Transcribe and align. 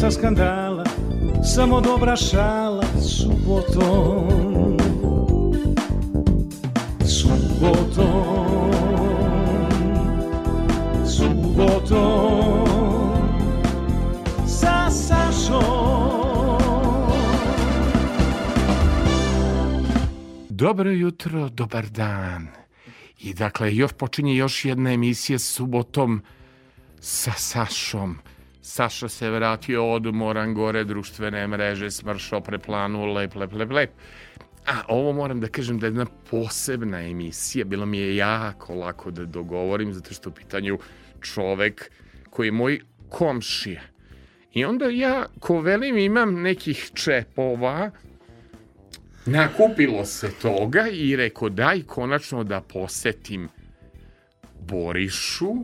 Stresa 0.00 0.18
skandala 0.18 0.84
Samo 1.44 1.80
dobra 1.80 2.16
šala 2.16 2.84
subotom 3.00 4.76
Subotom 7.04 8.70
Subotom 11.04 12.66
Sa 14.46 14.90
Sašom 14.90 15.60
Dobro 20.48 20.90
jutro, 20.90 21.48
dobar 21.48 21.88
dan. 21.88 22.48
I 23.18 23.34
dakle, 23.34 23.76
još 23.76 23.92
počinje 23.92 24.34
još 24.36 24.64
jedna 24.64 24.92
emisija 24.92 25.38
subotom 25.38 26.22
sa 27.00 27.32
Sašom. 27.32 28.18
Saša 28.62 29.08
se 29.08 29.30
vratio 29.30 29.92
odmoran 29.92 30.54
gore 30.54 30.84
društvene 30.84 31.46
mreže, 31.46 31.90
smršao 31.90 32.40
preplanu, 32.40 33.04
lep, 33.12 33.34
lep, 33.34 33.52
lep, 33.52 33.70
lep. 33.70 33.90
A 34.66 34.82
ovo 34.88 35.12
moram 35.12 35.40
da 35.40 35.48
kažem 35.48 35.78
da 35.78 35.86
je 35.86 35.90
jedna 35.90 36.06
posebna 36.30 37.00
emisija. 37.02 37.64
Bilo 37.64 37.86
mi 37.86 37.98
je 37.98 38.16
jako 38.16 38.74
lako 38.74 39.10
da 39.10 39.24
dogovorim, 39.24 39.92
zato 39.92 40.14
što 40.14 40.30
u 40.30 40.32
pitanju 40.32 40.78
čovek 41.20 41.90
koji 42.30 42.46
je 42.46 42.52
moj 42.52 42.80
komšija. 43.08 43.80
I 44.52 44.64
onda 44.64 44.86
ja, 44.86 45.26
ko 45.40 45.60
velim, 45.60 45.98
imam 45.98 46.42
nekih 46.42 46.90
čepova, 46.94 47.90
Nakupilo 49.26 50.04
se 50.04 50.30
toga 50.42 50.88
i 50.92 51.16
rekao 51.16 51.48
daj 51.48 51.82
konačno 51.82 52.44
da 52.44 52.60
posetim 52.60 53.48
Borišu. 54.60 55.54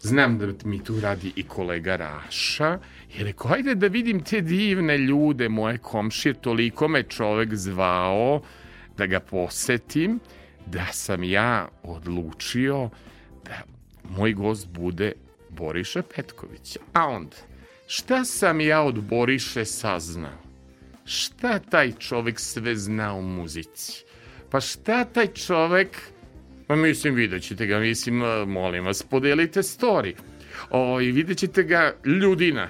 Znam 0.00 0.38
da 0.38 0.46
mi 0.64 0.84
tu 0.84 1.00
radi 1.00 1.32
i 1.36 1.42
kolega 1.42 1.96
Raša. 1.96 2.78
I 3.18 3.24
rekao, 3.24 3.52
ajde 3.52 3.74
da 3.74 3.86
vidim 3.86 4.24
te 4.24 4.40
divne 4.40 4.98
ljude, 4.98 5.48
moje 5.48 5.78
komšije, 5.78 6.34
toliko 6.34 6.88
me 6.88 7.02
čovek 7.02 7.54
zvao 7.54 8.42
da 8.96 9.06
ga 9.06 9.20
posetim, 9.20 10.20
da 10.66 10.86
sam 10.92 11.24
ja 11.24 11.68
odlučio 11.82 12.90
da 13.44 13.62
moj 14.04 14.32
gost 14.32 14.68
bude 14.68 15.12
Boriša 15.50 16.02
Petković. 16.16 16.76
A 16.92 17.06
onda, 17.06 17.36
šta 17.86 18.24
sam 18.24 18.60
ja 18.60 18.82
od 18.82 19.02
Boriše 19.02 19.64
saznao? 19.64 20.48
šta 21.08 21.58
taj 21.58 21.92
čovek 21.98 22.40
sve 22.40 22.76
zna 22.76 23.14
o 23.14 23.22
muzici? 23.22 24.04
Pa 24.50 24.60
šta 24.60 25.04
taj 25.04 25.26
čovek, 25.26 25.96
pa 26.68 26.76
mislim 26.76 27.14
vidjet 27.14 27.42
ćete 27.42 27.66
ga, 27.66 27.78
mislim, 27.78 28.22
molim 28.46 28.84
vas, 28.84 29.02
podelite 29.02 29.62
story. 29.62 30.14
O, 30.70 31.00
I 31.00 31.12
vidjet 31.12 31.38
ćete 31.38 31.62
ga 31.62 31.94
ljudina, 32.04 32.68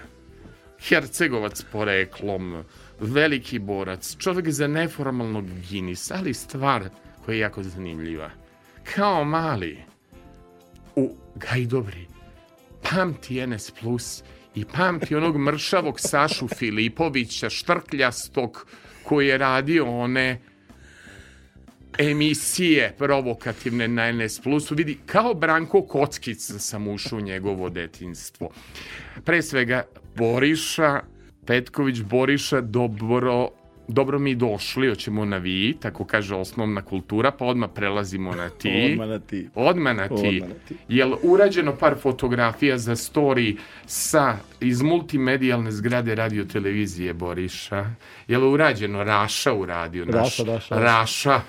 Hercegovac 0.81 1.63
poreklom, 1.73 2.65
veliki 3.01 3.59
borac, 3.59 4.17
čovek 4.19 4.51
za 4.51 4.67
neformalnog 4.67 5.45
Guinness, 5.71 6.11
ali 6.11 6.35
stvar 6.35 6.89
koja 7.25 7.35
je 7.35 7.41
jako 7.41 7.63
zanimljiva. 7.63 8.31
Kao 8.95 9.25
mali, 9.25 9.79
u 10.97 11.17
Gajdobri, 11.35 12.07
pamti 12.91 13.47
NS 13.47 13.71
Plus 13.81 14.23
i 14.55 14.65
pamti 14.65 15.15
onog 15.15 15.39
mršavog 15.39 16.01
Sašu 16.01 16.49
Filipovića, 16.49 17.51
štrkljastog, 17.51 18.67
koji 19.03 19.27
je 19.27 19.39
radio 19.39 19.87
one 19.87 20.41
emisije 21.99 22.95
provokativne 22.99 23.89
na 23.89 24.13
NS 24.13 24.41
Plusu. 24.41 24.75
Vidi, 24.75 24.99
kao 25.07 25.35
Branko 25.35 25.83
Kockica 25.83 26.59
sam 26.59 26.89
ušao 26.89 27.19
u 27.19 27.23
njegovo 27.23 27.71
detinstvo. 27.71 28.51
Pre 29.25 29.43
svega, 29.43 29.83
Boriša, 30.17 31.01
Petković 31.47 32.01
Boriša, 32.01 32.61
dobro 32.61 33.49
dobro 33.89 34.19
mi 34.19 34.35
došli, 34.35 34.89
hoćemo 34.89 35.25
na 35.25 35.37
vi, 35.37 35.77
tako 35.81 36.05
kaže 36.05 36.35
osnovna 36.35 36.83
kultura, 36.83 37.31
pa 37.31 37.45
odmah 37.45 37.71
prelazimo 37.75 38.35
na 38.35 38.49
ti. 38.49 38.71
Odmah 38.93 39.09
na 39.09 39.19
ti. 39.19 39.49
Odmah 39.55 39.97
na 39.97 40.09
ti. 40.09 40.15
Odmah 40.15 40.49
na 40.49 40.55
ti. 40.69 40.77
Jel 40.89 41.15
urađeno 41.23 41.77
par 41.77 41.95
fotografija 42.03 42.79
za 42.79 42.97
story 42.97 43.57
sa 43.87 44.37
iz 44.61 44.83
multimedijalne 44.83 45.73
zgrade 45.73 46.15
radio 46.15 46.45
televizije 46.45 47.15
Boriša? 47.15 47.91
Jel 48.29 48.53
urađeno 48.53 49.05
Raša 49.05 49.55
uradio 49.55 50.05
naš 50.05 50.39
Raša, 50.39 50.53
Raša, 50.53 50.75
Raša. 50.75 51.41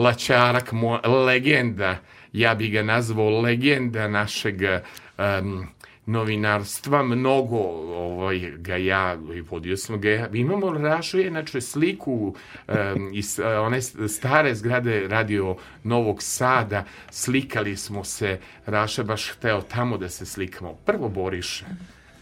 Raša 0.00 0.36
Laćarak, 0.36 0.72
mo, 0.72 1.00
legenda, 1.26 1.96
ja 2.32 2.54
bi 2.54 2.68
ga 2.68 2.82
nazvao 2.82 3.40
legenda 3.40 4.08
našeg 4.08 4.62
um, 4.62 5.66
novinarstva, 6.06 7.02
mnogo 7.02 7.58
ovaj, 7.94 8.52
ga 8.56 8.76
ja, 8.76 9.18
vodio 9.50 9.76
sam 9.76 10.00
ga 10.00 10.10
ja. 10.10 10.28
Imamo 10.32 10.72
Rašu 10.72 11.20
inače, 11.20 11.60
sliku 11.60 12.12
um, 12.12 13.10
iz 13.12 13.38
uh, 13.38 13.66
one 13.66 13.80
stare 14.08 14.54
zgrade 14.54 15.08
radio 15.08 15.56
Novog 15.84 16.22
Sada, 16.22 16.84
slikali 17.10 17.76
smo 17.76 18.04
se, 18.04 18.38
Raša 18.66 19.02
baš 19.02 19.30
hteo 19.30 19.60
tamo 19.62 19.98
da 19.98 20.08
se 20.08 20.26
slikamo. 20.26 20.74
Prvo 20.74 21.08
Boriše, 21.08 21.64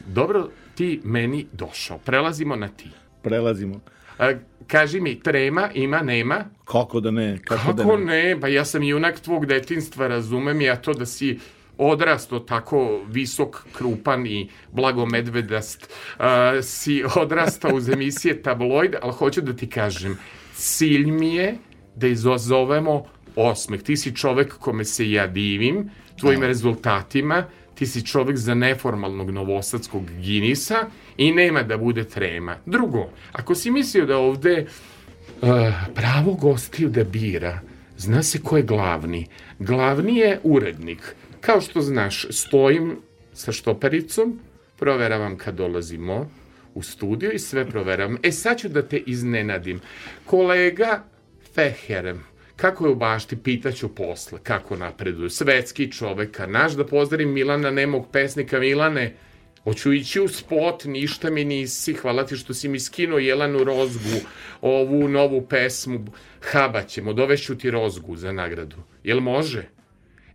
dobro 0.06 0.48
ti 0.74 1.00
meni 1.04 1.46
došao, 1.52 1.98
prelazimo 1.98 2.56
na 2.56 2.68
ti. 2.68 2.90
Prelazimo. 3.22 3.80
A, 4.18 4.32
kaži 4.66 5.00
mi, 5.00 5.20
trema 5.20 5.70
ima, 5.74 6.02
nema? 6.02 6.44
Kako 6.64 7.00
da 7.00 7.10
ne? 7.10 7.38
Kako, 7.44 7.72
da 7.72 7.82
Kako 7.82 7.96
ne? 7.96 8.36
Pa 8.40 8.48
ja 8.48 8.64
sam 8.64 8.82
junak 8.82 9.20
tvog 9.20 9.46
detinstva, 9.46 10.08
razumem 10.08 10.60
ja 10.60 10.76
to 10.76 10.92
da 10.92 11.06
si 11.06 11.38
odrasto 11.78 12.38
tako 12.38 13.00
visok, 13.08 13.64
krupan 13.72 14.26
i 14.26 14.48
blago 14.72 15.06
medvedast 15.06 15.92
uh, 16.18 16.24
si 16.62 17.04
odrastao 17.16 17.74
uz 17.74 17.88
emisije 17.88 18.42
tabloid, 18.42 18.94
ali 19.02 19.12
hoću 19.12 19.40
da 19.40 19.52
ti 19.56 19.70
kažem, 19.70 20.18
cilj 20.54 21.10
mi 21.10 21.34
je 21.34 21.54
da 21.94 22.06
izazovemo 22.06 23.04
osmeh. 23.36 23.82
Ti 23.82 23.96
si 23.96 24.16
čovek 24.16 24.58
kome 24.58 24.84
se 24.84 25.10
ja 25.10 25.26
divim, 25.26 25.90
tvojim 26.20 26.42
rezultatima, 26.42 27.44
ti 27.78 27.86
si 27.86 28.06
čovek 28.06 28.36
za 28.36 28.54
neformalnog 28.54 29.30
novosadskog 29.30 30.10
Ginisa 30.20 30.86
i 31.16 31.32
nema 31.32 31.62
da 31.62 31.76
bude 31.76 32.04
trema. 32.04 32.56
Drugo, 32.66 33.10
ako 33.32 33.54
si 33.54 33.70
mislio 33.70 34.06
da 34.06 34.16
ovde 34.16 34.66
uh, 35.42 35.48
pravo 35.94 36.32
gostiju 36.34 36.88
da 36.88 37.04
bira, 37.04 37.60
zna 37.96 38.22
se 38.22 38.40
ko 38.42 38.56
je 38.56 38.62
glavni. 38.62 39.26
Glavni 39.58 40.16
je 40.16 40.40
urednik. 40.42 41.14
Kao 41.40 41.60
što 41.60 41.80
znaš, 41.80 42.26
stojim 42.30 42.96
sa 43.32 43.52
štopericom, 43.52 44.40
proveravam 44.78 45.36
kad 45.36 45.54
dolazimo 45.54 46.30
u 46.74 46.82
studio 46.82 47.30
i 47.30 47.38
sve 47.38 47.66
proveravam. 47.66 48.18
E 48.22 48.32
sad 48.32 48.58
ću 48.58 48.68
da 48.68 48.82
te 48.82 48.98
iznenadim. 49.06 49.80
Kolega 50.24 51.04
Feher, 51.54 52.14
kako 52.58 52.86
je 52.86 52.92
u 52.92 52.94
bašti, 52.94 53.36
pitaću 53.36 53.88
posle, 53.94 54.38
kako 54.42 54.76
napreduje. 54.76 55.30
Svetski 55.30 55.92
čoveka, 55.92 56.46
naš 56.46 56.72
da 56.72 56.86
pozdravim 56.86 57.32
Milana, 57.32 57.70
nemog 57.70 58.06
pesnika 58.12 58.58
Milane, 58.58 59.14
Hoću 59.64 59.92
ići 59.92 60.20
u 60.20 60.28
spot, 60.28 60.84
ništa 60.84 61.30
mi 61.30 61.44
nisi, 61.44 61.94
hvala 61.94 62.26
ti 62.26 62.36
što 62.36 62.54
si 62.54 62.68
mi 62.68 62.80
skinuo 62.80 63.18
Jelanu 63.18 63.64
Rozgu, 63.64 64.20
ovu 64.60 65.08
novu 65.08 65.46
pesmu, 65.46 66.06
habaćemo, 66.40 67.12
dovešću 67.12 67.58
ti 67.58 67.70
Rozgu 67.70 68.16
za 68.16 68.32
nagradu. 68.32 68.76
Jel 69.04 69.20
može? 69.20 69.62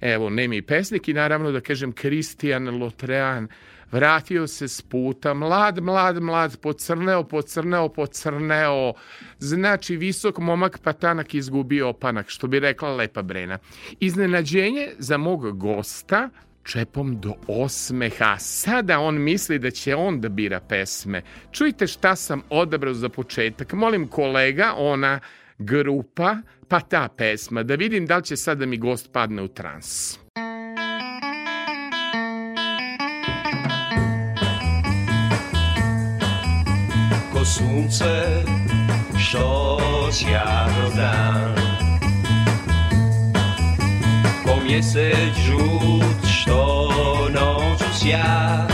Evo, 0.02 0.30
nemi 0.30 0.62
pesnik 0.62 1.08
i 1.08 1.14
naravno 1.14 1.52
da 1.52 1.62
kažem 1.62 1.92
Kristijan 1.92 2.78
Lotrean, 2.80 3.48
vratio 3.94 4.48
se 4.48 4.68
s 4.68 4.82
puta, 4.82 5.34
mlad, 5.34 5.80
mlad, 5.84 6.22
mlad, 6.22 6.58
pocrneo, 6.58 7.24
pocrneo, 7.24 7.90
pocrneo, 7.90 8.94
znači 9.40 9.96
visok 9.98 10.38
momak 10.38 10.80
patanak 10.80 11.34
izgubio 11.34 11.90
opanak, 11.90 12.30
što 12.30 12.48
bi 12.48 12.60
rekla 12.60 12.96
Lepa 12.96 13.22
Brena. 13.22 13.60
Iznenađenje 14.00 14.90
za 14.98 15.18
mog 15.18 15.58
gosta, 15.58 16.30
čepom 16.64 17.20
do 17.20 17.34
osmeha. 17.48 18.38
Sada 18.40 19.00
on 19.00 19.22
misli 19.22 19.60
da 19.60 19.72
će 19.72 19.96
on 19.96 20.22
da 20.22 20.30
bira 20.30 20.60
pesme. 20.60 21.22
Čujte 21.52 21.88
šta 21.88 22.16
sam 22.16 22.42
odabrao 22.50 22.94
za 22.94 23.10
početak. 23.10 23.74
Molim 23.74 24.08
kolega, 24.08 24.74
ona 24.78 25.20
grupa, 25.58 26.38
pa 26.68 26.80
ta 26.80 27.10
pesma, 27.18 27.64
da 27.64 27.76
vidim 27.76 28.06
da 28.06 28.18
li 28.18 28.24
će 28.24 28.36
sada 28.36 28.66
mi 28.66 28.78
gost 28.78 29.12
padne 29.12 29.42
u 29.42 29.48
trans. 29.48 30.23
Sunce 37.54 38.44
što 39.18 39.80
sjajno 40.12 40.90
dan. 40.96 41.56
Ko 44.46 44.64
mjesec 44.64 45.36
žut 45.46 46.28
što 46.28 46.90
noću 47.34 48.00
sja 48.00 48.68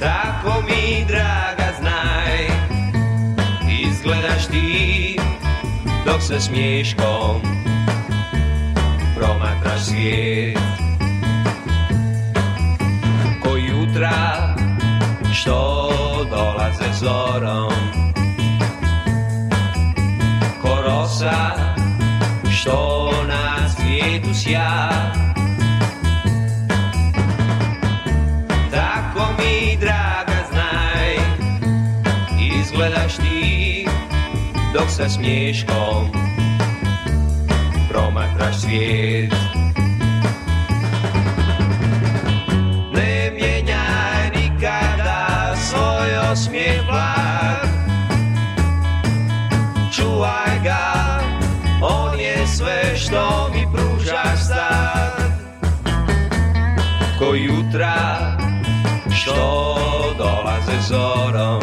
Tako 0.00 0.62
mi 0.68 1.04
draga 1.08 1.72
znaj 1.80 2.46
Izgledaš 3.80 4.46
ti 4.46 5.18
dok 6.06 6.22
se 6.22 6.40
smješkom 6.40 7.40
Promatraš 9.16 9.80
svijet. 9.84 10.58
Ko 13.42 13.56
jutra 13.56 14.45
što 15.46 16.26
dolaze 16.30 16.92
zorom 17.00 17.72
Ko 20.62 20.82
rosa 20.86 21.52
što 22.50 23.10
na 23.28 23.68
svijetu 23.68 24.34
sja 24.34 24.88
Tako 28.70 29.32
mi 29.38 29.76
draga 29.76 30.44
znaj 30.50 31.16
Izgledaš 32.60 33.16
ti 33.16 33.86
dok 34.74 34.90
sa 34.90 35.08
smješkom 35.08 36.10
Promatraš 37.90 38.60
svijet 38.60 39.32
jutra 57.76 58.36
što 59.14 60.14
dolaze 60.18 60.80
zorom 60.88 61.62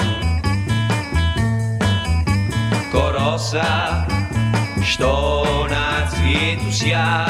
Ko 2.92 3.12
rosa 3.12 4.06
što 4.84 5.46
na 5.70 6.10
cvijetu 6.10 6.72
sja. 6.72 7.26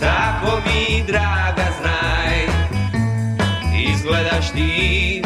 Tako 0.00 0.60
mi 0.66 1.04
draga 1.06 1.66
znaj 1.80 2.46
Izgledaš 3.92 4.50
ti 4.52 5.22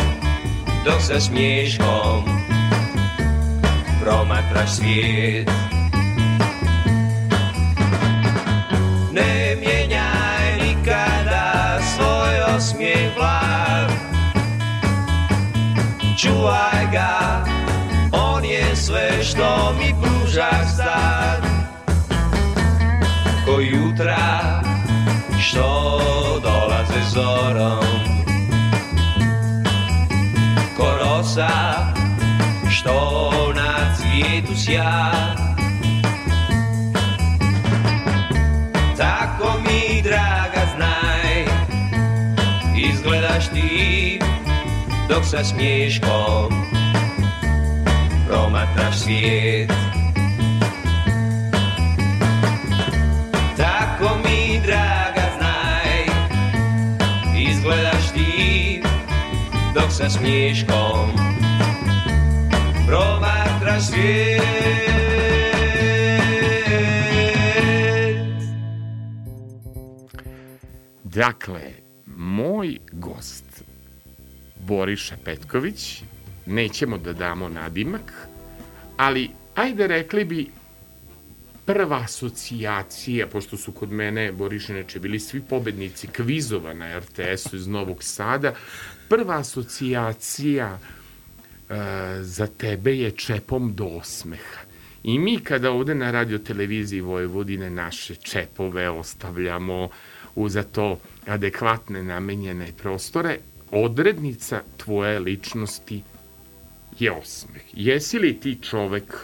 dok 0.85 1.01
sa 1.01 1.21
smješkom 1.21 2.25
Promatraš 4.03 4.71
svijet 4.71 5.51
Čuvaj 16.17 16.87
ga, 16.93 17.45
on 18.13 18.45
je 18.45 18.77
sve 18.77 19.25
što 19.25 19.75
mi 19.79 19.95
pružaš 20.03 20.77
sad. 20.77 21.43
Ko 23.45 23.61
jutra 23.61 24.63
što 25.41 26.01
dolaze 26.43 27.11
zorom. 27.15 27.85
Ko 30.77 30.87
rosa 31.01 31.49
što 32.71 33.31
na 33.57 33.95
cvijetu 33.97 34.55
sja. 34.57 35.13
Tako 38.97 39.59
mi 39.59 40.03
draga 40.03 40.67
znaj 40.77 41.45
Izgledaš 42.77 43.49
ti 43.49 43.76
dok 45.09 45.25
sa 45.25 45.45
smješkom 45.45 46.53
promatraš 48.29 48.97
svijet 48.97 49.73
Tako 53.57 54.17
mi 54.25 54.61
draga 54.67 55.27
znaj 55.39 56.07
Izgledaš 57.51 58.13
ti 58.15 58.83
dok 59.75 59.91
sa 59.91 60.11
smješkom 60.11 61.11
promatraš 62.87 63.83
svijet. 63.83 64.43
Dakle, 71.17 71.61
moj 72.07 72.79
Boriša 74.67 75.17
Petković, 75.25 76.03
nećemo 76.47 76.99
da 76.99 77.13
damo 77.13 77.49
nadimak, 77.49 78.13
ali 78.97 79.31
ajde 79.55 79.87
rekli 79.87 80.25
bi 80.25 80.47
prva 81.67 81.97
asocijacija, 81.97 83.27
pošto 83.27 83.57
su 83.57 83.73
kod 83.73 83.93
mene 83.93 84.33
Borišinače 84.33 85.01
bili 85.01 85.21
svi 85.21 85.41
pobednici 85.41 86.07
kvizova 86.07 86.75
na 86.75 86.99
RTS-u 86.99 87.57
iz 87.57 87.67
Novog 87.67 88.03
Sada, 88.03 88.55
prva 89.09 89.39
asocijacija 89.39 90.79
e, 90.79 91.75
za 92.23 92.47
tebe 92.47 92.97
je 92.97 93.11
čepom 93.11 93.75
do 93.75 93.85
osmeha. 93.85 94.61
I 95.05 95.19
mi 95.19 95.41
kada 95.41 95.71
ovde 95.71 95.95
na 95.95 96.11
radio 96.11 96.39
televiziji 96.39 97.01
Vojvodine 97.01 97.71
naše 97.71 98.15
čepove 98.15 98.91
ostavljamo 98.91 99.89
u 100.35 100.49
za 100.49 100.63
to 100.63 100.99
adekvatne 101.27 102.03
namenjene 102.03 102.73
prostore, 102.83 103.39
odrednica 103.71 104.63
tvoje 104.77 105.19
ličnosti 105.19 106.03
je 106.99 107.13
osmeh. 107.13 107.63
Jesi 107.73 108.19
li 108.19 108.41
ti 108.41 108.59
čovek 108.63 109.15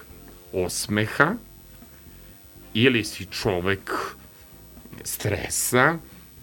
osmeha 0.53 1.35
ili 2.75 3.05
si 3.05 3.27
čovek 3.27 3.91
stresa 5.05 5.99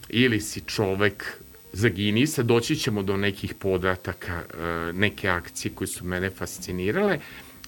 ili 0.09 0.41
si 0.41 0.61
čovek 0.61 1.39
zaginisa, 1.73 2.43
doći 2.43 2.75
ćemo 2.75 3.03
do 3.03 3.17
nekih 3.17 3.53
podataka, 3.53 4.41
e, 4.41 4.93
neke 4.93 5.29
akcije 5.29 5.71
koje 5.75 5.87
su 5.87 6.05
mene 6.05 6.29
fascinirale, 6.29 7.19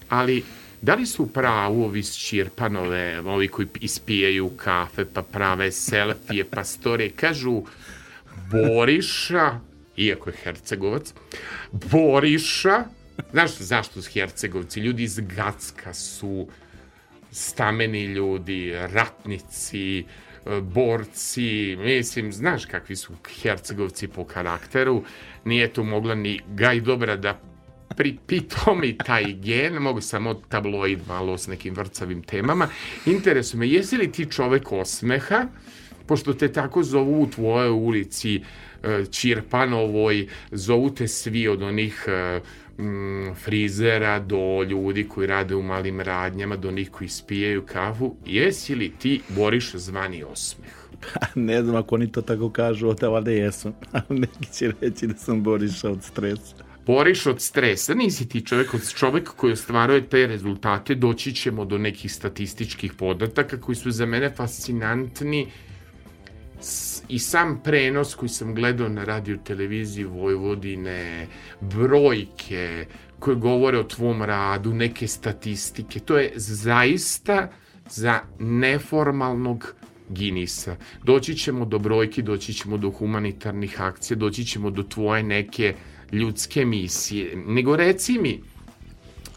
ali 0.08 0.44
da 0.82 0.94
li 0.94 1.06
su 1.06 1.32
pravu 1.32 1.84
ovi 1.84 2.02
ščirpanove, 2.02 3.20
ovi 3.20 3.48
koji 3.48 3.66
ispijaju 3.80 4.50
kafe, 4.56 5.04
pa 5.04 5.22
prave 5.22 5.72
selfije, 5.72 6.44
pa 6.44 6.64
storije, 6.64 7.10
kažu 7.10 7.62
Boriša, 8.50 9.60
iako 9.96 10.30
je 10.30 10.36
Hercegovac, 10.42 11.14
Boriša, 11.72 12.84
znaš 13.32 13.56
zašto 13.58 14.02
su 14.02 14.10
Hercegovci? 14.12 14.80
Ljudi 14.80 15.02
iz 15.02 15.20
Gacka 15.20 15.94
su 15.94 16.48
stameni 17.30 18.04
ljudi, 18.04 18.72
ratnici, 18.74 20.04
borci, 20.62 21.76
mislim, 21.76 22.32
znaš 22.32 22.66
kakvi 22.66 22.96
su 22.96 23.12
Hercegovci 23.42 24.08
po 24.08 24.24
karakteru, 24.24 25.04
nije 25.44 25.72
tu 25.72 25.84
mogla 25.84 26.14
ni 26.14 26.40
Gaj 26.48 26.80
Dobra 26.80 27.16
da 27.16 27.40
pripitao 27.96 28.74
mi 28.74 28.98
taj 28.98 29.32
gen, 29.32 29.74
mogu 29.74 30.00
samo 30.00 30.34
tabloid 30.34 31.00
malo 31.08 31.38
s 31.38 31.46
nekim 31.46 31.74
vrcavim 31.74 32.22
temama. 32.22 32.68
Interesuje 33.06 33.58
me, 33.58 33.68
jesi 33.68 33.96
li 33.96 34.12
ti 34.12 34.26
čovek 34.30 34.72
osmeha, 34.72 35.46
pošto 36.06 36.34
te 36.34 36.52
tako 36.52 36.82
zovu 36.82 37.22
u 37.22 37.30
tvojoj 37.30 37.70
ulici, 37.70 38.42
Čirpanovoj, 39.10 40.26
zovu 40.50 40.90
te 40.90 41.08
svi 41.08 41.48
od 41.48 41.62
onih 41.62 42.04
e, 42.08 42.40
mm, 42.82 43.34
frizera 43.34 44.18
do 44.20 44.62
ljudi 44.62 45.08
koji 45.08 45.26
rade 45.26 45.54
u 45.54 45.62
malim 45.62 46.00
radnjama, 46.00 46.56
do 46.56 46.68
onih 46.68 46.90
koji 46.90 47.08
spijaju 47.08 47.62
kafu. 47.66 48.16
Jesi 48.26 48.74
li 48.74 48.92
ti 48.98 49.20
Boriš 49.28 49.74
zvani 49.74 50.22
osmeh? 50.22 50.82
ne 51.34 51.62
znam 51.62 51.76
ako 51.76 51.94
oni 51.94 52.12
to 52.12 52.22
tako 52.22 52.50
kažu, 52.50 52.94
da 52.94 53.08
valjda 53.08 53.30
jesam. 53.30 53.72
Ali 53.92 54.20
neki 54.20 54.52
će 54.52 54.72
reći 54.80 55.06
da 55.06 55.14
sam 55.14 55.42
Boriša 55.42 55.90
od 55.90 56.04
stresa. 56.04 56.54
Boriš 56.86 57.26
od 57.26 57.40
stresa, 57.40 57.94
nisi 57.94 58.28
ti 58.28 58.46
čovjek, 58.46 58.74
od 58.74 58.92
čovjek 58.94 59.28
koji 59.28 59.52
ostvaruje 59.52 60.08
te 60.08 60.26
rezultate, 60.26 60.94
doći 60.94 61.34
ćemo 61.34 61.64
do 61.64 61.78
nekih 61.78 62.12
statističkih 62.12 62.92
podataka 62.92 63.60
koji 63.60 63.76
su 63.76 63.90
za 63.90 64.06
mene 64.06 64.30
fascinantni 64.30 65.46
i 67.12 67.18
sam 67.18 67.60
prenos 67.64 68.14
koji 68.14 68.28
sam 68.28 68.54
gledao 68.54 68.88
na 68.88 69.04
radio 69.04 69.36
televiziji 69.36 70.04
Vojvodine, 70.04 71.26
brojke 71.60 72.86
koje 73.18 73.36
govore 73.36 73.78
o 73.78 73.84
tvom 73.84 74.22
radu, 74.22 74.74
neke 74.74 75.06
statistike, 75.06 76.00
to 76.00 76.18
je 76.18 76.32
zaista 76.36 77.50
za 77.90 78.20
neformalnog 78.38 79.74
Ginisa. 80.08 80.76
Doći 81.04 81.34
ćemo 81.34 81.64
do 81.64 81.78
brojki, 81.78 82.22
doći 82.22 82.54
ćemo 82.54 82.76
do 82.76 82.90
humanitarnih 82.90 83.80
akcija, 83.80 84.16
doći 84.16 84.44
ćemo 84.44 84.70
do 84.70 84.82
tvoje 84.82 85.22
neke 85.22 85.74
ljudske 86.12 86.64
misije. 86.64 87.36
Nego 87.36 87.76
reci 87.76 88.18
mi, 88.18 88.40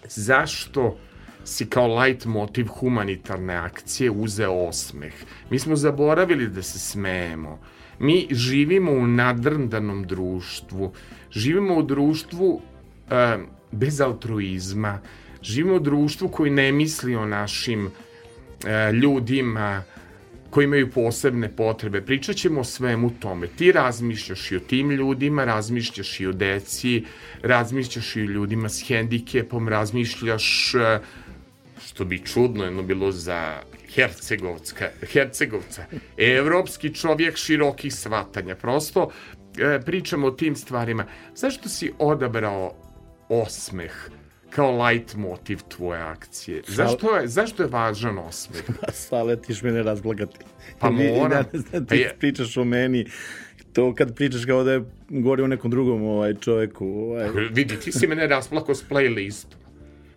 zašto 0.07 0.97
si 1.45 1.65
kao 1.69 1.99
light 1.99 2.25
motiv 2.25 2.67
humanitarne 2.67 3.53
akcije 3.53 4.11
uzeo 4.11 4.67
osmeh? 4.67 5.13
Mi 5.49 5.59
smo 5.59 5.75
zaboravili 5.75 6.47
da 6.47 6.61
se 6.61 6.79
smejemo. 6.79 7.59
Mi 7.99 8.27
živimo 8.31 8.91
u 8.91 9.07
nadrndanom 9.07 10.03
društvu. 10.03 10.93
Živimo 11.31 11.75
u 11.75 11.83
društvu 11.83 12.53
uh, 12.55 12.61
bez 13.71 14.01
altruizma. 14.01 14.99
Živimo 15.41 15.75
u 15.75 15.79
društvu 15.79 16.29
koji 16.29 16.51
ne 16.51 16.71
misli 16.71 17.15
o 17.15 17.25
našim 17.25 17.85
uh, 17.85 18.93
ljudima, 18.93 19.83
koji 20.55 20.65
imaju 20.65 20.91
posebne 20.91 21.49
potrebe. 21.55 22.01
Pričat 22.01 22.35
ćemo 22.35 22.61
o 22.61 22.63
svemu 22.63 23.09
tome. 23.19 23.47
Ti 23.47 23.71
razmišljaš 23.71 24.51
i 24.51 24.55
o 24.55 24.59
tim 24.59 24.91
ljudima, 24.91 25.43
razmišljaš 25.45 26.19
i 26.19 26.27
o 26.27 26.31
deci, 26.31 27.03
razmišljaš 27.41 28.15
i 28.15 28.21
o 28.21 28.25
ljudima 28.25 28.69
s 28.69 28.87
hendikepom, 28.87 29.67
razmišljaš, 29.69 30.75
e, 30.75 30.99
što 31.95 32.05
bi 32.05 32.19
čudno 32.19 32.63
jedno 32.63 32.83
bilo 32.83 33.11
za 33.11 33.61
Hercegovska, 33.93 34.89
Hercegovca, 35.11 35.85
evropski 36.17 36.93
čovjek 36.93 37.37
širokih 37.37 37.93
svatanja. 37.93 38.55
Prosto 38.55 39.11
e, 39.57 39.79
pričamo 39.85 40.27
o 40.27 40.31
tim 40.31 40.55
stvarima. 40.55 41.05
Zašto 41.35 41.69
si 41.69 41.91
odabrao 41.99 42.73
osmeh? 43.29 44.09
kao 44.49 44.85
light 44.85 45.15
motiv 45.15 45.59
tvoje 45.67 46.01
akcije? 46.01 46.61
Zašto 46.67 47.15
je, 47.15 47.27
zašto 47.27 47.63
je 47.63 47.69
važan 47.69 48.19
osmeh? 48.19 48.63
Sale, 49.07 49.41
tiš 49.41 49.61
mene 49.63 49.83
razblagati. 49.83 50.37
Pa 50.79 50.89
mora. 50.89 51.43
Ne, 51.73 51.85
ti 51.85 52.05
pa 52.09 52.15
pričaš 52.19 52.57
o 52.57 52.63
meni, 52.63 53.05
to 53.73 53.95
kad 53.95 54.15
pričaš 54.15 54.45
kao 54.45 54.63
da 54.63 54.71
je 54.71 54.83
govori 55.09 55.41
o 55.41 55.47
nekom 55.47 55.71
drugom 55.71 56.03
ovaj, 56.03 56.33
čoveku. 56.33 56.85
Ovaj. 56.87 57.29
Vidi, 57.51 57.79
ti 57.79 57.91
si 57.91 58.07
mene 58.07 58.27
rasplako 58.27 58.75
s 58.75 58.83
playlistom. 58.89 59.64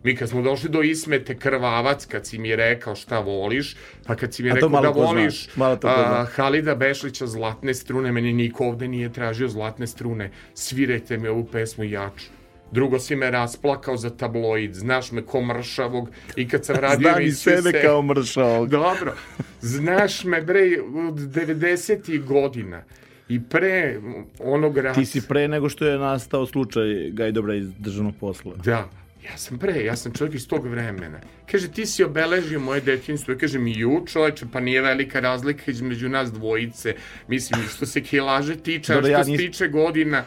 Mi 0.08 0.16
kad 0.16 0.28
smo 0.28 0.42
došli 0.42 0.70
do 0.70 0.82
Ismete 0.82 1.38
Krvavac, 1.38 2.06
kad 2.06 2.26
si 2.26 2.38
mi 2.38 2.56
rekao 2.56 2.94
šta 2.94 3.18
voliš, 3.18 3.76
pa 4.06 4.14
kad 4.14 4.34
si 4.34 4.42
mi 4.42 4.50
rekao 4.50 4.68
da 4.68 4.88
voliš 4.88 5.48
a, 5.82 6.24
Halida 6.24 6.74
Bešlića 6.74 7.26
Zlatne 7.26 7.74
strune, 7.74 8.12
meni 8.12 8.32
niko 8.32 8.66
ovde 8.66 8.88
nije 8.88 9.12
tražio 9.12 9.48
Zlatne 9.48 9.86
strune, 9.86 10.30
svirajte 10.54 11.18
mi 11.18 11.28
ovu 11.28 11.44
pesmu 11.44 11.84
jaču. 11.84 12.26
Drugo 12.72 12.98
si 12.98 13.16
me 13.16 13.30
rasplakao 13.30 13.96
za 13.96 14.10
tabloid, 14.10 14.74
znaš 14.74 15.12
me 15.12 15.22
ko 15.22 15.42
mršavog 15.42 16.08
i 16.36 16.48
kad 16.48 16.64
sam 16.64 16.76
radio 16.76 17.10
Znam 17.10 17.22
i 17.22 17.30
sebe 17.30 17.70
se... 17.70 17.82
kao 17.82 18.02
mršavog. 18.02 18.68
Dobro, 18.68 19.14
znaš 19.60 20.24
me 20.24 20.42
bre 20.42 20.62
od 21.08 21.14
90. 21.14 22.24
godina 22.24 22.82
i 23.28 23.40
pre 23.42 24.00
onog 24.40 24.78
rata. 24.78 25.00
Ti 25.00 25.06
si 25.06 25.20
pre 25.28 25.48
nego 25.48 25.68
što 25.68 25.86
je 25.86 25.98
nastao 25.98 26.46
slučaj 26.46 27.10
Gajdobra 27.10 27.54
iz 27.54 27.68
državnog 27.78 28.14
posla. 28.20 28.54
Da, 28.64 28.88
ja 29.30 29.36
sam 29.36 29.58
pre, 29.58 29.84
ja 29.84 29.96
sam 29.96 30.12
čovjek 30.12 30.34
iz 30.34 30.48
tog 30.48 30.66
vremena. 30.66 31.20
Kaže, 31.50 31.68
ti 31.68 31.86
si 31.86 32.04
obeležio 32.04 32.60
moje 32.60 32.80
detinjstvo. 32.80 33.32
Ja 33.32 33.38
kažem, 33.38 33.66
i 33.66 33.78
ju 33.78 34.04
čovječe, 34.06 34.46
pa 34.52 34.60
nije 34.60 34.82
velika 34.82 35.20
razlika 35.20 35.70
između 35.70 36.08
nas 36.08 36.32
dvojice. 36.32 36.94
Mislim, 37.28 37.62
što 37.76 37.86
se 37.86 38.02
kilaže 38.02 38.56
tiče, 38.56 38.94
Dobre, 38.94 39.10
što 39.10 39.12
ja 39.12 39.24
nis... 39.24 39.40
se 39.40 39.46
tiče 39.46 39.68
godina, 39.68 40.24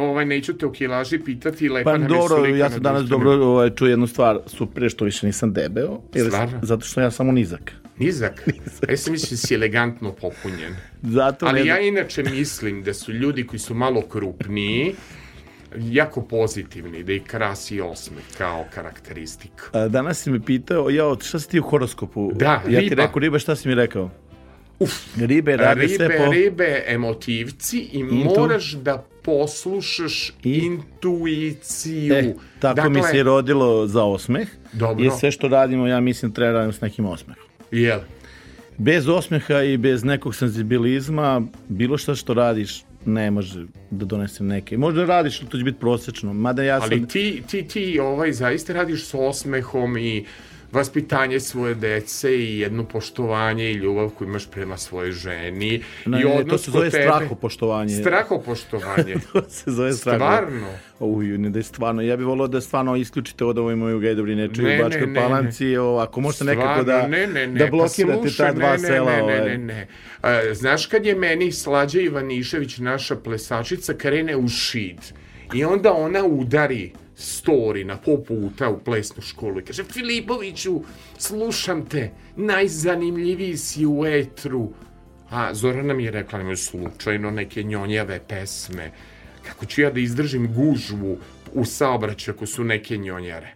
ovaj, 0.00 0.24
neću 0.24 0.58
te 0.58 0.66
o 0.66 0.72
kilaži 0.72 1.18
pitati, 1.18 1.68
lepa 1.68 1.90
pa, 1.90 1.98
dobro, 1.98 2.46
ja 2.46 2.70
sam 2.70 2.82
danas 2.82 3.04
dobro 3.04 3.30
ovaj, 3.32 3.70
čuo 3.70 3.88
jednu 3.88 4.06
stvar, 4.06 4.38
super 4.46 4.90
što 4.90 5.04
više 5.04 5.26
nisam 5.26 5.52
debeo, 5.52 6.00
jer, 6.14 6.26
Stvarno? 6.26 6.58
zato 6.62 6.86
što 6.86 7.00
ja 7.00 7.10
samo 7.10 7.32
nizak. 7.32 7.72
Nizak? 7.98 8.46
nizak. 8.46 8.88
Ja 8.90 8.96
sam 8.96 9.12
mislim 9.12 9.30
da 9.30 9.36
si 9.36 9.54
elegantno 9.54 10.12
popunjen. 10.12 10.76
Zato 11.02 11.46
Ali 11.46 11.60
ne... 11.60 11.66
ja 11.66 11.80
inače 11.80 12.22
mislim 12.22 12.82
da 12.82 12.94
su 12.94 13.12
ljudi 13.12 13.46
koji 13.46 13.60
su 13.60 13.74
malo 13.74 14.02
krupniji, 14.02 14.94
jako 15.78 16.22
pozitivni, 16.22 17.02
da 17.02 17.12
ih 17.12 17.22
krasi 17.22 17.80
osmeh 17.80 18.24
kao 18.38 18.64
karakteristika. 18.74 19.64
A, 19.72 19.88
danas 19.88 20.22
si 20.22 20.30
me 20.30 20.40
pitao, 20.44 20.90
ja, 20.90 21.14
šta 21.20 21.38
si 21.38 21.48
ti 21.48 21.60
u 21.60 21.62
horoskopu? 21.62 22.30
Da, 22.34 22.62
ja 22.68 22.80
riba. 22.80 22.88
ti 22.88 22.94
rekao 22.94 23.20
riba, 23.20 23.38
šta 23.38 23.56
si 23.56 23.68
mi 23.68 23.74
rekao? 23.74 24.10
Uf, 24.78 24.92
ribe 25.16 25.56
rade 25.56 25.80
ribe, 25.80 25.94
sve 25.94 26.18
po... 26.18 26.32
Ribe, 26.32 26.84
emotivci 26.86 27.78
i 27.78 27.98
Intu... 27.98 28.40
moraš 28.40 28.72
da 28.72 29.04
poslušaš 29.22 30.32
I... 30.44 30.58
intuiciju. 30.58 32.14
E, 32.14 32.34
tako 32.60 32.74
dakle, 32.74 32.90
mi 32.90 33.02
se 33.02 33.22
rodilo 33.22 33.86
za 33.86 34.04
osmeh. 34.04 34.48
Dobro. 34.72 35.04
I 35.04 35.10
sve 35.10 35.30
što 35.30 35.48
radimo, 35.48 35.86
ja 35.86 36.00
mislim, 36.00 36.32
treba 36.32 36.52
radimo 36.52 36.72
s 36.72 36.80
nekim 36.80 37.06
osmehom. 37.06 37.44
Jel? 37.70 38.00
Bez 38.78 39.08
osmeha 39.08 39.62
i 39.62 39.76
bez 39.76 40.04
nekog 40.04 40.34
senzibilizma, 40.34 41.42
bilo 41.68 41.98
šta 41.98 42.14
što 42.14 42.34
radiš, 42.34 42.84
ne 43.06 43.30
može 43.30 43.66
da 43.90 44.04
donese 44.04 44.44
neke. 44.44 44.78
Možda 44.78 45.04
radiš, 45.04 45.38
to 45.38 45.58
će 45.58 45.64
biti 45.64 45.78
prosečno. 45.80 46.32
Mada 46.32 46.62
ja 46.62 46.80
sam... 46.80 46.88
Ali 46.90 47.08
ti, 47.08 47.42
ti, 47.50 47.68
ti 47.68 47.98
ovaj, 48.00 48.32
zaista 48.32 48.72
radiš 48.72 49.04
s 49.04 49.14
osmehom 49.14 49.96
i 49.96 50.24
vaspitanje 50.72 51.40
svoje 51.40 51.74
dece 51.74 52.36
i 52.36 52.58
jedno 52.58 52.84
poštovanje 52.84 53.70
i 53.70 53.74
ljubav 53.74 54.10
koju 54.10 54.28
imaš 54.28 54.50
prema 54.50 54.76
svojoj 54.76 55.12
ženi. 55.12 55.82
Ne, 56.06 56.20
i 56.20 56.24
odnos 56.24 56.46
to 56.50 56.58
se 56.58 56.70
zove 56.70 56.90
tebe... 56.90 57.02
strahopoštovanje. 57.02 57.94
Strahopoštovanje. 57.94 59.14
to 59.32 59.42
se 59.48 59.70
zove 59.70 59.92
straho. 59.92 60.16
Stvarno? 60.16 60.66
Uj, 60.98 61.38
ne 61.38 61.50
da 61.50 61.58
je 61.58 61.62
stvarno. 61.62 62.02
Ja 62.02 62.16
bih 62.16 62.26
volio 62.26 62.46
da 62.46 62.60
stvarno 62.60 62.96
isključite 62.96 63.44
od 63.44 63.58
ovoj 63.58 63.76
moju 63.76 64.00
gajdobri 64.00 64.34
nečiju 64.34 64.64
ne, 64.64 64.80
u 64.80 64.84
Bačkoj 64.84 65.06
ne, 65.06 65.20
Palanci. 65.20 65.64
Ne, 65.64 65.80
O, 65.80 65.96
ako 65.98 66.20
možete 66.20 66.44
stvarno, 66.44 66.62
nekako 66.62 66.84
da, 66.84 67.06
ne, 67.06 67.26
ne, 67.26 67.46
ne, 67.46 67.58
da 67.58 67.64
pa 67.64 67.70
blokirate 67.70 68.14
pa 68.14 68.28
slušaj, 68.28 68.46
ta 68.46 68.52
dva 68.52 68.72
ne, 68.72 68.78
sela. 68.78 69.16
Ne, 69.16 69.22
ne, 69.22 69.44
ne, 69.44 69.58
ne. 69.58 69.86
A, 70.22 70.54
znaš 70.54 70.86
kad 70.86 71.06
je 71.06 71.14
meni 71.14 71.52
Slađa 71.52 72.00
Ivanišević, 72.00 72.78
naša 72.78 73.16
plesačica, 73.16 73.94
krene 73.94 74.36
u 74.36 74.48
šid 74.48 74.98
i 75.54 75.64
onda 75.64 75.92
ona 75.92 76.24
udari 76.24 76.92
story 77.22 77.84
na 77.84 77.96
po 77.96 78.16
puta 78.16 78.68
u 78.68 78.78
plesnu 78.78 79.22
školu 79.22 79.60
i 79.60 79.64
kaže 79.64 79.84
Filipoviću, 79.84 80.80
slušam 81.18 81.86
te, 81.86 82.10
najzanimljiviji 82.36 83.56
si 83.56 83.86
u 83.86 84.06
etru. 84.06 84.72
A 85.30 85.54
Zorana 85.54 85.94
mi 85.94 86.04
je 86.04 86.10
rekla, 86.10 86.38
nemoj 86.38 86.56
slučajno 86.56 87.30
neke 87.30 87.62
njonjave 87.62 88.20
pesme. 88.28 88.90
Kako 89.46 89.66
ću 89.66 89.80
ja 89.80 89.90
da 89.90 90.00
izdržim 90.00 90.54
gužvu 90.54 91.18
u 91.52 91.64
saobraćaju 91.64 92.34
ako 92.34 92.46
su 92.46 92.64
neke 92.64 92.96
njonjare? 92.96 93.54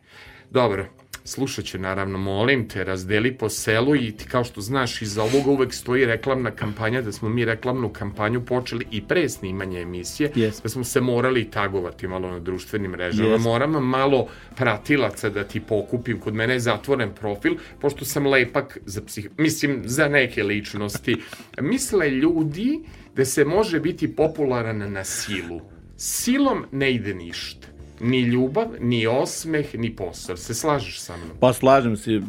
Dobro, 0.51 0.87
slušat 1.27 1.65
će 1.65 1.79
naravno, 1.79 2.19
molim 2.19 2.69
te, 2.69 2.85
razdeli 2.85 3.35
po 3.35 3.49
selu 3.49 3.97
i 3.97 4.13
ti 4.13 4.25
kao 4.29 4.45
što 4.45 4.61
znaš, 4.61 5.03
iza 5.03 5.23
ovoga 5.23 5.51
uvek 5.51 5.75
stoji 5.75 6.07
reklamna 6.07 6.51
kampanja, 6.51 7.03
da 7.03 7.13
smo 7.13 7.29
mi 7.29 7.45
reklamnu 7.45 7.89
kampanju 7.89 8.45
počeli 8.45 8.87
i 8.91 9.03
pre 9.03 9.29
snimanja 9.29 9.81
emisije, 9.81 10.33
yes. 10.35 10.63
da 10.63 10.69
smo 10.69 10.85
se 10.85 11.01
morali 11.01 11.51
tagovati 11.51 12.09
malo 12.09 12.31
na 12.31 12.39
društvenim 12.39 12.91
mrežama, 12.91 13.37
yes. 13.37 13.43
moram 13.43 13.71
malo 13.71 14.29
pratilaca 14.57 15.31
da 15.31 15.45
ti 15.45 15.61
pokupim, 15.61 16.21
kod 16.21 16.35
mene 16.35 16.55
je 16.55 16.61
zatvoren 16.61 17.11
profil, 17.21 17.55
pošto 17.81 18.05
sam 18.05 18.27
lepak 18.27 18.79
za 18.85 19.03
psih... 19.03 19.29
mislim, 19.39 19.83
za 19.85 20.09
neke 20.09 20.43
ličnosti. 20.43 21.17
Misle 21.61 22.11
ljudi 22.11 22.81
da 23.17 23.25
se 23.25 23.45
može 23.45 23.81
biti 23.81 24.17
popularan 24.17 24.93
na 24.93 25.05
silu. 25.05 25.61
Silom 25.97 26.65
ne 26.73 26.95
ide 26.95 27.15
ništa 27.15 27.76
ni 28.01 28.21
ljubav, 28.21 28.67
ni 28.81 29.07
osmeh, 29.07 29.75
ni 29.75 29.97
posao. 29.97 30.37
Se 30.37 30.55
slažeš 30.55 31.01
sa 31.01 31.17
mnom? 31.17 31.37
Pa 31.41 31.53
slažem 31.53 31.97
se, 31.97 32.21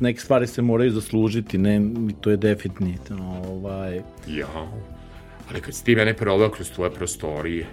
neke 0.00 0.20
stvari 0.20 0.46
se 0.46 0.62
moraju 0.62 0.90
zaslužiti, 0.90 1.58
ne, 1.58 1.80
to 2.20 2.30
je 2.30 2.36
definitivno. 2.36 3.42
Ovaj... 3.48 4.00
Ja, 4.28 4.68
ali 5.50 5.60
kad 5.60 5.74
si 5.74 5.84
ti 5.84 5.96
mene 5.96 6.14
proveo 6.14 6.50
kroz 6.50 6.70
tvoje 6.70 6.90
prostorije, 6.90 7.66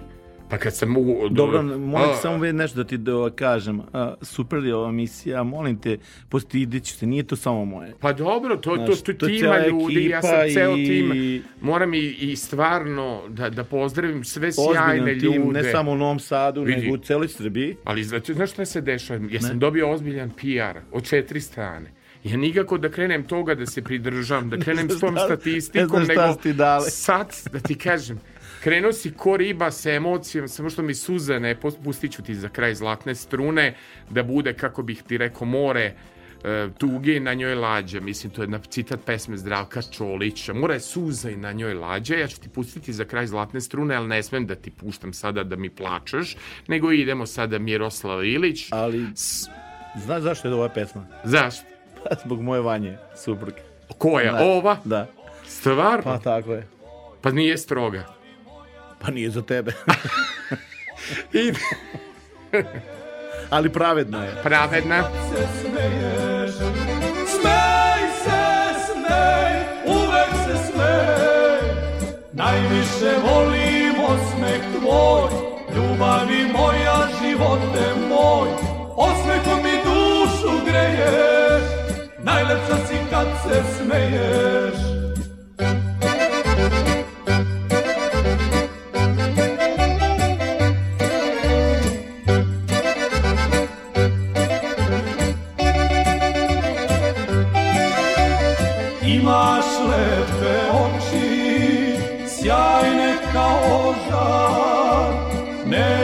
Pa 0.52 0.58
kad 0.58 0.76
sam 0.76 0.96
u... 0.96 1.28
Dobro, 1.30 1.62
molim 1.62 2.10
A, 2.10 2.14
samo 2.14 2.38
već 2.38 2.54
nešto 2.54 2.76
da 2.76 2.84
ti 2.84 2.96
da 2.96 3.30
kažem. 3.36 3.80
A, 3.92 4.14
super 4.22 4.64
je 4.64 4.74
ova 4.74 4.88
emisija, 4.88 5.42
molim 5.42 5.78
te, 5.78 5.98
postidiću 6.28 6.94
se, 6.94 7.06
nije 7.06 7.22
to 7.22 7.36
samo 7.36 7.64
moje. 7.64 7.94
Pa 8.00 8.12
dobro, 8.12 8.56
to, 8.56 8.76
to, 8.76 8.86
Znaš, 8.86 9.02
to, 9.02 9.12
to 9.12 9.26
je 9.26 9.40
tima 9.40 9.58
ljudi, 9.66 10.08
ja 10.08 10.22
sam 10.22 10.40
ekipa 10.40 10.60
ceo 10.60 10.76
i- 10.76 10.86
tim. 10.86 11.42
Moram 11.60 11.94
i, 11.94 11.98
i 11.98 12.36
stvarno 12.36 13.22
da, 13.28 13.50
da 13.50 13.64
pozdravim 13.64 14.24
sve 14.24 14.52
sjajne 14.52 15.00
Ozbiljan 15.00 15.20
tim, 15.20 15.42
ljude. 15.42 15.62
ne 15.62 15.70
samo 15.70 15.90
u 15.90 15.96
Novom 15.96 16.20
Sadu, 16.20 16.62
Vidi. 16.62 16.80
nego 16.80 16.94
u 16.94 16.98
celoj 16.98 17.28
Srbiji. 17.28 17.76
Ali 17.84 18.04
znači, 18.04 18.34
znaš 18.34 18.50
šta 18.50 18.64
se 18.64 18.80
dešava? 18.80 19.20
Ja 19.30 19.40
sam 19.40 19.58
dobio 19.58 19.90
ozbiljan 19.90 20.30
PR 20.30 20.78
od 20.92 21.04
četiri 21.04 21.40
strane. 21.40 21.90
Ja 22.24 22.36
nikako 22.36 22.78
da 22.78 22.88
krenem 22.88 23.24
toga 23.24 23.54
da 23.54 23.66
se 23.66 23.82
pridržam, 23.82 24.50
da 24.50 24.56
krenem 24.64 24.90
s 24.90 25.00
tom 25.00 25.16
statistikom, 25.24 26.02
ne 26.02 26.06
nego 26.06 26.80
sad, 26.80 27.36
da 27.52 27.58
ti 27.58 27.74
kažem, 27.74 28.20
krenuo 28.62 28.92
si 28.92 29.10
ko 29.12 29.36
riba 29.36 29.70
sa 29.70 29.90
emocijom, 29.90 30.48
samo 30.48 30.70
što 30.70 30.82
mi 30.82 30.94
suza 30.94 31.38
ne, 31.38 31.56
pustit 31.84 32.12
ću 32.12 32.22
ti 32.22 32.34
za 32.34 32.48
kraj 32.48 32.74
zlatne 32.74 33.14
strune, 33.14 33.74
da 34.10 34.22
bude, 34.22 34.54
kako 34.54 34.82
bih 34.82 35.02
ti 35.02 35.18
rekao, 35.18 35.46
more 35.46 35.94
e, 36.44 36.68
tuge 36.78 37.16
i 37.16 37.20
na 37.20 37.34
njoj 37.34 37.54
lađa. 37.54 38.00
Mislim, 38.00 38.32
to 38.32 38.42
je 38.42 38.44
jedna 38.44 38.58
citat 38.58 39.00
pesme 39.06 39.36
Zdravka 39.36 39.82
Čolića. 39.82 40.54
Mora 40.54 40.74
je 40.74 40.80
suza 40.80 41.30
i 41.30 41.36
na 41.36 41.52
njoj 41.52 41.74
lađa. 41.74 42.14
Ja 42.14 42.26
ću 42.26 42.40
ti 42.40 42.48
pustiti 42.48 42.92
za 42.92 43.04
kraj 43.04 43.26
zlatne 43.26 43.60
strune, 43.60 43.94
ali 43.94 44.08
ne 44.08 44.22
smem 44.22 44.46
da 44.46 44.54
ti 44.54 44.70
puštam 44.70 45.12
sada 45.12 45.44
da 45.44 45.56
mi 45.56 45.70
plačeš, 45.70 46.36
nego 46.68 46.92
idemo 46.92 47.26
sada 47.26 47.58
Miroslav 47.58 48.24
Ilić. 48.24 48.68
Ali, 48.70 49.06
znaš 49.96 50.22
zašto 50.22 50.48
je 50.48 50.54
ova 50.54 50.68
pesma? 50.68 51.06
Zašto? 51.24 51.66
Pa 52.04 52.14
zbog 52.24 52.42
moje 52.42 52.60
vanje, 52.60 52.96
supruge. 53.24 53.60
Koja? 53.98 54.32
Da. 54.32 54.44
Ova? 54.44 54.76
Da, 54.84 55.06
Stvarno? 55.46 56.02
pa 56.02 56.18
tako 56.18 56.52
je. 56.52 56.66
Pa 57.22 57.30
nije 57.30 57.58
stroga. 57.58 58.21
Pa 59.02 59.10
nije 59.10 59.30
za 59.30 59.42
tebe. 59.42 59.72
I 61.42 61.52
Ali 63.50 63.72
pravedna 63.72 64.24
je. 64.24 64.32
pravedna. 64.42 65.04
Smej 67.26 68.02
se, 68.24 68.80
smej, 68.86 69.54
uvek 69.86 70.32
se 70.44 70.72
smej 70.72 71.62
Najviše 72.32 73.12
volim 73.24 73.94
osmeh 74.04 74.62
tvoj 74.78 75.30
Ljubavi 75.76 76.52
moja, 76.52 77.08
živote 77.22 77.94
moj 78.08 78.48
Osmehom 78.96 79.62
mi 79.62 79.76
dušu 79.84 80.64
greješ 80.66 81.64
Najlepša 82.18 82.76
si 82.86 82.96
kad 83.10 83.26
se 83.44 83.62
smeješ 83.76 85.11
Imaš 99.22 99.64
lepe 99.86 100.54
oči, 100.82 101.96
sjajne 102.26 103.14
kao 103.32 103.94
žar, 104.08 105.14
nežne 105.66 106.01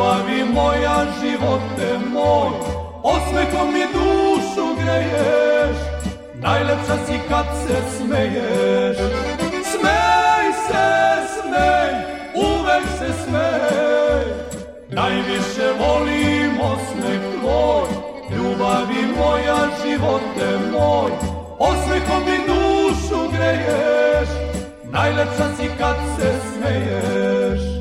Ljubavi 0.00 0.44
moja, 0.54 1.06
živote 1.20 1.98
moj 2.12 2.50
Osmehom 3.02 3.72
mi 3.72 3.84
dušu 3.92 4.74
greješ. 4.82 5.76
Najlepša 6.34 6.96
si 7.06 7.18
kad 7.28 7.46
se 7.66 7.76
smeješ. 7.96 8.96
Smej 9.72 10.46
se, 10.66 10.86
smej, 11.34 11.92
uvek 12.34 12.84
se 12.98 13.12
smej. 13.24 14.24
Najviše 14.90 15.68
volim 15.80 16.60
osmeh 16.60 17.20
tvoj 17.40 17.88
Ljubavi 18.36 19.02
moja, 19.18 19.58
živote 19.82 20.58
moj. 20.72 21.10
Osmehom 21.58 22.22
mi 22.24 22.38
dušu 22.46 23.30
greješ. 23.32 24.28
Najlepša 24.84 25.56
si 25.56 25.68
kad 25.78 25.96
se 26.16 26.32
smeješ 26.52 27.79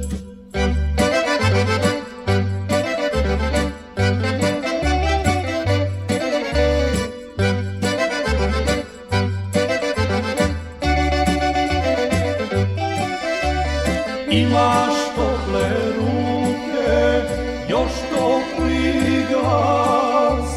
Imaš 14.31 14.93
tople 15.15 15.69
ruke, 15.97 17.21
još 17.69 17.91
topli 18.11 19.25
glas, 19.29 20.49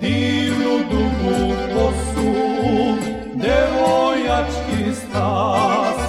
divnu 0.00 0.78
dugu 0.90 1.54
kosu, 1.74 2.32
devojački 3.34 4.94
stas. 4.94 6.00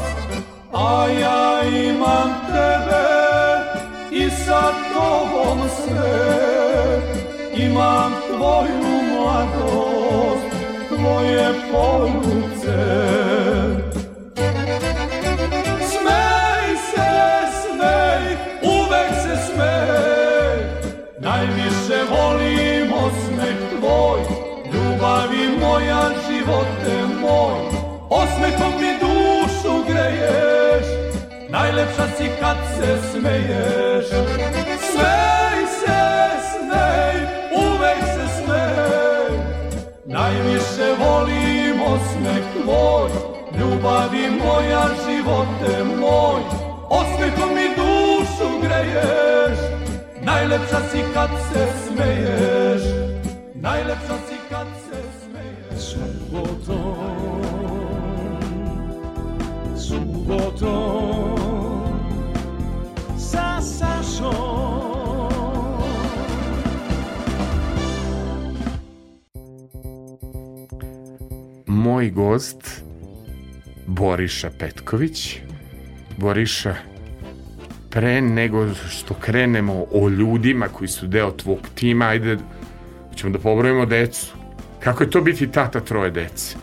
A 0.74 1.08
ja 1.22 1.64
imam 1.70 2.30
tebe 2.48 3.08
i 4.12 4.30
sa 4.30 4.62
tobom 4.94 5.60
sve, 5.70 7.02
imam 7.66 8.14
tvoju 8.28 9.04
mladost, 9.12 10.56
tvoje 10.88 11.54
poljuce. 11.72 12.41
Najlepša 32.02 32.18
si 32.18 32.30
kad 32.40 32.58
se 32.76 32.98
smeješ 33.12 34.06
Smej 34.92 35.62
se, 35.80 36.02
smej, 36.52 37.18
uvek 37.56 38.04
se 38.14 38.26
smej. 38.38 39.32
Najviše 40.06 40.88
volim 41.00 41.82
osmeh 41.82 42.44
tvoj 42.54 43.10
Ljubavi 43.60 44.30
moja, 44.30 44.86
živote 45.06 45.84
moj. 46.00 46.42
Osmehom 46.90 47.50
mi 47.56 47.68
dušu 47.78 48.50
greješ 48.62 49.60
Najlepša 50.22 50.80
si 50.92 51.02
kad 51.14 51.30
se 51.54 51.68
smeješ. 51.88 52.82
Najlepša 53.54 54.18
si 54.28 54.38
kad 54.50 54.68
se 54.86 54.98
smeješ. 55.22 55.84
Subotom, 55.84 56.96
subotom 59.78 61.01
Moj 71.82 72.10
gost 72.10 72.84
Boriša 73.88 74.50
Petković. 74.60 75.38
Boriša, 76.18 76.76
pre 77.90 78.22
nego 78.22 78.74
što 78.74 79.14
krenemo 79.14 79.86
o 79.92 80.10
ljudima 80.10 80.68
koji 80.68 80.88
su 80.88 81.08
deo 81.08 81.32
tvog 81.32 81.60
tima, 81.76 82.06
ajde 82.06 82.38
ćemo 83.16 83.34
da 83.34 83.40
pobrojimo 83.40 83.86
decu. 83.86 84.34
Kako 84.80 85.04
je 85.04 85.10
to 85.10 85.22
biti 85.22 85.52
tata 85.52 85.80
troje 85.80 86.12
dece? 86.12 86.56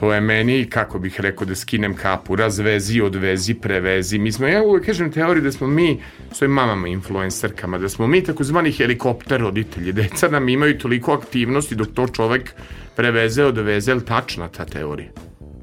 To 0.00 0.12
je 0.12 0.20
meni, 0.20 0.64
kako 0.70 0.98
bih 0.98 1.20
rekao, 1.20 1.46
da 1.46 1.54
skinem 1.54 1.94
kapu, 1.94 2.36
razvezi, 2.36 3.00
odvezi, 3.00 3.54
prevezi. 3.54 4.18
Mi 4.18 4.32
smo, 4.32 4.46
ja 4.46 4.62
uvek 4.62 4.86
kažem 4.86 5.12
teoriju 5.12 5.42
da 5.42 5.52
smo 5.52 5.66
mi, 5.66 6.00
svojim 6.32 6.52
mamama 6.52 6.88
influencerkama, 6.88 7.78
da 7.78 7.88
smo 7.88 8.06
mi 8.06 8.22
takozvani 8.24 8.72
helikopter 8.72 9.40
roditelji. 9.40 9.92
Deca 9.92 10.28
nam 10.28 10.48
imaju 10.48 10.78
toliko 10.78 11.12
aktivnosti 11.12 11.74
dok 11.74 11.88
to 11.94 12.06
čovek 12.06 12.54
preveze, 12.96 13.44
odveze, 13.44 13.90
je 13.90 13.94
li 13.94 14.04
tačna 14.04 14.48
ta 14.48 14.64
teorija? 14.64 15.10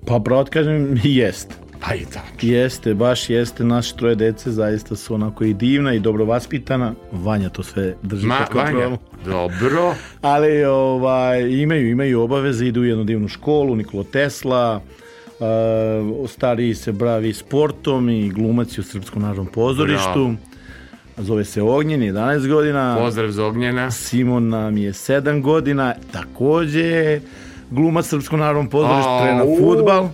Pa 0.08 0.20
pravo 0.20 0.46
kažem, 0.52 1.00
jest. 1.04 1.65
Pa 1.80 1.96
i 1.96 2.06
tačno. 2.06 2.22
Jeste, 2.42 2.94
baš 2.94 3.30
jeste, 3.30 3.64
naše 3.64 3.96
troje 3.96 4.16
dece 4.16 4.52
zaista 4.52 4.96
su 4.96 5.14
onako 5.14 5.44
i 5.44 5.54
divna 5.54 5.94
i 5.94 6.00
dobro 6.00 6.26
vaspitana. 6.26 6.94
Vanja 7.12 7.50
to 7.50 7.64
sve 7.64 7.96
drži 8.02 8.28
Ma, 8.28 8.38
pod 8.38 8.48
kontrolom. 8.48 8.82
Vanja, 8.82 8.98
dobro. 9.26 9.96
Ali 10.22 10.64
ovaj, 10.64 11.52
imaju, 11.52 11.90
imaju 11.90 12.22
obaveze, 12.22 12.66
idu 12.66 12.82
u 12.82 12.86
jednu 12.86 13.04
divnu 13.04 13.28
školu, 13.28 13.76
Nikola 13.76 14.04
Tesla, 14.12 14.82
uh, 15.40 16.30
stariji 16.30 16.76
se 16.76 16.92
bravi 16.92 17.34
sportom 17.34 18.10
i 18.10 18.30
glumac 18.30 18.78
je 18.78 18.82
u 18.82 18.84
Srpskom 18.84 19.22
narodnom 19.22 19.48
pozorištu. 19.48 20.14
Bravo. 20.14 20.36
Zove 21.18 21.46
se 21.46 21.62
Ognjen, 21.62 22.02
11 22.02 22.48
godina. 22.48 22.98
Pozdrav 23.00 23.32
za 23.32 23.46
Ognjena. 23.46 23.92
Simon 23.92 24.50
nam 24.50 24.78
je 24.78 24.94
7 24.94 25.42
godina, 25.42 25.94
takođe 26.12 27.20
glumac 27.72 28.06
Srpskom 28.06 28.40
narodnom 28.40 28.70
pozorištu, 28.70 29.10
trena 29.22 29.44
futbal. 29.60 30.10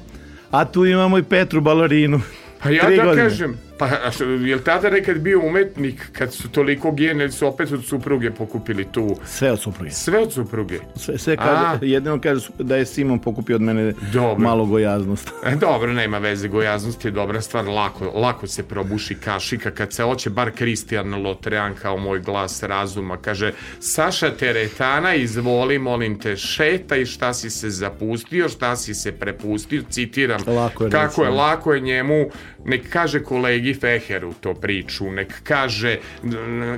A 0.51 0.65
tu 0.65 0.85
imamo 0.85 1.17
i 1.17 1.23
Petru 1.23 1.61
balerinu. 1.61 2.21
Pa 2.63 2.69
ja 2.69 2.85
Tri 2.85 2.97
da 2.97 3.03
godine. 3.03 3.23
kažem, 3.23 3.57
pa 3.81 3.87
a 4.03 4.11
što, 4.11 4.23
je 4.23 4.55
li 4.55 4.63
tada 4.63 4.89
nekad 4.89 5.19
bio 5.19 5.39
umetnik 5.45 6.09
kad 6.11 6.33
su 6.33 6.49
toliko 6.49 6.91
gijene 6.91 7.23
ili 7.23 7.31
su 7.31 7.47
opet 7.47 7.71
od 7.71 7.85
supruge 7.85 8.31
pokupili 8.31 8.85
tu? 8.91 9.15
Sve 9.25 9.51
od 9.51 9.59
supruge. 9.59 9.91
Sve 9.91 10.19
od 10.19 10.33
supruge. 10.33 10.79
Sve, 10.95 11.17
sve 11.17 11.37
kaže, 11.37 11.79
jedino 11.81 12.21
kaže 12.21 12.47
da 12.59 12.75
je 12.75 12.85
Simon 12.85 13.19
pokupio 13.19 13.55
od 13.55 13.61
mene 13.61 13.93
Dobro. 14.13 14.43
malo 14.43 14.65
gojaznost. 14.65 15.31
E, 15.45 15.55
dobro, 15.55 15.93
nema 15.93 16.17
veze, 16.17 16.47
gojaznost 16.47 17.05
je 17.05 17.11
dobra 17.11 17.41
stvar, 17.41 17.65
lako, 17.65 18.05
lako 18.05 18.47
se 18.47 18.63
probuši 18.63 19.15
kašika, 19.15 19.71
kad 19.71 19.93
se 19.93 20.03
hoće 20.03 20.29
bar 20.29 20.51
Kristijan 20.51 21.23
Lotrean 21.23 21.75
kao 21.81 21.97
moj 21.97 22.19
glas 22.19 22.63
razuma, 22.63 23.17
kaže, 23.17 23.51
Saša 23.79 24.31
Teretana, 24.31 25.15
izvoli, 25.15 25.79
molim 25.79 26.19
te, 26.19 26.37
šetaj 26.37 27.05
šta 27.05 27.33
si 27.33 27.49
se 27.49 27.69
zapustio, 27.69 28.49
šta 28.49 28.75
si 28.75 28.93
se 28.93 29.11
prepustio, 29.11 29.83
citiram, 29.89 30.41
Lako 30.47 30.83
je 30.83 30.91
kako 30.91 31.21
reći, 31.21 31.31
je 31.31 31.37
lako 31.37 31.73
je 31.73 31.79
njemu, 31.79 32.25
nek 32.65 32.89
kaže 32.89 33.23
kolegi 33.23 33.70
Feheru 33.73 34.33
to 34.33 34.53
priču, 34.53 35.11
nek 35.11 35.33
kaže 35.43 35.97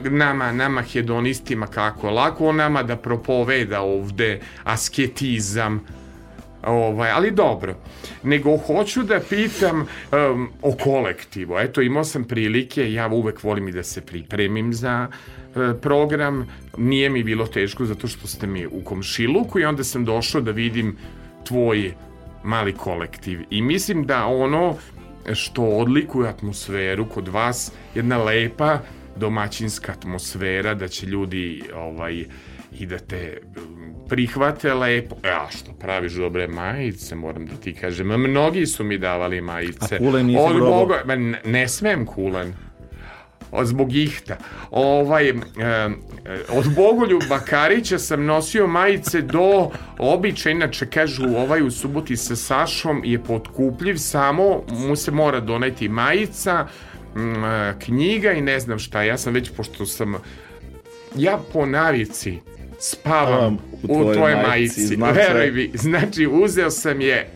nama, 0.09 0.51
nama 0.51 0.81
hedonistima 0.81 1.67
kako 1.67 2.11
lako 2.11 2.51
nama 2.51 2.83
da 2.83 2.95
propoveda 2.95 3.81
ovde 3.81 4.39
asketizam, 4.63 5.85
Ovaj, 6.63 7.11
ali 7.11 7.31
dobro. 7.31 7.75
Nego 8.23 8.57
hoću 8.57 9.03
da 9.03 9.19
pitam 9.29 9.79
um, 9.81 10.49
o 10.61 10.75
kolektivu. 10.83 11.59
Eto, 11.59 11.81
imao 11.81 12.03
sam 12.03 12.23
prilike, 12.23 12.93
ja 12.93 13.07
uvek 13.07 13.43
volim 13.43 13.67
i 13.67 13.71
da 13.71 13.83
se 13.83 14.01
pripremim 14.01 14.73
za 14.73 15.07
e, 15.07 15.73
program. 15.81 16.47
Nije 16.77 17.09
mi 17.09 17.23
bilo 17.23 17.47
teško 17.47 17.85
zato 17.85 18.07
što 18.07 18.27
ste 18.27 18.47
mi 18.47 18.65
u 18.67 18.81
komšiluku 18.83 19.59
i 19.59 19.65
onda 19.65 19.83
sam 19.83 20.05
došao 20.05 20.41
da 20.41 20.51
vidim 20.51 20.97
tvoj 21.43 21.93
mali 22.43 22.73
kolektiv. 22.73 23.39
I 23.49 23.61
mislim 23.61 24.05
da 24.05 24.25
ono 24.25 24.75
što 25.33 25.63
odlikuje 25.63 26.29
atmosferu 26.29 27.05
kod 27.09 27.27
vas, 27.27 27.71
jedna 27.95 28.23
lepa 28.23 28.79
domaćinska 29.15 29.91
atmosfera, 29.91 30.73
da 30.73 30.87
će 30.87 31.05
ljudi 31.05 31.63
ovaj, 31.75 32.25
i 32.79 32.85
da 32.85 32.97
te 32.97 33.37
um, 33.57 33.93
prihvate 34.09 34.73
lepo. 34.73 35.15
Ja, 35.23 35.47
što 35.51 35.73
praviš 35.73 36.13
dobre 36.13 36.47
majice, 36.47 37.15
moram 37.15 37.45
da 37.45 37.55
ti 37.55 37.73
kažem. 37.73 38.07
Mnogi 38.07 38.65
su 38.65 38.83
mi 38.83 38.97
davali 38.97 39.41
majice. 39.41 39.95
A 39.95 39.97
kulen 39.97 40.25
nisi 40.25 40.39
Od 40.39 40.55
probao? 40.55 40.79
Boga, 40.79 41.15
ne, 41.15 41.41
ne 41.45 41.67
smem 41.67 42.05
kulen. 42.05 42.53
Zbog 43.63 43.95
ihta. 43.95 44.37
Ovaj, 44.71 45.29
e, 45.29 45.33
e, 45.33 45.91
od 46.49 46.75
Bogoljuba 46.75 47.39
Karića 47.39 47.99
sam 47.99 48.25
nosio 48.25 48.67
majice 48.67 49.21
do 49.21 49.69
običaja, 49.99 50.53
inače 50.53 50.85
kažu 50.85 51.23
ovaj 51.37 51.61
u 51.61 51.71
suboti 51.71 52.17
sa 52.17 52.35
Sašom 52.35 53.01
je 53.05 53.23
potkupljiv, 53.23 53.97
samo 53.97 54.63
mu 54.69 54.95
se 54.95 55.11
mora 55.11 55.39
doneti 55.39 55.89
majica, 55.89 56.67
m, 57.15 57.45
e, 57.45 57.75
knjiga 57.79 58.31
i 58.31 58.41
ne 58.41 58.59
znam 58.59 58.79
šta. 58.79 59.03
Ja 59.03 59.17
sam 59.17 59.33
već, 59.33 59.51
pošto 59.57 59.85
sam 59.85 60.15
ja 61.15 61.39
po 61.53 61.65
navici 61.65 62.39
spavam 62.79 63.53
u, 63.53 63.57
u 63.83 63.87
tvojoj 63.87 64.15
tvojoj 64.15 64.35
majici, 64.47 64.97
majici. 64.97 65.19
Veruj 65.19 65.51
mi, 65.51 65.71
znači 65.73 66.27
uzeo 66.27 66.69
sam 66.69 67.01
je 67.01 67.29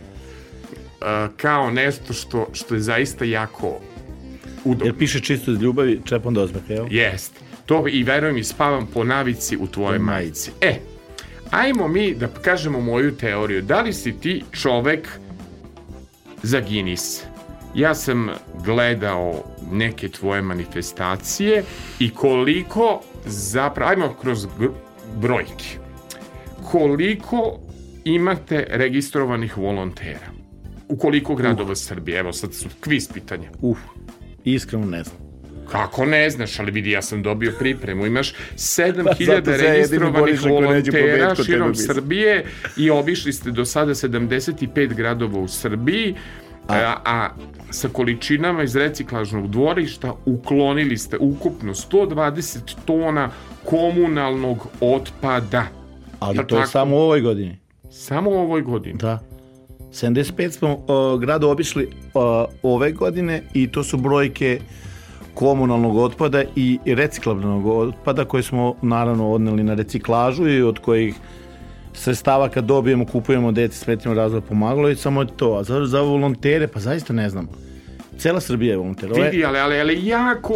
uh, 1.01 1.08
kao 1.38 1.71
nešto 1.71 2.13
što, 2.13 2.47
što 2.53 2.75
je 2.75 2.82
zaista 2.82 3.25
jako 3.25 3.80
udobno. 4.67 4.86
Jer 4.86 4.97
piše 4.97 5.19
čisto 5.19 5.51
iz 5.51 5.62
ljubavi, 5.62 6.01
čepom 6.06 6.34
do 6.34 6.43
osmeha, 6.43 6.73
jel? 6.73 6.86
Jest. 6.89 7.34
To 7.65 7.84
i 7.89 8.03
veruj 8.03 8.34
mi, 8.34 8.43
spavam 8.43 8.88
po 8.93 9.03
navici 9.03 9.58
u 9.58 9.67
tvojoj 9.67 9.99
majici. 9.99 10.51
E, 10.62 10.80
ajmo 11.51 11.88
mi 11.88 12.15
da 12.15 12.27
kažemo 12.27 12.82
moju 12.82 13.17
teoriju. 13.17 13.62
Da 13.62 13.82
li 13.82 13.93
si 13.93 14.13
ti 14.19 14.43
čovek 14.51 15.10
za 16.43 16.60
Guinness? 16.62 17.23
Ja 17.75 17.95
sam 17.95 18.30
gledao 18.65 19.43
neke 19.71 20.10
tvoje 20.10 20.41
manifestacije 20.41 21.63
i 21.99 22.10
koliko 22.10 23.01
zapravo, 23.25 23.91
ajmo 23.91 24.13
kroz 24.21 24.47
brojke. 25.15 25.77
Koliko 26.71 27.60
imate 28.06 28.65
registrovanih 28.69 29.58
volontera? 29.58 30.27
U 30.89 30.97
koliko 30.97 31.36
gradova 31.36 31.75
Srbije? 31.75 32.19
Evo 32.19 32.34
sad 32.34 32.53
su 32.53 32.69
kviz 32.80 33.08
pitanja. 33.13 33.49
Uf, 33.62 33.77
iskreno 34.43 34.86
ne 34.86 35.04
znam. 35.04 35.17
Kako 35.71 36.06
ne 36.06 36.30
znaš, 36.30 36.60
ali 36.60 36.71
vidi, 36.71 36.91
ja 36.91 37.02
sam 37.02 37.23
dobio 37.23 37.54
pripremu. 37.60 38.06
Imaš 38.06 38.32
Pa 38.32 38.38
7000 38.84 39.26
zato 39.26 39.58
se 39.58 39.65
ja 39.65 39.73
jedini 39.73 39.73
registrovanih 39.73 40.41
volontera 40.43 41.36
širom. 41.36 41.76
Srbije 41.76 42.45
i 42.78 42.89
obišli 42.89 43.34
ste 43.34 43.52
do 43.52 43.65
sada 43.65 43.93
75 43.93 44.93
gradova 44.93 45.39
u 45.39 45.47
Srbiji, 45.47 46.15
a, 46.67 46.95
a 47.06 47.30
sa 47.69 47.89
količinama 47.89 48.63
iz 48.63 48.76
reciklažnog 48.76 49.47
dvorišta 49.47 50.13
uklonili 50.26 50.97
ste 50.97 51.17
ukupno 51.17 51.73
120 51.73 52.76
tona 52.86 53.30
komunalnog 53.65 54.67
otpada. 54.82 55.63
Ali 56.19 56.36
to 56.36 56.41
je 56.41 56.47
tako? 56.47 56.67
samo 56.67 56.95
u 56.95 57.00
ovoj 57.00 57.21
godini. 57.21 57.58
Samo 57.91 58.30
u 58.30 58.34
ovoj 58.34 58.62
godini. 58.62 58.97
Da. 58.97 59.19
75 60.01 60.51
smo 60.51 60.73
uh, 60.73 61.19
grada 61.21 61.47
obišli 61.47 61.88
uh, 61.88 62.21
ove 62.63 62.91
godine 62.91 63.41
i 63.53 63.67
to 63.67 63.83
su 63.83 63.97
brojke 63.97 64.60
komunalnog 65.33 65.97
otpada 65.97 66.43
i 66.55 66.79
reciklabilnog 66.86 67.65
otpada 67.65 68.25
koje 68.25 68.43
smo 68.43 68.75
naravno 68.81 69.31
odneli 69.31 69.63
na 69.63 69.73
reciklažu 69.73 70.47
i 70.47 70.62
od 70.62 70.79
kojih 70.79 71.15
sredstava 71.93 72.49
kad 72.49 72.65
dobijemo 72.65 73.05
kupujemo 73.05 73.51
deci 73.51 73.77
smetnjeno 73.77 74.15
razvoja 74.15 74.41
pomagalo 74.41 74.89
i 74.89 74.95
samo 74.95 75.21
je 75.21 75.27
to. 75.38 75.53
A 75.53 75.63
za, 75.63 75.86
za 75.86 76.01
volontere, 76.01 76.67
pa 76.67 76.79
zaista 76.79 77.13
ne 77.13 77.29
znam. 77.29 77.47
Cela 78.17 78.39
Srbija 78.39 78.71
je 78.71 78.77
volonter. 78.77 79.12
Ovo 79.12 79.23
je- 79.23 79.30
Vidi, 79.30 79.45
ali, 79.45 79.60
ali, 79.60 79.80
ali 79.80 80.06
jako 80.06 80.53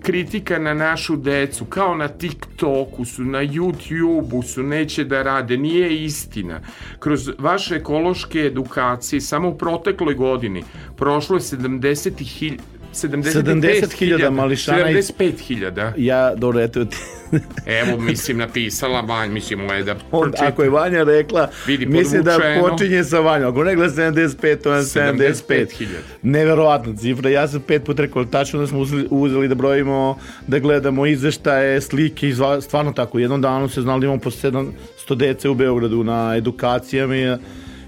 kritika 0.00 0.58
na 0.58 0.74
našu 0.74 1.16
decu, 1.16 1.64
kao 1.64 1.94
na 1.94 2.08
TikToku 2.08 3.04
su, 3.04 3.22
na 3.24 3.38
YouTubeu 3.40 4.42
su, 4.44 4.62
neće 4.62 5.04
da 5.04 5.22
rade, 5.22 5.56
nije 5.56 6.04
istina. 6.04 6.60
Kroz 6.98 7.30
vaše 7.38 7.74
ekološke 7.74 8.38
edukacije, 8.40 9.20
samo 9.20 9.48
u 9.48 9.58
protekloj 9.58 10.14
godini, 10.14 10.62
prošlo 10.96 11.36
je 11.36 11.40
70.000 11.40 12.58
70.000 12.92 14.30
mališana 14.30 14.90
iz- 14.90 15.10
75.000. 15.10 15.92
Ja, 15.96 16.34
dobro, 16.34 16.60
eto 16.60 16.84
ti. 16.84 16.96
Evo, 17.80 17.96
mislim, 17.98 18.38
napisala 18.38 19.00
Vanj, 19.00 19.30
mislim, 19.30 19.60
ovo 19.60 19.72
je 19.72 19.82
da 19.82 19.94
pročita. 20.10 20.46
ako 20.46 20.62
je 20.62 20.70
Vanja 20.70 21.02
rekla, 21.04 21.48
Vidi, 21.66 21.86
mislim 21.86 22.22
da 22.22 22.38
počinje 22.60 23.04
sa 23.04 23.20
Vanjom. 23.20 23.50
Ako 23.50 23.64
ne 23.64 23.74
gleda 23.74 23.92
75, 23.94 24.56
to 24.56 24.72
je 24.72 24.82
75. 24.82 25.44
75.000. 25.48 25.86
Neverovatna 26.22 26.96
cifra. 26.96 27.30
Ja 27.30 27.48
sam 27.48 27.60
pet 27.60 27.84
put 27.84 27.98
rekao, 27.98 28.24
tačno 28.24 28.60
da 28.60 28.66
smo 28.66 28.78
uzeli, 28.78 29.06
uzeli 29.10 29.48
da 29.48 29.54
brojimo, 29.54 30.18
da 30.46 30.58
gledamo 30.58 31.06
izveštaje, 31.06 31.80
slike 31.80 32.28
i 32.28 32.34
stvarno 32.60 32.92
tako. 32.92 33.18
Jednom 33.18 33.40
danu 33.40 33.68
se 33.68 33.82
znali 33.82 34.00
da 34.00 34.06
imamo 34.06 34.20
po 34.20 34.30
700 34.30 34.70
dece 35.10 35.48
u 35.48 35.54
Beogradu 35.54 36.04
na 36.04 36.34
edukacijama 36.36 37.16
i, 37.16 37.36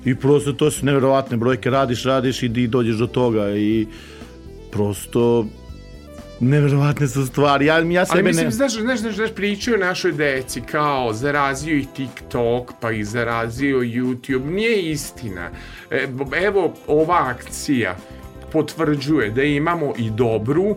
i 0.04 0.14
prosto 0.14 0.52
to 0.52 0.70
su 0.70 0.86
neverovatne 0.86 1.36
brojke. 1.36 1.70
Radiš, 1.70 2.04
radiš 2.04 2.42
i, 2.42 2.46
i 2.46 2.66
dođeš 2.66 2.96
do 2.96 3.06
toga 3.06 3.50
i 3.50 3.86
prosto 4.74 5.46
neverovatne 6.40 7.08
su 7.08 7.26
stvari. 7.26 7.66
Ja, 7.66 7.78
ja 7.78 8.06
sebe 8.06 8.18
Ali 8.18 8.22
mislim, 8.22 8.44
ne... 8.44 8.50
znaš, 8.50 8.72
znaš, 8.72 8.98
znaš, 8.98 9.14
znaš, 9.14 9.34
pričaju 9.34 9.78
našoj 9.78 10.12
deci 10.12 10.60
kao 10.60 11.12
zarazio 11.12 11.76
ih 11.76 11.86
TikTok, 11.96 12.72
pa 12.80 12.92
ih 12.92 13.06
zarazio 13.06 13.78
YouTube. 13.78 14.44
Nije 14.44 14.90
istina. 14.90 15.50
E, 15.90 16.08
evo, 16.42 16.74
ova 16.86 17.28
akcija 17.28 17.96
potvrđuje 18.52 19.30
da 19.30 19.42
imamo 19.42 19.92
i 19.98 20.10
dobru, 20.10 20.76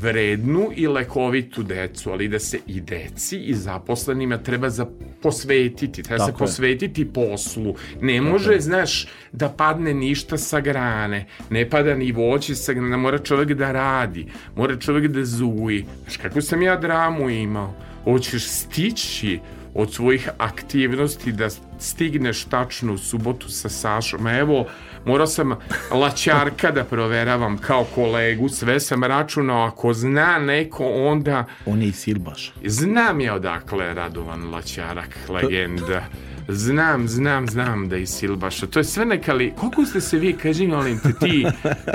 vrednu 0.00 0.68
i 0.76 0.86
lekovitu 0.86 1.62
decu, 1.62 2.10
ali 2.10 2.28
da 2.28 2.38
se 2.38 2.58
i 2.66 2.80
deci 2.80 3.38
i 3.38 3.54
zaposlenima 3.54 4.38
treba 4.38 4.70
za 4.70 4.86
posvetiti, 5.22 6.02
treba 6.02 6.24
se 6.24 6.32
Tako 6.32 6.44
je. 6.44 6.46
posvetiti 6.46 7.12
poslu. 7.12 7.74
Ne 8.00 8.20
može, 8.20 8.60
znaš, 8.60 9.06
da 9.32 9.48
padne 9.48 9.94
ništa 9.94 10.38
sa 10.38 10.60
grane, 10.60 11.26
ne 11.50 11.70
pada 11.70 11.94
ni 11.94 12.12
voće 12.12 12.54
sa 12.54 12.72
grane, 12.72 12.96
mora 12.96 13.18
čovjek 13.18 13.52
da 13.52 13.72
radi, 13.72 14.26
mora 14.56 14.76
čovjek 14.76 15.12
da 15.12 15.24
zuji. 15.24 15.84
Znaš, 16.02 16.16
kakvu 16.16 16.42
sam 16.42 16.62
ja 16.62 16.76
dramu 16.76 17.30
imao? 17.30 17.74
Hoćeš 18.04 18.48
stići 18.48 19.38
od 19.74 19.92
svojih 19.92 20.28
aktivnosti 20.38 21.32
da 21.32 21.48
stigneš 21.78 22.44
tačno 22.44 22.92
u 22.92 22.98
subotu 22.98 23.48
sa 23.48 23.68
Sašom. 23.68 24.26
Evo, 24.26 24.66
morao 25.04 25.26
sam 25.26 25.56
laćarka 25.90 26.70
da 26.70 26.84
proveravam 26.84 27.58
kao 27.58 27.84
kolegu, 27.84 28.48
sve 28.48 28.80
sam 28.80 29.04
računao, 29.04 29.66
ako 29.66 29.92
zna 29.92 30.38
neko, 30.38 30.84
onda 30.88 31.44
On 31.66 31.82
je 31.82 31.88
i 31.88 31.92
Silbaš. 31.92 32.52
znam 32.66 33.20
ja 33.20 33.34
odakle 33.34 33.94
Radovan 33.94 34.50
Laćarak, 34.50 35.18
legenda. 35.28 36.02
Znam, 36.48 37.08
znam, 37.08 37.48
znam 37.48 37.88
da 37.88 37.96
je 37.96 38.06
Silbaša. 38.06 38.66
To 38.66 38.78
je 38.80 38.84
sve 38.84 39.04
neka 39.04 39.32
li... 39.32 39.52
Koliko 39.56 39.84
ste 39.84 40.00
se 40.00 40.18
vi, 40.18 40.32
kaži 40.32 40.66
molim 40.66 40.98
te, 40.98 41.12
ti 41.12 41.46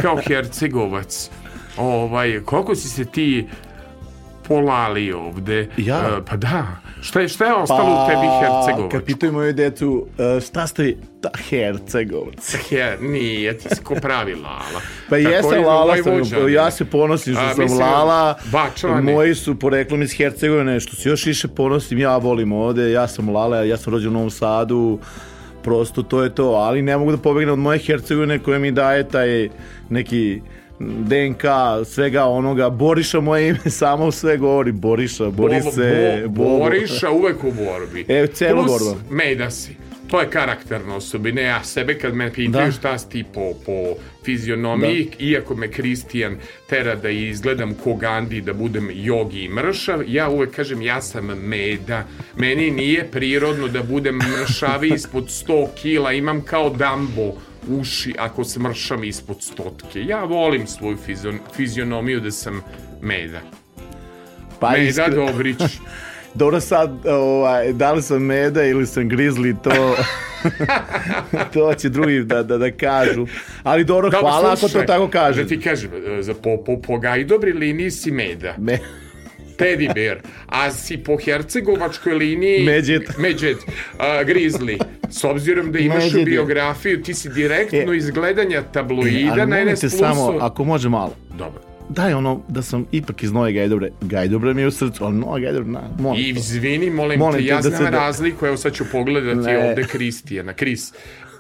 kao 0.01 0.17
hercegovac, 0.27 1.29
ovaj, 1.77 2.39
koliko 2.45 2.75
si 2.75 2.89
se 2.89 3.05
ti 3.05 3.47
polali 4.47 5.13
ovde? 5.13 5.69
Ja? 5.77 5.97
E, 5.97 6.25
pa 6.25 6.35
da. 6.35 6.84
Šta 7.05 7.21
je, 7.21 7.27
šta 7.27 7.45
je 7.45 7.53
ostalo 7.53 8.03
u 8.03 8.07
tebi 8.09 8.27
hercegovač? 8.39 8.91
Kad 8.91 9.03
pitaju 9.03 9.33
moju 9.33 9.53
decu, 9.53 10.07
e, 10.37 10.39
šta 10.41 10.67
ste? 10.67 10.95
Ta 11.21 11.29
Hercegovac. 11.49 12.55
Her, 12.69 13.01
nije, 13.01 13.57
ti 13.57 13.75
si 13.75 13.83
ko 13.83 13.95
pravi 13.95 14.35
lala. 14.35 14.81
Pa 15.09 15.17
jesam 15.17 15.63
Lala, 15.65 15.95
sam, 16.03 16.49
ja 16.49 16.71
se 16.71 16.85
ponosim 16.85 17.33
što 17.33 17.43
A, 17.43 17.53
sam 17.53 17.63
mislim, 17.63 17.81
Lala, 17.81 18.35
Bačvani. 18.51 19.13
moji 19.13 19.35
su 19.35 19.59
poreklom 19.59 20.01
iz 20.01 20.13
Hercegovine, 20.17 20.79
što 20.79 20.95
se 20.95 21.09
još 21.09 21.25
više 21.25 21.47
ponosim, 21.47 21.99
ja 21.99 22.17
volim 22.17 22.51
ovde, 22.51 22.91
ja 22.91 23.07
sam 23.07 23.29
Lala, 23.29 23.63
ja 23.63 23.77
sam 23.77 23.93
rođen 23.93 24.09
u 24.09 24.13
Novom 24.13 24.29
Sadu, 24.29 24.99
prosto 25.63 26.03
to 26.03 26.23
je 26.23 26.35
to, 26.35 26.49
ali 26.49 26.81
ne 26.81 26.97
mogu 26.97 27.11
da 27.11 27.17
pobegnem 27.17 27.53
od 27.53 27.59
moje 27.59 27.79
Hercegovine 27.79 28.39
koja 28.39 28.59
mi 28.59 28.71
daje 28.71 29.09
taj 29.09 29.49
neki 29.89 30.41
DNK 30.79 31.43
svega 31.85 32.25
onoga, 32.25 32.69
Boriša 32.69 33.19
moje 33.19 33.49
ime 33.49 33.69
samo 33.81 34.11
sve 34.11 34.37
govori, 34.37 34.71
Boriša, 34.71 35.25
bori 35.25 35.55
Bo- 35.55 35.71
bo- 35.71 36.27
Bobo. 36.29 36.57
Boriša 36.59 37.11
uvek 37.11 37.43
u 37.43 37.51
borbi. 37.53 38.05
E, 38.13 38.27
celu 38.27 38.63
Plus, 38.63 38.71
borbu. 38.83 38.99
Mejda 39.09 39.51
si. 39.51 39.75
To 40.07 40.21
je 40.21 40.29
karakterna 40.29 40.95
osobina. 40.95 41.41
Ja 41.41 41.63
sebe 41.63 41.99
kad 41.99 42.15
me 42.15 42.33
pitaju 42.33 42.65
Da. 42.65 42.71
šta 42.71 42.97
si 42.97 43.09
ti 43.09 43.23
po, 43.33 43.53
po 43.65 43.93
fizionomiji, 44.25 45.09
iako 45.19 45.55
me 45.55 45.67
Kristijan 45.67 46.35
tera 46.69 46.95
da 46.95 47.09
izgledam 47.09 47.73
ko 47.73 47.93
Gandhi, 47.93 48.41
da 48.41 48.53
budem 48.53 48.89
jogi 48.93 49.39
i 49.39 49.49
mršav, 49.49 50.03
ja 50.07 50.29
uvek 50.29 50.51
kažem 50.51 50.81
ja 50.81 51.01
sam 51.01 51.25
meda. 51.25 52.03
Meni 52.37 52.71
nije 52.71 53.07
prirodno 53.11 53.67
da 53.67 53.83
budem 53.83 54.15
mršavi 54.17 54.89
ispod 54.89 55.23
100 55.23 55.67
kila, 55.75 56.11
imam 56.11 56.41
kao 56.41 56.69
Dumbo 56.69 57.33
uši 57.69 58.15
ako 58.17 58.43
smršam 58.43 59.03
ispod 59.03 59.43
stotke. 59.43 60.03
Ja 60.03 60.23
volim 60.23 60.67
svoju 60.67 60.97
fizion, 60.97 61.39
fizionomiju 61.55 62.19
da 62.19 62.31
sam 62.31 62.61
meda. 63.01 63.41
Pa 64.59 64.71
Meda 64.71 64.83
iskre- 64.83 65.15
Dobrić. 65.15 65.57
Dobro 66.33 66.59
sad, 66.61 67.05
ovaj, 67.05 67.73
da 67.73 67.91
li 67.91 68.01
sam 68.01 68.23
Meda 68.23 68.63
ili 68.63 68.87
sam 68.87 69.03
Grizzly, 69.03 69.55
to, 69.63 69.95
to 71.53 71.73
će 71.73 71.89
drugi 71.89 72.23
da, 72.23 72.43
da, 72.43 72.57
da 72.57 72.71
kažu. 72.71 73.27
Ali 73.63 73.83
dobro, 73.83 74.09
Dobro, 74.09 74.29
hvala 74.29 74.47
ako 74.47 74.49
to 74.51 74.67
slušaj, 74.67 74.85
tako 74.85 75.07
kaže. 75.07 75.43
Da 75.43 75.49
ti 75.49 75.61
kažem, 75.61 75.91
e, 76.19 76.21
za 76.21 76.33
po, 76.33 76.63
po, 76.65 76.81
po 76.81 76.99
gajdobri 76.99 77.53
liniji 77.53 77.91
si 77.91 78.11
meda, 78.11 78.55
Me, 78.57 78.79
teddy 79.57 79.93
bear, 79.93 80.17
a 80.47 80.71
si 80.71 80.97
po 80.97 81.17
hercegovačkoj 81.17 82.13
liniji... 82.13 82.65
Medved. 82.65 83.01
Medved, 83.17 83.57
a, 83.99 84.23
grizzly. 84.23 84.77
S 85.09 85.23
obzirom 85.23 85.71
da 85.71 85.79
imaš 85.79 86.13
je. 86.13 86.25
biografiju, 86.25 87.03
ti 87.03 87.13
si 87.13 87.29
direktno 87.29 87.93
E. 87.93 87.97
iz 87.97 88.09
gledanja 88.09 88.61
tabloida 88.63 89.31
ali 89.31 89.45
na 89.45 89.63
NS 89.63 89.79
Plusu. 89.81 89.97
samo, 89.97 90.37
ako 90.41 90.63
može 90.63 90.89
malo. 90.89 91.15
Dobro. 91.29 91.61
Daj 91.89 92.13
ono 92.13 92.41
da 92.47 92.61
sam 92.61 92.85
ipak 92.91 93.23
iz 93.23 93.31
Nove 93.31 93.53
Gajdobre. 93.53 93.89
Gajdobre 94.01 94.53
mi 94.53 94.61
je 94.61 94.67
u 94.67 94.71
srcu, 94.71 95.05
ali 95.05 95.15
Nova 95.15 95.39
Gajdobre, 95.39 95.69
na, 95.69 95.81
molim. 95.99 96.21
I 96.21 96.29
izvini, 96.29 96.89
molim, 96.89 97.19
Molim 97.19 97.39
te, 97.39 97.45
ja 97.45 97.55
da 97.55 97.61
znam 97.61 97.77
se 97.77 97.83
da- 97.83 97.89
razliku, 97.89 98.45
evo 98.45 98.57
sad 98.57 98.73
ću 98.73 98.83
pogledati 98.91 99.37
Ne. 99.37 99.57
ovde 99.59 99.83
Kristijana, 99.83 100.53
Kris, 100.53 100.93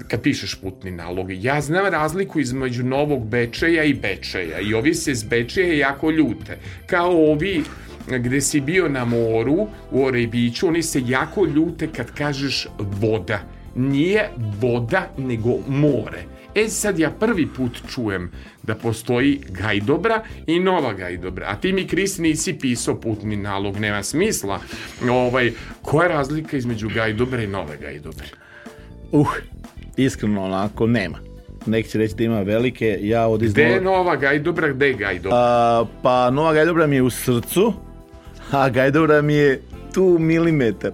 kad 0.07 0.21
pišeš 0.21 0.55
putni 0.55 0.91
nalog, 0.91 1.31
ja 1.31 1.61
znam 1.61 1.85
razliku 1.85 2.39
između 2.39 2.83
Novog 2.83 3.27
Bečeja 3.27 3.83
i 3.83 3.93
Bečeja 3.93 4.59
i 4.59 4.73
ovi 4.73 4.93
se 4.93 5.15
s 5.15 5.23
Bečeja 5.23 5.73
jako 5.73 6.11
ljute, 6.11 6.57
kao 6.87 7.31
ovi 7.31 7.63
gde 8.07 8.41
si 8.41 8.61
bio 8.61 8.89
na 8.89 9.05
moru 9.05 9.67
u 9.91 10.05
Orebiću, 10.05 10.67
oni 10.67 10.83
se 10.83 11.01
jako 11.05 11.45
ljute 11.45 11.87
kad 11.87 12.11
kažeš 12.11 12.67
voda. 12.79 13.39
Nije 13.75 14.29
voda, 14.61 15.09
nego 15.17 15.57
more. 15.67 16.23
E 16.55 16.67
sad 16.69 16.99
ja 16.99 17.11
prvi 17.11 17.47
put 17.47 17.81
čujem 17.89 18.31
da 18.63 18.75
postoji 18.75 19.41
Gajdobra 19.49 20.23
i 20.47 20.59
Nova 20.59 20.93
Gajdobra. 20.93 21.45
A 21.49 21.55
ti 21.55 21.73
mi, 21.73 21.87
Kris, 21.87 22.17
nisi 22.17 22.53
pisao 22.53 23.01
putni 23.01 23.35
nalog, 23.35 23.77
nema 23.77 24.03
smisla. 24.03 24.59
Ovaj, 25.09 25.51
koja 25.81 26.07
je 26.07 26.15
razlika 26.15 26.57
između 26.57 26.89
Gajdobre 26.89 27.43
i 27.43 27.47
Nove 27.47 27.77
Gajdobre? 27.77 28.25
Uh, 29.11 29.27
iskreno 29.97 30.43
onako, 30.43 30.87
nema. 30.87 31.17
Neki 31.65 31.89
će 31.89 31.97
reći 31.97 32.15
da 32.15 32.23
ima 32.23 32.41
velike, 32.41 32.99
ja 33.01 33.27
od 33.27 33.41
iz 33.41 33.51
Gde 33.53 33.63
je 33.63 33.81
Nova 33.81 34.15
Gajdobra, 34.15 34.67
gde 34.67 34.87
je 34.87 34.93
Gajdobra? 34.93 35.37
A, 35.37 35.85
pa 36.01 36.29
Nova 36.29 36.53
Gajdobra 36.53 36.87
mi 36.87 36.95
je 36.95 37.01
u 37.01 37.09
srcu, 37.09 37.73
a 38.51 38.69
Gajdobra 38.69 39.21
mi 39.21 39.33
je 39.33 39.61
tu 39.93 40.17
milimetar. 40.19 40.91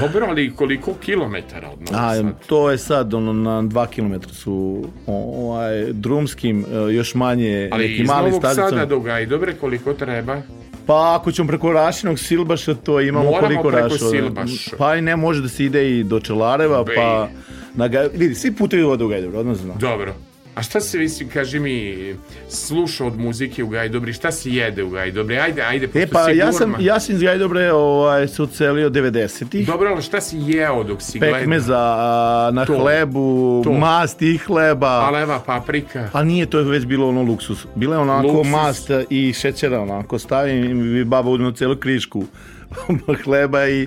Dobro, 0.00 0.26
ali 0.28 0.52
koliko 0.56 0.94
kilometara 0.94 1.68
od 1.68 1.78
Novog 1.80 1.94
A, 1.94 2.14
Sada? 2.14 2.30
to 2.46 2.70
je 2.70 2.78
sad 2.78 3.14
ono, 3.14 3.32
na 3.32 3.62
dva 3.62 3.86
kilometra 3.86 4.32
su 4.32 4.84
o- 5.06 5.46
ovaj, 5.46 5.84
drumskim, 5.84 6.64
e, 6.88 6.92
još 6.92 7.14
manje 7.14 7.68
Ali 7.72 7.88
neki 7.88 8.02
iz 8.02 8.08
mali 8.08 8.26
Novog 8.26 8.42
stazicom. 8.42 8.70
Sada 8.70 8.86
do 8.86 9.00
Gajdobre 9.00 9.54
koliko 9.54 9.92
treba? 9.94 10.42
Pa 10.86 11.16
ako 11.16 11.32
ćemo 11.32 11.48
preko 11.48 11.72
Rašinog 11.72 12.18
Silbaša, 12.18 12.74
to 12.74 13.00
imamo 13.00 13.24
Moramo 13.24 13.40
koliko 13.42 13.68
preko 13.68 13.82
Raša. 13.88 13.98
Silbaša. 14.10 14.76
Pa 14.78 14.96
i 14.96 15.02
ne 15.02 15.16
može 15.16 15.42
da 15.42 15.48
se 15.48 15.64
ide 15.64 15.90
i 15.90 16.04
do 16.04 16.20
Čelareva, 16.20 16.84
Bej. 16.84 16.96
pa... 16.96 17.28
Na 17.74 17.88
Gaj... 17.88 18.08
Vidi, 18.14 18.34
svi 18.34 18.52
putevi 18.52 18.82
vode 18.82 19.04
u 19.04 19.08
Gajdobro, 19.08 19.38
odmah 19.38 19.56
znam. 19.56 19.78
Dobro. 19.78 20.14
A 20.54 20.62
šta 20.62 20.80
se, 20.80 20.98
mislim, 20.98 21.28
kaži 21.28 21.58
mi, 21.58 21.96
sluša 22.48 23.04
od 23.04 23.18
muzike 23.18 23.64
u 23.64 23.68
Gajdobri, 23.68 24.12
šta 24.12 24.32
se 24.32 24.50
jede 24.50 24.82
u 24.82 24.90
Gajdobri? 24.90 25.38
Ajde, 25.38 25.62
ajde, 25.62 25.86
pošto 25.86 25.98
E 25.98 26.06
pa 26.06 26.24
si 26.24 26.36
ja 26.36 26.52
sam, 26.52 26.74
ja 26.80 27.00
sam 27.00 27.14
iz 27.14 27.22
Gajdobre 27.22 27.72
ovaj, 27.72 28.28
se 28.28 28.42
ucelio 28.42 28.90
90-ih. 28.90 29.66
Dobro, 29.66 29.90
ali 29.92 30.02
šta 30.02 30.20
si 30.20 30.36
jeo 30.38 30.84
dok 30.84 31.02
si 31.02 31.18
gledao? 31.18 31.38
Pekmeza 31.38 31.78
a, 31.78 32.50
na 32.52 32.64
To. 32.66 32.78
hlebu, 32.78 33.60
To. 33.64 33.72
mast 33.72 34.22
i 34.22 34.38
hleba. 34.38 34.88
A 35.06 35.10
leva 35.10 35.40
paprika? 35.46 36.08
Pa 36.12 36.24
nije, 36.24 36.46
to 36.46 36.58
je 36.58 36.64
već 36.64 36.84
bilo 36.86 37.08
ono 37.08 37.22
luksus. 37.22 37.66
Bila 37.74 37.96
je 37.96 38.00
onako 38.02 38.26
Luksus. 38.26 38.52
mast 38.52 38.90
i 39.10 39.32
šećera 39.32 39.80
onako, 39.80 40.18
stavim 40.18 40.96
i 40.96 41.04
baba 41.04 41.30
uzme 41.30 41.52
celu 41.54 41.76
krišku 41.76 42.24
hleba 43.24 43.68
i, 43.68 43.86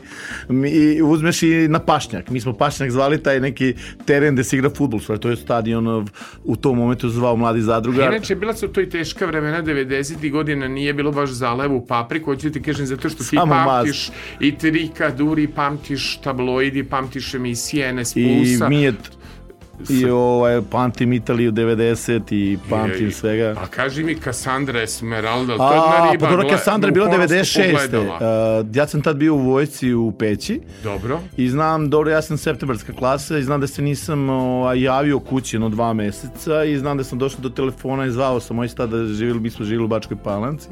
i 0.68 1.02
uzmeš 1.02 1.44
i 1.44 1.68
na 1.68 1.80
pašnjak. 1.80 2.30
Mi 2.30 2.42
smo 2.42 2.54
pašnjak 2.54 2.92
zvali 2.92 3.24
taj 3.24 3.40
neki 3.40 3.74
teren 4.06 4.34
gde 4.34 4.44
se 4.44 4.58
igra 4.58 4.70
futbol, 4.70 5.00
stvari 5.00 5.22
to 5.22 5.30
je 5.30 5.36
stadion 5.36 6.08
u 6.44 6.56
tom 6.56 6.78
momentu 6.78 7.10
zvao 7.10 7.36
mladi 7.36 7.62
zadrugar. 7.62 8.14
Inače, 8.14 8.36
bila 8.36 8.54
su 8.54 8.68
to 8.68 8.82
i 8.82 8.90
teška 8.90 9.26
vremena 9.26 9.64
90. 9.64 10.32
godina, 10.32 10.68
nije 10.68 10.94
bilo 10.94 11.12
baš 11.12 11.30
za 11.30 11.54
levu 11.54 11.86
papriku, 11.86 12.26
hoću 12.26 12.52
ti 12.52 12.62
kažem 12.62 12.86
zato 12.86 13.10
što 13.10 13.24
ti 13.24 13.36
Samo 13.36 13.54
pamtiš 13.66 14.10
i 14.40 14.58
Trika 14.58 15.10
Duri, 15.10 15.48
pamtiš 15.48 16.18
tabloidi, 16.24 16.84
pamtiš 16.84 17.34
emisije 17.34 17.94
NS 17.94 18.16
I 18.16 18.24
Plusa. 18.24 18.70
Mijet 18.70 18.96
i 19.90 20.06
ovaj, 20.06 20.62
pamtim 20.72 21.14
Italiju 21.14 21.52
90 21.52 22.22
i 22.32 22.58
pamtim 22.70 23.12
svega. 23.12 23.56
A 23.58 23.68
kaži 23.68 24.04
mi 24.04 24.16
Kassandra 24.16 24.82
Esmeralda, 24.82 25.58
to 25.58 25.74
je 25.74 25.78
jedna 25.78 26.12
riba. 26.12 26.26
pa 26.26 26.32
dobro, 26.32 26.50
Kassandra 26.50 26.88
je 26.88 26.92
bila 26.92 27.06
u 27.06 27.10
horoskopu 27.10 27.36
96. 27.36 27.72
gledala. 27.72 28.16
Uh, 28.60 28.76
ja 28.76 28.88
sam 28.88 29.02
tad 29.02 29.18
bio 29.18 29.36
u 29.36 29.38
vojci 29.38 29.94
u 29.94 30.12
Peći 30.12 30.62
Dobro. 30.84 31.20
i 31.38 31.50
znam, 31.50 31.90
dobro, 31.90 32.12
ja 32.12 32.22
sam 32.22 32.38
septembarska 32.38 32.94
klasa 32.94 33.38
i 33.38 33.44
znam 33.44 33.62
da 33.62 33.68
se 33.68 33.82
nisam 33.82 34.30
ovaj, 34.30 34.82
javio 34.82 35.20
kući 35.20 35.56
jedno 35.56 35.70
dva 35.70 35.94
meseca 35.94 36.64
i 36.64 36.78
znam 36.78 36.98
da 36.98 37.04
sam 37.04 37.20
došao 37.20 37.40
do 37.42 37.50
telefona 37.50 38.06
i 38.06 38.12
zvao 38.12 38.40
sam 38.40 38.56
moj 38.56 38.68
stad 38.68 38.90
da 38.90 39.06
živjeli, 39.06 39.40
mi 39.40 39.50
smo 39.50 39.66
živjeli 39.66 39.86
u 39.86 39.88
Bačkoj 39.88 40.18
Palanci 40.24 40.70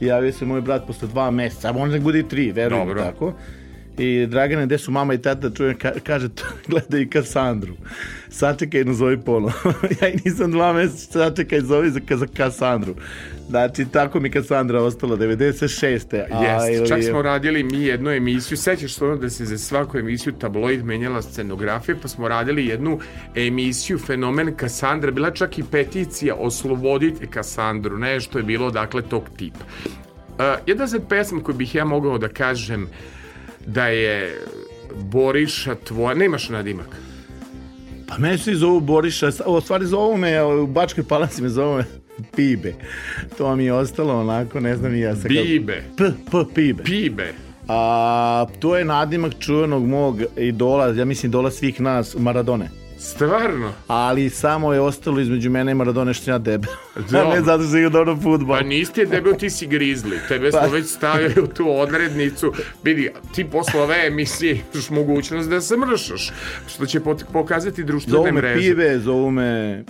i 0.00 0.06
javio 0.06 0.32
se 0.32 0.44
moj 0.44 0.60
brat 0.60 0.86
posle 0.86 1.08
dva 1.08 1.30
meseca, 1.30 1.68
a 1.68 1.72
možda 1.72 2.00
bude 2.00 2.18
i 2.18 2.28
tri, 2.28 2.52
verujem 2.52 2.88
Dobro. 2.88 3.32
I 3.98 4.26
Dragane, 4.26 4.66
gde 4.66 4.78
su 4.78 4.90
mama 4.90 5.14
i 5.14 5.18
tata, 5.18 5.50
čujem, 5.50 5.78
ka, 5.78 5.92
kaže, 6.04 6.28
gledaj 6.68 7.00
i 7.00 7.08
Kasandru. 7.10 7.74
Sačekaj, 8.28 8.84
nazovi 8.84 9.18
ponovo. 9.20 9.52
ja 10.00 10.08
i 10.08 10.16
nisam 10.24 10.50
dva 10.50 10.72
meseca, 10.72 11.12
sačekaj, 11.12 11.60
zovi 11.60 11.90
za, 11.90 12.00
za 12.16 12.26
Kasandru. 12.36 12.94
Znači, 13.48 13.84
tako 13.92 14.20
mi 14.20 14.30
Kasandra 14.30 14.82
ostala, 14.82 15.16
96. 15.16 16.24
A, 16.32 16.44
Jest, 16.44 16.78
ili- 16.80 16.88
čak 16.88 17.02
smo 17.04 17.22
radili 17.22 17.62
mi 17.62 17.82
jednu 17.82 18.10
emisiju, 18.10 18.56
sećaš 18.58 18.94
se 18.94 19.04
ono 19.04 19.16
da 19.16 19.30
se 19.30 19.44
za 19.44 19.58
svaku 19.58 19.98
emisiju 19.98 20.32
tabloid 20.32 20.84
menjala 20.84 21.22
scenografija, 21.22 21.96
pa 22.02 22.08
smo 22.08 22.28
radili 22.28 22.66
jednu 22.66 22.98
emisiju 23.34 23.98
Fenomen 23.98 24.54
Kasandra, 24.56 25.10
bila 25.10 25.30
čak 25.30 25.58
i 25.58 25.64
peticija 25.70 26.34
Oslobodite 26.34 27.26
Kasandru, 27.26 27.98
nešto 27.98 28.38
je 28.38 28.44
bilo 28.44 28.70
dakle 28.70 29.02
tog 29.02 29.22
tipa. 29.36 29.64
Uh, 30.28 30.38
jedna 30.66 30.86
za 30.86 31.00
pesma 31.08 31.42
koju 31.42 31.56
bih 31.56 31.74
ja 31.74 31.84
mogao 31.84 32.18
da 32.18 32.28
kažem 32.28 32.88
da 33.66 33.86
je 33.86 34.40
Boriša 34.94 35.74
tvoja, 35.74 36.14
nemaš 36.14 36.48
nadimak. 36.48 36.96
Pa 38.08 38.18
mene 38.18 38.38
svi 38.38 38.54
zovu 38.54 38.80
Boriša, 38.80 39.30
o, 39.46 39.60
stvari 39.60 39.86
zovu 39.86 40.16
me, 40.16 40.42
u 40.44 40.66
Bačkoj 40.66 41.04
Palanci 41.04 41.42
me 41.42 41.48
zovu 41.48 41.76
me 41.76 41.84
Pibe. 42.36 42.74
To 43.38 43.56
mi 43.56 43.64
je 43.64 43.72
ostalo 43.72 44.20
onako, 44.20 44.60
ne 44.60 44.76
znam 44.76 44.94
i 44.94 45.00
ja 45.00 45.12
kako- 45.12 45.28
Bibe, 45.28 45.84
P, 45.96 46.04
P, 46.04 46.54
Pibe. 46.54 46.82
Pibe. 46.84 47.32
A, 47.68 48.46
to 48.58 48.76
je 48.76 48.84
nadimak 48.84 49.32
čuvenog 49.38 49.86
mog 49.86 50.22
idola, 50.36 50.86
ja 50.88 51.04
mislim 51.04 51.30
idola 51.30 51.50
svih 51.50 51.80
nas, 51.80 52.14
Maradone. 52.14 52.81
Stvarno? 53.02 53.72
Ali 53.86 54.30
samo 54.30 54.72
je 54.72 54.80
ostalo 54.80 55.20
između 55.20 55.50
mene 55.50 55.72
i 55.72 55.74
Maradone 55.74 56.14
što 56.14 56.30
ja 56.30 56.38
debel. 56.38 56.72
Da. 57.10 57.24
Ne 57.34 57.40
zato 57.40 57.64
što 57.64 57.76
igra 57.76 57.90
dobro 57.90 58.16
futbol. 58.16 58.56
Pa 58.56 58.62
nisi 58.62 58.92
ti 58.92 59.06
debel, 59.06 59.34
ti 59.38 59.50
si 59.50 59.66
grizli. 59.66 60.18
Tebe 60.28 60.50
smo 60.50 60.60
Pa. 60.60 60.66
već 60.66 60.86
stavili 60.86 61.34
u 61.42 61.46
tu 61.46 61.70
odrednicu. 61.70 62.52
Vidi, 62.84 63.10
ti 63.34 63.44
posle 63.44 63.80
ove 63.80 64.06
emisije 64.06 64.60
imaš 64.74 64.90
mogućnost 64.90 65.50
da 65.50 65.60
se 65.60 65.76
mršaš. 65.76 66.30
Što 66.66 66.86
će 66.86 67.00
pokazati 67.32 67.84
društvene 67.84 68.16
Zovu 68.16 68.24
me 68.24 68.32
mreže. 68.32 68.60
Pive, 68.60 68.98
zovu 68.98 69.30
me 69.30 69.84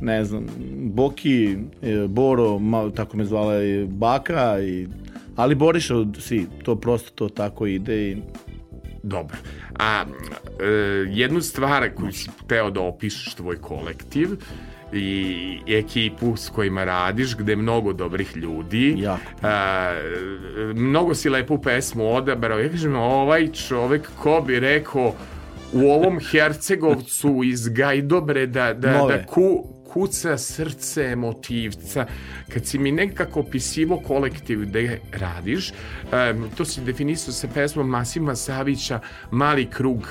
ne 0.00 0.24
znam, 0.24 0.46
Boki, 0.76 1.56
e, 1.82 2.06
Boro, 2.08 2.58
ma, 2.58 2.90
tako 2.90 3.16
me 3.16 3.24
zvala 3.24 3.62
i 3.62 3.84
Baka, 3.84 4.60
i, 4.60 4.88
ali 5.36 5.54
Boriša, 5.54 5.94
si, 6.20 6.46
to 6.62 6.76
prosto 6.76 7.10
to 7.14 7.28
tako 7.28 7.66
ide 7.66 8.10
i 8.10 8.16
Dobro. 9.04 9.36
A 9.78 10.04
e, 10.60 10.66
jednu 11.08 11.40
stvar 11.40 11.90
koju 11.94 12.12
si 12.12 12.30
teo 12.46 12.70
da 12.70 12.80
opišeš 12.80 13.34
tvoj 13.34 13.56
kolektiv 13.60 14.28
i 14.92 15.58
ekipu 15.68 16.36
s 16.36 16.48
kojima 16.48 16.84
radiš, 16.84 17.36
gde 17.36 17.52
je 17.52 17.56
mnogo 17.56 17.92
dobrih 17.92 18.36
ljudi. 18.36 18.94
Jako. 18.98 19.22
A, 19.42 19.92
mnogo 20.74 21.14
si 21.14 21.28
lepu 21.28 21.62
pesmu 21.62 22.14
odabrao. 22.14 22.58
Ja 22.58 22.70
kažem, 22.70 22.96
ovaj 22.96 23.52
čovek, 23.52 24.08
ko 24.22 24.40
bi 24.46 24.60
rekao, 24.60 25.14
u 25.72 25.90
ovom 25.90 26.18
Hercegovcu 26.30 27.40
iz 27.44 27.68
Gajdobreda 27.68 28.74
da, 28.74 28.98
Nove. 28.98 29.16
da 29.16 29.26
ku, 29.26 29.73
kuca 29.94 30.38
srce 30.38 31.02
emotivca. 31.12 32.06
Kad 32.48 32.66
si 32.66 32.78
mi 32.78 32.92
nekako 32.92 33.40
opisivo 33.40 34.00
kolektiv 34.06 34.60
gde 34.60 35.00
radiš, 35.12 35.72
to 36.56 36.64
si 36.64 36.80
definisao 36.80 37.32
sa 37.32 37.48
pesmom 37.54 37.88
Masima 37.88 38.34
Savića 38.36 39.00
Mali 39.30 39.66
krug 39.70 40.08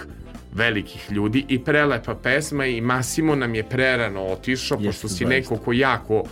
velikih 0.54 1.12
ljudi 1.12 1.46
i 1.50 1.60
prelepa 1.60 2.16
pesma 2.16 2.66
i 2.66 2.82
Masimo 2.82 3.36
nam 3.36 3.56
je 3.56 3.64
prerano 3.64 4.22
otišao, 4.22 4.78
Jeste, 4.78 4.88
pošto 4.88 5.08
si 5.08 5.26
neko 5.26 5.58
ko 5.58 5.74
jako 5.74 6.24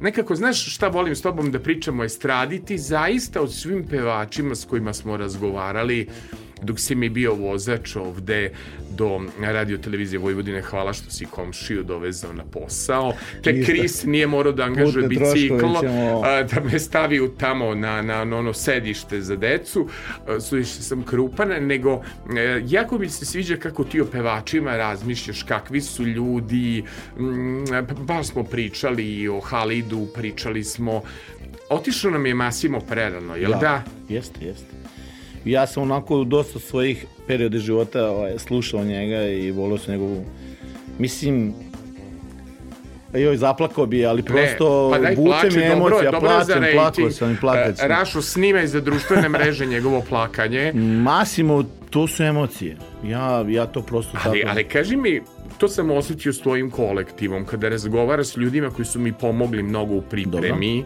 nekako, 0.00 0.34
znaš 0.36 0.74
šta 0.74 0.88
volim 0.88 1.16
s 1.16 1.22
tobom 1.22 1.50
da 1.50 1.60
pričamo 1.60 2.02
o 2.02 2.04
estradi, 2.04 2.64
ti 2.64 2.78
zaista 2.78 3.42
od 3.42 3.54
svim 3.54 3.84
pevačima 3.86 4.54
s 4.54 4.64
kojima 4.64 4.92
smo 4.92 5.16
razgovarali 5.16 6.08
dok 6.62 6.80
si 6.80 6.94
mi 6.94 7.08
bio 7.08 7.34
vozač 7.34 7.96
ovde 7.96 8.50
do 8.90 9.20
radio 9.40 9.78
televizije 9.78 10.18
Vojvodine, 10.18 10.62
hvala 10.62 10.92
što 10.92 11.10
si 11.10 11.24
komšiju 11.26 11.82
dovezao 11.82 12.32
na 12.32 12.44
posao. 12.44 13.12
Te. 13.42 13.62
Kris 13.64 14.04
nije 14.04 14.26
morao 14.26 14.52
da 14.52 14.64
angažuje 14.64 15.02
Putne 15.02 15.16
troškove 15.16 15.34
bicikl, 15.34 15.56
ćemo- 15.80 16.22
a, 16.24 16.42
da 16.44 16.60
me 16.62 16.78
stavi 16.78 17.20
u 17.20 17.28
tamo 17.30 17.74
na, 17.74 18.02
na, 18.02 18.24
na 18.24 18.36
ono 18.36 18.52
sedište 18.52 19.20
za 19.20 19.36
decu, 19.36 19.88
a, 20.28 20.40
sam 20.62 21.02
krupan, 21.02 21.48
nego 21.60 22.02
e, 22.38 22.62
jako 22.66 22.98
mi 22.98 23.08
se 23.08 23.24
sviđa 23.26 23.56
kako 23.56 23.84
ti 23.84 24.00
o 24.00 24.06
pevačima 24.06 24.76
razmišljaš, 24.76 25.42
kakvi 25.42 25.80
su 25.80 26.04
ljudi, 26.04 26.84
mm, 27.18 27.64
pa 27.88 27.94
baš 27.94 28.26
smo 28.26 28.44
pričali 28.44 29.02
o 29.28 29.40
Halidu, 29.40 30.06
pričali 30.14 30.64
smo, 30.64 31.02
otišao 31.70 32.10
nam 32.10 32.26
je 32.26 32.34
Masimo 32.34 32.80
prerano, 32.80 33.36
jel 33.36 33.50
Ja. 33.50 33.58
da? 33.58 33.82
Jeste, 34.08 34.44
jeste. 34.44 34.71
Ja 35.44 35.66
sam 35.66 35.82
onako 35.82 36.24
dosta 36.24 36.58
svojih 36.58 37.06
periode 37.26 37.58
života 37.58 38.10
ovaj, 38.10 38.38
slušao 38.38 38.84
njega 38.84 39.22
i 39.22 39.50
volio 39.50 39.78
sam 39.78 39.92
njegovu... 39.94 40.24
Mislim, 40.98 41.54
joj, 43.14 43.36
zaplakao 43.36 43.86
bi, 43.86 44.06
ali 44.06 44.22
prosto 44.22 44.90
pa 44.92 44.98
daj 44.98 45.14
vuče 45.14 45.30
plače, 45.30 45.46
mi 45.46 45.68
dobro, 45.68 45.72
emocija, 45.72 46.10
dobro 46.10 46.28
plaćem, 46.28 46.62
rating. 46.62 46.74
plakao 46.74 47.10
sam 47.10 47.32
i 47.32 47.36
plakat 47.40 47.74
E, 47.74 47.76
ću. 47.76 47.88
Rašo, 47.88 48.22
snimaj 48.22 48.66
za 48.66 48.80
društvene 48.80 49.28
mreže 49.28 49.66
njegovo 49.66 50.02
plakanje. 50.08 50.72
Masimo, 51.04 51.64
to 51.90 52.06
su 52.06 52.22
emocije. 52.22 52.76
Ja, 53.04 53.44
ja 53.48 53.66
to 53.66 53.82
prosto 53.82 54.18
Ali, 54.24 54.40
tako... 54.40 54.50
ali 54.52 54.64
kaži 54.64 54.96
mi, 54.96 55.20
to 55.58 55.68
sam 55.68 55.90
osetio 55.90 56.32
s 56.32 56.40
tvojim 56.40 56.70
kolektivom, 56.70 57.44
kada 57.44 57.68
razgovaraš 57.68 58.26
s 58.26 58.36
ljudima 58.36 58.70
koji 58.70 58.86
su 58.86 59.00
mi 59.00 59.12
pomogli 59.12 59.62
mnogo 59.62 59.94
u 59.94 60.02
pripremi 60.02 60.84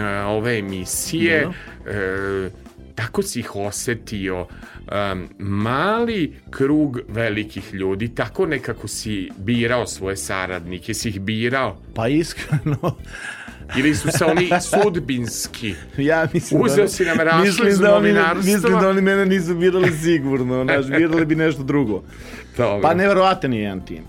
a, 0.00 0.26
ove 0.28 0.58
emisije, 0.58 1.48
e, 1.86 2.50
tako 2.94 3.22
si 3.22 3.40
ih 3.40 3.56
osetio. 3.56 4.40
Um, 4.40 5.28
mali 5.38 6.34
krug 6.50 6.98
velikih 7.08 7.74
ljudi, 7.74 8.14
tako 8.14 8.46
nekako 8.46 8.88
si 8.88 9.30
birao 9.36 9.86
svoje 9.86 10.16
saradnike, 10.16 10.94
si 10.94 11.08
ih 11.08 11.20
birao? 11.20 11.76
Pa 11.94 12.08
iskreno, 12.08 12.96
Ili 13.78 13.94
su 13.94 14.08
se 14.10 14.24
oni 14.24 14.50
sudbinski? 14.60 15.74
ja 15.98 16.28
mislim 16.32 16.62
Uzeo 16.62 16.84
da... 16.84 16.88
si 16.88 17.04
nam 17.04 17.20
rašli 17.20 17.46
mislim 17.46 17.68
iz 17.68 17.78
da 17.78 17.96
oni, 17.96 18.14
mislim 18.36 18.80
da 18.80 18.88
oni 18.88 19.00
mene 19.00 19.26
nisu 19.26 19.54
birali 19.54 19.92
sigurno, 19.92 20.64
znaš, 20.64 20.86
birali 20.86 21.26
bi 21.26 21.34
nešto 21.34 21.62
drugo. 21.62 22.02
Dobro. 22.56 22.82
Pa 22.82 22.94
neverovatan 22.94 23.52
je 23.52 23.60
jedan 23.60 23.84
tim. 23.84 24.02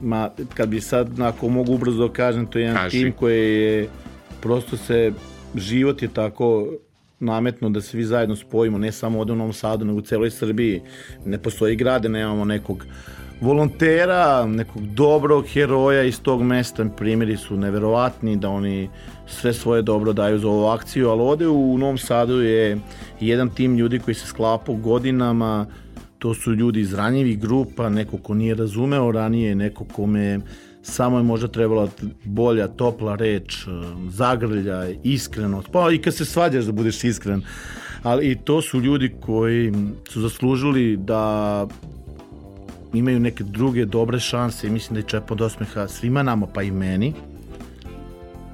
Ma, 0.00 0.30
kad 0.54 0.68
bi 0.68 0.80
sad, 0.80 1.20
ako 1.20 1.48
mogu 1.48 1.72
ubrzo 1.72 2.08
da 2.08 2.12
kažem, 2.12 2.46
to 2.46 2.58
je 2.58 2.62
jedan 2.62 2.76
Kaži. 2.76 2.98
tim 2.98 3.12
koji 3.12 3.60
je, 3.60 3.88
prosto 4.40 4.76
se, 4.76 5.12
život 5.54 6.02
je 6.02 6.08
tako 6.08 6.72
nametno 7.20 7.70
da 7.70 7.80
se 7.80 7.96
vi 7.96 8.04
zajedno 8.04 8.36
spojimo, 8.36 8.78
ne 8.78 8.92
samo 8.92 9.20
ovde 9.20 9.32
u 9.32 9.36
Novom 9.36 9.52
Sadu, 9.52 9.84
nego 9.84 9.98
u 9.98 10.02
celoj 10.02 10.30
Srbiji. 10.30 10.82
Ne 11.24 11.38
postoji 11.38 11.76
grade, 11.76 12.08
nemamo 12.08 12.44
nekog 12.44 12.86
volontera, 13.40 14.46
nekog 14.46 14.82
dobrog 14.86 15.44
heroja 15.46 16.02
iz 16.02 16.20
tog 16.20 16.42
mesta. 16.42 16.84
Primjeri 16.96 17.36
su 17.36 17.56
neverovatni 17.56 18.36
da 18.36 18.48
oni 18.48 18.88
sve 19.26 19.52
svoje 19.52 19.82
dobro 19.82 20.12
daju 20.12 20.38
za 20.38 20.48
ovu 20.48 20.66
akciju, 20.66 21.08
ali 21.08 21.20
ovde 21.22 21.48
u 21.48 21.78
Novom 21.78 21.98
Sadu 21.98 22.40
je 22.40 22.78
jedan 23.20 23.50
tim 23.50 23.76
ljudi 23.76 23.98
koji 23.98 24.14
se 24.14 24.26
sklapao 24.26 24.74
godinama, 24.74 25.66
to 26.18 26.34
su 26.34 26.54
ljudi 26.54 26.80
iz 26.80 26.94
ranjivih 26.94 27.38
grupa, 27.38 27.88
neko 27.88 28.18
ko 28.18 28.34
nije 28.34 28.54
razumeo 28.54 29.12
ranije, 29.12 29.54
neko 29.54 29.84
kome 29.84 30.40
samo 30.88 31.16
je 31.16 31.22
možda 31.22 31.48
trebala 31.48 31.88
bolja, 32.24 32.68
topla 32.68 33.16
reč, 33.16 33.66
e, 33.66 33.70
zagrlja, 34.08 34.88
iskrenost, 35.02 35.68
pa 35.72 35.90
i 35.90 35.98
kad 35.98 36.14
se 36.14 36.24
svađaš 36.24 36.64
da 36.64 36.72
budeš 36.72 37.04
iskren, 37.04 37.42
ali 38.02 38.30
i 38.30 38.36
to 38.36 38.62
su 38.62 38.80
ljudi 38.80 39.14
koji 39.20 39.72
su 40.08 40.20
zaslužili 40.20 40.96
da 40.96 41.66
imaju 42.92 43.20
neke 43.20 43.44
druge 43.44 43.84
dobre 43.84 44.20
šanse 44.20 44.66
i 44.66 44.70
mislim 44.70 44.94
da 44.94 45.00
je 45.00 45.08
Čepo 45.08 45.34
od 45.34 45.40
osmeha 45.40 45.88
svima 45.88 46.22
nama, 46.22 46.46
pa 46.46 46.62
i 46.62 46.70
meni, 46.70 47.14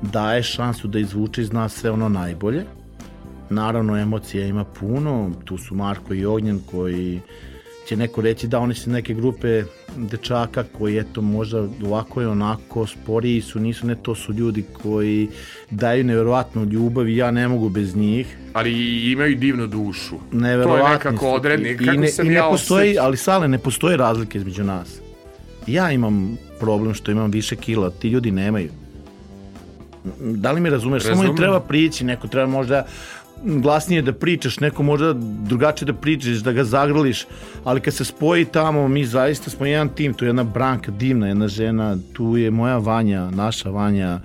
daje 0.02 0.42
šansu 0.42 0.88
da 0.88 0.98
izvuče 0.98 1.42
iz 1.42 1.52
nas 1.52 1.74
sve 1.74 1.90
ono 1.90 2.08
najbolje. 2.08 2.64
Naravno, 3.50 3.98
emocija 3.98 4.46
ima 4.46 4.64
puno, 4.64 5.30
tu 5.44 5.58
su 5.58 5.74
Marko 5.74 6.14
i 6.14 6.26
Ognjen 6.26 6.60
koji 6.70 7.20
će 7.88 7.96
neko 7.96 8.20
reći 8.20 8.48
da 8.48 8.58
oni 8.58 8.74
su 8.74 8.90
neke 8.90 9.14
grupe 9.14 9.64
dečaka 9.96 10.64
koji 10.78 10.98
eto 10.98 11.22
možda 11.22 11.58
ovako 11.84 12.22
i 12.22 12.24
onako 12.24 12.86
sporiji 12.86 13.40
su, 13.40 13.60
nisu 13.60 13.86
ne, 13.86 13.94
to 13.94 14.14
su 14.14 14.32
ljudi 14.32 14.64
koji 14.82 15.28
daju 15.70 16.04
neverovatnu 16.04 16.64
ljubav 16.64 17.08
i 17.08 17.16
ja 17.16 17.30
ne 17.30 17.48
mogu 17.48 17.68
bez 17.68 17.96
njih. 17.96 18.36
Ali 18.52 18.72
imaju 19.12 19.36
divnu 19.36 19.66
dušu. 19.66 20.16
To 20.30 20.76
je 20.76 20.88
nekako 20.92 21.18
su. 21.18 21.34
odrednik. 21.34 21.80
I, 21.80 21.84
Kako 21.84 21.94
i 21.94 21.98
ne, 21.98 22.08
sam 22.08 22.26
i 22.26 22.28
ne 22.28 22.34
ja 22.34 22.48
postoji, 22.50 22.88
osjećao? 22.88 23.04
ali 23.06 23.16
sale, 23.16 23.48
ne 23.48 23.58
postoji 23.58 23.96
razlike 23.96 24.38
između 24.38 24.64
nas. 24.64 24.88
Ja 25.66 25.90
imam 25.90 26.38
problem 26.60 26.94
što 26.94 27.10
imam 27.10 27.30
više 27.30 27.56
kila, 27.56 27.90
ti 27.90 28.08
ljudi 28.08 28.30
nemaju. 28.30 28.70
Da 30.20 30.52
li 30.52 30.60
mi 30.60 30.70
razumeš? 30.70 31.02
Samo 31.02 31.12
Razumem. 31.12 31.30
im 31.30 31.36
treba 31.36 31.60
prići, 31.60 32.04
neko 32.04 32.28
treba 32.28 32.46
možda 32.46 32.86
glasnije 33.44 34.02
da 34.02 34.12
pričaš, 34.14 34.60
neko 34.60 34.82
možda 34.82 35.12
drugačije 35.42 35.86
da 35.86 35.94
pričaš, 35.94 36.36
da 36.36 36.52
ga 36.52 36.64
zagrliš, 36.64 37.26
ali 37.64 37.80
kad 37.80 37.94
se 37.94 38.04
spoji 38.04 38.44
tamo, 38.44 38.88
mi 38.88 39.04
zaista 39.04 39.50
smo 39.50 39.66
jedan 39.66 39.88
tim, 39.88 40.14
tu 40.14 40.24
je 40.24 40.28
jedna 40.28 40.44
branka 40.44 40.90
divna, 40.92 41.28
jedna 41.28 41.48
žena, 41.48 41.96
tu 42.12 42.36
je 42.36 42.50
moja 42.50 42.78
Vanja, 42.78 43.30
naša 43.30 43.70
Vanja, 43.70 44.20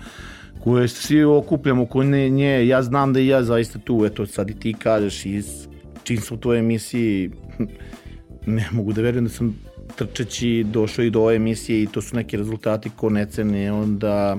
koje 0.60 0.88
svi 0.88 1.24
okupljamo 1.24 1.84
oko 1.84 2.04
nje, 2.04 2.30
nje, 2.30 2.68
ja 2.68 2.84
znam 2.84 3.14
da 3.14 3.20
i 3.20 3.28
ja 3.28 3.44
zaista 3.44 3.80
tu, 3.80 4.06
eto 4.06 4.26
sad 4.26 4.50
i 4.50 4.54
ti 4.54 4.74
kažeš, 4.74 5.26
i 5.26 5.42
s- 5.42 5.68
čim 6.04 6.18
sam 6.18 6.38
u 6.38 6.42
tvojoj 6.42 6.60
emisiji, 6.60 7.32
ne 8.48 8.68
mogu 8.72 8.94
da 8.94 9.02
verujem 9.02 9.24
da 9.26 9.32
sam 9.32 9.56
trčeći 9.96 10.66
došao 10.66 11.06
i 11.06 11.10
do 11.10 11.22
ove 11.22 11.36
emisije 11.36 11.84
i 11.84 11.88
to 11.88 12.02
su 12.02 12.16
neki 12.16 12.38
rezultati 12.38 12.90
ko 12.90 13.10
ne 13.10 13.26
cene, 13.26 13.72
onda 13.72 14.38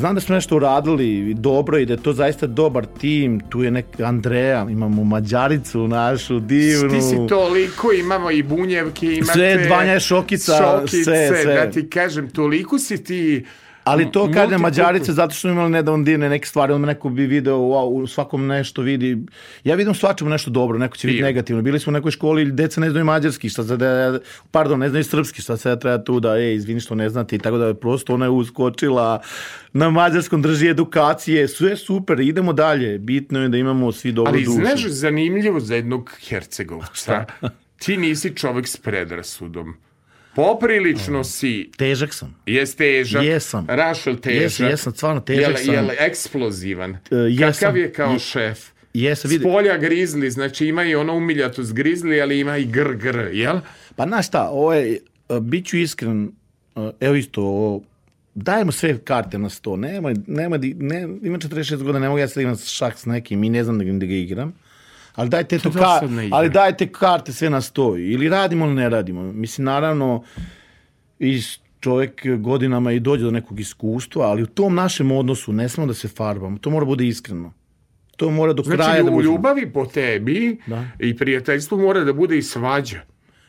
znam 0.00 0.14
da 0.14 0.20
smo 0.20 0.34
nešto 0.34 0.56
uradili 0.56 1.34
dobro 1.34 1.78
i 1.78 1.86
da 1.86 1.92
je 1.92 2.02
to 2.02 2.12
zaista 2.12 2.46
dobar 2.46 2.86
tim, 3.00 3.40
tu 3.40 3.62
je 3.62 3.70
neka 3.70 4.04
Andreja, 4.04 4.66
imamo 4.70 5.04
Mađaricu 5.04 5.88
našu 5.88 6.40
divnu. 6.40 6.90
Ti 6.90 7.00
si 7.00 7.16
toliko, 7.28 7.92
imamo 7.92 8.30
i 8.30 8.42
bunjevke, 8.42 9.12
imate... 9.14 9.32
Sve, 9.32 9.68
Vanja 9.70 9.92
je 9.92 10.00
šokica, 10.00 10.52
šokice, 10.58 11.04
sve, 11.04 11.42
sve. 11.42 11.54
Da 11.54 11.70
ti 11.70 11.90
kažem, 11.90 12.30
toliko 12.30 12.78
si 12.78 13.04
ti... 13.04 13.44
Ali 13.84 14.12
to 14.12 14.30
kaže 14.34 14.58
Mađarice 14.58 15.12
zato 15.12 15.34
što 15.34 15.40
smo 15.40 15.50
imali 15.50 15.70
nedavno 15.70 16.04
divne 16.04 16.28
neke 16.28 16.46
stvari, 16.46 16.72
onda 16.72 16.86
neko 16.86 17.08
bi 17.08 17.26
video, 17.26 17.56
wow, 17.56 18.02
u 18.02 18.06
svakom 18.06 18.46
nešto 18.46 18.82
vidi. 18.82 19.18
Ja 19.64 19.74
vidim 19.74 19.94
svačemu 19.94 20.30
nešto 20.30 20.50
dobro, 20.50 20.78
neko 20.78 20.96
će 20.96 21.06
vidjeti 21.06 21.24
negativno. 21.24 21.62
Bili 21.62 21.80
smo 21.80 21.90
u 21.90 21.92
nekoj 21.92 22.10
školi, 22.10 22.52
deca 22.52 22.80
ne 22.80 22.90
znaju 22.90 23.04
mađarski, 23.04 23.48
šta 23.48 23.64
sad, 23.64 23.78
da- 23.78 24.18
pardon, 24.50 24.80
ne 24.80 24.88
znaju 24.88 25.04
srpski, 25.04 25.42
šta 25.42 25.56
sad 25.56 25.80
treba 25.80 26.04
tu 26.04 26.20
da, 26.20 26.36
ej, 26.36 26.54
izvini 26.54 26.80
što 26.80 26.94
ne 26.94 27.08
znate, 27.08 27.36
i 27.36 27.38
tako 27.38 27.58
da 27.58 27.66
je 27.66 27.74
prosto 27.74 28.14
ona 28.14 28.24
je 28.24 28.30
uskočila 28.30 29.20
na 29.72 29.90
mađarskom, 29.90 30.42
drži 30.42 30.68
edukacije, 30.68 31.48
sve 31.48 31.76
super, 31.76 32.20
idemo 32.20 32.52
dalje, 32.52 32.98
bitno 32.98 33.42
je 33.42 33.48
da 33.48 33.56
imamo 33.56 33.92
svi 33.92 34.12
dobru 34.12 34.32
Ali 34.32 34.44
dušu. 34.44 34.58
znaš, 34.60 34.86
zanimljivo 34.86 35.60
za 35.60 35.74
jednog 35.74 36.10
Hercegovca, 36.28 37.24
ti 37.82 37.96
nisi 37.96 38.36
čovek 38.36 38.68
s 38.68 38.76
predrasudom. 38.76 39.74
Poprilično 40.34 41.24
si, 41.24 41.70
Težak 41.76 42.14
sam. 42.14 42.34
jes 42.46 42.76
težak. 42.76 43.24
Jesam. 43.24 43.66
Rašel 43.68 44.16
težak. 44.16 44.42
Jesam, 44.42 44.66
jesam, 44.66 44.92
stvarno 44.92 45.20
težak 45.20 45.42
jel, 45.48 45.56
sam. 45.56 45.74
Jel 45.74 45.90
eksplozivan? 45.98 46.96
jesam. 47.10 47.52
Kakav 47.60 47.76
je 47.76 47.92
kao 47.92 48.18
šef? 48.18 48.58
Jesam, 48.94 49.30
vidi. 49.30 49.40
S 49.40 49.44
polja 49.44 49.78
grizli, 49.78 50.30
znači 50.30 50.66
ima 50.66 50.84
i 50.84 50.94
ono 50.94 51.16
umiljatost 51.16 51.72
grizli, 51.72 52.20
ali 52.20 52.40
ima 52.40 52.56
i 52.56 52.64
gr 52.64 52.94
gr, 52.94 53.28
jel? 53.32 53.60
Pa 53.96 54.06
znaš 54.06 54.26
šta, 54.26 54.48
ovo 54.48 54.74
je, 54.74 54.98
e, 55.28 55.40
bit 55.40 55.66
ću 55.66 55.76
iskren, 55.76 56.30
e, 56.76 56.90
evo 57.00 57.14
isto, 57.14 57.42
ovo, 57.42 57.82
dajemo 58.34 58.72
sve 58.72 58.98
karte 58.98 59.38
na 59.38 59.48
sto, 59.48 59.76
nemoj, 59.76 60.14
nemoj, 60.26 60.58
di- 60.58 60.74
ne, 60.74 61.00
ima 61.22 61.38
46 61.38 61.76
godina, 61.76 61.98
ne 61.98 62.08
mogu 62.08 62.18
ja 62.18 62.28
sad 62.28 62.40
igram 62.40 62.56
šak 62.58 62.98
s 62.98 63.06
nekim 63.06 63.44
i 63.44 63.50
ne 63.50 63.64
znam 63.64 63.78
da, 63.78 63.84
ga- 63.84 63.92
da 63.92 64.06
ga 64.06 64.14
igram, 64.14 64.52
ali 65.14 65.28
dajte, 65.28 65.58
to 65.58 65.70
ka, 65.72 66.00
ali 66.32 66.48
dajte 66.50 66.92
karte 66.92 67.32
sve 67.32 67.50
na 67.50 67.60
sto, 67.60 67.96
ili 67.96 68.28
radimo 68.28 68.66
ili 68.66 68.74
ne 68.74 68.88
radimo. 68.88 69.22
Mislim, 69.22 69.64
naravno, 69.64 70.24
i 71.18 71.40
čovjek 71.80 72.26
godinama 72.38 72.92
i 72.92 73.00
dođe 73.00 73.24
do 73.24 73.30
nekog 73.30 73.60
iskustva, 73.60 74.26
ali 74.26 74.42
u 74.42 74.46
tom 74.46 74.74
našem 74.74 75.12
odnosu 75.12 75.52
ne 75.52 75.68
smemo 75.68 75.86
da 75.86 75.94
se 75.94 76.08
farbamo, 76.08 76.58
to 76.58 76.70
mora 76.70 76.84
bude 76.86 77.06
iskreno. 77.06 77.52
To 78.16 78.30
mora 78.30 78.52
do 78.52 78.62
kraja 78.62 78.76
Znači, 78.76 79.04
da 79.04 79.10
u 79.10 79.22
ljubavi 79.22 79.72
po 79.72 79.86
tebi 79.86 80.58
Da. 80.66 80.84
i 80.98 81.16
prijateljstvu 81.16 81.78
mora 81.78 82.04
da 82.04 82.12
bude 82.12 82.38
i 82.38 82.42
svađa. 82.42 83.00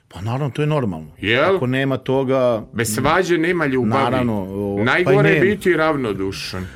Pa 0.07 0.21
naravno, 0.21 0.49
to 0.49 0.61
je 0.61 0.67
normalno. 0.67 1.11
Jel? 1.17 1.55
Ako 1.55 1.67
nema 1.67 1.97
toga, 1.97 2.65
Bez 2.73 2.95
svađe 2.95 3.37
nema 3.37 3.65
ljubavi. 3.65 4.03
Naravno, 4.03 4.47
o, 4.49 4.75
pa 4.77 4.83
Najgore 4.83 5.31
i 5.31 5.33
je 5.33 5.41
biti 5.41 5.73
ravnodušan. 5.73 6.67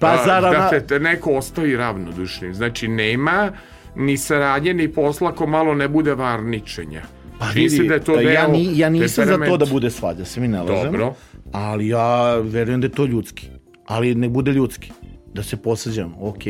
pa 0.00 0.06
A, 0.12 0.24
zar 0.26 0.42
da 0.42 0.80
te 0.86 1.00
neko 1.00 1.32
ostavi 1.32 1.76
ravnodušnim. 1.76 2.54
Znači, 2.54 2.88
nema 2.88 3.52
ni 3.96 4.16
saradnje, 4.16 4.74
ni 4.74 4.88
posla 4.92 5.28
ako 5.28 5.46
malo 5.46 5.74
ne 5.74 5.88
bude 5.88 6.14
varničenja. 6.14 7.02
Pa 7.38 7.46
vidi, 7.54 7.88
da 7.88 7.94
je 7.94 8.00
to 8.00 8.16
deo 8.16 8.30
ja, 8.30 8.48
ni, 8.48 8.78
ja 8.78 8.88
nisam 8.88 9.26
za 9.26 9.38
to 9.46 9.56
da 9.56 9.66
bude 9.66 9.90
svađa, 9.90 10.24
se 10.24 10.40
mi 10.40 10.48
ne. 10.48 10.58
Dobro. 10.58 11.14
Ali 11.52 11.88
ja 11.88 12.36
verujem 12.36 12.80
da 12.80 12.86
je 12.86 12.92
to 12.92 13.06
ljudski. 13.06 13.48
Ali 13.86 14.14
ne 14.14 14.28
bude 14.28 14.52
ljudski. 14.52 14.92
Da 15.34 15.42
se 15.42 15.56
posađamo, 15.56 16.16
ok. 16.20 16.42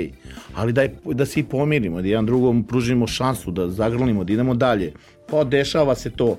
Ali 0.55 0.72
daj, 0.72 0.88
da 1.05 1.26
se 1.26 1.41
i 1.41 1.45
pomirimo, 1.45 2.03
da 2.03 2.09
jedan 2.09 2.26
drugom 2.26 2.64
pružimo 2.64 3.07
šansu, 3.07 3.51
da 3.51 3.68
zagrlimo, 3.68 4.24
da 4.24 4.32
idemo 4.32 4.55
dalje. 4.55 4.93
Pa 5.30 5.45
dešava 5.45 5.95
se 5.95 6.11
to. 6.11 6.38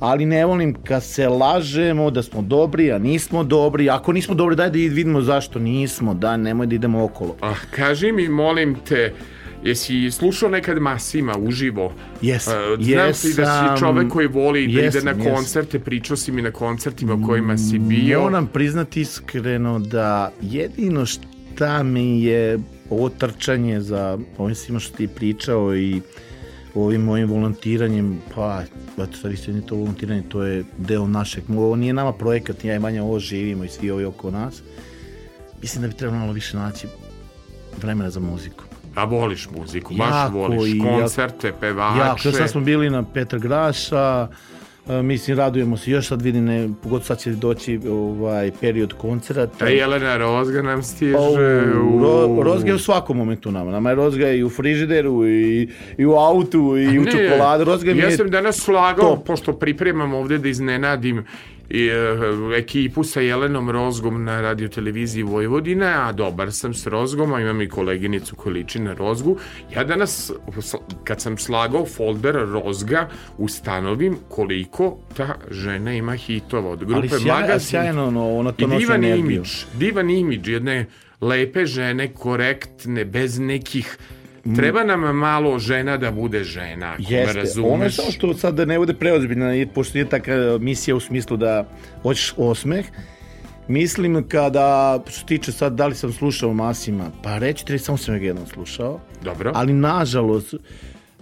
Ali 0.00 0.26
ne 0.26 0.44
volim 0.46 0.74
kad 0.84 1.04
se 1.04 1.28
lažemo 1.28 2.10
da 2.10 2.22
smo 2.22 2.42
dobri, 2.42 2.92
a 2.92 2.98
nismo 2.98 3.44
dobri. 3.44 3.90
Ako 3.90 4.12
nismo 4.12 4.34
dobri, 4.34 4.56
daj 4.56 4.70
da 4.70 4.78
vidimo 4.78 5.22
zašto 5.22 5.58
nismo. 5.58 6.14
Da, 6.14 6.36
nemoj 6.36 6.66
da 6.66 6.74
idemo 6.74 7.04
okolo. 7.04 7.36
Ah, 7.40 7.54
kaži 7.70 8.12
mi, 8.12 8.28
molim 8.28 8.76
te, 8.88 9.12
jesi 9.64 10.10
slušao 10.10 10.48
nekad 10.48 10.78
Masima 10.78 11.34
uživo? 11.38 11.92
Jesam, 12.22 12.54
A, 12.54 12.76
Znam 12.76 12.78
ti 12.78 12.94
da 13.36 13.42
jesam. 13.42 13.76
si 13.76 13.80
čovek 13.80 14.08
koji 14.08 14.26
voli 14.26 14.66
da 14.66 14.80
ide 14.80 15.00
na 15.02 15.10
jesam. 15.10 15.34
koncerte, 15.34 15.78
pričao 15.78 16.16
si 16.16 16.32
mi 16.32 16.42
na 16.42 16.50
koncertima 16.50 17.14
u 17.14 17.26
kojima 17.26 17.58
si 17.58 17.78
bio. 17.78 18.20
Moram 18.20 18.46
priznati 18.46 19.00
iskreno 19.00 19.78
da 19.78 20.32
jedino 20.40 21.06
šta 21.06 21.82
mi 21.82 22.22
je 22.22 22.58
ovo 22.90 23.08
trčanje 23.08 23.80
za 23.80 24.18
ovim 24.38 24.54
svima 24.54 24.80
što 24.80 24.96
ti 24.96 25.08
pričao 25.08 25.76
i 25.76 26.00
ovim 26.74 27.00
mojim 27.00 27.28
volontiranjem, 27.28 28.18
pa, 28.34 28.62
eto 28.98 29.16
sad 29.16 29.32
isto 29.32 29.50
nije 29.52 29.66
to 29.66 29.74
volontiranje, 29.74 30.22
to 30.28 30.42
je 30.42 30.64
deo 30.78 31.08
našeg, 31.08 31.44
ovo 31.50 31.76
nije 31.76 31.92
nama 31.92 32.12
projekat, 32.12 32.64
ja 32.64 32.74
i 32.74 32.78
manje 32.78 33.02
ovo 33.02 33.18
živimo 33.18 33.64
i 33.64 33.68
svi 33.68 33.90
ovi 33.90 34.04
oko 34.04 34.30
nas. 34.30 34.62
Mislim 35.62 35.82
da 35.82 35.88
bi 35.88 35.94
trebalo 35.94 36.20
malo 36.20 36.32
više 36.32 36.56
naći 36.56 36.86
vremena 37.82 38.10
za 38.10 38.20
muziku. 38.20 38.64
A 38.94 39.04
voliš 39.04 39.48
muziku, 39.58 39.94
baš 39.94 40.08
Jako 40.10 40.38
voliš 40.38 40.74
i 40.74 40.78
koncerte, 40.78 41.46
Ja, 41.46 41.52
pevače. 41.60 42.32
sad 42.32 42.50
smo 42.50 42.60
bili 42.60 42.90
na 42.90 43.02
Petra 43.02 43.38
Graša, 43.38 44.28
e, 44.88 45.02
mislim, 45.02 45.38
radujemo 45.38 45.76
se, 45.76 45.90
još 45.90 46.08
sad 46.08 46.22
vidim, 46.22 46.44
ne, 46.44 46.68
pogotovo 46.82 47.04
sad 47.04 47.18
će 47.18 47.30
doći 47.30 47.80
ovaj, 47.90 48.50
period 48.60 48.92
koncerta. 48.92 49.64
A 49.64 49.68
Jelena 49.68 50.16
Rozga 50.16 50.62
nam 50.62 50.82
stiže. 50.82 51.16
O, 51.18 51.30
u- 51.32 52.02
ro, 52.02 52.42
rozga 52.42 52.68
je 52.68 52.74
u 52.74 52.78
svakom 52.78 53.16
momentu 53.16 53.50
nama. 53.52 53.70
Nama 53.70 53.90
je 53.90 53.94
rozga 53.96 54.30
i 54.30 54.44
u 54.44 54.50
frižideru, 54.50 55.26
i, 55.28 55.68
i 55.98 56.06
u 56.06 56.12
autu, 56.12 56.76
i 56.78 56.98
u 56.98 57.04
čokoladu. 57.04 57.64
Rozga 57.64 57.94
mi 57.94 57.98
ja 58.00 58.06
je... 58.08 58.16
sam 58.16 58.30
danas 58.30 58.56
slagao, 58.56 59.16
pošto 59.16 59.52
pripremam 59.52 60.14
ovde 60.14 60.38
da 60.38 60.48
iznenadim 60.48 61.24
i, 61.70 61.86
e, 61.88 62.58
ekipu 62.58 63.04
sa 63.04 63.20
Jelenom 63.20 63.70
Rozgom 63.70 64.24
na 64.24 64.40
radioteleviziji 64.40 65.22
Vojvodine, 65.22 65.86
a 65.86 66.12
dobar 66.12 66.52
sam 66.52 66.74
s 66.74 66.86
Rozgom, 66.86 67.32
a 67.32 67.40
imam 67.40 67.62
i 67.62 67.68
koleginicu 67.68 68.36
koja 68.36 68.52
liči 68.52 68.80
na 68.80 68.94
Rozgu. 68.94 69.36
Ja 69.74 69.84
danas, 69.84 70.32
kad 71.04 71.20
sam 71.20 71.38
slagao 71.38 71.86
folder 71.86 72.34
Rozga, 72.34 73.08
ustanovim 73.38 74.16
koliko 74.28 74.98
ta 75.16 75.34
žena 75.50 75.94
ima 75.94 76.12
hitova 76.12 76.70
od 76.70 76.84
grupe 76.84 77.08
sjaj, 77.08 77.40
Magazin. 77.40 77.68
sjajno, 77.68 78.06
ono, 78.06 78.36
ono 78.38 78.52
to 78.52 78.64
I 78.64 78.78
divan 78.78 79.04
imidž, 79.04 79.50
divan 79.78 80.10
imidž 80.10 80.48
jedne 80.48 80.86
lepe 81.20 81.66
žene, 81.66 82.12
korektne, 82.14 83.04
bez 83.04 83.38
nekih 83.38 83.98
Treba 84.56 84.84
nam 84.84 85.16
malo 85.16 85.58
žena 85.58 85.96
da 85.96 86.10
bude 86.10 86.44
žena, 86.44 86.86
ako 86.92 87.02
me 87.02 87.16
Jeste, 87.16 87.38
razumeš. 87.40 87.72
ono 87.72 87.84
je 87.84 87.90
samo 87.90 88.10
što 88.10 88.34
sad 88.34 88.54
da 88.54 88.64
ne 88.64 88.78
bude 88.78 88.94
preozbiljna, 88.94 89.66
pošto 89.74 89.98
nije 89.98 90.08
taka 90.08 90.58
misija 90.60 90.96
u 90.96 91.00
smislu 91.00 91.36
da 91.36 91.68
hoćeš 92.02 92.34
osmeh, 92.36 92.86
mislim 93.68 94.28
kada, 94.28 95.00
što 95.06 95.20
se 95.20 95.26
tiče 95.26 95.52
sad 95.52 95.72
da 95.72 95.86
li 95.86 95.94
sam 95.94 96.12
slušao 96.12 96.54
Masima, 96.54 97.10
pa 97.22 97.38
reći 97.38 97.64
ti 97.66 97.78
samo 97.78 97.98
sam 97.98 98.18
ga 98.18 98.26
jednom 98.26 98.46
slušao, 98.46 99.00
Dobro. 99.24 99.52
ali 99.54 99.72
nažalost, 99.72 100.54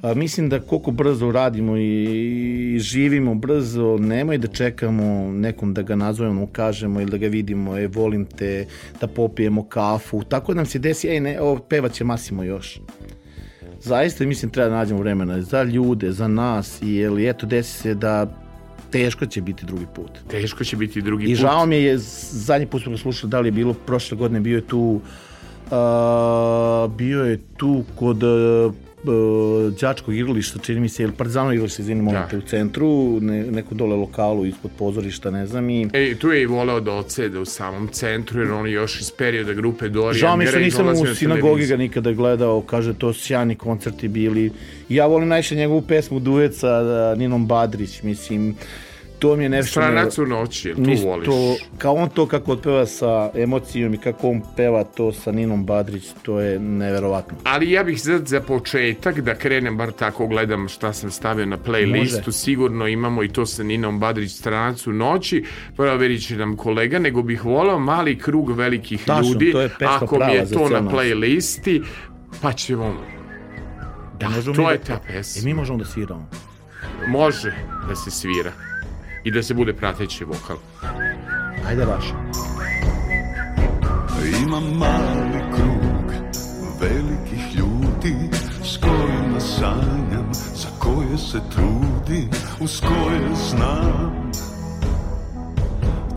a, 0.02 0.14
mislim 0.14 0.48
da 0.48 0.60
koliko 0.60 0.90
brzo 0.90 1.32
radimo 1.32 1.76
i, 1.76 2.04
i 2.74 2.78
živimo 2.78 3.34
brzo, 3.34 3.96
nemoj 4.00 4.38
da 4.38 4.48
čekamo 4.48 5.32
nekom 5.32 5.74
da 5.74 5.82
ga 5.82 5.96
nazovemo, 5.96 6.46
kažemo 6.52 7.00
ili 7.00 7.10
da 7.10 7.16
ga 7.16 7.26
vidimo, 7.26 7.78
e, 7.78 7.86
volim 7.86 8.24
te, 8.24 8.66
da 9.00 9.06
popijemo 9.06 9.64
kafu, 9.64 10.22
tako 10.24 10.54
nam 10.54 10.66
se 10.66 10.78
desi, 10.78 11.08
ej, 11.08 11.20
ne, 11.20 11.40
ovo 11.40 11.58
pevaće 11.58 12.04
Masimo 12.04 12.42
još 12.42 12.80
zaista 13.82 14.24
mislim 14.24 14.50
treba 14.50 14.68
da 14.68 14.76
nađemo 14.76 15.00
vremena 15.00 15.42
za 15.42 15.62
ljude, 15.62 16.12
za 16.12 16.28
nas 16.28 16.82
i 16.82 16.94
jel, 16.94 17.18
eto 17.18 17.46
desi 17.46 17.78
se 17.82 17.94
da 17.94 18.26
teško 18.90 19.26
će 19.26 19.40
biti 19.40 19.66
drugi 19.66 19.86
put. 19.94 20.10
Teško 20.30 20.64
će 20.64 20.76
biti 20.76 21.02
drugi 21.02 21.24
I 21.24 21.28
put. 21.28 21.40
žao 21.40 21.66
mi 21.66 21.76
je, 21.76 21.98
zadnji 22.30 22.66
put 22.66 22.82
smo 22.82 22.92
ga 22.92 22.98
slušali, 22.98 23.30
da 23.30 23.40
li 23.40 23.48
je 23.48 23.52
bilo 23.52 23.74
prošle 23.74 24.16
godine, 24.18 24.40
bio 24.40 24.56
je 24.56 24.66
tu 24.66 25.00
uh, 25.66 26.92
bio 26.96 27.24
je 27.24 27.38
tu 27.56 27.84
kod 27.96 28.22
uh, 28.22 28.74
uh, 29.04 29.72
đačkog 29.80 30.14
igrališta, 30.14 30.58
čini 30.58 30.80
mi 30.80 30.88
se, 30.88 31.02
ili 31.02 31.12
Partizano 31.12 31.52
igralište, 31.52 31.82
izvini, 31.82 32.02
molim 32.02 32.20
Da. 32.30 32.38
u 32.38 32.40
centru, 32.40 33.20
ne, 33.20 33.44
neko 33.44 33.74
dole 33.74 33.96
lokalu 33.96 34.46
ispod 34.46 34.70
pozorišta, 34.78 35.30
ne 35.30 35.46
znam, 35.46 35.70
i 35.70 35.88
E, 35.92 36.14
tu 36.14 36.28
je 36.30 36.42
i 36.42 36.46
voleo 36.46 36.80
da 36.80 36.92
odsede 36.92 37.38
u 37.38 37.44
samom 37.44 37.88
centru, 37.88 38.40
jer 38.40 38.52
on 38.52 38.66
je 38.66 38.72
još 38.72 39.00
iz 39.00 39.10
perioda 39.10 39.52
grupe 39.52 39.88
Dorian 39.88 40.14
Žao 40.14 40.36
mi 40.36 40.46
što 40.46 40.58
nisam 40.58 40.88
u 40.88 41.04
na 41.04 41.14
sinagogi 41.14 41.66
ga 41.66 41.76
nikada 41.76 42.12
gledao, 42.12 42.60
kaže 42.60 42.94
to 42.94 43.12
sjajni 43.12 43.54
koncerti 43.54 44.08
bili. 44.08 44.52
Ja 44.88 45.06
volim 45.06 45.28
najviše 45.28 45.54
njegovu 45.54 45.82
pesmu 45.82 46.20
duet 46.20 46.54
sa 46.54 46.80
uh, 47.12 47.18
Ninom 47.18 47.46
Badrić, 47.46 48.02
mislim, 48.02 48.56
to 49.18 49.36
mi 49.36 49.42
je 49.42 49.48
nešto... 49.48 49.70
Stranac 49.70 50.18
u 50.18 50.26
noći, 50.26 50.68
jel 50.68 50.76
tu 50.76 50.82
Nis- 50.82 51.04
voliš? 51.04 51.26
To, 51.26 51.56
kao 51.78 51.94
on 51.94 52.08
to 52.08 52.26
kako 52.26 52.52
otpeva 52.52 52.86
sa 52.86 53.30
emocijom 53.34 53.94
i 53.94 53.98
kako 53.98 54.28
on 54.28 54.42
peva 54.56 54.84
to 54.84 55.12
sa 55.12 55.32
Ninom 55.32 55.64
Badrić, 55.64 56.04
to 56.22 56.40
je 56.40 56.58
neverovatno. 56.58 57.36
Ali 57.44 57.70
ja 57.70 57.84
bih 57.84 58.02
sad 58.02 58.26
za 58.26 58.40
početak 58.40 59.20
da 59.20 59.34
krenem, 59.34 59.76
bar 59.76 59.92
tako 59.92 60.26
gledam 60.26 60.68
šta 60.68 60.92
sam 60.92 61.10
stavio 61.10 61.46
na 61.46 61.58
playlistu, 61.58 62.16
Može. 62.18 62.32
sigurno 62.32 62.86
imamo 62.86 63.22
i 63.22 63.28
to 63.28 63.46
sa 63.46 63.62
Ninom 63.62 64.00
Badrić 64.00 64.32
stranac 64.32 64.86
u 64.86 64.92
noći, 64.92 65.44
proverit 65.76 66.26
će 66.26 66.36
nam 66.36 66.56
kolega, 66.56 66.98
nego 66.98 67.22
bih 67.22 67.44
volao 67.44 67.78
mali 67.78 68.18
krug 68.18 68.50
velikih 68.50 69.04
Tačno, 69.04 69.28
ljudi, 69.28 69.52
to 69.52 69.60
je 69.60 69.68
pesma 69.68 69.96
ako 69.96 70.18
mi 70.18 70.32
je 70.32 70.48
to 70.48 70.68
na 70.68 70.82
playlisti, 70.82 71.84
pa 72.42 72.52
ćemo... 72.52 72.94
Da, 74.20 74.28
Možemo 74.28 74.56
to 74.56 74.70
je 74.70 74.78
da- 74.78 74.84
ta 74.84 74.94
I 74.94 75.12
pesma. 75.12 75.44
mi 75.44 75.54
možemo 75.54 75.78
da 75.78 75.84
sviramo. 75.84 76.28
Može 77.08 77.52
da 77.88 77.94
se 77.96 78.10
svira 78.10 78.52
i 79.28 79.30
da 79.30 79.42
se 79.42 79.54
bude 79.54 79.72
prateći 79.72 80.24
vokal. 80.24 80.56
Ajde, 81.68 81.84
Raša. 81.84 82.14
Imam 84.44 84.64
mali 84.78 85.40
krug 85.54 86.12
velikih 86.80 87.56
ljudi 87.56 88.16
s 88.64 88.76
kojima 88.76 89.40
sanjam, 89.40 90.28
za 90.32 90.68
koje 90.78 91.18
se 91.18 91.40
trudim, 91.54 92.30
uz 92.60 92.80
koje 92.80 93.36
znam 93.50 94.32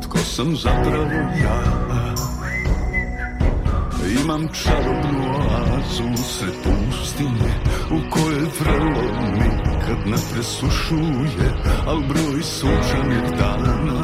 tko 0.04 0.18
sam 0.18 0.56
zapravo 0.56 1.12
ja. 1.44 1.64
Imam 4.24 4.48
čarobnu 4.54 5.34
oazu 5.34 6.24
sred 6.24 6.54
pustinje 6.64 7.54
u 7.92 8.10
kojoj 8.10 8.48
vrlo 8.60 9.02
nikad 9.34 9.51
ne 10.12 10.18
presušuje, 10.34 11.48
al 11.88 12.00
broj 12.00 12.42
sunčanih 12.44 13.32
dana 13.40 14.02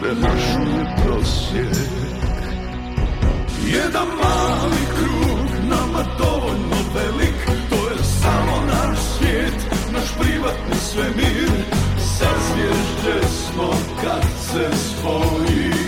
premašuje 0.00 0.96
prosjek. 1.04 1.88
Jedan 3.66 4.08
mali 4.22 4.82
krug 4.96 5.68
nama 5.68 6.02
dovoljno 6.18 6.78
velik, 6.94 7.68
to 7.70 7.76
je 7.76 8.04
samo 8.04 8.66
naš 8.66 8.98
svijet, 8.98 9.54
naš 9.92 10.08
privatni 10.20 10.76
svemir, 10.76 11.50
sa 11.98 12.28
zvježde 12.48 13.28
smo 13.28 13.70
kad 14.02 14.22
se 14.22 14.70
spojimo. 14.76 15.87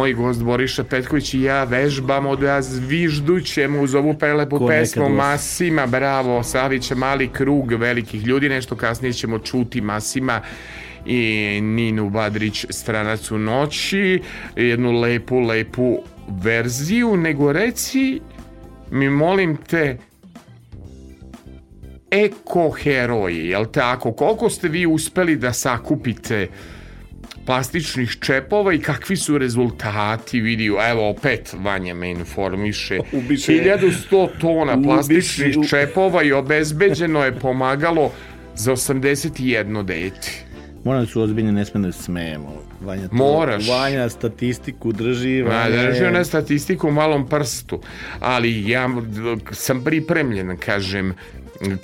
Moj 0.00 0.12
gost 0.12 0.42
Boriša 0.42 0.84
Petković 0.84 1.34
i 1.34 1.42
ja 1.42 1.64
vežbamo 1.64 2.36
da 2.36 2.62
zviždućemo 2.62 3.80
uz 3.80 3.94
ovu 3.94 4.14
prelepu 4.14 4.58
Ko 4.58 4.66
pesmu. 4.66 5.08
Masima, 5.08 5.86
bravo, 5.86 6.42
Savića, 6.42 6.94
mali 6.94 7.28
krug 7.28 7.72
velikih 7.72 8.26
ljudi, 8.26 8.48
nešto 8.48 8.76
kasnije 8.76 9.12
ćemo 9.12 9.38
čuti 9.38 9.80
Masima 9.80 10.40
i 11.06 11.58
Ninu 11.62 12.10
Badrić, 12.10 12.66
stranac 12.70 13.30
u 13.30 13.38
noći, 13.38 14.22
jednu 14.56 15.00
lepu, 15.00 15.40
lepu 15.40 15.98
verziju, 16.28 17.16
nego 17.16 17.52
reci 17.52 18.20
mi 18.90 19.10
molim 19.10 19.56
te 19.56 19.98
eko-heroji, 22.10 23.48
jel 23.48 23.66
tako? 23.72 24.12
Koliko 24.12 24.50
ste 24.50 24.68
vi 24.68 24.86
uspeli 24.86 25.36
da 25.36 25.52
sakupite 25.52 26.48
plastičnih 27.46 28.16
čepova 28.20 28.72
i 28.72 28.78
kakvi 28.80 29.16
su 29.16 29.38
rezultati 29.38 30.40
vidi, 30.40 30.66
evo 30.82 31.08
opet 31.10 31.54
Vanja 31.54 31.94
me 31.94 32.10
informiše 32.10 32.98
Ubiše. 33.12 33.52
1100 33.52 34.28
tona 34.40 34.82
plastičnih 34.82 35.56
Ubiše. 35.56 35.70
čepova 35.70 36.22
i 36.22 36.32
obezbeđeno 36.32 37.24
je 37.24 37.32
pomagalo 37.32 38.10
za 38.54 38.72
81 38.72 39.82
dete 39.84 40.30
Moram 40.84 41.00
da 41.00 41.06
su 41.06 41.22
ozbiljni, 41.22 41.52
ne 41.52 41.64
smem 41.64 41.82
da 41.82 41.92
se 41.92 42.02
smejemo. 42.02 42.52
Vanja, 42.80 43.08
to- 43.08 43.14
Moraš. 43.14 43.68
Vanja 43.68 44.08
statistiku 44.08 44.92
drži. 44.92 45.42
Ma, 45.42 45.48
Vanja 45.50 45.82
drži 45.82 45.98
je- 45.98 46.08
ona 46.08 46.24
statistiku 46.24 46.88
u 46.88 46.92
malom 46.92 47.28
prstu, 47.28 47.80
ali 48.20 48.68
ja 48.68 48.88
sam 49.50 49.84
pripremljen, 49.84 50.56
kažem, 50.56 51.14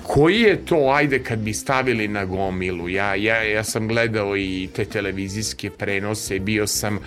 koji 0.03 0.41
je 0.41 0.65
to, 0.65 0.91
ajde, 0.95 1.23
kad 1.23 1.39
bi 1.39 1.53
stavili 1.53 2.09
na 2.09 2.25
gomilu, 2.25 2.89
ja, 2.89 3.15
ja, 3.15 3.43
ja 3.43 3.65
sam 3.65 3.89
gledao 3.89 4.37
i 4.37 4.69
te 4.77 4.85
televizijske 4.85 5.71
prenose, 5.71 6.39
bio 6.39 6.67
sam, 6.67 6.99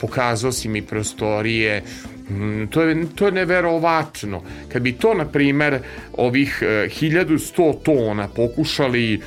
pokazao 0.00 0.52
si 0.52 0.68
mi 0.68 0.82
prostorije, 0.82 1.82
Mm, 2.30 2.66
To 2.66 2.82
je, 2.82 3.06
to 3.14 3.26
je 3.26 3.32
neverovatno. 3.32 4.42
Kad 4.72 4.82
bi 4.82 4.92
to, 4.92 5.14
na 5.14 5.24
primer, 5.24 5.78
ovih 6.16 6.58
e, 6.62 6.66
1100 6.66 7.82
tona 7.82 8.28
pokušali 8.28 9.20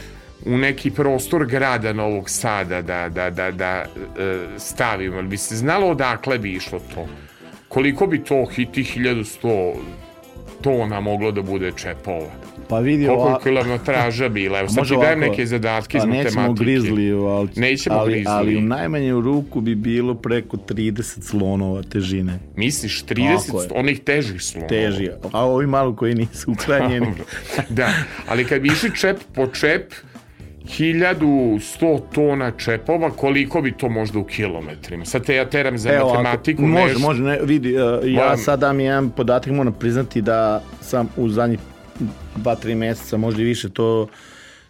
u 0.45 0.57
neki 0.57 0.91
prostor 0.91 1.45
grada 1.45 1.93
Novog 1.93 2.29
Sada 2.29 2.81
da, 2.81 3.09
da, 3.09 3.29
da, 3.29 3.51
da 3.51 3.85
e, 4.19 4.47
stavimo, 4.57 5.21
bi 5.21 5.37
se 5.37 5.55
znalo 5.55 5.87
odakle 5.87 6.37
bi 6.37 6.53
išlo 6.53 6.79
to? 6.95 7.07
Koliko 7.67 8.07
bi 8.07 8.23
to 8.23 8.45
hiti 8.45 8.83
1100 8.83 9.73
tona 10.61 10.99
moglo 10.99 11.31
da 11.31 11.41
bude 11.41 11.71
čepova? 11.75 12.27
Pa 12.69 12.79
vidi 12.79 13.05
Koliko 13.07 13.29
je 13.29 13.35
kilometraža 13.43 14.29
bila? 14.29 14.59
Evo 14.59 14.69
sad 14.69 14.87
ti 14.87 14.95
dajem 15.01 15.19
neke 15.19 15.45
zadatke 15.45 15.97
iz 15.97 16.03
pa 16.03 16.07
matematike. 16.07 16.35
Nećemo 16.39 16.53
grizli, 16.53 17.11
ali, 17.11 17.49
Nećemo 17.55 17.95
ali, 17.95 18.11
grizli. 18.13 18.31
ali 18.31 18.57
u 18.57 18.61
najmanju 18.61 19.21
ruku 19.21 19.61
bi 19.61 19.75
bilo 19.75 20.15
preko 20.15 20.57
30 20.57 21.21
slonova 21.21 21.83
težine. 21.83 22.39
Misliš 22.55 23.01
Tako 23.01 23.21
30 23.21 23.61
je. 23.63 23.69
onih 23.75 23.99
težih 23.99 24.41
slonova? 24.43 24.69
Teži. 24.69 25.09
A 25.31 25.45
ovi 25.45 25.67
malo 25.67 25.95
koji 25.95 26.15
nisu 26.15 26.51
ukranjeni. 26.53 27.07
Da, 27.69 27.89
ali 28.27 28.45
kad 28.45 28.61
bi 28.61 28.67
išli 28.67 28.95
čep 28.95 29.17
po 29.35 29.47
čep, 29.47 29.93
1100 30.65 31.59
tona 32.13 32.51
čepova, 32.51 33.09
koliko 33.11 33.61
bi 33.61 33.71
to 33.71 33.89
možda 33.89 34.19
u 34.19 34.23
kilometrima? 34.23 35.05
Sad 35.05 35.25
te 35.25 35.35
ja 35.35 35.49
teram 35.49 35.77
za 35.77 35.89
Evo, 35.89 36.07
ako- 36.07 36.17
matematiku. 36.17 36.61
može, 36.61 36.83
nešto. 36.85 36.99
može, 36.99 37.23
ne, 37.23 37.39
vidi, 37.43 37.75
uh, 37.75 37.81
ja 38.05 38.37
sad 38.37 38.59
dam 38.59 38.79
jedan 38.79 39.09
podatak, 39.09 39.53
moram 39.53 39.73
priznati 39.73 40.21
da 40.21 40.61
sam 40.81 41.09
u 41.17 41.29
zadnjih 41.29 41.59
2-3 42.35 42.75
meseca, 42.75 43.17
možda 43.17 43.41
i 43.41 43.45
više, 43.45 43.69
to 43.69 44.07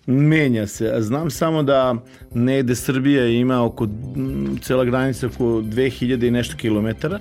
menja 0.06 0.68
se. 0.68 0.94
Znam 1.00 1.30
samo 1.30 1.64
da 1.64 1.96
negde 2.34 2.76
Srbija 2.76 3.28
ima 3.28 3.64
oko, 3.66 3.88
cela 4.62 4.86
granica 4.86 5.28
oko 5.28 5.44
2000 5.44 6.28
i 6.28 6.32
nešto 6.32 6.58
kilometara, 6.58 7.20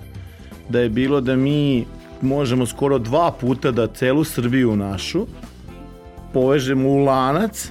da 0.69 0.81
je 0.81 0.89
bilo 0.89 1.21
da 1.21 1.37
mi 1.37 1.85
možemo 2.23 2.67
skoro 2.67 2.99
dva 2.99 3.33
puta 3.33 3.71
da 3.71 3.87
celu 3.87 4.25
Srbiju 4.25 4.77
našu 4.77 5.27
povežemo 6.33 6.89
u 6.89 6.97
lanac 6.97 7.71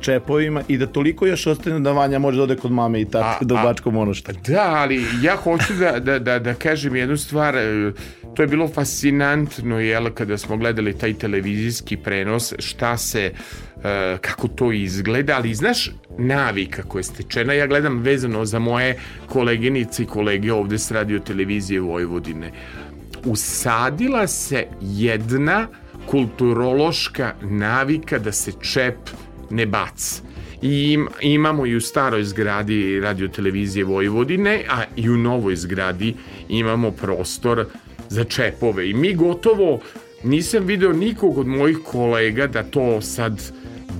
čepovima 0.00 0.62
i 0.68 0.78
da 0.78 0.86
toliko 0.86 1.26
još 1.26 1.46
ostane 1.46 1.80
da 1.80 1.92
Vanja 1.92 2.18
može 2.18 2.36
da 2.36 2.42
ode 2.42 2.56
kod 2.56 2.72
mame 2.72 3.00
i 3.00 3.04
tako 3.04 3.38
A- 3.40 3.44
do 3.44 3.56
a- 3.56 3.62
Bačkom 3.62 3.94
Monošta. 3.94 4.32
Da, 4.46 4.74
ali 4.74 5.04
ja 5.22 5.36
hoću 5.36 5.72
da, 5.74 6.00
da, 6.00 6.18
da, 6.18 6.38
da 6.38 6.54
kažem 6.54 6.96
jednu 6.96 7.16
stvar. 7.16 7.56
e, 7.56 7.92
To 8.34 8.42
je 8.42 8.48
bilo 8.48 8.68
fascinantno, 8.68 9.80
jel, 9.80 10.10
kada 10.10 10.38
smo 10.38 10.56
gledali 10.56 10.92
taj 10.92 11.14
televizijski 11.14 11.96
prenos, 11.96 12.52
šta 12.58 12.96
se, 12.96 13.32
e, 13.76 14.18
kako 14.20 14.48
to 14.48 14.72
izgleda, 14.72 15.36
ali 15.36 15.54
znaš 15.54 15.90
navika 16.18 16.82
koja 16.82 17.00
je 17.00 17.04
stečena, 17.04 17.52
ja 17.52 17.66
gledam 17.66 17.98
vezano 17.98 18.44
za 18.44 18.58
moje 18.58 18.98
koleginice 19.26 20.02
i 20.02 20.06
kolege 20.06 20.52
ovde 20.52 20.78
s 20.78 20.90
radio 20.90 21.18
televizije 21.18 21.80
Vojvodine. 21.80 22.52
Usadila 23.24 24.26
se 24.26 24.66
jedna 24.82 25.66
kulturološka 26.06 27.32
navika 27.42 28.18
da 28.18 28.32
se 28.32 28.52
čep 28.62 28.96
ne 29.50 29.66
baca. 29.66 30.22
I 30.62 30.92
im, 30.92 31.08
imamo 31.20 31.66
i 31.66 31.76
u 31.76 31.80
staroj 31.80 32.24
zgradi 32.24 33.00
radio 33.00 33.28
televizije 33.28 33.84
Vojvodine, 33.84 34.64
a 34.68 34.84
i 34.96 35.10
u 35.10 35.16
novoj 35.16 35.56
zgradi 35.56 36.14
imamo 36.48 36.90
prostor 36.90 37.66
za 38.08 38.24
čepove. 38.24 38.90
I 38.90 38.94
mi 38.94 39.14
gotovo 39.14 39.80
nisam 40.24 40.64
video 40.64 40.92
nikog 40.92 41.38
od 41.38 41.46
mojih 41.46 41.78
kolega 41.84 42.46
da 42.46 42.62
to 42.62 43.00
sad 43.00 43.42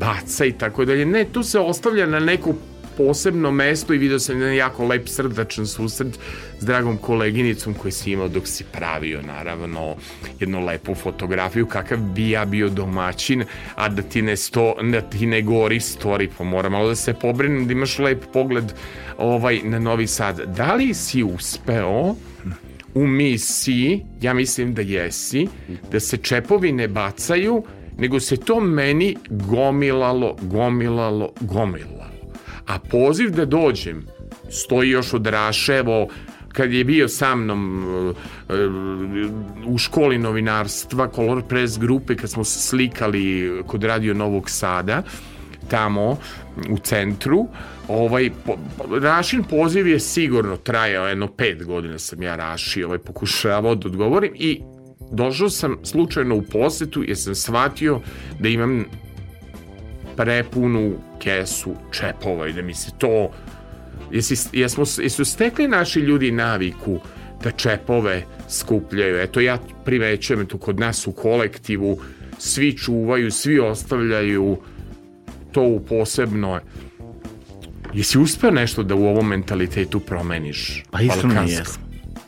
baca 0.01 0.45
i 0.45 0.53
tako 0.53 0.85
dalje. 0.85 1.07
Ne, 1.07 1.25
to 1.25 1.43
se 1.43 1.59
ostavlja 1.59 2.07
na 2.07 2.21
neko 2.21 2.55
posebno 2.97 3.51
mesto 3.51 3.95
i 3.95 3.99
video 3.99 4.19
sam 4.19 4.41
jedan 4.41 4.55
jako 4.55 4.85
lep 4.85 5.09
srdačan 5.09 5.67
susret 5.67 6.19
s 6.61 6.65
dragom 6.65 6.97
koleginicom 6.97 7.75
koji 7.75 7.93
si 7.93 8.11
imao 8.11 8.29
dok 8.29 8.47
si 8.47 8.65
pravio 8.73 9.23
naravno 9.23 9.97
jednu 10.41 10.65
lepu 10.65 10.95
fotografiju 10.95 11.67
kakav 11.67 11.99
bi 11.99 12.31
ja 12.31 12.45
bio 12.45 12.69
domaćin 12.69 13.45
a 13.75 13.89
da 13.89 14.03
ti 14.03 14.23
ne, 14.23 14.37
sto, 14.37 14.75
da 14.93 15.01
ti 15.01 15.27
ne 15.27 15.43
gori 15.43 15.81
story 15.81 16.29
pa 16.39 16.45
moram 16.45 16.73
malo 16.73 16.89
da 16.89 16.95
se 16.95 17.15
pobrinem 17.15 17.67
da 17.67 17.73
imaš 17.73 17.99
lep 17.99 18.25
pogled 18.33 18.73
ovaj 19.19 19.61
na 19.65 19.79
Novi 19.79 20.07
Sad 20.07 20.41
da 20.57 20.75
li 20.75 20.95
si 20.95 21.23
uspeo 21.23 22.15
u 22.95 23.07
misiji, 23.07 24.05
ja 24.21 24.35
mislim 24.35 24.75
da 24.75 24.83
jesi, 24.83 25.47
da 25.93 26.01
se 26.01 26.17
čepovi 26.17 26.73
ne 26.73 26.89
bacaju, 26.89 27.63
nego 27.99 28.21
se 28.21 28.37
to 28.37 28.61
meni 28.61 29.17
gomilalo, 29.31 30.37
gomilalo, 30.43 31.33
gomilalo. 31.41 31.96
A 32.67 32.79
poziv 32.79 33.31
da 33.31 33.45
dođem 33.45 34.07
stoji 34.51 34.91
još 34.91 35.15
od 35.15 35.27
Raševo, 35.27 36.09
kad 36.49 36.73
je 36.73 36.85
bio 36.85 37.09
sa 37.09 37.35
mnom 37.35 37.85
e, 38.51 38.55
u 39.67 39.79
školi 39.79 40.19
novinarstva, 40.19 41.09
Color 41.15 41.43
Press 41.49 41.79
grupe, 41.79 42.17
kad 42.17 42.31
smo 42.31 42.45
se 42.45 42.61
slikali 42.61 43.53
kod 43.67 43.85
Radio 43.85 44.15
Novog 44.15 44.51
Sada, 44.51 45.03
tamo 45.69 46.19
u 46.71 46.79
centru 46.79 47.47
ovaj 47.89 48.31
po, 48.47 48.57
Rašin 49.01 49.45
poziv 49.45 49.87
je 49.87 50.01
sigurno 50.01 50.57
trajao 50.57 51.09
jedno 51.09 51.29
pet 51.29 51.65
godina 51.65 51.99
sam 51.99 52.23
ja 52.23 52.37
Raši 52.37 52.85
ovaj 52.85 52.99
pokušavao 52.99 53.75
da 53.75 53.89
odgovorim 53.89 54.33
i 54.35 54.61
došao 55.13 55.51
sam 55.51 55.77
slučajno 55.83 56.37
u 56.37 56.43
posetu 56.43 57.03
jer 57.03 57.17
sam 57.17 57.35
shvatio 57.35 58.01
da 58.41 58.49
imam 58.49 58.85
prepunu 60.17 60.95
kesu 61.19 61.75
čepova 61.91 62.49
i 62.49 62.53
da 62.53 62.63
mi 62.63 62.75
se 62.75 62.91
to 62.99 63.31
jesi, 64.11 64.49
jesmo, 64.53 64.85
jesu 64.99 65.25
stekli 65.25 65.69
naši 65.69 66.01
ljudi 66.01 66.31
naviku 66.31 66.99
da 67.45 67.51
čepove 67.51 68.23
skupljaju 68.49 69.21
eto 69.21 69.41
ja 69.41 69.59
primećujem 69.85 70.47
tu 70.47 70.59
kod 70.59 70.81
nas 70.81 71.07
u 71.07 71.13
kolektivu 71.13 71.99
svi 72.39 72.77
čuvaju, 72.77 73.31
svi 73.31 73.59
ostavljaju 73.59 74.59
to 75.53 75.63
u 75.63 75.81
posebno 75.81 76.61
Jesi 77.95 78.19
uspeo 78.19 78.51
nešto 78.51 78.83
da 78.83 78.95
u 78.95 79.07
ovom 79.07 79.29
mentalitetu 79.29 80.01
promeniš? 80.01 80.83
Pa 80.91 81.01
iskreno 81.01 81.35
balkanskom? 81.35 81.59
jesam. 81.59 81.83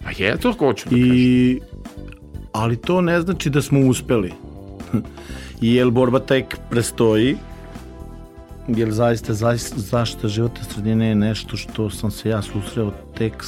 Pa 0.05 0.11
je 0.19 0.37
to 0.37 0.53
hoću 0.53 0.89
da 0.89 0.97
kažem. 0.97 1.15
I, 1.15 1.61
ali 2.53 2.77
to 2.77 3.01
ne 3.01 3.21
znači 3.21 3.51
da 3.51 3.63
smo 3.63 3.81
uspeli. 3.81 4.33
Jer 5.61 5.91
borba 5.91 6.19
tek 6.19 6.57
prestoji. 6.71 7.37
Jer 8.69 8.91
zaista, 8.93 9.35
zaista 9.35 9.77
zaštita 9.79 10.29
života 10.29 10.65
sredine 10.65 11.09
je 11.09 11.15
nešto 11.15 11.57
što 11.57 11.91
sam 11.91 12.11
se 12.11 12.29
ja 12.29 12.43
susreo 12.43 12.93
tek 13.19 13.45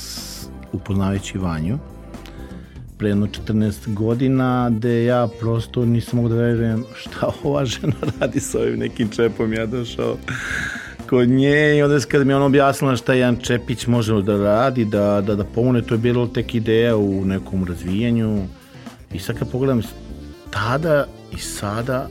upoznavajući 0.73 1.39
Vanju 1.39 1.79
pre 3.01 3.09
jedno 3.09 3.27
14 3.27 3.95
godina 3.95 4.71
gde 4.71 5.05
ja 5.05 5.29
prosto 5.41 5.85
nisam 5.85 6.17
mogu 6.17 6.29
da 6.29 6.35
verujem 6.35 6.85
šta 6.95 7.31
ova 7.45 7.65
žena 7.65 7.95
radi 8.21 8.41
sa 8.41 8.59
ovim 8.59 8.79
nekim 8.79 9.09
čepom. 9.09 9.53
Ja 9.53 9.67
došao 9.67 10.17
kod 11.09 11.29
nje 11.29 11.77
i 11.77 11.83
onda 11.83 11.99
kada 12.09 12.25
mi 12.25 12.35
ona 12.35 12.45
objasnila 12.45 12.97
šta 12.97 13.15
jedan 13.15 13.37
čepić 13.37 13.87
može 13.87 14.23
da 14.23 14.37
radi, 14.37 14.85
da, 14.85 15.21
da, 15.27 15.35
da 15.35 15.45
pomogne, 15.45 15.83
to 15.83 15.95
je 15.95 15.99
bilo 15.99 16.27
tek 16.27 16.55
ideja 16.55 16.97
u 16.97 17.25
nekom 17.25 17.65
razvijanju. 17.65 18.47
I 19.13 19.19
sad 19.19 19.39
kad 19.39 19.51
pogledam 19.51 19.83
tada 20.51 21.07
i 21.33 21.39
sada 21.39 22.09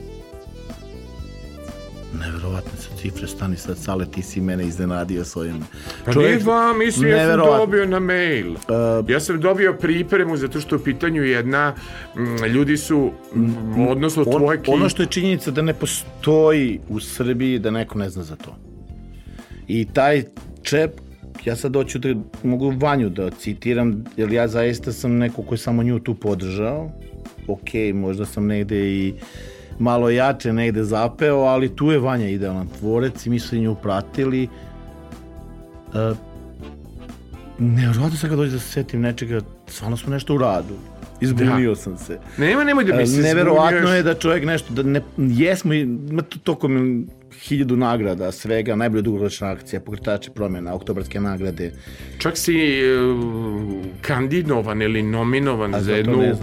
neverovatne 2.18 2.78
su 2.78 2.90
cifre, 2.96 3.26
stani 3.26 3.56
sad, 3.56 3.78
Sale, 3.78 4.06
ti 4.10 4.22
si 4.22 4.40
mene 4.40 4.66
iznenadio 4.66 5.24
s 5.24 5.36
ovim. 5.36 5.64
Pa 6.04 6.12
nije 6.12 6.38
vam, 6.38 6.78
mislim, 6.78 7.10
ja 7.10 7.26
sam 7.26 7.38
dobio 7.38 7.86
na 7.86 8.00
mail. 8.00 8.54
ja 9.08 9.20
sam 9.20 9.40
dobio 9.40 9.76
pripremu 9.80 10.36
zato 10.36 10.60
što 10.60 10.76
u 10.76 10.78
pitanju 10.78 11.22
jedna, 11.22 11.74
mm, 12.16 12.44
ljudi 12.44 12.76
su, 12.76 13.12
mm, 13.34 13.88
odnosno 13.88 14.22
On, 14.26 14.38
tvoje 14.38 14.60
ono 14.66 14.88
što 14.88 15.02
je 15.02 15.06
činjenica 15.06 15.50
da 15.50 15.62
ne 15.62 15.74
postoji 15.74 16.80
u 16.88 17.00
Srbiji 17.00 17.58
da 17.58 17.70
neko 17.70 17.98
ne 17.98 18.10
zna 18.10 18.22
za 18.22 18.36
to. 18.36 18.56
I 19.68 19.86
taj 19.92 20.22
čep, 20.62 20.90
ja 21.44 21.56
sad 21.56 21.74
hoću 21.74 21.98
da 21.98 22.08
mogu 22.42 22.74
Vanju 22.76 23.08
da 23.10 23.30
citiram, 23.30 24.04
jer 24.16 24.32
ja 24.32 24.48
zaista 24.48 24.92
sam 24.92 25.18
neko 25.18 25.42
koji 25.42 25.58
samo 25.58 25.82
nju 25.82 25.98
tu 25.98 26.14
podržao. 26.14 26.90
Ok, 27.48 27.94
možda 27.94 28.26
sam 28.26 28.46
negde 28.46 28.90
i 28.90 29.14
malo 29.80 30.10
jače 30.10 30.52
negde 30.52 30.84
zapeo, 30.84 31.38
ali 31.38 31.76
tu 31.76 31.90
je 31.90 31.98
Vanja 31.98 32.28
idealan 32.28 32.68
tvorec 32.78 33.26
i 33.26 33.30
mi 33.30 33.40
smo 33.40 33.58
nju 33.58 33.74
pratili. 33.74 34.48
Uh, 35.88 36.16
nevjerovatno 37.58 38.16
sad 38.16 38.30
kad 38.30 38.38
dođe 38.38 38.52
da 38.52 38.58
se 38.58 38.68
setim 38.68 39.00
nečega, 39.00 39.40
stvarno 39.66 39.96
smo 39.96 40.12
nešto 40.12 40.34
u 40.34 40.38
radu. 40.38 40.74
Izbunio 41.20 41.74
sam 41.74 41.98
se. 41.98 42.18
Nema, 42.38 42.64
nemoj 42.64 42.84
da 42.84 42.96
mi 42.96 43.06
se 43.06 43.22
Neverovatno 43.22 43.94
je 43.94 44.02
da 44.02 44.14
čovjek 44.14 44.44
nešto, 44.44 44.74
da 44.74 44.82
ne, 44.82 45.00
jesmo, 45.16 45.72
ima 45.72 46.22
to 46.22 46.38
tokom 46.38 47.06
hiljadu 47.42 47.76
nagrada, 47.76 48.32
svega, 48.32 48.76
najbolja 48.76 49.02
dugoročna 49.02 49.50
akcija, 49.50 49.80
pokretači 49.80 50.30
promjena, 50.30 50.74
oktobarske 50.74 51.20
nagrade. 51.20 51.72
Čak 52.18 52.36
si 52.36 52.56
uh, 52.84 53.20
kandidovan 54.00 54.82
ili 54.82 55.02
nominovan 55.02 55.74
A 55.74 55.80
za 55.80 55.92
jednu 55.92 56.36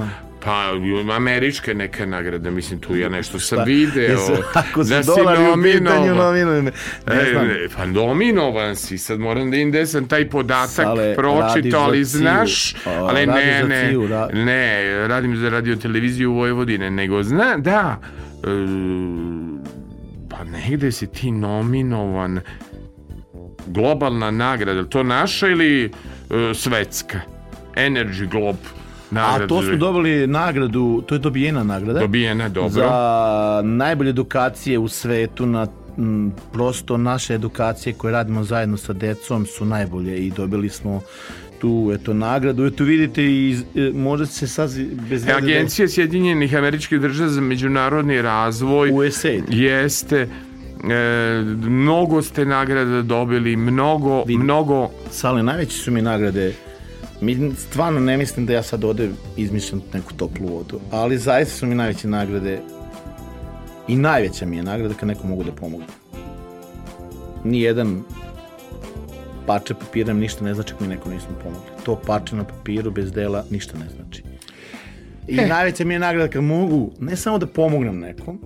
pa 0.43 0.71
američke 1.11 1.73
neke 1.73 2.05
nagrade, 2.05 2.51
mislim 2.51 2.79
tu 2.79 2.95
ja 2.95 3.09
nešto 3.09 3.39
sam 3.39 3.63
video. 3.65 4.03
Jesu, 4.03 4.31
ako 4.53 4.83
su 4.83 4.89
da 4.89 5.03
si 5.03 5.09
dolari 5.09 5.43
u 5.43 5.63
pitanju, 5.63 6.15
nominovan. 6.15 6.55
Ne, 6.55 6.71
ne 7.07 7.21
E, 7.21 7.31
znam. 7.31 7.47
ne, 7.47 7.55
pa 7.77 7.85
nominovan 7.85 8.75
si, 8.75 8.97
sad 8.97 9.19
moram 9.19 9.51
da 9.51 9.57
im 9.57 9.69
gde 9.69 9.85
sam 9.85 10.07
taj 10.07 10.29
podatak 10.29 10.69
Sale, 10.69 11.03
radiš 11.05 11.17
pročitao, 11.17 11.81
ali 11.81 12.03
znaš, 12.03 12.75
ali 12.85 13.27
ne, 13.27 13.63
ne, 13.63 13.89
CIA, 13.91 13.99
ra- 13.99 14.33
ne, 14.35 14.83
radim 15.07 15.37
za 15.37 15.49
radio 15.49 15.75
televiziju 15.75 16.33
Vojvodine, 16.33 16.91
nego 16.91 17.23
zna, 17.23 17.57
da, 17.57 17.99
e, 18.35 18.47
pa 18.47 18.51
negde 20.51 20.91
si 20.91 21.07
ti 21.07 21.31
nominovan, 21.31 22.39
globalna 23.67 24.31
nagrada, 24.31 24.83
to 24.83 25.03
naša 25.03 25.47
ili 25.47 25.85
e, 25.85 25.89
svetska? 26.53 27.19
Energy 27.75 28.29
Globe 28.29 28.59
nagrada. 29.11 29.43
A 29.43 29.47
to 29.47 29.61
smo 29.61 29.75
dobili 29.75 30.27
nagradu, 30.27 31.03
to 31.07 31.15
je 31.15 31.19
dobijena 31.19 31.63
nagrada. 31.63 31.99
Dobijena, 31.99 32.49
dobro. 32.49 32.69
Za 32.69 33.61
najbolje 33.63 34.09
edukacije 34.09 34.79
u 34.79 34.87
svetu 34.87 35.45
na 35.45 35.67
m, 35.97 36.31
prosto 36.53 36.97
naše 36.97 37.33
edukacije 37.33 37.93
koje 37.93 38.11
radimo 38.11 38.43
zajedno 38.43 38.77
sa 38.77 38.93
decom 38.93 39.45
su 39.45 39.65
najbolje 39.65 40.17
i 40.17 40.31
dobili 40.31 40.69
smo 40.69 41.01
tu 41.59 41.91
eto 41.93 42.13
nagradu. 42.13 42.65
Eto 42.65 42.83
vidite 42.83 43.23
i 43.23 43.57
e, 43.75 43.91
možda 43.93 44.25
se 44.25 44.47
sad 44.47 44.69
bez 45.09 45.09
veze 45.09 45.31
Agencija 45.31 45.87
Sjedinjenih 45.87 46.55
američkih 46.55 46.99
država 46.99 47.29
za 47.29 47.41
međunarodni 47.41 48.21
razvoj 48.21 48.91
USAID. 48.91 49.43
jeste 49.49 50.17
e, 50.17 50.27
mnogo 51.61 52.21
ste 52.21 52.45
nagrada 52.45 53.01
dobili, 53.01 53.55
mnogo, 53.55 54.23
Vidim. 54.23 54.41
mnogo 54.43 54.89
Sale, 55.11 55.43
najveće 55.43 55.77
su 55.77 55.91
mi 55.91 56.01
nagrade 56.01 56.53
Mi 57.21 57.51
stvarno 57.57 57.99
ne 57.99 58.17
mislim 58.17 58.45
da 58.45 58.53
ja 58.53 58.63
sad 58.63 58.83
ovde 58.83 59.09
izmišljam 59.37 59.81
neku 59.93 60.13
toplu 60.13 60.47
vodu, 60.47 60.79
ali 60.91 61.17
zaista 61.17 61.55
su 61.55 61.65
mi 61.65 61.75
najveće 61.75 62.07
nagrade 62.07 62.61
i 63.87 63.95
najveća 63.95 64.45
mi 64.45 64.57
je 64.57 64.63
nagrada 64.63 64.93
kad 64.93 65.07
neko 65.07 65.27
mogu 65.27 65.43
da 65.43 65.51
pomogu. 65.51 65.83
Nijedan 67.43 68.03
parče 69.47 69.73
papira 69.73 70.07
nam 70.07 70.19
ništa 70.19 70.45
ne 70.45 70.53
znači 70.53 70.73
ako 70.73 70.83
mi 70.83 70.89
neko 70.89 71.09
nismo 71.09 71.35
pomogli. 71.43 71.69
To 71.85 71.95
parče 71.95 72.35
na 72.35 72.43
papiru 72.43 72.91
bez 72.91 73.11
dela 73.11 73.45
ništa 73.49 73.77
ne 73.77 73.85
znači. 73.95 74.23
I 75.27 75.39
E. 75.39 75.47
najveća 75.47 75.85
mi 75.85 75.93
je 75.93 75.99
nagrada 75.99 76.27
kad 76.29 76.43
mogu, 76.43 76.91
ne 76.99 77.15
samo 77.15 77.37
da 77.37 77.47
pomognem 77.47 77.99
nekom, 77.99 78.39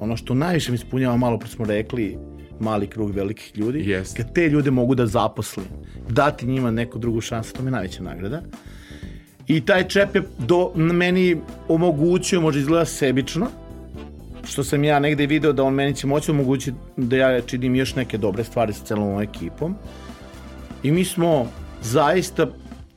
ono 0.00 0.16
što 0.16 0.34
najviše 0.34 0.72
mi 0.72 0.74
ispunjava, 0.74 1.16
malo 1.16 1.38
pre 1.38 1.48
smo 1.48 1.64
rekli, 1.64 2.18
mali 2.60 2.86
krug 2.86 3.10
velikih 3.10 3.52
ljudi, 3.58 3.90
Jest. 3.90 4.16
kad 4.16 4.32
te 4.34 4.48
ljude 4.48 4.70
mogu 4.70 4.94
da 4.94 5.06
zaposlim, 5.06 5.66
dati 6.08 6.46
njima 6.46 6.70
neku 6.70 6.98
drugu 6.98 7.20
šansu, 7.20 7.54
to 7.54 7.62
mi 7.62 7.66
je 7.66 7.72
najveća 7.72 8.02
nagrada. 8.02 8.42
I 9.46 9.60
taj 9.60 9.88
čep 9.88 10.14
je 10.14 10.22
do, 10.38 10.72
meni 10.74 11.36
omogućio, 11.68 12.40
možda 12.40 12.60
izgleda 12.60 12.84
sebično, 12.84 13.46
što 14.44 14.64
sam 14.64 14.84
ja 14.84 14.98
negde 14.98 15.26
video 15.26 15.52
da 15.52 15.64
on 15.64 15.74
meni 15.74 15.94
će 15.94 16.06
moći 16.06 16.30
omogućiti 16.30 16.76
da 16.96 17.16
ja 17.16 17.40
činim 17.40 17.74
još 17.76 17.94
neke 17.94 18.18
dobre 18.18 18.44
stvari 18.44 18.72
sa 18.72 18.84
celom 18.84 19.04
ovom 19.04 19.22
ekipom. 19.22 19.76
I 20.82 20.92
mi 20.92 21.04
smo 21.04 21.46
zaista 21.82 22.46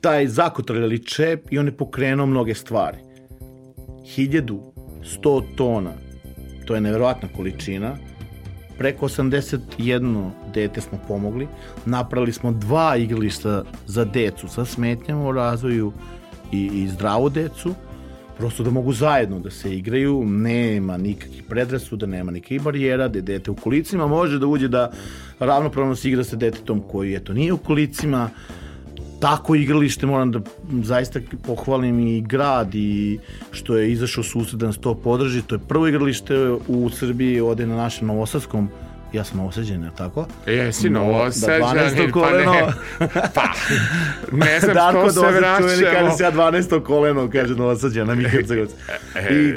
taj 0.01 0.27
zakotrljali 0.27 1.05
čep 1.05 1.51
i 1.51 1.59
on 1.59 1.65
je 1.65 1.77
pokrenuo 1.77 2.25
mnoge 2.25 2.53
stvari. 2.53 2.97
1100 4.17 5.43
tona, 5.55 5.91
to 6.65 6.75
je 6.75 6.81
neverovatna 6.81 7.29
količina, 7.35 7.97
preko 8.77 9.07
81 9.07 10.29
dete 10.53 10.81
smo 10.81 10.99
pomogli, 11.07 11.47
napravili 11.85 12.33
smo 12.33 12.51
dva 12.51 12.95
igrališta 12.95 13.63
za 13.87 14.05
decu 14.05 14.47
sa 14.47 14.65
smetnjama 14.65 15.27
u 15.27 15.31
razvoju 15.31 15.91
i, 16.51 16.69
i 16.73 16.87
zdravu 16.87 17.29
decu, 17.29 17.73
prosto 18.41 18.63
da 18.63 18.71
mogu 18.71 18.93
zajedno 18.93 19.39
da 19.39 19.49
se 19.51 19.75
igraju, 19.75 20.23
nema 20.25 20.97
nikakvih 20.97 21.43
predrasuda, 21.49 22.05
nema 22.05 22.31
nikakvih 22.31 22.61
barijera, 22.61 23.07
da 23.07 23.21
dete 23.21 23.51
u 23.51 23.55
kolicima 23.55 24.07
može 24.07 24.39
da 24.39 24.47
uđe 24.47 24.67
da 24.67 24.87
ravnopravno 25.39 25.95
se 25.95 26.09
igra 26.09 26.23
sa 26.23 26.35
detetom 26.35 26.81
koji 26.91 27.13
eto 27.15 27.33
nije 27.33 27.53
u 27.53 27.57
kolicima, 27.57 28.29
tako 29.19 29.55
igralište 29.55 30.07
moram 30.09 30.31
da 30.31 30.41
zaista 30.83 31.19
pohvalim 31.45 31.99
i 32.07 32.21
grad 32.21 32.75
i 32.75 33.19
što 33.51 33.77
je 33.77 33.91
izašao 33.91 34.23
susret 34.23 34.59
da 34.59 34.71
nas 34.71 34.77
to 34.77 34.95
podrži. 34.95 35.41
To 35.41 35.55
je 35.55 35.67
prvo 35.67 35.87
igralište 35.87 36.39
u 36.67 36.89
Srbiji 36.89 37.39
ovde 37.39 37.67
na 37.67 37.75
našem 37.75 38.07
Novosadskom 38.07 38.69
ja 39.13 39.23
sam 39.23 39.37
novosađen, 39.37 39.83
je 39.83 39.91
tako? 39.97 40.25
E, 40.45 40.53
jesi 40.53 40.89
No, 40.89 40.99
novosađanin, 40.99 41.61
da 41.61 41.73
12. 41.73 42.05
pa 42.05 42.11
koleno. 42.11 42.51
ne. 42.51 42.67
Pa, 43.33 43.43
ne 44.31 44.59
znam 44.61 44.73
Darko 44.73 45.01
što 45.01 45.11
se 45.11 45.19
Dozić 45.21 45.43
čuveni 45.57 45.81
kaže 45.83 45.91
vraćamo. 45.91 46.17
se 46.17 46.23
ja 46.23 46.31
12. 46.31 46.83
koleno, 46.83 47.29
kaže 47.29 47.55
novosađen, 47.55 48.07
na 48.07 48.15
Mikar 48.15 48.43
Crgovac. 48.47 48.69
E, 49.15 49.33
I 49.33 49.53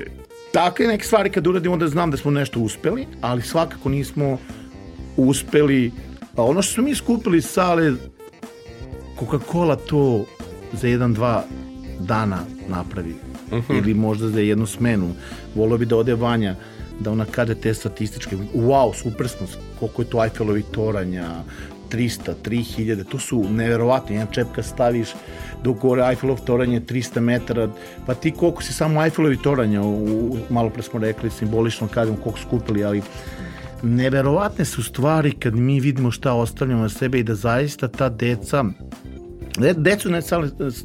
takve 0.52 0.86
neke 0.86 1.04
stvari 1.04 1.30
kad 1.30 1.46
uradimo 1.46 1.76
da 1.76 1.88
znam 1.88 2.10
da 2.10 2.16
smo 2.16 2.30
nešto 2.30 2.60
uspeli, 2.60 3.06
ali 3.20 3.42
svakako 3.42 3.88
nismo 3.88 4.38
uspeli. 5.16 5.92
A 6.36 6.42
ono 6.42 6.62
što 6.62 6.72
smo 6.72 6.82
mi 6.82 6.94
skupili 6.94 7.38
iz 7.38 7.44
sale, 7.46 7.92
Coca-Cola 9.18 9.76
to 9.78 10.24
za 10.72 10.88
jedan, 10.88 11.14
dva 11.14 11.44
dana 12.00 12.38
napravi. 12.68 13.14
Ili 13.70 13.94
možda 13.94 14.28
za 14.28 14.40
jednu 14.40 14.66
smenu. 14.66 15.10
Volio 15.54 15.78
bi 15.78 15.86
da 15.86 15.96
ode 15.96 16.14
Vanja 16.14 16.54
da 17.00 17.10
ona 17.10 17.24
kaže 17.24 17.54
te 17.54 17.74
statističke. 17.74 18.36
Wow, 18.54 18.94
super 18.94 19.28
smo, 19.28 19.46
koliko 19.78 20.02
je 20.02 20.10
to 20.10 20.24
Eiffelovi 20.24 20.62
toranja, 20.62 21.28
300, 21.90 22.34
3000, 22.44 23.04
to 23.08 23.18
su 23.18 23.44
neverovatni, 23.50 24.16
jedan 24.16 24.32
čep 24.32 24.46
kad 24.54 24.64
staviš 24.64 25.08
dok 25.64 25.78
gore 25.78 26.02
Eiffelov 26.08 26.40
toranje 26.44 26.80
300 26.80 27.20
metara, 27.20 27.68
pa 28.06 28.14
ti 28.14 28.30
koliko 28.30 28.62
si 28.62 28.72
samo 28.72 29.04
Eiffelovi 29.04 29.36
toranja, 29.36 29.82
u, 29.82 30.38
malo 30.50 30.70
pre 30.70 30.82
smo 30.82 31.00
rekli, 31.00 31.30
simbolično 31.30 31.88
kažem 31.88 32.16
koliko 32.16 32.38
skupili, 32.38 32.84
ali 32.84 33.02
neverovatne 33.82 34.64
su 34.64 34.82
stvari 34.82 35.32
kad 35.32 35.54
mi 35.54 35.80
vidimo 35.80 36.10
šta 36.10 36.32
ostavljamo 36.32 36.82
na 36.82 36.88
sebe 36.88 37.18
i 37.18 37.22
da 37.22 37.34
zaista 37.34 37.88
ta 37.88 38.08
deca 38.08 38.64
De, 39.58 39.74
decu 39.76 40.10
ne, 40.10 40.20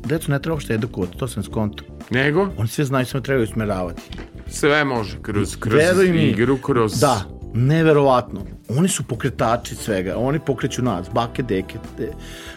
decu 0.06 0.32
ne 0.32 0.40
treba 0.40 0.54
uopšte 0.54 0.74
edukovati, 0.74 1.18
to 1.18 1.28
sam 1.28 1.44
skonto. 1.44 1.84
Nego, 2.10 2.50
Oni 2.58 2.68
sve 2.68 2.86
znaju, 2.86 3.06
samo 3.06 3.22
trebaju 3.22 3.44
usmeravati. 3.44 4.02
Sve 4.50 4.86
može 4.86 5.18
kroz, 5.22 5.56
kroz 5.56 6.10
mi, 6.12 6.24
igru, 6.24 6.58
kroz... 6.58 7.00
Da, 7.00 7.22
neverovatno. 7.54 8.46
Oni 8.70 8.88
su 8.88 9.04
pokretači 9.04 9.76
svega, 9.76 10.18
oni 10.18 10.40
pokreću 10.40 10.84
nas, 10.84 11.08
bake, 11.14 11.44
deke, 11.44 11.78
te, 11.98 12.12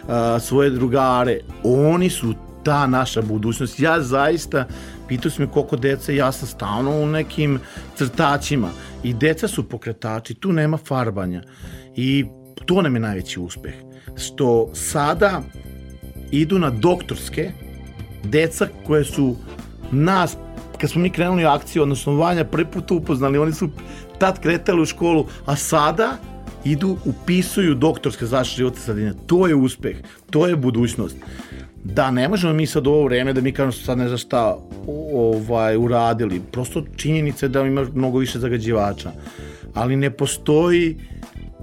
a, 0.07 0.39
svoje 0.39 0.69
drugare. 0.69 1.39
Oni 1.63 2.09
su 2.09 2.33
ta 2.63 2.87
naša 2.87 3.21
budućnost. 3.21 3.79
Ja 3.79 4.01
zaista, 4.01 4.67
pitao 5.07 5.31
si 5.31 5.41
me 5.41 5.51
koliko 5.51 5.75
deca, 5.75 6.11
ja 6.11 6.31
sam 6.31 6.47
stalno 6.47 6.91
u 7.01 7.05
nekim 7.05 7.59
crtačima 7.97 8.69
i 9.03 9.13
deca 9.13 9.47
su 9.47 9.69
pokretači, 9.69 10.33
tu 10.33 10.51
nema 10.53 10.77
farbanja. 10.77 11.43
I 11.95 12.25
to 12.65 12.81
nam 12.81 12.95
je 12.95 12.99
najveći 12.99 13.39
uspeh. 13.39 13.73
Što 14.17 14.69
sada 14.73 15.41
idu 16.31 16.59
na 16.59 16.69
doktorske, 16.69 17.51
deca 18.23 18.67
koje 18.85 19.03
su 19.03 19.35
nas, 19.91 20.37
kad 20.83 20.89
smo 20.91 21.01
mi 21.01 21.09
krenuli 21.09 21.45
u 21.45 21.47
akciju, 21.47 21.83
odnosno 21.83 22.13
Vanja 22.13 22.43
prvi 22.43 22.65
put 22.65 22.91
upoznali, 22.91 23.37
oni 23.37 23.53
su 23.53 23.69
tad 24.17 24.39
kretali 24.39 24.81
u 24.81 24.85
školu, 24.85 25.25
a 25.45 25.55
sada 25.55 26.17
idu, 26.63 26.97
upisuju 27.05 27.75
doktorske 27.75 28.25
zaštite 28.25 28.57
životne 28.57 28.81
sredine. 28.81 29.13
To 29.25 29.47
je 29.47 29.55
uspeh, 29.55 29.97
to 30.29 30.47
je 30.47 30.55
budućnost. 30.55 31.15
Da, 31.83 32.11
ne 32.11 32.27
možemo 32.29 32.53
mi 32.53 32.65
sad 32.65 32.87
u 32.87 32.91
ovo 32.91 33.05
vreme 33.05 33.33
da 33.33 33.41
mi 33.41 33.51
kažemo 33.51 33.71
sad 33.71 33.97
ne 33.97 34.07
znam 34.07 34.17
šta 34.17 34.57
ovaj, 35.13 35.77
uradili. 35.77 36.41
Prosto 36.51 36.83
činjenica 36.95 37.45
je 37.45 37.49
da 37.49 37.61
ima 37.61 37.85
mnogo 37.93 38.17
više 38.17 38.39
zagađivača. 38.39 39.11
Ali 39.73 39.95
ne 39.95 40.09
postoji 40.11 40.97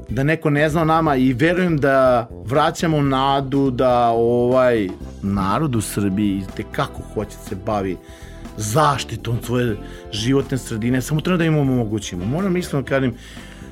da 0.09 0.23
neko 0.23 0.51
ne 0.51 0.69
zna 0.69 0.83
o 0.83 0.85
nama 0.85 1.17
i 1.17 1.33
verujem 1.33 1.77
da 1.77 2.29
vraćamo 2.45 3.03
nadu 3.03 3.71
da 3.71 4.09
ovaj 4.09 4.89
narod 5.23 5.77
u 5.77 5.81
Srbiji 5.81 6.43
te 6.57 6.65
kako 6.73 7.03
hoće 7.15 7.37
se 7.49 7.57
bavi 7.67 7.97
zaštitom 8.61 9.39
svoje 9.43 9.77
životne 10.13 10.59
sredine, 10.59 11.03
samo 11.03 11.21
treba 11.21 11.37
da 11.39 11.45
im 11.45 11.59
omogućimo. 11.59 12.25
Moram 12.25 12.57
iskreno 12.57 12.85
kažem, 12.85 13.15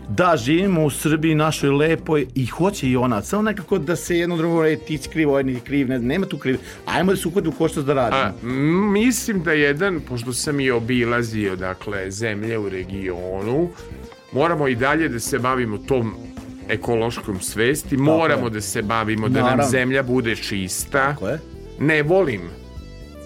da, 0.09 0.37
živimo 0.37 0.85
u 0.85 0.91
Srbiji 0.91 1.35
našoj 1.35 1.71
lepoj 1.71 2.27
i 2.35 2.47
hoće 2.47 2.89
i 2.89 2.97
ona, 2.97 3.23
samo 3.23 3.43
nekako 3.43 3.79
da 3.79 3.97
se 3.97 4.19
jedno 4.19 4.37
drugo 4.37 4.63
reći 4.63 4.85
ti 4.85 4.99
si 4.99 5.09
kriv, 5.09 5.29
ovaj 5.29 5.43
niti 5.45 5.61
kriv, 5.61 5.89
ne, 5.89 5.99
nema 5.99 6.27
tu 6.27 6.39
kriv, 6.39 6.59
ajmo 6.87 7.13
da 7.13 7.17
se 7.17 7.29
uhvati 7.29 7.49
u 7.49 7.53
koštac 7.53 7.85
da 7.85 7.95
radimo. 7.95 8.23
A, 8.23 8.33
mislim 8.93 9.43
da 9.43 9.53
jedan, 9.53 10.01
pošto 10.09 10.33
sam 10.33 10.61
i 10.61 10.71
obilazio, 10.71 11.57
dakle, 11.57 12.11
zemlje 12.11 12.59
u 12.59 12.69
regionu, 12.69 13.69
moramo 14.33 14.69
i 14.69 14.75
dalje 14.75 15.09
da 15.09 15.21
se 15.21 15.39
bavimo 15.39 15.79
tom 15.79 16.15
ekološkom 16.69 17.41
svesti, 17.41 17.97
moramo 17.97 18.47
je. 18.47 18.51
da 18.51 18.61
se 18.61 18.83
bavimo 18.83 19.29
da 19.29 19.41
nam 19.41 19.45
Naravno. 19.45 19.71
zemlja 19.71 20.03
bude 20.03 20.37
čista. 20.37 21.09
Tako 21.09 21.29
je? 21.29 21.39
Ne 21.81 22.03
volim, 22.03 22.41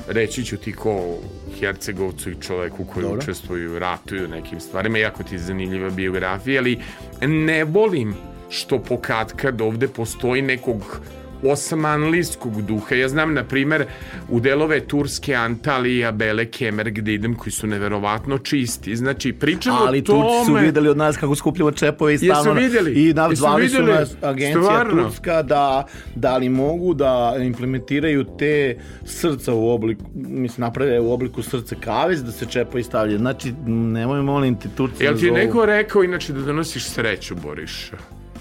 reći 0.09 0.45
ću 0.45 0.57
ti 0.57 0.73
ko 0.73 1.19
Hercegovcu 1.63 2.31
i 2.31 2.41
čoveku 2.41 2.85
koji 2.85 3.05
Dobro. 3.05 3.19
učestvuju, 3.19 3.79
ratuju 3.79 4.25
u 4.25 4.29
nekim 4.29 4.61
stvarima, 4.61 4.99
jako 4.99 5.23
ti 5.23 5.35
je 5.35 5.39
zanimljiva 5.39 5.91
biografija, 5.91 6.61
ali 6.61 6.79
ne 7.23 7.65
volim 7.65 8.15
što 8.49 8.79
pokatkad 8.79 9.61
ovde 9.61 9.89
postoji 9.89 10.43
nekog 10.43 11.01
osmanlijskog 11.43 12.63
duha. 12.63 12.95
Ja 12.95 13.09
znam, 13.09 13.35
na 13.35 13.45
primer, 13.45 13.85
u 14.29 14.41
delove 14.41 14.81
Turske, 14.81 15.35
Antalija, 15.35 16.13
Bele, 16.13 16.47
Kemer, 16.47 16.91
gde 16.91 17.15
idem, 17.15 17.35
koji 17.35 17.53
su 17.53 17.67
neverovatno 17.67 18.39
čisti. 18.39 18.97
Znači, 18.97 19.33
pričamo 19.33 19.79
Ali 19.87 19.99
o 19.99 20.03
tome... 20.03 20.23
Turci 20.23 20.47
su 20.47 20.55
videli 20.55 20.89
od 20.89 20.97
nas 20.97 21.17
kako 21.17 21.35
skupljamo 21.35 21.73
čepove 21.73 22.13
i 22.13 22.15
Jesu 22.15 22.27
stalno... 22.27 22.61
videli? 22.61 22.93
I 22.93 23.15
na, 23.15 23.25
Jesu 23.25 23.37
zvali 23.37 23.69
su 23.69 23.83
nas 23.83 24.15
agencija 24.23 24.63
Stvarno? 24.63 25.03
Turska 25.03 25.43
da, 25.43 25.87
da 26.15 26.37
li 26.37 26.49
mogu 26.49 26.95
da 26.95 27.37
implementiraju 27.41 28.25
te 28.39 28.77
srca 29.05 29.55
u 29.55 29.71
obliku, 29.71 30.05
mislim, 30.15 30.61
naprave 30.61 31.01
u 31.01 31.13
obliku 31.13 31.43
srca 31.43 31.77
kavez 31.81 32.25
da 32.25 32.33
se 32.33 32.47
čepovi 32.47 32.83
stavljaju. 32.83 33.19
Znači, 33.19 33.53
nemoj 33.67 34.23
molim 34.23 34.59
ti 34.59 34.69
Turci 34.77 35.05
Jel 35.05 35.15
ti 35.15 35.27
zovu. 35.27 35.37
neko 35.37 35.67
rekao 35.67 36.03
inače 36.05 36.33
da 36.33 36.41
donosiš 36.41 36.85
sreću, 36.85 37.35
Boriša? 37.35 37.97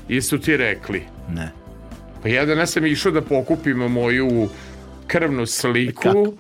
Jesu 0.10 0.38
ti 0.38 0.58
rekli? 0.58 1.02
Ne. 1.30 1.61
Pa 2.22 2.30
ja 2.30 2.46
danas 2.46 2.72
sam 2.72 2.86
išao 2.86 3.12
da 3.12 3.22
pokupim 3.22 3.78
moju 3.78 4.50
krvnu 5.08 5.46
sliku 5.46 6.34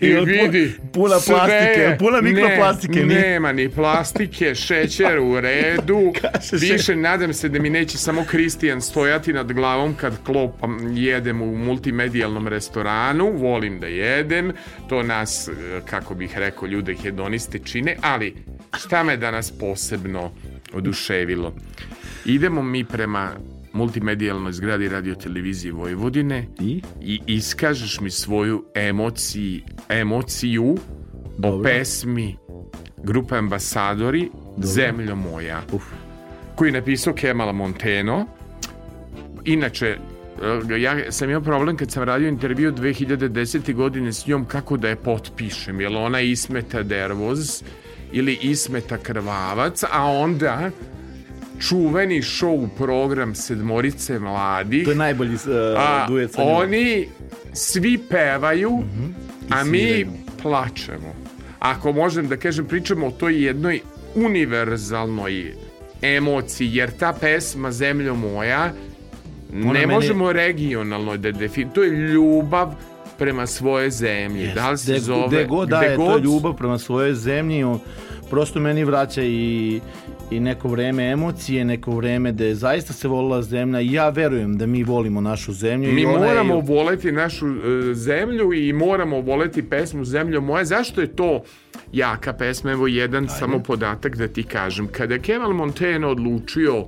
i, 0.00 0.06
I 0.06 0.14
vidi 0.14 0.72
puna 0.92 1.20
sve- 1.20 1.34
plastike, 1.34 1.96
puna 1.98 2.20
mikroplastike, 2.20 3.04
ne, 3.04 3.14
nema 3.14 3.52
ni 3.52 3.68
plastike 3.68 4.54
šećer 4.54 5.18
u 5.18 5.40
redu. 5.40 6.12
Više 6.60 6.96
nadam 6.96 7.32
se 7.32 7.48
da 7.48 7.58
mi 7.58 7.70
neće 7.70 7.98
samo 7.98 8.24
Kristijan 8.24 8.80
stojati 8.80 9.32
nad 9.32 9.52
glavom 9.52 9.94
kad 9.94 10.24
klopam 10.24 10.96
jedem 10.96 11.42
u 11.42 11.56
multimedijalnom 11.56 12.48
restoranu. 12.48 13.32
Volim 13.32 13.80
da 13.80 13.86
jedem. 13.86 14.52
To 14.88 15.02
nas 15.02 15.48
eh, 15.48 15.80
kako 15.90 16.14
bih 16.14 16.38
rekao 16.38 16.68
ljude 16.68 16.94
hedoniste 16.94 17.58
čine 17.58 17.96
ali 18.00 18.34
šta 18.78 19.02
me 19.02 19.16
danas 19.16 19.50
posebno 19.50 20.32
oduševilo? 20.72 21.54
Idemo 22.24 22.62
mi 22.62 22.84
prema 22.84 23.30
multimedijalnoj 23.72 24.52
zgradi 24.52 24.88
radio 24.88 25.14
televizije 25.14 25.72
Vojvodine 25.72 26.46
I? 26.60 26.82
i 27.00 27.20
iskažeš 27.26 28.00
mi 28.00 28.10
svoju 28.10 28.64
emociji, 28.74 29.64
emociju 29.88 30.64
o 30.72 30.78
Dobro. 31.38 31.62
pesmi 31.62 32.36
grupe 33.02 33.36
Ambasadori 33.36 34.30
Zemljo 34.58 35.16
moja 35.16 35.62
Uf. 35.72 35.82
koji 36.54 36.68
je 36.68 36.72
napisao 36.72 37.14
Kemal 37.14 37.52
Monteno 37.52 38.26
inače 39.44 39.86
e, 39.86 40.80
ja 40.80 41.12
sam 41.12 41.30
imao 41.30 41.42
problem 41.42 41.76
kad 41.76 41.90
sam 41.90 42.02
radio 42.02 42.28
intervju 42.28 42.72
2010. 42.72 43.74
godine 43.74 44.12
s 44.12 44.26
njom 44.26 44.44
kako 44.44 44.76
da 44.76 44.88
je 44.88 44.96
potpišem, 44.96 45.80
jer 45.80 45.96
ona 45.96 46.20
Ismeta 46.20 46.82
Dervoz 46.82 47.62
ili 48.12 48.38
Ismeta 48.42 48.98
Krvavac, 48.98 49.84
a 49.92 50.06
onda 50.06 50.70
čuveni 51.62 52.18
show 52.18 52.68
program 52.70 53.34
Sedmorice 53.34 54.18
mladih 54.18 54.84
To 54.84 54.90
je 54.90 54.96
najbolji 54.96 55.34
uh, 55.34 55.40
a 55.78 56.06
duet 56.08 56.32
sa 56.32 56.42
njom. 56.42 56.52
oni 56.52 57.08
svi 57.52 57.98
pevaju, 58.00 58.82
a 59.50 59.64
mi 59.64 59.78
sviraju. 59.78 60.06
plačemo. 60.42 61.14
Ako 61.58 61.92
možem 61.92 62.28
da 62.28 62.36
kažem, 62.36 62.66
pričamo 62.66 63.06
o 63.06 63.12
toj 63.12 63.44
jednoj 63.44 63.80
univerzalnoj 64.16 65.54
emociji, 66.02 66.70
jer 66.72 66.90
ta 66.92 67.12
pesma 67.12 67.72
Zemljo 67.72 68.14
moja 68.14 68.72
ne 69.52 69.62
meni- 69.64 69.86
možemo 69.86 70.32
regionalno 70.32 71.16
da 71.16 71.30
definiramo. 71.32 71.74
To 71.74 71.82
je 71.82 71.90
ljubav 71.90 72.74
prema 73.18 73.46
svoje 73.46 73.90
zemlji. 73.90 74.50
Da 74.54 74.70
li 74.70 74.78
se 74.78 74.92
Gde- 74.92 74.98
zove... 74.98 75.26
Gde 75.28 75.44
god 75.44 75.68
gde 75.68 75.76
daje 75.76 75.96
to 75.96 76.02
god- 76.02 76.24
ljubav 76.24 76.54
prema 76.54 76.78
svojoj 76.78 77.14
zemlji, 77.14 77.64
on 77.64 77.78
prosto 78.32 78.60
meni 78.60 78.84
vraća 78.84 79.22
i, 79.22 79.80
i 80.30 80.40
neko 80.40 80.68
vreme 80.68 81.04
emocije, 81.04 81.64
neko 81.64 81.90
vreme 81.90 82.32
da 82.32 82.44
je 82.44 82.54
zaista 82.54 82.92
se 82.92 83.08
volila 83.08 83.42
zemlja 83.42 83.80
i 83.80 83.92
ja 83.92 84.08
verujem 84.10 84.56
da 84.56 84.66
mi 84.66 84.84
volimo 84.84 85.20
našu 85.20 85.52
zemlju. 85.54 85.92
Mi 85.92 86.00
i 86.00 86.06
ona 86.06 86.14
je- 86.16 86.24
moramo 86.24 86.60
voleti 86.60 87.12
našu 87.12 87.46
e, 87.48 87.52
zemlju 87.94 88.52
i 88.52 88.72
moramo 88.72 89.20
voleti 89.20 89.62
pesmu 89.64 90.04
Zemljo 90.04 90.40
moja. 90.40 90.64
Zašto 90.64 91.00
je 91.00 91.06
to 91.08 91.42
jaka 91.92 92.32
pesma? 92.32 92.70
Evo 92.72 92.86
jedan 92.86 93.28
samo 93.30 93.58
podatak 93.60 94.16
da 94.16 94.28
ti 94.28 94.42
kažem. 94.44 94.88
Kada 94.88 95.14
je 95.14 95.20
Kemal 95.20 95.52
Monteno 95.52 96.08
odlučio 96.08 96.84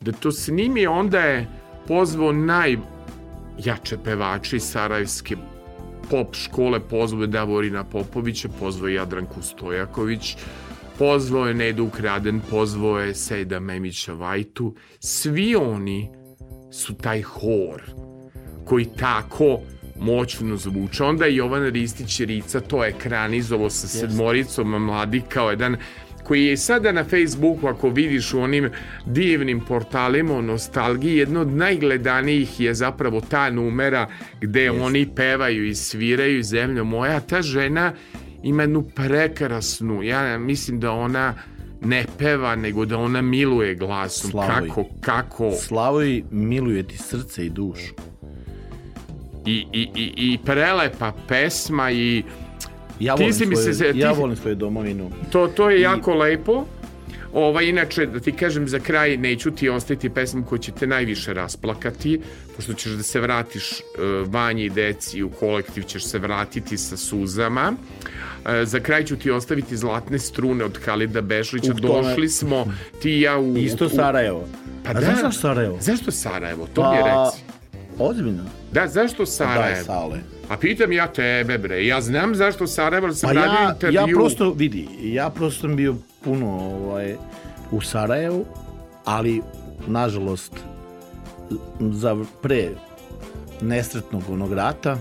da 0.00 0.12
to 0.12 0.32
snimi, 0.32 0.86
onda 0.86 1.20
je 1.20 1.46
pozvao 1.88 2.32
najjače 2.32 3.96
pevače 4.04 4.56
iz 4.56 4.62
Sarajevske 4.64 5.36
pop 6.10 6.34
škole, 6.34 6.80
pozvao 6.80 7.22
je 7.22 7.26
Davorina 7.28 7.84
Popovića, 7.84 8.48
pozvao 8.50 8.88
je 8.88 8.94
Jadranku 8.94 9.42
Stojaković, 9.42 10.36
pozvao 11.00 11.46
je 11.46 11.54
Nedu 11.54 11.84
Ukraden, 11.84 12.40
pozvao 12.50 13.00
je 13.00 13.14
Sejda 13.14 13.60
Memića 13.60 14.12
Vajtu. 14.12 14.74
Svi 14.98 15.56
oni 15.56 16.10
su 16.72 16.94
taj 16.94 17.22
hor 17.22 17.82
koji 18.64 18.84
tako 18.98 19.58
moćno 20.00 20.56
zvuče. 20.56 21.04
Onda 21.04 21.24
je 21.24 21.36
Jovan 21.36 21.70
Ristić 21.70 22.20
Rica 22.20 22.60
to 22.60 22.84
ekranizovao 22.84 23.70
sa 23.70 23.88
sedmoricom 23.88 24.84
mladih 24.84 25.22
kao 25.28 25.50
jedan 25.50 25.76
koji 26.24 26.46
je 26.46 26.56
sada 26.56 26.92
na 26.92 27.04
Facebooku, 27.04 27.66
ako 27.66 27.88
vidiš 27.88 28.34
u 28.34 28.40
onim 28.40 28.70
divnim 29.06 29.60
portalima 29.60 30.34
o 30.34 30.42
nostalgiji, 30.42 31.16
jedno 31.16 31.40
od 31.40 31.48
najgledanijih 31.48 32.60
je 32.60 32.74
zapravo 32.74 33.20
ta 33.20 33.50
numera 33.50 34.08
gde 34.40 34.70
oni 34.70 35.08
pevaju 35.16 35.66
i 35.66 35.74
sviraju 35.74 36.42
zemljo 36.42 36.84
moja. 36.84 37.20
Ta 37.20 37.42
žena 37.42 37.92
ima 38.42 38.62
jednu 38.62 38.82
prekrasnu, 38.84 40.02
ja 40.02 40.38
mislim 40.38 40.80
da 40.80 40.92
ona 40.92 41.34
ne 41.82 42.04
peva, 42.18 42.56
nego 42.56 42.84
da 42.84 42.98
ona 42.98 43.22
miluje 43.22 43.74
glasom. 43.74 44.30
Slavoj. 44.30 44.68
Kako, 44.68 44.84
kako... 45.00 45.52
Slavoj 45.52 46.22
miluje 46.30 46.82
ti 46.82 46.98
srce 46.98 47.46
i 47.46 47.50
dušu. 47.50 47.94
i, 49.46 49.66
i, 49.72 49.88
i, 49.94 50.04
i 50.16 50.38
prelepa 50.44 51.12
pesma 51.28 51.90
i 51.90 52.22
Ja 53.00 53.16
Ti 53.16 53.22
volim, 53.22 53.34
si 53.34 53.46
mi 53.46 53.56
se- 53.56 53.92
ti- 53.92 53.98
ja 53.98 54.12
volim 54.12 54.36
svoju 54.36 54.54
domovinu. 54.54 55.10
to, 55.32 55.46
to 55.46 55.70
je 55.70 55.80
jako 55.80 56.14
lepo. 56.14 56.64
Ova, 57.32 57.62
inače, 57.62 58.06
da 58.06 58.20
ti 58.20 58.32
kažem 58.32 58.68
za 58.68 58.78
kraj, 58.78 59.16
neću 59.16 59.50
ti 59.50 59.68
ostaviti 59.68 60.10
pesmu 60.10 60.44
koju 60.44 60.58
će 60.58 60.72
te 60.72 60.86
najviše 60.86 61.34
rasplakati, 61.34 62.20
pošto 62.56 62.72
ćeš 62.74 62.92
da 62.92 63.02
se 63.02 63.20
vratiš 63.20 63.70
uh, 63.72 63.78
vanji 64.26 64.64
i 64.64 64.70
deci 64.70 65.22
u 65.22 65.30
kolektiv, 65.30 65.82
ćeš 65.82 66.04
se 66.04 66.18
vratiti 66.18 66.78
sa 66.78 66.96
suzama. 66.96 67.72
E, 68.52 68.64
za 68.64 68.80
kraj 68.80 69.04
ću 69.04 69.16
ti 69.16 69.30
ostaviti 69.30 69.76
zlatne 69.76 70.18
strune 70.18 70.64
od 70.64 70.78
Kalida 70.78 71.20
Bešlića. 71.20 71.72
Došli 71.72 72.28
smo, 72.28 72.66
ti 73.02 73.10
i 73.10 73.20
ja 73.20 73.38
u... 73.38 73.56
Isto 73.56 73.86
u- 73.86 73.88
Sarajevo. 73.88 74.48
Pa 74.84 74.90
A 74.90 74.94
da. 74.94 75.00
zašto 75.00 75.32
Sarajevo? 75.32 75.78
Zašto 75.80 76.10
Sarajevo? 76.10 76.66
To 76.66 76.90
mi 76.90 76.96
je 76.96 77.02
Pa, 77.02 77.24
reci. 77.26 77.42
ozbiljno. 77.98 78.42
Da, 78.72 78.88
zašto 78.88 79.16
Daj, 79.18 79.26
Sarajevo? 79.26 79.84
Sale. 79.84 80.18
A 80.50 80.56
pitam 80.56 80.92
ja 80.92 81.06
tebe, 81.06 81.58
bre. 81.58 81.86
Ja 81.86 82.00
znam 82.00 82.34
zašto 82.34 82.66
Sarajevo, 82.66 83.12
sam 83.12 83.28
Pa 83.28 83.32
radio 83.34 83.58
ja, 83.62 83.70
intervju. 83.72 83.94
ja 83.94 84.06
prosto, 84.14 84.52
vidi, 84.52 84.88
ja 85.02 85.30
prosto 85.30 85.60
sam 85.60 85.76
bio 85.76 85.94
puno 86.24 86.46
ovaj, 86.46 87.16
u 87.70 87.80
Sarajevu, 87.80 88.44
ali, 89.04 89.42
nažalost, 89.86 90.52
za 91.80 92.16
pre 92.42 92.68
nesretnog 93.60 94.22
onog 94.30 94.52
rata, 94.52 94.98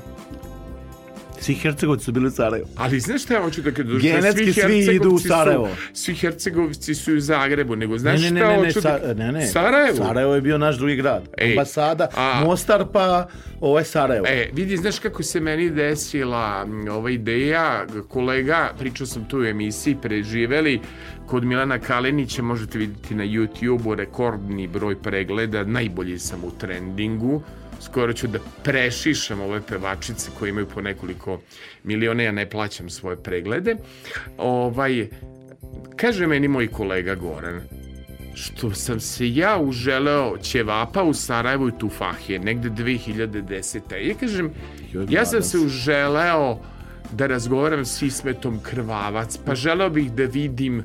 svi 1.39 1.55
Hercegovci 1.55 2.05
su 2.05 2.11
bili 2.11 2.27
u 2.27 2.31
Sarajevu. 2.31 2.67
Ali 2.75 2.99
znaš 2.99 3.23
šta 3.23 3.33
ja 3.33 3.41
hoću 3.41 3.61
da 3.61 3.71
kažem? 3.71 3.99
Genetski 3.99 4.43
svi 4.43 4.53
Hercegovci 4.53 4.95
idu 4.95 5.09
u 5.09 5.19
su- 5.19 5.27
Sarajevo. 5.27 5.69
Svi 5.93 6.15
Hercegovci 6.15 6.95
su 6.95 7.15
u 7.15 7.19
Zagrebu, 7.19 7.75
nego 7.75 7.97
znaš 7.97 8.21
ne, 8.21 8.31
ne, 8.31 8.39
šta 8.39 8.47
ne, 8.47 8.57
ne, 8.57 8.65
hoću 8.65 8.81
sa, 8.81 8.99
da... 8.99 9.13
ne, 9.15 9.31
ne. 9.31 9.47
Sarajevo? 9.47 9.97
Sarajevo 9.97 10.35
je 10.35 10.41
bio 10.41 10.57
naš 10.57 10.77
drugi 10.77 10.95
grad. 10.95 11.23
Ej, 11.37 11.49
Ambasada, 11.49 12.07
a- 12.15 12.41
Mostar 12.43 12.85
pa 12.93 13.27
ovaj 13.61 13.83
Sarajevo. 13.83 14.25
E, 14.27 14.49
vidi, 14.53 14.77
znaš 14.77 14.99
kako 14.99 15.23
se 15.23 15.39
meni 15.39 15.69
desila 15.69 16.65
ova 16.91 17.09
ideja, 17.11 17.85
kolega, 18.07 18.73
pričao 18.79 19.07
sam 19.07 19.25
tu 19.25 19.39
u 19.39 19.45
emisiji, 19.45 19.95
preživeli, 19.95 20.79
kod 21.25 21.43
Milana 21.43 21.79
Kalenića 21.79 22.41
možete 22.41 22.77
vidjeti 22.77 23.15
na 23.15 23.23
YouTube-u 23.25 23.95
rekordni 23.95 24.67
broj 24.67 24.95
pregleda, 24.95 25.63
najbolji 25.63 26.19
sam 26.19 26.43
u 26.43 26.51
trendingu, 26.51 27.41
skoro 27.79 28.13
ću 28.13 28.27
da 28.27 28.39
prešišam 28.63 29.41
ove 29.41 29.61
pevačice 29.61 30.31
koje 30.39 30.49
imaju 30.49 30.67
po 30.67 30.81
nekoliko 30.81 31.41
miliona, 31.83 32.23
ja 32.23 32.31
ne 32.31 32.49
plaćam 32.49 32.89
svoje 32.89 33.23
preglede. 33.23 33.75
Ovaj, 34.37 35.07
kaže 35.95 36.27
meni 36.27 36.47
moj 36.47 36.67
kolega 36.67 37.15
Goran, 37.15 37.61
što 38.33 38.71
sam 38.71 38.99
se 38.99 39.29
ja 39.35 39.57
uželeo 39.61 40.37
ćevapa 40.37 41.03
u 41.03 41.13
Sarajevu 41.13 41.67
i 41.69 41.77
Tufahije, 41.79 42.39
negde 42.39 42.69
2010. 42.69 43.95
Ja 43.95 44.15
kažem, 44.15 44.51
ja 45.09 45.25
sam 45.25 45.41
se 45.41 45.57
uželeo 45.57 46.59
da 47.11 47.27
razgovaram 47.27 47.85
s 47.85 48.01
Ismetom 48.01 48.59
Krvavac, 48.63 49.37
pa 49.45 49.55
želeo 49.55 49.89
bih 49.89 50.11
da 50.11 50.23
vidim 50.23 50.83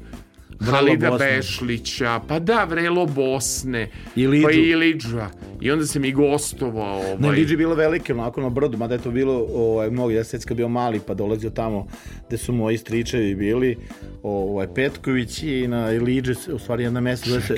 Vrelo 0.61 0.77
Halida 0.77 1.11
Bosne. 1.11 1.27
Bešlića, 1.27 2.21
pa 2.29 2.39
da, 2.39 2.65
Vrelo 2.65 3.07
Bosne, 3.07 3.89
Ilidžu. 4.17 4.47
pa 4.47 4.53
i 4.53 4.69
Ilidža. 4.71 5.29
I 5.61 5.71
onda 5.71 5.87
sam 5.87 6.05
i 6.05 6.13
gostovao. 6.13 6.97
Ovaj. 6.97 7.17
Ne, 7.19 7.31
Liđi 7.31 7.53
je 7.53 7.57
bilo 7.57 7.75
velike, 7.75 8.13
onako 8.13 8.41
na 8.41 8.49
brdu, 8.49 8.79
mada 8.79 8.95
je 8.95 9.01
to 9.01 9.11
bilo 9.11 9.47
ovaj, 9.55 9.91
mnogo, 9.91 10.11
ja 10.11 10.23
bio 10.55 10.69
mali 10.69 11.01
pa 11.07 11.15
dolazio 11.15 11.51
tamo 11.51 11.87
gde 12.29 12.37
su 12.39 12.53
moji 12.53 12.79
stričevi 12.79 13.35
bili, 13.35 13.77
ovaj, 14.23 14.67
Petković 14.75 15.43
i 15.43 15.69
na 15.69 15.87
Liđe, 15.87 16.33
u 16.53 16.59
stvari 16.59 16.83
jedna 16.83 17.01
mesta 17.01 17.31
zove 17.31 17.43
se, 17.43 17.57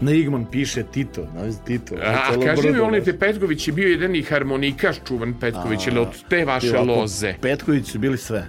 na 0.00 0.12
Igman 0.12 0.46
piše 0.50 0.82
Tito, 0.92 1.26
znaš 1.32 1.54
Tito. 1.66 1.94
na 1.94 2.02
A, 2.02 2.32
celo 2.32 2.44
kaži 2.44 2.70
mi, 2.70 2.78
onaj 2.78 3.00
te 3.00 3.18
Petković 3.18 3.68
je 3.68 3.72
bio 3.72 3.88
jedan 3.88 4.16
i 4.16 4.22
harmonikaš 4.22 4.96
čuvan 5.08 5.34
Petković, 5.40 5.86
ili 5.86 5.98
od 5.98 6.28
te 6.28 6.44
vaše 6.44 6.66
I 6.66 6.86
loze. 6.86 7.34
Petković 7.40 7.86
su 7.86 7.98
bili 7.98 8.18
sve. 8.18 8.48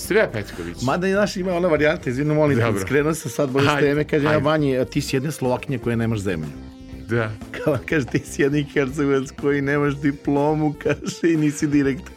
Sve 0.00 0.28
Petković. 0.32 0.82
Mada 0.82 1.08
i 1.08 1.12
naš 1.12 1.36
ima 1.36 1.54
ona 1.54 1.68
varijanta, 1.68 2.10
izvinu 2.10 2.34
molim, 2.34 2.58
Dobro. 2.58 2.80
skrenuo 2.80 3.14
sam 3.14 3.30
sad 3.30 3.50
bolje 3.50 3.68
teme, 3.80 4.04
kaže 4.04 4.24
ja. 4.24 4.38
Vanji, 4.38 4.78
a 4.78 4.84
ti 4.84 5.00
si 5.00 5.16
jedna 5.16 5.30
Slovakinja 5.30 5.78
koja 5.78 5.96
nemaš 5.96 6.18
zemlju. 6.18 6.46
Da. 7.08 7.30
Kao, 7.54 7.78
kaže, 7.86 8.06
ti 8.06 8.18
si 8.18 8.42
jedan 8.42 8.64
Hercegovac 8.64 9.28
koji 9.40 9.62
nemaš 9.62 9.94
diplomu, 9.94 10.74
kaže, 10.82 11.00
i 11.24 11.36
nisi 11.36 11.66
direktor. 11.66 12.12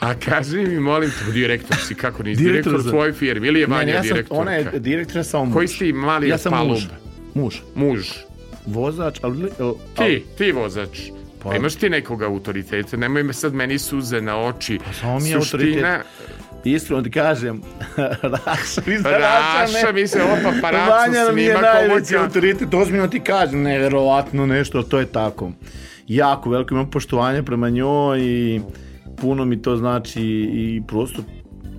A 0.00 0.14
kaži 0.16 0.58
mi, 0.58 0.80
molim 0.80 1.10
te, 1.10 1.32
direktor 1.32 1.76
si, 1.78 1.94
kako 1.94 2.22
nisi 2.22 2.42
Direktor 2.42 2.72
direktor, 2.72 2.90
tvoje 2.92 3.12
firme, 3.12 3.46
ili 3.46 3.60
je 3.60 3.66
Vanja 3.66 3.84
ne, 3.84 3.92
ja 3.92 3.96
sam, 3.96 4.08
direktorka? 4.08 4.40
ona 4.40 4.52
je 4.52 4.64
direktor, 4.74 5.16
ja 5.16 5.24
sam 5.24 5.46
muž. 5.46 5.54
Koji 5.54 5.68
si 5.68 5.92
mali 5.92 6.28
Ja 6.28 6.38
sam 6.38 6.52
palub? 6.52 6.70
muž. 6.70 6.84
Muž. 7.34 7.54
Muž. 7.74 8.00
Vozač, 8.66 9.18
ali... 9.22 9.48
ali 9.58 9.74
Ti, 9.96 10.24
ti 10.38 10.52
vozač. 10.52 10.98
Pa. 11.42 11.50
Pa- 11.50 11.56
Imaš 11.56 11.74
ti 11.74 11.90
nekog 11.90 12.22
autoriteta, 12.22 12.96
nemoj 12.96 13.22
me 13.22 13.32
sad 13.32 13.54
meni 13.54 13.78
suze 13.78 14.20
na 14.20 14.38
oči. 14.38 14.78
Pa 14.84 14.92
samo 14.92 15.18
mi 15.18 15.28
je 15.28 15.36
autoritet. 15.36 15.84
Iskreno 16.64 17.02
ti 17.02 17.10
kažem, 17.10 17.62
Raša 18.46 18.82
mi 18.86 18.98
za 18.98 19.10
Raša 19.10 19.92
mi 19.94 20.06
se 20.06 20.22
ovo 20.22 20.36
paparaco 20.42 20.90
Vanja 20.90 21.32
mi 21.34 21.42
je 21.42 21.58
najveći 21.60 22.16
autoritet, 22.16 22.74
ozbiljno 22.74 23.08
ti 23.08 23.20
kažem, 23.20 23.62
neverovatno 23.62 24.46
nešto, 24.46 24.82
to 24.82 24.98
je 24.98 25.06
tako. 25.06 25.52
Jako 26.08 26.50
veliko 26.50 26.74
imam 26.74 26.90
poštovanje 26.90 27.42
prema 27.42 27.70
njoj 27.70 28.20
i 28.20 28.60
puno 29.16 29.44
mi 29.44 29.62
to 29.62 29.76
znači 29.76 30.22
i 30.52 30.82
prosto 30.88 31.22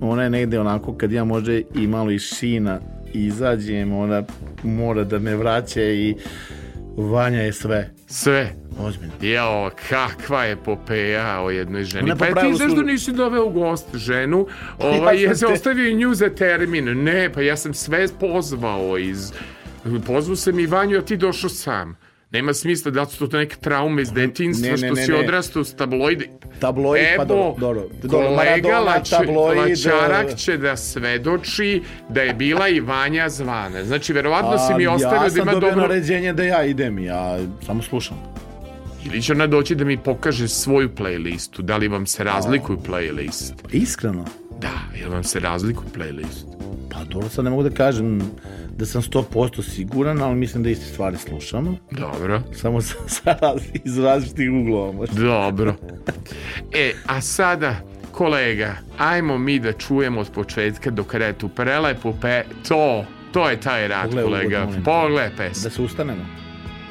ona 0.00 0.22
je 0.22 0.30
negde 0.30 0.60
onako 0.60 0.96
kad 0.96 1.12
ja 1.12 1.24
može 1.24 1.62
i 1.74 1.86
malo 1.86 2.10
iz 2.10 2.22
šina 2.22 2.80
izađem, 3.12 3.92
ona 3.92 4.22
mora 4.62 5.04
da 5.04 5.18
me 5.18 5.36
vraća 5.36 5.82
i 5.82 6.14
Vanja 6.96 7.40
je 7.42 7.52
sve. 7.52 7.90
Sve. 8.06 8.52
Ozbiljno. 8.78 9.12
Jao, 9.22 9.70
kakva 9.88 10.46
epopeja 10.46 11.40
o 11.40 11.50
jednoj 11.50 11.84
ženi. 11.84 12.12
Pa 12.18 12.26
ti 12.26 12.54
zašto 12.54 12.76
su- 12.76 12.82
nisi 12.82 13.12
doveo 13.12 13.44
u 13.44 13.50
gost 13.50 13.94
ženu? 13.94 14.46
Ovaj, 14.78 15.22
Ja 15.22 15.34
se 15.34 15.46
ostavio 15.46 15.88
i 15.88 15.94
nju 15.94 16.14
za 16.14 16.28
termin. 16.30 17.02
Ne, 17.04 17.32
pa 17.32 17.40
ja 17.42 17.56
sam 17.56 17.74
sve 17.74 18.08
pozvao 18.20 18.98
iz... 18.98 19.32
Pozvao 20.06 20.36
sam 20.36 20.58
i 20.58 20.66
Vanju, 20.66 20.98
a 20.98 21.02
ti 21.02 21.16
došao 21.16 21.50
sam. 21.50 21.96
Nema 22.30 22.54
smisla 22.54 22.90
da 22.90 23.06
su 23.06 23.28
to 23.28 23.36
neke 23.36 23.56
traume 23.56 24.02
iz 24.02 24.12
detinstva, 24.12 24.66
Ne, 24.66 24.76
ne, 24.76 24.88
što 24.88 24.96
si 24.96 25.10
ne. 25.10 25.16
odrastao 25.18 25.64
s 25.64 25.74
tabloidi. 25.74 26.30
Tabloid, 26.60 27.04
pa 27.16 27.22
Evo, 27.22 27.24
dobro, 27.24 27.54
dobro. 27.58 27.88
Dobro, 28.02 28.28
kolega 28.28 28.36
Maradona, 28.36 28.80
Lač, 28.80 29.10
tabloid, 29.10 29.58
Lačarak 29.58 30.26
e. 30.32 30.36
će 30.36 30.56
da 30.56 30.76
svedoči 30.76 31.82
da 32.08 32.22
je 32.22 32.34
bila 32.34 32.68
i 32.68 32.80
Vanja 32.80 33.28
Zvane. 33.28 33.84
Znači, 33.84 34.12
verovatno 34.12 34.58
si 34.58 34.74
mi 34.74 34.86
ostavio 34.86 35.16
ja 35.16 35.22
da 35.22 35.30
sam 35.30 35.42
ima 35.42 35.52
dobio 35.52 35.70
dobro... 35.70 35.88
naređenje 35.88 36.32
da 36.32 36.42
ja 36.42 36.64
idem, 36.64 36.98
ja 36.98 37.38
samo 37.66 37.82
slušam. 37.82 38.16
Ili 39.04 39.22
će 39.22 39.32
ona 39.32 39.46
doći 39.46 39.74
da 39.74 39.84
mi 39.84 39.98
pokaže 39.98 40.48
svoju 40.48 40.88
playlistu, 40.96 41.62
da 41.62 41.76
li 41.76 41.88
vam 41.88 42.06
se 42.06 42.24
razlikuju 42.24 42.78
playlist. 42.88 43.52
Iskreno. 43.72 44.24
Da, 44.60 44.98
jel 45.00 45.10
vam 45.10 45.24
se 45.24 45.40
razlikuju 45.40 45.88
playlist? 45.96 46.46
Pa 46.90 47.04
dobro, 47.04 47.28
sad 47.28 47.44
ne 47.44 47.50
mogu 47.50 47.62
da 47.62 47.70
kažem 47.70 48.20
da 48.76 48.86
sam 48.86 49.02
100% 49.02 49.62
siguran, 49.62 50.22
ali 50.22 50.34
mislim 50.34 50.62
da 50.62 50.70
iste 50.70 50.84
stvari 50.84 51.16
slušamo. 51.16 51.76
Dobro. 51.90 52.42
Samo 52.54 52.80
sa, 52.80 52.94
sa 53.06 53.36
raz, 53.42 53.62
iz 53.84 53.98
različitih 53.98 54.50
uglova. 54.52 54.92
možda. 54.92 55.20
Dobro. 55.20 55.74
E, 56.72 56.92
a 57.06 57.20
sada, 57.20 57.74
kolega, 58.12 58.76
ajmo 58.98 59.38
mi 59.38 59.58
da 59.58 59.72
čujemo 59.72 60.20
od 60.20 60.30
početka 60.30 60.90
do 60.90 61.04
kraja 61.04 61.32
tu 61.32 61.48
prelepu 61.48 62.14
pe... 62.20 62.42
To, 62.68 63.04
to 63.32 63.50
je 63.50 63.60
taj 63.60 63.88
rad, 63.88 64.10
Pogledaj 64.10 64.44
kolega. 64.44 64.68
Pogledaj 64.84 65.30
pesmu. 65.36 65.62
Da 65.62 65.70
se 65.70 65.82
ustanemo. 65.82 66.26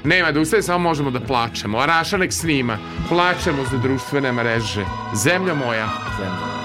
Nema 0.03 0.31
da 0.31 0.39
ustaje, 0.39 0.63
samo 0.63 0.79
možemo 0.79 1.11
da 1.11 1.19
plačemo. 1.19 1.77
A 1.77 1.85
Raša 1.85 2.17
nek 2.17 2.33
snima. 2.33 2.77
Plačemo 3.09 3.63
za 3.71 3.77
društvene 3.77 4.31
mreže. 4.31 4.85
Zemlja 5.15 5.53
moja. 5.53 5.89
Zemlja. 6.19 6.64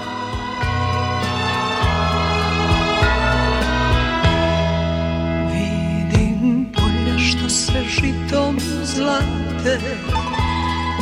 žitom 7.91 8.59
zlate. 8.83 9.79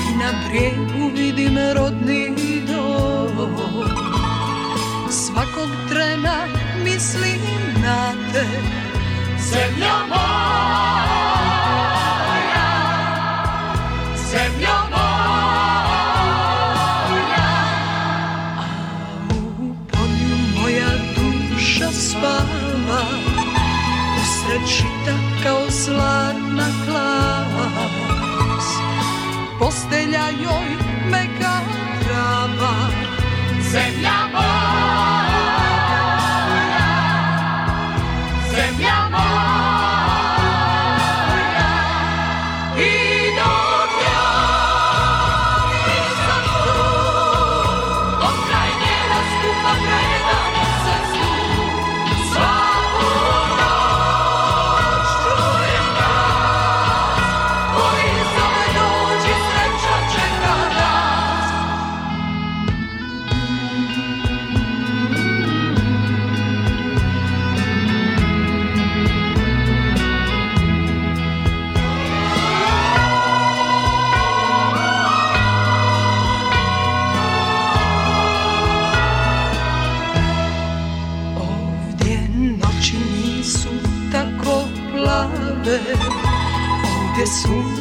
I 0.09 0.15
na 0.17 0.31
brijegu 0.47 1.11
vidim 1.15 1.57
rodni 1.75 2.61
dom. 2.67 3.57
Svakog 5.09 5.69
trena 5.89 6.37
mislim 6.83 7.41
na 7.83 8.13
te. 8.33 8.45
Zemlja 9.49 9.97
moja 10.09 10.29
Zemlja 14.31 14.77
moja. 14.91 15.09
A 18.57 18.63
u 19.59 19.75
polju 19.91 20.37
moja 20.55 20.91
duša 21.15 21.91
spava 21.91 23.28
Žita 24.49 25.15
kao 25.43 25.65
zlatna 25.69 26.67
klas 26.85 28.67
Postelja 29.59 30.25
joj 30.43 30.69
meka 31.11 31.59
trava. 32.03 32.73
Zemlja 33.71 34.28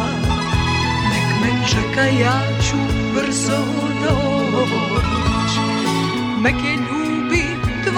Nek 1.11 1.29
me 1.43 1.51
čeka, 1.69 2.05
ja 2.05 2.41
ću 2.71 2.77
brzo 3.15 3.65
doć 4.03 5.53
Nek 6.43 6.55
je 6.65 6.73
ljubi 6.73 6.94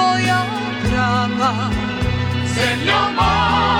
tvoja 0.06 0.46
trava. 0.84 1.70
Zemlja 2.54 3.00
moja 3.16 3.75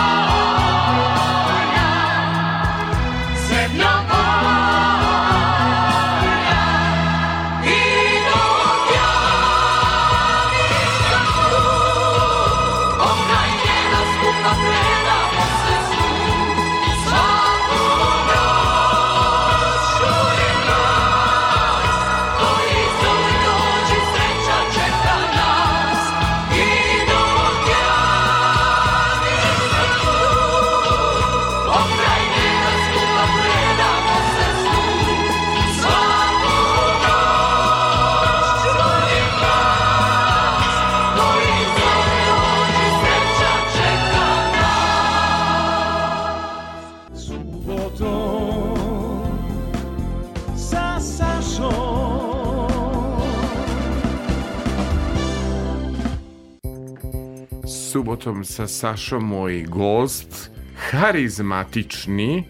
Subotom 58.26 58.44
sa 58.44 58.66
Sašom 58.66 59.28
moj 59.28 59.62
gost, 59.68 60.50
harizmatični 60.76 62.44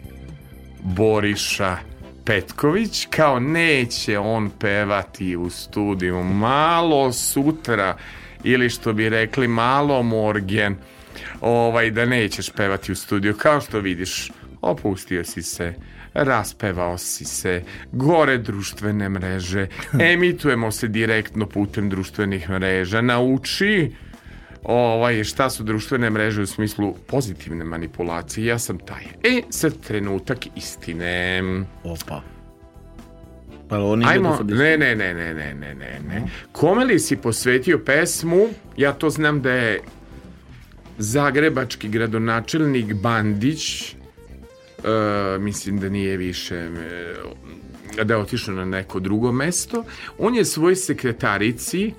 Boriša 0.83 1.77
Petković, 2.25 3.07
kao 3.11 3.41
neće 3.41 4.19
on 4.19 4.51
pevati 4.61 5.37
u 5.37 5.51
studiju. 5.51 6.23
Malo 6.23 7.13
sutra 7.13 7.97
ili 8.45 8.71
što 8.71 8.93
bi 8.93 9.09
rekli 9.09 9.49
malo 9.49 10.03
morgen 10.03 10.77
ovaj, 11.41 11.91
da 11.91 12.05
nećeš 12.05 12.51
pevati 12.51 12.93
u 12.93 12.95
studiju. 12.95 13.37
Kao 13.37 13.61
što 13.61 13.81
vidiš 13.81 14.31
opustio 14.61 15.25
si 15.25 15.43
se 15.43 15.75
raspevao 16.15 16.99
si 16.99 17.25
se 17.25 17.63
gore 17.93 18.39
društvene 18.39 19.09
mreže. 19.09 19.67
Emitujemo 20.13 20.71
se 20.73 20.89
direktno 20.89 21.47
putem 21.47 21.91
društvenih 21.91 22.51
mreža. 22.51 23.01
Nauči 23.01 23.93
ovaj, 24.69 25.25
šta 25.25 25.51
su 25.51 25.63
društvene 25.63 26.11
mreže 26.11 26.43
u 26.43 26.47
smislu 26.47 26.95
pozitivne 27.07 27.65
manipulacije, 27.65 28.47
ja 28.47 28.59
sam 28.59 28.79
taj. 28.79 29.05
E, 29.23 29.43
sad 29.51 29.81
trenutak 29.81 30.39
istine. 30.57 31.43
Opa. 31.85 32.23
Pa 33.69 33.79
oni 33.79 34.05
Ajmo, 34.09 34.39
ne, 34.45 34.79
ne, 34.79 34.97
ne, 34.97 35.15
ne, 35.15 35.35
ne, 35.35 35.55
ne, 35.55 35.75
ne, 35.75 36.01
ne. 36.09 36.23
Kome 36.53 36.85
li 36.85 36.99
si 36.99 37.17
posvetio 37.17 37.79
pesmu? 37.79 38.49
Ja 38.77 38.93
to 38.93 39.11
znam 39.11 39.43
da 39.43 39.53
je 39.53 39.81
zagrebački 40.99 41.89
gradonačelnik 41.89 42.95
Bandić, 42.95 43.93
e, 43.93 43.95
mislim 45.39 45.79
da 45.79 45.89
nije 45.89 46.17
više, 46.17 46.55
e, 47.99 48.05
da 48.05 48.15
je 48.15 48.21
otišao 48.21 48.55
na 48.55 48.65
neko 48.65 49.01
drugo 49.01 49.33
mesto. 49.33 49.85
On 50.19 50.35
je 50.35 50.45
svoj 50.45 50.77
sekretarici 50.77 51.93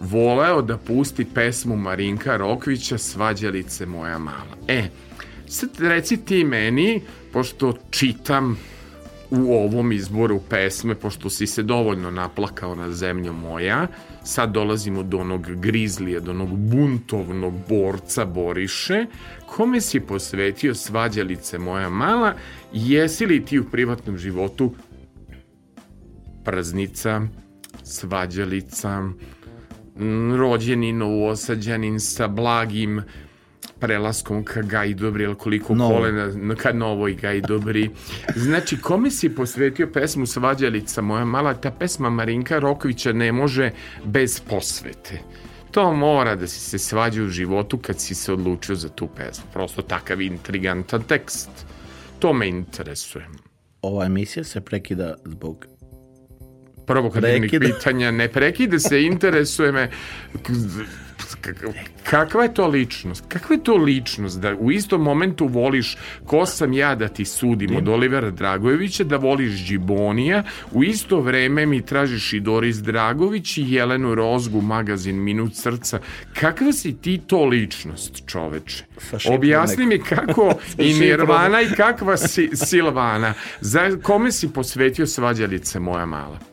voleo 0.00 0.62
da 0.62 0.76
pusti 0.76 1.24
pesmu 1.24 1.76
Marinka 1.76 2.36
Rokvića 2.36 2.98
Svađalice 2.98 3.86
moja 3.86 4.18
mala. 4.18 4.56
E, 4.68 4.88
sad 5.46 5.70
reci 5.78 6.16
ti 6.16 6.44
meni, 6.44 7.02
pošto 7.32 7.74
čitam 7.90 8.58
u 9.30 9.54
ovom 9.54 9.92
izboru 9.92 10.40
pesme, 10.48 10.94
pošto 10.94 11.30
si 11.30 11.46
se 11.46 11.62
dovoljno 11.62 12.10
naplakao 12.10 12.74
na 12.74 12.90
zemlju 12.90 13.32
moja, 13.32 13.86
sad 14.24 14.52
dolazimo 14.52 15.02
do 15.02 15.18
onog 15.18 15.46
grizlija, 15.56 16.20
do 16.20 16.30
onog 16.30 16.58
buntovnog 16.58 17.54
borca 17.68 18.24
Boriše, 18.24 19.06
kome 19.46 19.80
si 19.80 20.00
posvetio 20.00 20.74
svađalice 20.74 21.58
moja 21.58 21.88
mala, 21.88 22.34
jesi 22.72 23.26
li 23.26 23.44
ti 23.44 23.58
u 23.58 23.64
privatnom 23.64 24.18
životu 24.18 24.74
praznica, 26.44 27.22
svađalica, 27.82 29.02
m, 30.00 30.34
rođeni 30.36 30.92
novosađanin 30.92 32.00
sa 32.00 32.28
blagim 32.28 33.02
prelaskom 33.80 34.44
ka 34.44 34.62
Gajdobri, 34.62 35.24
ili 35.24 35.34
koliko 35.34 35.74
Novo. 35.74 35.94
kolena 35.94 36.54
ka 36.54 36.72
novoj 36.72 37.14
Gajdobri. 37.14 37.90
Znači, 38.36 38.80
kome 38.80 39.10
si 39.10 39.34
posvetio 39.34 39.86
pesmu 39.92 40.26
Svađalica 40.26 41.02
moja 41.02 41.24
mala? 41.24 41.54
Ta 41.54 41.70
pesma 41.70 42.10
Marinka 42.10 42.58
Rokovića 42.58 43.12
ne 43.12 43.32
može 43.32 43.70
bez 44.04 44.40
posvete. 44.40 45.20
To 45.70 45.92
mora 45.92 46.36
da 46.36 46.46
si 46.46 46.60
se 46.60 46.78
svađa 46.78 47.22
u 47.22 47.28
životu 47.28 47.78
kad 47.78 48.00
si 48.00 48.14
se 48.14 48.32
odlučio 48.32 48.74
za 48.74 48.88
tu 48.88 49.08
pesmu. 49.16 49.44
Prosto 49.52 49.82
takav 49.82 50.20
intrigantan 50.20 51.02
tekst. 51.02 51.50
To 52.18 52.32
me 52.32 52.48
interesuje. 52.48 53.26
Ova 53.82 54.06
emisija 54.06 54.44
se 54.44 54.60
prekida 54.60 55.14
zbog 55.24 55.66
provokatивnih 56.90 57.50
Prekida. 57.50 57.74
pitanja, 57.74 58.10
ne 58.10 58.28
prekide 58.28 58.78
se, 58.78 59.02
interesuje 59.12 59.72
me 59.72 59.88
kakva 62.02 62.42
je 62.42 62.54
to 62.54 62.66
ličnost? 62.66 63.24
Kakva 63.28 63.56
je 63.56 63.64
to 63.64 63.76
ličnost 63.76 64.40
da 64.40 64.54
u 64.54 64.70
istom 64.70 65.02
momentu 65.02 65.46
voliš 65.46 65.96
ko 66.26 66.46
sam 66.46 66.72
ja 66.72 66.94
da 66.94 67.08
ti 67.08 67.24
sudim 67.24 67.76
od 67.76 67.88
Olivera 67.88 68.30
Dragojevića, 68.30 69.04
da 69.04 69.16
voliš 69.16 69.66
Džibonija, 69.66 70.42
u 70.72 70.84
isto 70.84 71.20
vreme 71.20 71.66
mi 71.66 71.82
tražiš 71.86 72.32
i 72.32 72.40
Doris 72.40 72.76
Dragović 72.76 73.58
i 73.58 73.64
Jelenu 73.68 74.14
Rozgu, 74.14 74.60
magazin 74.60 75.22
Minut 75.22 75.54
srca. 75.54 76.00
Kakva 76.40 76.72
si 76.72 76.96
ti 76.96 77.20
to 77.26 77.44
ličnost, 77.44 78.22
čoveče? 78.26 78.84
Objasni 79.28 79.86
mi 79.86 79.98
kako 79.98 80.54
i. 80.78 80.94
Nirvana 80.94 81.60
i 81.60 81.74
kakva 81.76 82.16
si 82.16 82.50
Silvana. 82.54 83.34
Za 83.60 83.96
kome 84.02 84.32
si 84.32 84.52
posvetio 84.52 85.06
svađalice 85.06 85.80
moja 85.80 86.06
mala? 86.06 86.49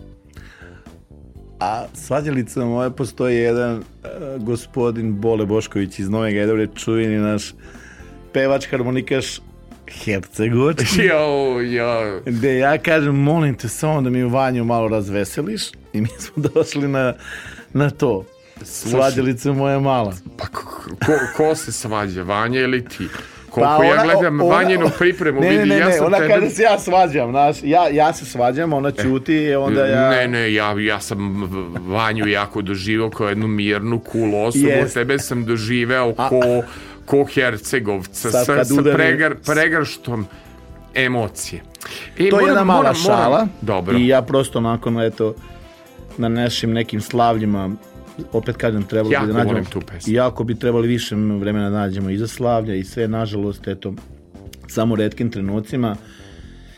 A 1.59 1.85
svađalica 1.93 2.65
moja 2.65 2.89
postoji 2.89 3.37
jedan 3.37 3.75
e, 3.75 3.81
gospodin 4.39 5.21
Bole 5.21 5.45
Bošković 5.45 5.99
iz 5.99 6.09
Nove 6.09 6.33
Gajdovre, 6.33 6.67
čuveni 6.75 7.17
naš 7.17 7.53
pevač, 8.33 8.67
harmonikaš 8.67 9.39
Hercegovački, 10.03 11.01
Jo, 11.09 11.61
jo. 11.61 12.21
gde 12.25 12.57
ja 12.57 12.77
kažem, 12.77 13.15
molim 13.15 13.55
te 13.55 13.69
samo 13.69 14.01
da 14.01 14.09
mi 14.09 14.23
Vanju 14.23 14.63
malo 14.63 14.87
razveseliš 14.87 15.61
i 15.93 16.01
mi 16.01 16.07
smo 16.19 16.43
došli 16.53 16.87
na, 16.87 17.13
na 17.73 17.89
to. 17.89 18.25
Svađalica 18.63 19.53
moja 19.53 19.79
mala. 19.79 20.13
Pa 20.37 20.45
ko, 20.45 20.63
ko, 21.05 21.13
ko 21.37 21.55
se 21.55 21.71
svađa, 21.71 22.23
Vanja 22.23 22.59
ili 22.59 22.85
ti? 22.85 23.07
Koliko 23.57 23.77
Pa 23.77 23.85
ja 23.85 23.91
ona- 23.93 24.03
gledam 24.05 24.41
ona- 24.41 24.55
Vanjinu 24.55 24.89
pripremu, 24.97 25.41
ne, 25.41 25.47
ne, 25.47 25.53
vidi, 25.53 25.69
ne, 25.69 25.77
ja 25.77 25.87
ne, 25.87 25.93
sam 25.93 26.05
ona 26.05 26.17
tebe... 26.17 26.29
kaže 26.29 26.49
se 26.49 26.63
ja 26.63 26.79
svađam, 26.79 27.29
znaš, 27.31 27.57
ja, 27.63 27.87
ja 27.89 28.13
se 28.13 28.25
svađam, 28.25 28.73
ona 28.73 28.91
ćuti 28.93 29.33
i 29.35 29.55
onda 29.55 29.85
ja... 29.85 30.09
Ne, 30.09 30.27
ne, 30.27 30.53
ja, 30.53 30.75
ja 30.79 30.99
sam 30.99 31.49
Vanju 31.87 32.27
jako 32.27 32.61
doživao 32.61 33.09
kao 33.09 33.29
jednu 33.29 33.47
mirnu, 33.47 34.01
cool 34.11 34.35
osobu, 34.37 34.67
Jest. 34.67 34.93
tebe 34.93 35.19
sam 35.19 35.45
doživeo 35.45 36.13
ko, 36.15 36.63
ko 37.05 37.25
Hercegovca, 37.25 38.31
Sad 38.31 38.45
sa, 38.45 38.63
sa 38.65 38.73
udari- 38.73 38.93
pregar, 38.93 39.35
pregrštom 39.37 40.27
emocije. 40.95 41.61
E, 42.09 42.17
To 42.19 42.23
je 42.25 42.31
moram- 42.31 42.47
jedna 42.47 42.63
mala 42.63 42.79
moram- 42.79 42.95
moram- 43.03 43.17
šala 43.19 43.47
Dobro. 43.61 43.97
i 43.97 44.07
ja 44.07 44.21
prosto 44.21 44.61
nakon, 44.61 45.01
eto, 45.01 45.35
na 46.17 46.29
našim 46.29 46.73
nekim 46.73 47.01
slavljima 47.01 47.69
opet 48.31 48.57
kažem, 48.57 48.83
trebalo 48.83 49.13
Jako 49.13 49.25
bi 49.25 49.33
da 49.33 49.37
nađemo... 49.39 49.63
tu 49.63 49.81
pesmu. 49.83 50.13
Jako 50.13 50.43
bi 50.43 50.55
trebali 50.55 50.87
više 50.87 51.15
vremena 51.15 51.69
da 51.69 51.77
nađemo 51.77 52.09
i 52.09 52.17
za 52.17 52.27
slavlja 52.27 52.75
i 52.75 52.83
sve, 52.83 53.07
nažalost, 53.07 53.67
eto, 53.67 53.93
samo 54.67 54.95
redkim 54.95 55.31
trenucima. 55.31 55.95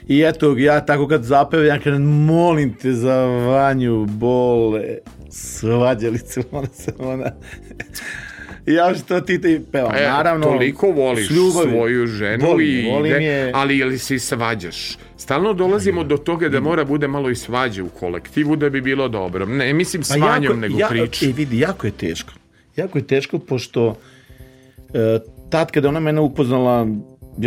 I 0.07 0.21
eto, 0.21 0.55
ja 0.57 0.81
tako 0.81 1.07
kad 1.07 1.23
zapevam, 1.23 1.65
ja 1.67 1.79
kažem, 1.79 2.01
molim 2.03 2.73
te 2.73 2.91
za 2.93 3.15
Vanju, 3.25 4.05
bole, 4.05 4.97
svađalice, 5.29 6.41
ona 6.51 6.67
se 6.67 6.91
ona... 6.99 7.31
ja 8.77 8.93
što 8.95 9.21
ti 9.21 9.41
te 9.41 9.61
pevam, 9.71 9.91
E, 9.93 10.03
naravno... 10.03 10.45
toliko 10.45 10.87
voliš 10.87 11.27
svoju 11.51 12.07
ženu 12.07 12.45
Volim, 12.45 12.67
i 12.69 12.89
volim 12.89 13.11
ide, 13.11 13.23
je- 13.25 13.51
ali 13.55 13.77
ili 13.77 13.97
se 13.97 14.19
svađaš? 14.19 14.97
Stalno 15.19 15.53
dolazimo 15.53 16.03
do 16.03 16.17
toga 16.17 16.49
da 16.49 16.59
mora 16.59 16.85
bude 16.85 17.07
malo 17.07 17.29
i 17.29 17.35
svađe 17.35 17.83
u 17.83 17.89
kolektivu 17.89 18.55
da 18.55 18.69
bi 18.69 18.81
bilo 18.81 19.07
dobro. 19.07 19.45
Ne 19.45 19.73
mislim 19.73 20.03
s 20.03 20.15
Vanjom, 20.15 20.59
nego 20.59 20.79
ja, 20.79 20.87
priča. 20.87 21.25
E, 21.25 21.31
vidi, 21.31 21.59
jako 21.59 21.87
je 21.87 21.91
teško. 21.91 22.33
Jako 22.75 22.97
je 22.97 23.07
teško, 23.07 23.39
pošto 23.39 23.95
e, 24.93 25.19
tad 25.49 25.71
kada 25.71 25.89
ona 25.89 25.99
mene 25.99 26.21
upoznala, 26.21 26.87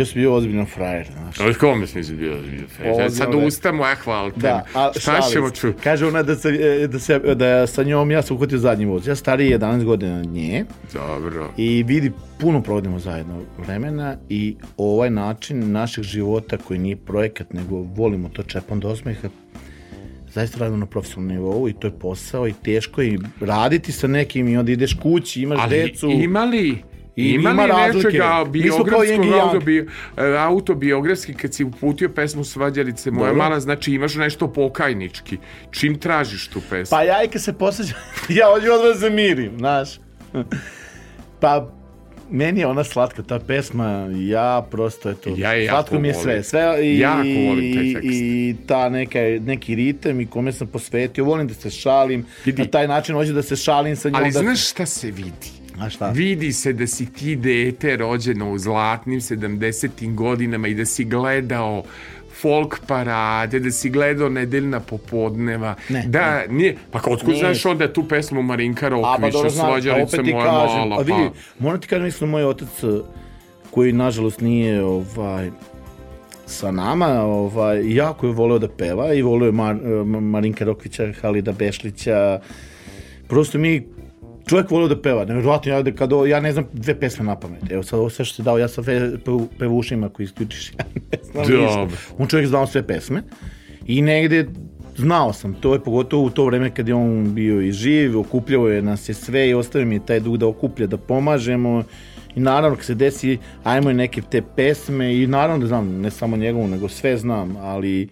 sam 0.05 0.13
bio 0.13 0.33
ozbiljan 0.35 0.65
frajer, 0.65 1.07
znaš. 1.13 1.39
Ali 1.39 1.53
kome 1.53 1.87
si 1.87 1.97
mi 1.97 2.17
bio? 2.17 2.37
Ozbiljno, 2.37 3.09
Sad 3.09 3.31
da. 3.31 3.37
usta 3.37 3.71
moja 3.71 3.95
hvala 3.95 4.31
te. 4.31 4.39
Da, 4.39 4.65
a 4.75 4.91
Šta 4.99 5.21
ćemo 5.31 5.49
ču? 5.49 5.73
Kaže 5.83 6.07
ona 6.07 6.23
da, 6.23 6.35
se, 6.35 6.49
e, 6.49 6.87
da, 6.87 6.99
se, 6.99 7.19
da 7.19 7.67
sa 7.67 7.83
njom 7.83 8.11
ja 8.11 8.21
sam 8.21 8.35
uhvatio 8.35 8.57
zadnji 8.57 8.85
voz. 8.85 9.07
Ja 9.07 9.15
stariji 9.15 9.57
11 9.57 9.83
godina 9.83 10.19
od 10.19 10.25
nje 10.25 10.65
Dobro. 10.93 11.53
i 11.57 11.83
vidi, 11.83 12.11
puno 12.39 12.61
provodimo 12.61 12.99
zajedno 12.99 13.41
vremena 13.57 14.17
i 14.29 14.55
ovaj 14.77 15.09
način 15.09 15.71
našeg 15.71 16.03
života 16.03 16.57
koji 16.57 16.79
nije 16.79 16.95
projekat, 16.95 17.53
nego 17.53 17.75
volimo 17.77 18.29
to 18.29 18.43
čepom 18.43 18.79
do 18.79 18.89
osmeha, 18.89 19.29
zaista 20.33 20.59
radimo 20.59 20.77
na 20.77 20.85
profesionalnom 20.85 21.35
nivou 21.37 21.69
i 21.69 21.73
to 21.73 21.87
je 21.87 21.99
posao 21.99 22.47
i 22.47 22.53
teško 22.63 23.01
je 23.01 23.19
raditi 23.41 23.91
sa 23.91 24.07
nekim 24.07 24.47
i 24.47 24.57
onda 24.57 24.71
ideš 24.71 24.93
kući, 24.93 25.41
imaš 25.41 25.59
Ali 25.61 25.69
decu. 25.77 26.09
ima 26.09 26.45
li 26.45 26.83
I 27.15 27.29
ima, 27.29 27.49
ima 27.51 27.63
li 27.63 27.69
razlike. 27.69 28.07
nečega 28.07 28.45
biografskog 28.49 29.25
autobi, 29.43 29.87
e, 30.17 30.35
autobiografski 30.37 31.33
kad 31.33 31.53
si 31.53 31.63
uputio 31.63 32.09
pesmu 32.09 32.43
Svađalice 32.43 33.11
moja 33.11 33.29
Dobro. 33.29 33.43
mala, 33.43 33.59
znači 33.59 33.93
imaš 33.93 34.15
nešto 34.15 34.47
pokajnički. 34.47 35.37
Čim 35.71 35.99
tražiš 35.99 36.47
tu 36.47 36.61
pesmu? 36.69 36.97
Pa 36.97 37.03
ja 37.03 37.23
i 37.23 37.27
kad 37.27 37.41
se 37.41 37.53
posađam, 37.53 37.97
ja 38.29 38.45
hoću 38.53 38.65
odmah 38.73 38.93
da 38.93 38.99
se 38.99 39.09
mirim, 39.09 39.57
znaš. 39.57 39.89
Pa, 41.39 41.69
meni 42.29 42.59
je 42.59 42.67
ona 42.67 42.83
slatka, 42.83 43.23
ta 43.23 43.39
pesma, 43.39 44.07
ja 44.11 44.65
prosto, 44.71 45.09
eto, 45.09 45.33
Ja 45.37 45.53
je 45.53 45.69
slatko 45.69 45.99
mi 45.99 46.07
je 46.07 46.13
sve. 46.13 46.43
sve 46.43 46.87
i, 46.87 46.99
Jako 46.99 47.17
volim 47.17 47.73
taj 47.75 47.83
i, 47.83 47.93
tekst. 47.93 48.09
i 48.11 48.55
ta 48.67 48.89
neka, 48.89 49.19
neki 49.41 49.75
ritem 49.75 50.21
i 50.21 50.25
kome 50.25 50.51
sam 50.51 50.67
posvetio, 50.67 51.25
volim 51.25 51.47
da 51.47 51.53
se 51.53 51.69
šalim, 51.69 52.25
Vidi. 52.45 52.61
na 52.61 52.67
taj 52.67 52.87
način 52.87 53.15
hoću 53.15 53.33
da 53.33 53.41
se 53.41 53.55
šalim 53.55 53.95
sa 53.95 54.09
njom. 54.09 54.15
Ali 54.15 54.31
da... 54.31 54.39
znaš 54.39 54.69
šta 54.69 54.85
se 54.85 55.07
vidi? 55.11 55.62
A 55.79 55.89
šta? 55.89 56.09
Vidi 56.09 56.53
se 56.53 56.73
da 56.73 56.87
si 56.87 57.13
ti 57.13 57.35
dete 57.35 57.97
rođeno 57.97 58.51
u 58.51 58.57
zlatnim 58.57 59.19
70. 59.19 60.15
godinama 60.15 60.67
i 60.67 60.73
da 60.73 60.85
si 60.85 61.05
gledao 61.05 61.83
folk 62.41 62.79
parade, 62.87 63.59
da 63.59 63.71
si 63.71 63.89
gledao 63.89 64.29
nedeljna 64.29 64.79
popodneva. 64.79 65.75
Ne, 65.89 66.03
da, 66.07 66.43
nije, 66.49 66.75
pa 66.91 66.99
otkud 67.05 67.29
Ne. 67.29 67.39
znaš 67.39 67.65
onda 67.65 67.93
tu 67.93 68.07
pesmu 68.07 68.41
Marinka 68.41 68.81
pa 68.81 68.89
Rokvića, 68.89 69.95
opet 70.03 70.25
ti 70.25 70.33
moja 70.33 70.51
mala, 70.51 70.95
a 70.95 70.97
pa... 70.97 71.03
vidi, 71.03 71.29
moram 71.59 71.81
ti 71.81 71.87
kažem, 71.87 72.05
mislim, 72.05 72.29
moj 72.29 72.45
otac, 72.45 72.83
eh, 72.83 72.87
koji 73.71 73.93
nažalost 73.93 74.41
nije 74.41 74.83
ovaj, 74.83 75.49
sa 76.45 76.71
nama, 76.71 77.21
ovaj, 77.21 77.95
jako 77.95 78.27
je 78.27 78.33
voleo 78.33 78.59
da 78.59 78.67
peva 78.67 79.13
i 79.13 79.21
voleo 79.21 79.45
je 79.45 79.51
Mar, 79.51 79.75
eh, 79.75 80.03
Marinka 80.03 80.65
Rokvića, 80.65 81.11
Halida 81.21 81.51
Bešlića, 81.51 82.39
prosto 83.27 83.57
mi 83.57 83.87
čovjek 84.45 84.71
voleo 84.71 84.87
da 84.87 85.01
peva, 85.01 85.25
nevjerojatno, 85.25 85.71
ja, 85.71 85.83
kad 85.95 86.11
ja 86.27 86.39
ne 86.39 86.51
znam 86.51 86.65
dve 86.73 86.99
pesme 86.99 87.25
na 87.25 87.39
pamet, 87.39 87.71
evo 87.71 87.83
sad 87.83 87.99
ovo 87.99 88.09
sve 88.09 88.25
što 88.25 88.35
si 88.35 88.43
dao, 88.43 88.57
ja 88.57 88.67
sa 88.67 88.83
fe, 88.83 89.11
pevu, 89.25 89.47
pevušima 89.59 90.09
koji 90.09 90.23
isključiš, 90.23 90.71
ja 90.79 90.85
ne 91.11 91.17
znam 91.23 91.61
ništa. 91.61 91.87
On 92.17 92.27
čovjek 92.27 92.47
znao 92.47 92.67
sve 92.67 92.87
pesme 92.87 93.23
i 93.87 94.01
negde 94.01 94.47
znao 94.97 95.33
sam, 95.33 95.53
to 95.53 95.73
je 95.73 95.79
pogotovo 95.79 96.23
u 96.23 96.29
to 96.29 96.45
vreme 96.45 96.69
kad 96.75 96.87
je 96.87 96.95
on 96.95 97.33
bio 97.33 97.61
i 97.61 97.71
živ, 97.71 98.19
okupljao 98.19 98.67
je 98.67 98.81
nas 98.81 99.09
je 99.09 99.13
sve 99.13 99.49
i 99.49 99.53
ostavio 99.53 99.87
mi 99.87 99.95
je 99.95 100.05
taj 100.05 100.19
dug 100.19 100.37
da 100.37 100.47
okuplja, 100.47 100.87
da 100.87 100.97
pomažemo 100.97 101.83
i 102.35 102.39
naravno 102.39 102.75
kad 102.77 102.85
se 102.85 102.95
desi, 102.95 103.37
ajmo 103.63 103.89
i 103.89 103.93
neke 103.93 104.21
te 104.21 104.41
pesme 104.55 105.21
i 105.21 105.27
naravno 105.27 105.61
da 105.61 105.67
znam, 105.67 106.01
ne 106.01 106.11
samo 106.11 106.37
njegovu, 106.37 106.67
nego 106.67 106.89
sve 106.89 107.17
znam, 107.17 107.55
ali 107.57 108.07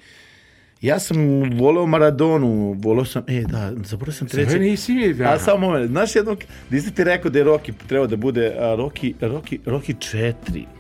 Ja 0.82 1.00
sam 1.00 1.18
voleo 1.52 1.86
Maradonu, 1.86 2.48
voleo 2.74 3.06
sam, 3.06 3.24
e 3.28 3.42
da, 3.42 3.72
zaboravio 3.84 4.14
sam 4.14 4.28
treće. 4.28 4.50
Sve 4.50 4.60
nisi 4.60 4.94
mi 4.94 5.14
da. 5.14 5.24
A 5.26 5.40
samo 5.40 5.58
moment, 5.60 5.88
znaš 5.88 6.16
jednog, 6.16 6.38
nisi 6.70 6.94
ti 6.94 7.04
rekao 7.04 7.32
da 7.32 7.40
je 7.40 7.46
Rocky 7.46 7.72
trebao 7.88 8.08
da 8.08 8.16
bude 8.16 8.48
a, 8.50 8.76
Rocky, 8.76 9.14
Rocky, 9.22 9.60
Rocky 9.66 9.94
4 10.16 10.34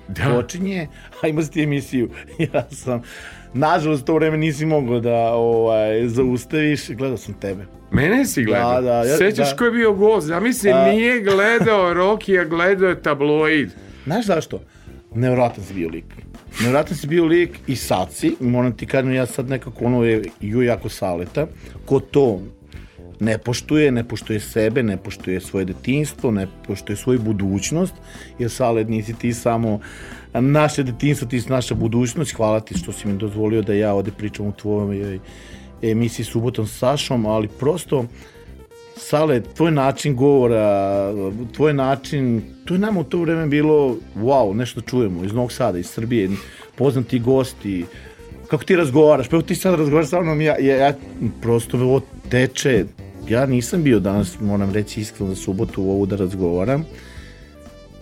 Da. 0.08 0.24
počinje, 0.36 0.88
a 1.24 1.28
ima 1.28 1.42
ti 1.44 1.64
emisiju. 1.64 2.10
Ja 2.54 2.66
sam, 2.72 3.02
nažalost, 3.54 4.06
to 4.06 4.16
vreme 4.16 4.38
nisi 4.38 4.66
mogao 4.66 5.00
da 5.00 5.16
ovaj, 5.26 6.08
zaustaviš, 6.08 6.90
gledao 6.90 7.18
sam 7.18 7.34
tebe. 7.34 7.66
Mene 7.92 8.26
si 8.26 8.44
gledao? 8.44 8.74
Da, 8.74 8.82
da, 8.82 9.04
ja- 9.04 9.18
Sećaš 9.18 9.50
da. 9.52 9.56
ko 9.58 9.66
je 9.66 9.72
bio 9.72 9.94
gost? 9.94 10.30
Ja 10.30 10.40
mislim, 10.40 10.74
A. 10.74 10.86
nije 10.92 11.22
gledao 11.22 11.94
Rocky, 11.94 12.42
a 12.42 12.46
gledao 12.46 12.90
je 12.90 13.02
tabloid. 13.02 13.70
Znaš 14.06 14.26
zašto? 14.26 14.60
Nevratan 15.16 15.64
si 15.64 15.74
bio 15.74 15.90
lik. 15.90 16.06
Nevratan 16.60 16.98
si 16.98 17.08
bio 17.08 17.26
lik 17.26 17.60
i 17.68 17.76
sad 17.76 18.14
si, 18.14 18.36
moram 18.40 18.78
ti 18.78 18.86
kažem, 18.86 19.14
ja 19.14 19.26
sad 19.26 19.50
nekako 19.50 19.86
ono 19.86 20.04
je 20.04 20.24
ju 20.42 20.62
jako 20.62 20.90
saleta, 20.90 21.48
ko 21.86 22.00
to 22.00 22.42
ne 23.20 23.38
poštuje, 23.38 23.92
ne 23.92 24.04
poštuje 24.04 24.40
sebe, 24.40 24.84
ne 24.84 24.98
poštuje 24.98 25.40
svoje 25.40 25.66
detinstvo, 25.66 26.32
ne 26.32 26.48
poštuje 26.68 26.96
svoju 26.98 27.20
budućnost, 27.20 27.94
jer 28.40 28.50
Salet 28.50 28.90
nisi 28.90 29.14
ti 29.14 29.34
samo 29.34 29.80
naše 30.34 30.84
detinstvo, 30.84 31.28
ti 31.28 31.42
si 31.42 31.50
naša 31.50 31.76
budućnost, 31.76 32.32
hvala 32.32 32.60
ti 32.60 32.78
što 32.78 32.92
si 32.92 33.08
mi 33.08 33.18
dozvolio 33.18 33.62
da 33.62 33.74
ja 33.74 33.94
ovde 33.94 34.12
pričam 34.12 34.48
u 34.48 34.52
tvojoj 34.52 35.20
emisiji 35.82 36.26
Subotom 36.26 36.68
sa 36.68 36.78
Sašom, 36.78 37.26
ali 37.26 37.48
prosto 37.48 38.06
Sale, 38.98 39.42
tvoj 39.42 39.72
način 39.72 40.16
govora, 40.16 41.12
tvoj 41.56 41.74
način, 41.74 42.42
to 42.66 42.74
je 42.74 42.80
nama 42.80 43.00
u 43.00 43.04
to 43.04 43.18
vreme 43.18 43.48
bilo, 43.48 43.96
wow, 44.16 44.54
nešto 44.54 44.82
čujemo 44.82 45.24
iz 45.24 45.34
Novog 45.34 45.52
Sada, 45.52 45.78
iz 45.78 45.88
Srbije, 45.88 46.30
poznati 46.76 47.20
gosti, 47.20 47.86
kako 48.48 48.64
ti 48.64 48.76
razgovaraš, 48.76 49.28
pa 49.28 49.42
ti 49.42 49.56
sad 49.56 49.80
razgovaraš 49.80 50.10
sa 50.10 50.22
mnom, 50.22 50.42
ja, 50.42 50.56
ja, 50.60 50.76
ja 50.76 50.94
prosto 51.42 51.78
ovo 51.78 52.02
teče, 52.30 52.86
ja 53.30 53.46
nisam 53.46 53.84
bio 53.84 54.00
danas, 54.00 54.40
moram 54.40 54.74
reći 54.74 55.02
iskreno 55.02 55.34
za 55.34 55.42
subotu 55.42 55.82
ovu 55.82 56.06
da 56.06 56.16
razgovaram, 56.16 56.86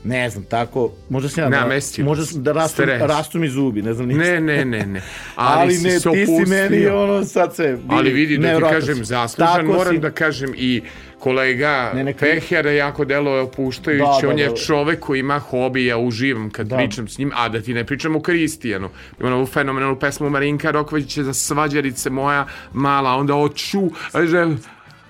ne 0.03 0.29
znam, 0.29 0.43
tako, 0.43 0.91
možda 1.09 1.29
sam 1.29 1.43
ja, 1.43 1.49
da, 1.49 1.69
možda 1.99 2.39
da 2.39 2.51
rastu, 2.51 2.81
rastu 2.85 3.39
mi 3.39 3.49
zubi, 3.49 3.81
ne 3.81 3.93
znam 3.93 4.07
ništa. 4.07 4.23
Ne, 4.23 4.41
ne, 4.41 4.65
ne, 4.65 4.85
ne. 4.85 5.01
Ali, 5.35 5.61
ali 5.61 5.73
ne, 5.73 5.99
se 5.99 6.11
ti 6.11 6.25
si 6.25 6.45
meni 6.47 6.87
ono 6.87 7.25
sad 7.25 7.55
se... 7.55 7.77
Ali 7.89 8.11
vidi, 8.11 8.37
da 8.37 8.55
ti 8.55 8.61
kažem, 8.63 9.05
zaslužan, 9.05 9.55
Tako 9.55 9.67
moram 9.67 9.93
si. 9.93 9.99
da 9.99 10.11
kažem 10.11 10.53
i 10.55 10.81
kolega 11.19 11.91
Ne, 11.95 12.03
neka- 12.03 12.19
Peher 12.19 12.65
je 12.65 12.75
jako 12.75 13.05
delo 13.05 13.35
je 13.35 13.41
opuštajući, 13.41 13.99
Da, 13.99 14.19
da, 14.21 14.29
on 14.29 14.39
je 14.39 14.47
da. 14.47 14.55
čovek 14.55 14.99
koji 14.99 15.19
ima 15.19 15.39
hobi, 15.39 15.85
ja 15.85 15.97
uživam 15.97 16.49
kad 16.49 16.67
Da. 16.67 16.77
pričam 16.77 17.07
s 17.07 17.17
njim, 17.17 17.31
a 17.35 17.49
da 17.49 17.61
ti 17.61 17.73
ne 17.73 17.83
pričam 17.83 18.15
o 18.15 18.21
Kristijanu. 18.21 18.89
Ima 19.19 19.35
ovu 19.35 19.45
fenomenalnu 19.45 19.99
pesmu 19.99 20.29
Marinka 20.29 20.71
Rokvovića 20.71 21.23
za 21.23 21.33
svađarice 21.33 22.09
moja 22.09 22.45
mala, 22.73 23.09
onda 23.11 23.35
oću, 23.35 23.81
že, 24.23 24.47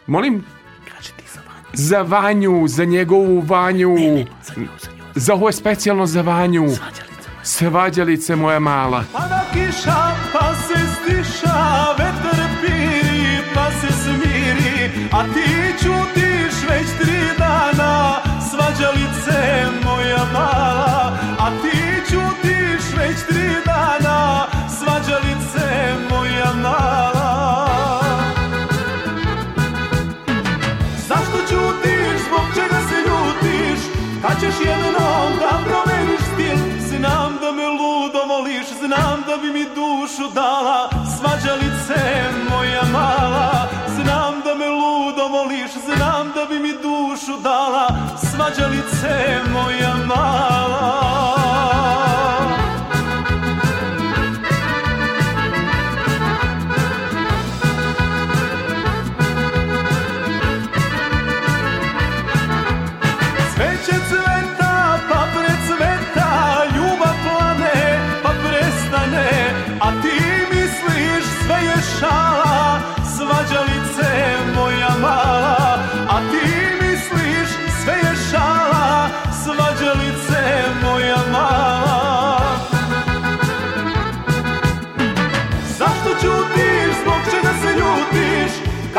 molim, 0.07 0.43
za 1.73 2.01
Vanju, 2.01 2.67
za 2.67 2.85
njegovu 2.85 3.41
Vanju, 3.41 3.95
za 5.15 5.33
ovo 5.33 5.49
je 5.49 5.53
specijalno 5.53 6.05
za 6.05 6.21
Vanju, 6.21 6.67
svađalice. 7.43 8.35
Moja 8.35 8.59
mala. 8.59 9.03
Pada 9.13 9.41
kiša 9.53 10.15
pa 10.33 10.53
se 10.55 10.79
stiša, 10.95 11.95
vetar 11.97 12.47
piri 12.61 13.37
pa 13.53 13.71
se 13.71 13.93
smiri, 14.03 14.89
a 15.11 15.23
ti 15.23 15.73
ćutiš 15.79 16.69
već 16.69 16.87
tri 17.01 17.19
dana, 17.37 18.15
svađalice 18.51 19.67
moja 19.83 20.25
mala, 20.33 21.17
a 21.39 21.49
ti 21.61 22.01
ćutiš 22.09 22.97
već 22.97 23.17
tri 23.29 23.49
dana, 23.65 24.45
svađalice 24.79 25.93
moja 25.99 26.08
dušu 40.19 40.33
dala 40.33 40.89
Svađalice 41.17 42.31
moja 42.49 42.83
mala. 42.91 43.67
Znam 43.87 44.41
da 44.43 44.55
me 44.55 44.67
ludo 44.67 45.27
voliš, 45.27 45.71
znam 45.85 46.31
da 46.35 46.45
bi 46.45 46.59
mi 46.59 46.71
dušu 46.71 47.41
dala 47.43 47.87
Svađalice 48.17 49.39
moja 49.53 49.95
mala. 50.05 51.09
Cveće 63.55 63.99
cveta, 64.09 64.38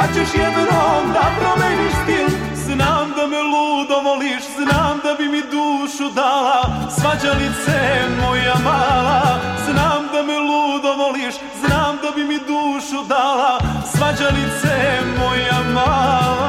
Kad 0.01 0.15
ćeš 0.15 0.35
jednom 0.35 1.13
da 1.13 1.25
promeniš 1.39 1.93
stil. 2.03 2.29
Znam 2.55 3.13
da 3.17 3.27
me 3.27 3.43
ludo 3.43 4.01
voliš, 4.05 4.43
znam 4.57 5.01
da 5.05 5.15
bi 5.19 5.29
mi 5.29 5.43
dušu 5.43 6.11
dala. 6.15 6.63
Svađalice 7.01 7.79
moja 8.21 8.55
mala 8.65 9.41
Znam 9.65 10.03
da 10.13 10.23
me 10.23 10.39
ludo 10.39 10.93
voliš, 10.95 11.35
znam 11.65 11.99
da 12.03 12.11
bi 12.17 12.25
mi 12.25 12.39
dušu 12.39 13.05
dala. 13.09 13.59
Svađalice 13.97 14.75
moja 15.19 15.63
mala 15.75 16.40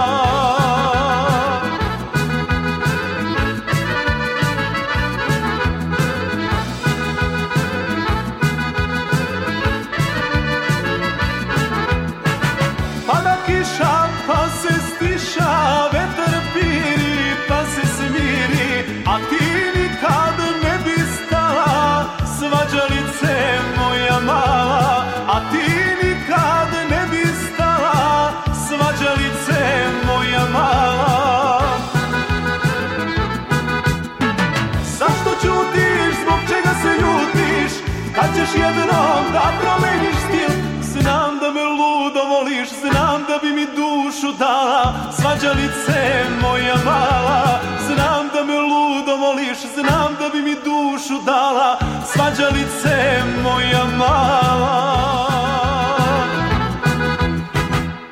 promeniš 39.62 40.18
stil. 40.28 40.52
Znam 40.82 41.40
da 41.42 41.52
me 41.52 41.64
ludo 41.64 42.22
voliš, 42.34 42.70
znam 42.70 43.20
da 43.30 43.36
bi 43.44 43.50
mi 43.58 43.66
dušu 43.66 44.32
dala. 44.40 44.94
Svađalice 45.20 46.26
moja 46.42 46.76
mala 46.86 47.60
Znam 47.86 48.28
da 48.34 48.44
me 48.46 48.60
ludo 48.60 49.16
voliš, 49.18 49.58
znam 49.76 50.16
da 50.20 50.30
bi 50.34 50.42
mi 50.42 50.56
dušu 50.56 51.26
dala. 51.26 51.80
Svađalice 52.06 53.24
moja 53.44 53.86
mala. 53.98 55.32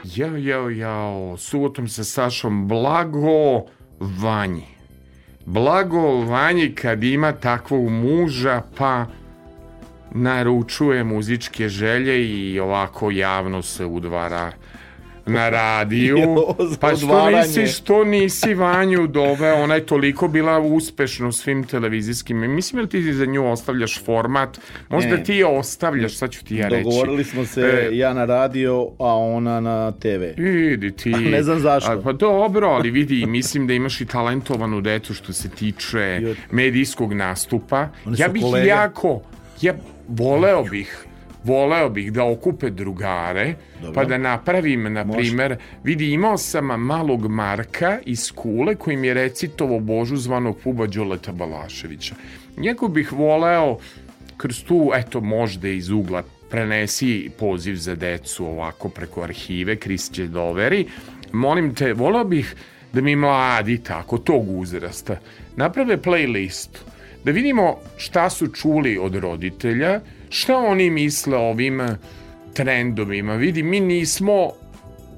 Jao, 0.03 0.38
jao, 0.38 0.70
jao, 0.70 1.38
subotom 1.38 1.88
sa 1.88 2.03
Sašom, 2.03 2.68
blago 2.68 3.61
Vanji. 3.99 4.68
Blago 5.45 6.22
Vanji 6.22 6.76
kad 6.76 7.03
ima 7.03 7.32
takvog 7.32 7.90
muža, 7.90 8.61
pa 8.78 9.06
naručuje 10.11 11.03
muzičke 11.03 11.69
želje 11.69 12.26
i 12.26 12.60
ovako 12.60 13.11
javno 13.11 13.61
se 13.61 13.86
udvara 13.86 14.52
na 15.26 15.49
radiju. 15.49 16.18
Pa 16.81 16.95
što 16.95 17.30
nisi, 17.31 17.68
što 17.68 18.03
nisi 18.03 18.53
Vanju 18.53 19.07
doveo, 19.07 19.56
ona 19.56 19.76
je 19.76 19.86
toliko 19.86 20.27
bila 20.27 20.60
uspešna 20.60 21.27
u 21.27 21.31
svim 21.31 21.64
televizijskim. 21.64 22.38
Mislim 22.38 22.81
li 22.81 22.90
ti 22.90 23.14
za 23.14 23.26
nju 23.26 23.52
ostavljaš 23.52 24.03
format? 24.03 24.60
Možda 24.90 25.15
Ne. 25.15 25.23
ti 25.23 25.34
je 25.34 25.45
ostavljaš, 25.45 26.18
sad 26.18 26.31
ću 26.31 26.45
ti 26.45 26.56
ja 26.56 26.68
reći. 26.68 26.84
Dogovorili 26.84 27.23
smo 27.23 27.45
se, 27.45 27.61
E, 27.61 27.98
ja 27.98 28.14
na 28.14 28.26
radio, 28.26 28.88
a 28.99 29.15
ona 29.15 29.60
na 29.60 29.91
TV. 29.91 30.41
Idi 30.41 30.91
ti. 30.91 31.10
Ne 31.31 31.44
znam 31.44 31.60
zašto. 31.60 31.91
A, 31.91 32.02
pa 32.02 32.14
dobro, 32.14 32.68
ali 32.68 32.91
vidi, 32.91 33.26
mislim 33.26 33.68
da 33.68 33.73
imaš 33.73 34.02
i 34.02 34.06
talentovanu 34.06 34.81
decu 34.81 35.14
što 35.14 35.34
se 35.34 35.49
tiče 35.49 36.22
medijskog 36.52 37.14
nastupa. 37.14 37.88
Ja 38.18 38.27
bih 38.27 38.41
kolege. 38.41 38.68
jako, 38.68 39.22
ja 39.61 39.73
voleo 40.10 40.64
bih 40.64 41.06
voleo 41.44 41.90
bih 41.90 42.11
da 42.14 42.23
okupe 42.23 42.69
drugare, 42.69 43.56
pa 43.94 44.06
da 44.06 44.18
napravim, 44.18 44.94
na 44.94 45.06
primer, 45.11 45.57
vidi, 45.84 46.11
imao 46.11 46.38
sam 46.38 46.65
malog 46.65 47.27
Marka 47.27 47.99
iz 48.06 48.31
Kule 48.31 48.76
koji 48.76 48.98
mi 48.98 49.07
je 49.07 49.14
recitovo 49.14 49.80
Božu 49.80 50.18
zvanog 50.18 50.57
Puba 50.64 50.88
Đoleta 50.88 51.31
Balaševića. 51.31 52.15
Njego 52.57 52.88
bih 52.88 53.14
voleo 53.14 53.77
kroz 54.38 54.64
tu, 54.64 54.91
eto, 54.95 55.22
možda 55.22 55.68
iz 55.69 55.90
ugla 55.90 56.23
prenesi 56.49 57.30
poziv 57.40 57.76
za 57.76 57.95
decu 57.95 58.45
ovako 58.45 58.90
preko 58.90 59.23
arhive, 59.23 59.76
Kris 59.76 60.11
će 60.11 60.27
doveri. 60.27 60.88
Molim 61.31 61.76
te, 61.76 61.94
voleo 61.94 62.23
bih 62.23 62.56
da 62.94 63.02
mi 63.02 63.15
mladi 63.15 63.77
tako, 63.84 64.18
tog 64.18 64.60
uzrasta, 64.60 65.18
naprave 65.56 65.98
playlistu, 65.98 66.80
da 67.24 67.32
vidimo 67.32 67.78
šta 67.98 68.30
su 68.30 68.48
čuli 68.48 68.98
od 68.98 69.16
roditelja, 69.16 70.02
šta 70.30 70.58
oni 70.58 70.90
misle 70.90 71.38
o 71.38 71.50
ovim 71.50 71.82
trendovima. 72.54 73.36
Vidi, 73.36 73.64
mi 73.64 73.80
nismo 73.80 74.52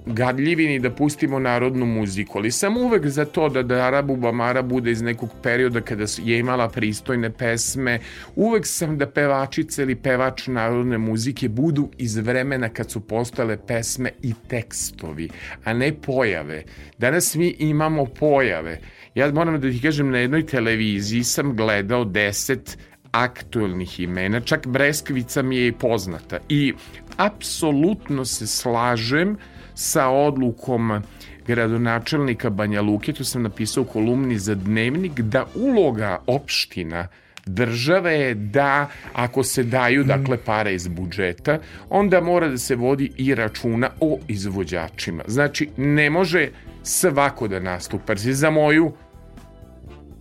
gadljivi 0.06 0.68
ni 0.68 0.80
da 0.80 0.90
pustimo 0.90 1.40
narodnu 1.40 1.86
muziku, 1.86 2.38
ali 2.38 2.52
sam 2.52 2.78
uvek 2.78 3.07
za 3.07 3.26
to 3.26 3.49
da 3.49 3.64
da 3.64 3.76
Arabu 3.76 4.15
Bamara 4.15 4.61
bude 4.61 4.91
iz 4.91 5.02
nekog 5.02 5.30
perioda 5.44 5.82
kada 5.82 6.06
je 6.23 6.40
imala 6.40 6.69
pristojne 6.69 7.30
pesme. 7.30 7.99
Uvek 8.36 8.65
sam 8.65 8.98
da 8.98 9.10
pevačice 9.10 9.84
ili 9.84 9.95
pevač 9.95 10.48
narodne 10.48 10.98
muzike 10.98 11.49
budu 11.49 11.90
iz 11.98 12.18
vremena 12.18 12.69
kad 12.69 12.91
su 12.91 12.99
postale 12.99 13.57
pesme 13.68 14.11
i 14.22 14.34
tekstovi, 14.48 15.30
a 15.64 15.73
ne 15.73 15.94
pojave. 15.94 16.64
Danas 16.98 17.36
mi 17.36 17.56
imamo 17.60 18.06
pojave. 18.06 18.80
Ja 19.15 19.31
moram 19.31 19.61
da 19.61 19.71
ti 19.71 19.81
kažem, 19.81 20.11
na 20.11 20.17
jednoj 20.17 20.45
televiziji 20.45 21.23
sam 21.23 21.55
gledao 21.55 22.05
deset 22.05 22.77
aktuelnih 23.11 23.99
imena, 23.99 24.39
čak 24.39 24.67
Breskvica 24.67 25.41
mi 25.41 25.57
je 25.57 25.67
i 25.67 25.71
poznata. 25.71 26.39
I 26.49 26.73
apsolutno 27.17 28.25
se 28.25 28.47
slažem 28.47 29.38
sa 29.75 30.07
odlukom 30.07 31.01
gradonačelnika 31.47 32.49
Banja 32.49 32.81
Luke, 32.81 33.13
to 33.13 33.23
sam 33.23 33.43
napisao 33.43 33.83
u 33.83 33.85
kolumni 33.85 34.39
za 34.39 34.55
dnevnik, 34.55 35.19
da 35.19 35.45
uloga 35.55 36.19
opština 36.27 37.07
države 37.45 38.13
je 38.13 38.33
da 38.33 38.88
ako 39.13 39.43
se 39.43 39.63
daju 39.63 40.03
dakle 40.03 40.38
pare 40.38 40.73
iz 40.73 40.88
budžeta, 40.88 41.59
onda 41.89 42.21
mora 42.21 42.47
da 42.47 42.57
se 42.57 42.75
vodi 42.75 43.11
i 43.17 43.35
računa 43.35 43.89
o 43.99 44.19
izvođačima. 44.27 45.23
Znači, 45.27 45.69
ne 45.77 46.09
može 46.09 46.49
svako 46.83 47.47
da 47.47 47.59
nastupa. 47.59 48.13
Jer 48.13 48.35
Za 48.35 48.49
moju 48.49 48.91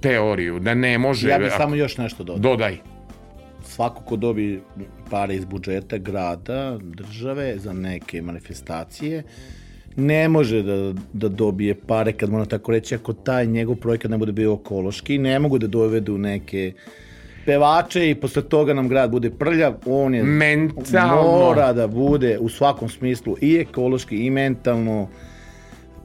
teoriju, 0.00 0.58
da 0.58 0.74
ne 0.74 0.98
može... 0.98 1.28
Ja 1.28 1.38
bih 1.38 1.52
samo 1.56 1.74
još 1.74 1.98
nešto 1.98 2.24
dodao. 2.24 2.50
Dodaj. 2.50 2.76
Svako 3.64 4.02
ko 4.02 4.16
dobi 4.16 4.62
pare 5.10 5.34
iz 5.34 5.44
budžeta 5.44 5.98
grada, 5.98 6.78
države 6.82 7.58
za 7.58 7.72
neke 7.72 8.22
manifestacije, 8.22 9.22
ne 9.96 10.28
može 10.28 10.62
da, 10.62 10.92
da 11.12 11.28
dobije 11.28 11.74
pare, 11.74 12.12
kad 12.12 12.30
moram 12.30 12.46
tako 12.46 12.72
reći, 12.72 12.94
ako 12.94 13.12
taj 13.12 13.46
njegov 13.46 13.76
projekat 13.76 14.10
ne 14.10 14.18
bude 14.18 14.32
bio 14.32 14.58
ekološki, 14.62 15.18
ne 15.18 15.38
mogu 15.38 15.58
da 15.58 15.66
dovedu 15.66 16.18
neke 16.18 16.72
pevače 17.46 18.10
i 18.10 18.14
posle 18.14 18.42
toga 18.42 18.74
nam 18.74 18.88
grad 18.88 19.10
bude 19.10 19.30
prljav, 19.30 19.74
on 19.86 20.14
je 20.14 20.22
Mentalno. 20.22 21.22
mora 21.22 21.72
da 21.72 21.86
bude 21.86 22.38
u 22.38 22.48
svakom 22.48 22.88
smislu 22.88 23.36
i 23.40 23.56
ekološki 23.56 24.16
i 24.16 24.30
mentalno 24.30 25.08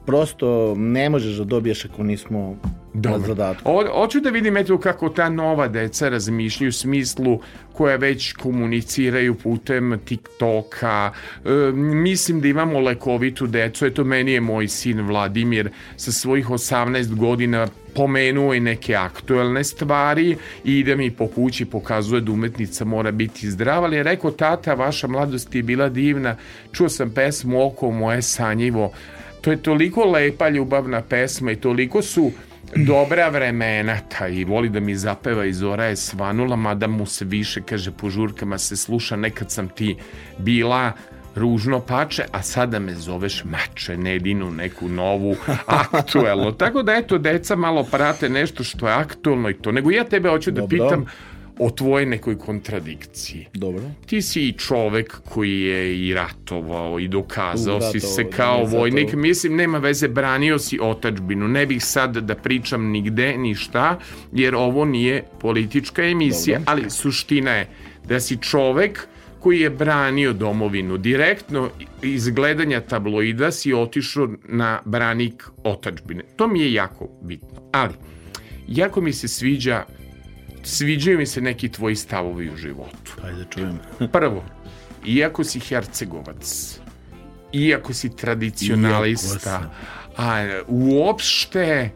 prosto 0.06 0.74
ne 0.78 1.10
možeš 1.10 1.36
da 1.36 1.44
dobiješ 1.44 1.84
ako 1.84 2.02
nismo 2.02 2.56
na 2.94 3.18
zadatku. 3.18 3.70
O, 3.70 4.00
hoću 4.00 4.20
da 4.20 4.30
vidim 4.30 4.56
eto 4.56 4.78
kako 4.78 5.08
ta 5.08 5.28
nova 5.28 5.68
deca 5.68 6.08
razmišljaju 6.08 6.68
u 6.68 6.72
smislu 6.72 7.40
koja 7.72 7.96
već 7.96 8.32
komuniciraju 8.32 9.34
putem 9.34 9.98
TikToka. 10.04 11.12
E, 11.44 11.50
mislim 11.74 12.40
da 12.40 12.48
imamo 12.48 12.80
lekovitu 12.80 13.46
decu. 13.46 13.86
Eto, 13.86 14.04
meni 14.04 14.32
je 14.32 14.40
moj 14.40 14.68
sin 14.68 15.00
Vladimir 15.00 15.70
sa 15.96 16.12
svojih 16.12 16.46
18 16.48 17.14
godina 17.14 17.66
pomenuo 17.94 18.54
i 18.54 18.60
neke 18.60 18.94
aktuelne 18.94 19.64
stvari 19.64 20.36
i 20.64 20.78
ide 20.78 20.96
mi 20.96 21.10
po 21.10 21.26
kući 21.26 21.64
pokazuje 21.64 22.20
da 22.20 22.32
umetnica 22.32 22.84
mora 22.84 23.10
biti 23.10 23.50
zdrava, 23.50 23.86
ali 23.86 23.96
je 23.96 24.02
rekao 24.02 24.30
tata, 24.30 24.74
vaša 24.74 25.06
mladost 25.06 25.54
je 25.54 25.62
bila 25.62 25.88
divna, 25.88 26.36
čuo 26.72 26.88
sam 26.88 27.10
pesmu 27.10 27.66
Oko 27.66 27.90
moje 27.90 28.22
sanjivo, 28.22 28.92
to 29.40 29.50
je 29.50 29.62
toliko 29.62 30.04
lepa 30.04 30.48
ljubavna 30.48 31.02
pesma 31.02 31.52
i 31.52 31.56
toliko 31.56 32.02
su 32.02 32.32
dobra 32.76 33.28
vremena 33.28 33.98
ta 34.18 34.28
i 34.28 34.44
voli 34.44 34.68
da 34.68 34.80
mi 34.80 34.94
zapeva 34.94 35.44
i 35.44 35.52
Zora 35.52 35.84
je 35.84 35.96
svanula 35.96 36.56
mada 36.56 36.86
mu 36.86 37.06
se 37.06 37.24
više 37.24 37.62
kaže 37.62 37.90
po 37.90 38.10
žurkama 38.10 38.58
se 38.58 38.76
sluša 38.76 39.16
nekad 39.16 39.50
sam 39.50 39.68
ti 39.68 39.96
bila 40.38 40.92
ružno 41.36 41.80
pače, 41.80 42.24
a 42.32 42.42
sada 42.42 42.78
me 42.78 42.94
zoveš 42.94 43.44
mače, 43.44 43.96
nedinu 43.96 44.50
neku 44.50 44.88
novu 44.88 45.36
aktuelno. 45.66 46.52
Tako 46.62 46.82
da 46.82 46.92
eto, 46.92 47.18
deca 47.18 47.56
malo 47.56 47.82
prate 47.82 48.28
nešto 48.28 48.64
što 48.64 48.88
je 48.88 48.94
aktuelno 48.94 49.50
i 49.50 49.54
to. 49.54 49.72
Nego 49.72 49.90
ja 49.90 50.04
tebe 50.04 50.28
hoću 50.28 50.50
da 50.50 50.60
Dobro. 50.60 50.68
pitam 50.78 51.06
o 51.58 51.70
tvojoj 51.70 52.06
nekoj 52.06 52.38
kontradikciji. 52.38 53.46
Dobro. 53.54 53.82
Ti 54.06 54.22
si 54.22 54.48
i 54.48 54.52
čovek 54.52 55.20
koji 55.24 55.60
je 55.60 56.06
i 56.08 56.14
ratovao 56.14 56.98
i 57.00 57.08
dokazao 57.08 57.76
U, 57.76 57.80
si 57.80 57.86
ratovao, 57.86 58.14
se 58.14 58.24
da, 58.24 58.30
kao 58.30 58.64
zato- 58.66 58.78
vojnik. 58.78 59.12
Mislim, 59.12 59.56
nema 59.56 59.78
veze, 59.78 60.08
branio 60.08 60.58
si 60.58 60.78
otačbinu. 60.82 61.48
Ne 61.48 61.66
bih 61.66 61.84
sad 61.84 62.16
da 62.16 62.34
pričam 62.34 62.90
nigde, 62.90 63.36
ni 63.36 63.54
šta, 63.54 63.98
jer 64.32 64.54
ovo 64.54 64.84
nije 64.84 65.24
politička 65.40 66.02
emisija, 66.02 66.58
Dobro. 66.58 66.72
ali 66.72 66.90
suština 66.90 67.50
je 67.50 67.68
da 68.08 68.20
si 68.20 68.36
čovek 68.36 69.08
koji 69.40 69.60
je 69.60 69.70
branio 69.70 70.32
domovinu. 70.32 70.96
Direktno 70.98 71.70
iz 72.02 72.28
gledanja 72.28 72.80
tabloida 72.80 73.50
si 73.50 73.72
otišao 73.72 74.28
na 74.48 74.80
branik 74.84 75.44
otačbine. 75.64 76.22
To 76.36 76.48
mi 76.48 76.60
je 76.60 76.72
jako 76.72 77.08
bitno. 77.22 77.48
Ali, 77.72 77.94
jako 78.68 79.00
mi 79.00 79.12
se 79.12 79.28
sviđa 79.28 79.84
sviđaju 80.66 81.18
mi 81.18 81.26
se 81.26 81.40
neki 81.40 81.68
tvoji 81.68 81.96
stavovi 81.96 82.50
u 82.50 82.56
životu. 82.56 83.12
Hajde 83.22 83.38
da 83.38 83.44
čujem. 83.44 83.78
Prvo, 84.12 84.44
iako 85.06 85.44
si 85.44 85.60
hercegovac, 85.60 86.78
iako 87.52 87.94
si 87.94 88.16
tradicionalista, 88.16 89.60
Iako 89.60 89.74
a 90.16 90.60
uopšte 90.68 91.90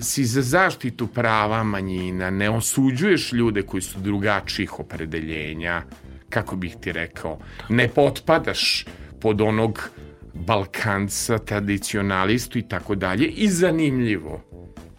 si 0.00 0.24
za 0.24 0.42
zaštitu 0.42 1.06
prava 1.06 1.62
manjina, 1.62 2.30
ne 2.30 2.50
osuđuješ 2.50 3.32
ljude 3.32 3.62
koji 3.62 3.82
su 3.82 4.00
drugačijih 4.00 4.80
opredeljenja, 4.80 5.82
kako 6.28 6.56
bih 6.56 6.76
ti 6.80 6.92
rekao, 6.92 7.38
ne 7.68 7.88
potpadaš 7.88 8.84
pod 9.20 9.40
onog 9.40 9.90
Balkanca, 10.34 11.38
tradicionalistu 11.38 12.58
i 12.58 12.62
tako 12.62 12.94
dalje. 12.94 13.26
I 13.26 13.48
zanimljivo, 13.48 14.42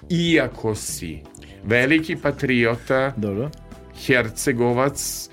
iako 0.09 0.75
si 0.75 1.23
veliki 1.63 2.15
patriota, 2.15 3.13
Dobro. 3.17 3.49
Hercegovac, 4.05 5.29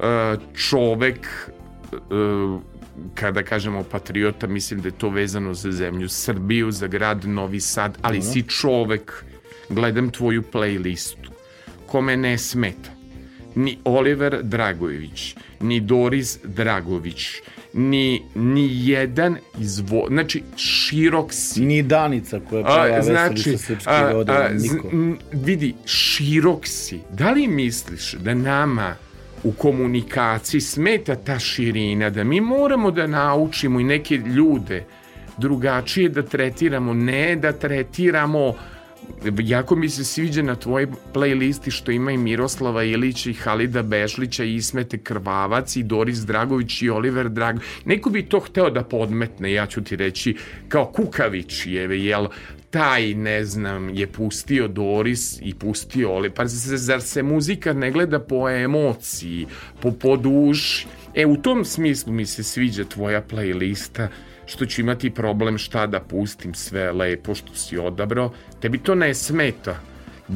e, 0.00 0.36
čovek, 0.56 1.50
e, 1.92 2.70
kada 3.14 3.42
kažemo 3.42 3.82
patriota, 3.82 4.46
mislim 4.46 4.80
da 4.80 4.88
je 4.88 4.98
to 4.98 5.08
vezano 5.08 5.54
za 5.54 5.72
zemlju 5.72 6.08
Srbiju, 6.08 6.70
za 6.70 6.86
grad 6.86 7.24
Novi 7.24 7.60
Sad, 7.60 7.98
ali 8.02 8.22
si 8.22 8.42
čovek, 8.42 9.24
gledam 9.68 10.10
tvoju 10.10 10.42
playlistu, 10.52 11.30
kome 11.86 12.16
ne 12.16 12.38
smeta, 12.38 12.90
ni 13.54 13.78
Oliver 13.84 14.42
Dragojević, 14.42 15.36
ni 15.60 15.80
Doris 15.80 16.38
Dragović, 16.44 17.26
ni, 17.72 18.22
ni 18.34 18.88
jedan 18.88 19.36
izvo... 19.58 20.06
Znači, 20.08 20.42
širok 20.56 21.32
si. 21.32 21.60
Ni 21.60 21.82
Danica 21.82 22.40
koja 22.40 22.64
peva 22.64 22.76
A, 22.76 22.84
veseli 22.86 23.04
znači, 23.04 23.42
sa 23.50 23.58
srpski 23.58 23.90
a, 23.90 24.12
roda, 24.12 24.32
a, 24.32 24.58
z- 24.58 24.62
niko. 24.62 24.88
vidi, 25.32 25.74
širok 25.84 26.66
si. 26.66 27.00
Da 27.10 27.30
li 27.30 27.48
misliš 27.48 28.12
da 28.12 28.34
nama 28.34 28.94
u 29.42 29.52
komunikaciji 29.52 30.60
smeta 30.60 31.14
ta 31.16 31.38
širina, 31.38 32.10
da 32.10 32.24
mi 32.24 32.40
moramo 32.40 32.90
da 32.90 33.06
naučimo 33.06 33.80
i 33.80 33.84
neke 33.84 34.16
ljude 34.16 34.84
drugačije 35.38 36.08
da 36.08 36.22
tretiramo, 36.22 36.94
ne 36.94 37.36
da 37.36 37.52
tretiramo 37.52 38.54
jako 39.38 39.76
mi 39.76 39.88
se 39.88 40.04
sviđa 40.04 40.42
na 40.42 40.54
tvojoj 40.54 40.88
playlisti 41.14 41.70
što 41.70 41.92
ima 41.92 42.12
i 42.12 42.16
Miroslava 42.16 42.84
Ilića 42.84 43.30
i 43.30 43.34
Halida 43.34 43.82
Bešlića 43.82 44.44
i 44.44 44.54
Ismete 44.54 44.98
Krvavac 44.98 45.76
i 45.76 45.82
Doris 45.82 46.18
Dragović 46.18 46.82
i 46.82 46.90
Oliver 46.90 47.28
Dragović. 47.28 47.68
Neko 47.84 48.10
bi 48.10 48.22
to 48.22 48.40
hteo 48.40 48.70
da 48.70 48.82
podmetne, 48.82 49.52
ja 49.52 49.66
ću 49.66 49.84
ti 49.84 49.96
reći, 49.96 50.36
kao 50.68 50.86
Kukavićijeve, 50.86 51.98
jel 51.98 52.26
taj, 52.70 53.14
ne 53.14 53.44
znam, 53.44 53.88
je 53.94 54.06
pustio 54.06 54.68
Doris 54.68 55.38
i 55.42 55.54
pustio 55.54 56.12
Oli. 56.12 56.30
Pa 56.30 56.46
zar 56.46 57.02
se 57.02 57.22
muzika 57.22 57.72
ne 57.72 57.90
gleda 57.90 58.18
po 58.18 58.48
emociji, 58.48 59.46
po, 59.82 59.92
po 59.92 60.16
duši? 60.16 60.86
E, 61.14 61.26
u 61.26 61.36
tom 61.36 61.64
smislu 61.64 62.12
mi 62.12 62.26
se 62.26 62.42
sviđa 62.42 62.84
tvoja 62.84 63.22
playlista, 63.22 64.08
što 64.46 64.66
ću 64.66 64.80
imati 64.80 65.10
problem 65.10 65.58
šta 65.58 65.86
da 65.86 66.00
pustim 66.00 66.54
sve 66.54 66.92
lepo 66.92 67.34
što 67.34 67.54
si 67.54 67.78
odabrao. 67.78 68.32
Tebi 68.60 68.78
to 68.78 68.94
ne 68.94 69.14
smeta. 69.14 69.80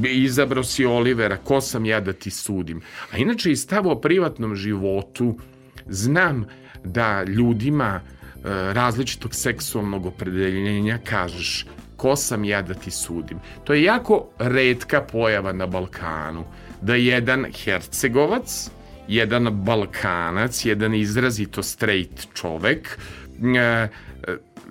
Izabrao 0.05 0.64
si 0.64 0.84
Olivera, 0.84 1.36
ko 1.36 1.60
sam 1.60 1.86
ja 1.86 2.01
da 2.01 2.12
ti 2.12 2.30
sudim. 2.30 2.80
A 3.12 3.16
inače 3.16 3.52
i 3.52 3.56
stav 3.56 3.88
o 3.88 4.01
privatnom 4.01 4.56
životu, 4.56 5.38
znam 5.86 6.44
da 6.84 7.22
ljudima 7.22 8.01
e, 8.01 8.01
različitog 8.72 9.34
seksualnog 9.34 10.06
opredeljenja 10.06 10.98
kažeš 11.05 11.66
ko 11.96 12.16
sam 12.16 12.44
ja 12.44 12.62
da 12.62 12.74
ti 12.74 12.90
sudim. 12.90 13.38
To 13.64 13.74
je 13.74 13.82
jako 13.82 14.28
redka 14.38 15.02
pojava 15.02 15.52
na 15.52 15.66
Balkanu. 15.66 16.44
Da 16.80 16.94
jedan 16.94 17.46
Hercegovac, 17.64 18.70
jedan 19.09 19.64
Balkanac, 19.64 20.64
jedan 20.64 20.94
izrazito 20.94 21.62
straight 21.62 22.26
čovek, 22.35 22.98
e, 23.59 23.89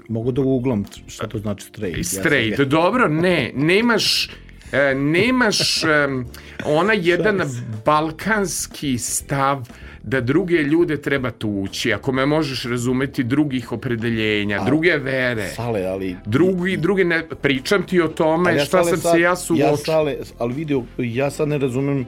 Mogu 0.09 0.31
da 0.31 0.41
googlam 0.41 0.85
šta 1.07 1.27
to 1.27 1.39
znači 1.39 1.65
straight. 1.65 1.97
Ja 1.97 2.03
Straight, 2.03 2.61
dobro, 2.61 3.07
ne, 3.07 3.51
nemaš 3.55 4.29
e, 4.71 4.95
nemaš 4.95 5.83
em, 5.83 6.25
ona 6.65 6.93
jedan 6.93 7.41
balkanski 7.85 8.97
stav 8.97 9.67
da 10.03 10.21
druge 10.21 10.55
ljude 10.55 11.01
treba 11.01 11.31
tući, 11.31 11.93
ako 11.93 12.11
me 12.11 12.25
možeš 12.25 12.63
razumeti 12.63 13.23
drugih 13.23 13.71
opredeljenja, 13.71 14.63
druge 14.65 14.97
vere, 14.97 15.47
Sale, 15.47 15.85
ali... 15.85 16.15
drugi, 16.25 16.77
drugi 16.77 17.03
ne, 17.03 17.27
pričam 17.41 17.83
ti 17.83 18.01
o 18.01 18.07
tome 18.07 18.49
ali 18.51 18.59
šta 18.59 18.83
Sale 18.83 18.89
sam 18.89 18.99
sad- 18.99 19.13
se 19.13 19.21
ja 19.21 19.35
suočio. 19.35 19.65
Ja 19.65 19.77
sale, 19.77 20.17
ali 20.37 20.53
vidio, 20.53 20.83
ja 20.97 21.29
sad 21.31 21.47
ne 21.47 21.57
razumem, 21.57 22.05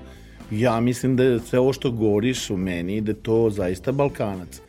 ja 0.52 0.80
mislim 0.80 1.16
da 1.16 1.24
je 1.24 1.40
sve 1.40 1.60
ovo 1.60 1.74
što 1.74 1.92
govoriš 1.92 2.50
u 2.50 2.58
meni, 2.58 3.02
da 3.02 3.12
je 3.12 3.16
to 3.16 3.50
zaista 3.50 3.92
Balkanac. 3.92 4.62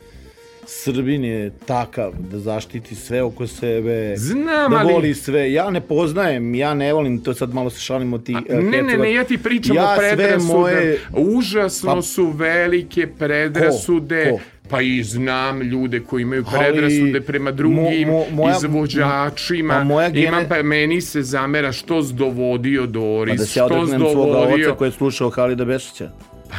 Srbin 0.66 1.24
je 1.24 1.50
takav 1.66 2.12
da 2.20 2.38
zaštiti 2.38 2.94
sve 2.94 3.22
oko 3.22 3.46
sebe, 3.46 4.14
Znam, 4.16 4.70
da 4.70 4.76
ali- 4.76 4.92
voli 4.92 5.14
sve. 5.14 5.52
Ja 5.52 5.70
ne 5.70 5.80
poznajem, 5.80 6.54
ja 6.54 6.74
ne 6.74 6.92
volim, 6.92 7.20
to 7.20 7.34
sad 7.34 7.54
malo 7.54 7.70
se 7.70 7.80
šalimo 7.80 8.18
ti 8.18 8.36
eh, 8.48 8.54
Ne, 8.54 8.82
ne, 8.82 8.96
ne, 8.96 9.12
ja 9.12 9.24
ti 9.24 9.38
pričam 9.38 9.76
Ja 9.76 9.84
o 9.84 9.98
predrasudama. 9.98 10.58
moje- 10.58 10.98
Užasno 11.12 11.94
Pa- 11.94 12.02
su 12.02 12.26
velike 12.26 13.06
predrasude. 13.08 14.24
Ko? 14.24 14.36
Ko? 14.36 14.42
Pa 14.68 14.80
i 14.80 15.02
znam 15.02 15.62
ljude 15.62 16.00
koji 16.00 16.22
imaju 16.22 16.44
Ali 16.46 16.58
predrasude 16.60 17.20
prema 17.22 17.50
drugim 17.52 17.78
mo- 17.78 18.24
mo- 18.24 18.24
moja- 18.32 18.56
izvođačima. 18.56 19.74
Pa 19.74 19.84
moja 19.84 20.08
gene- 20.10 20.26
Imam 20.28 20.44
pa 20.48 20.62
meni 20.62 21.00
se 21.00 21.22
zamera 21.22 21.72
što 21.72 22.02
dovodio 22.04 22.86
Doris, 22.86 23.32
Pa 23.32 23.36
da 23.36 23.44
se 23.44 23.50
što 23.50 23.64
odreknem 23.66 24.00
svoga 24.02 24.38
oca 24.38 24.72
koji 24.72 24.88
je 24.88 24.92
slušao 24.92 25.30
Halida 25.30 25.64
Bešića. 25.64 26.10
Pa 26.50 26.56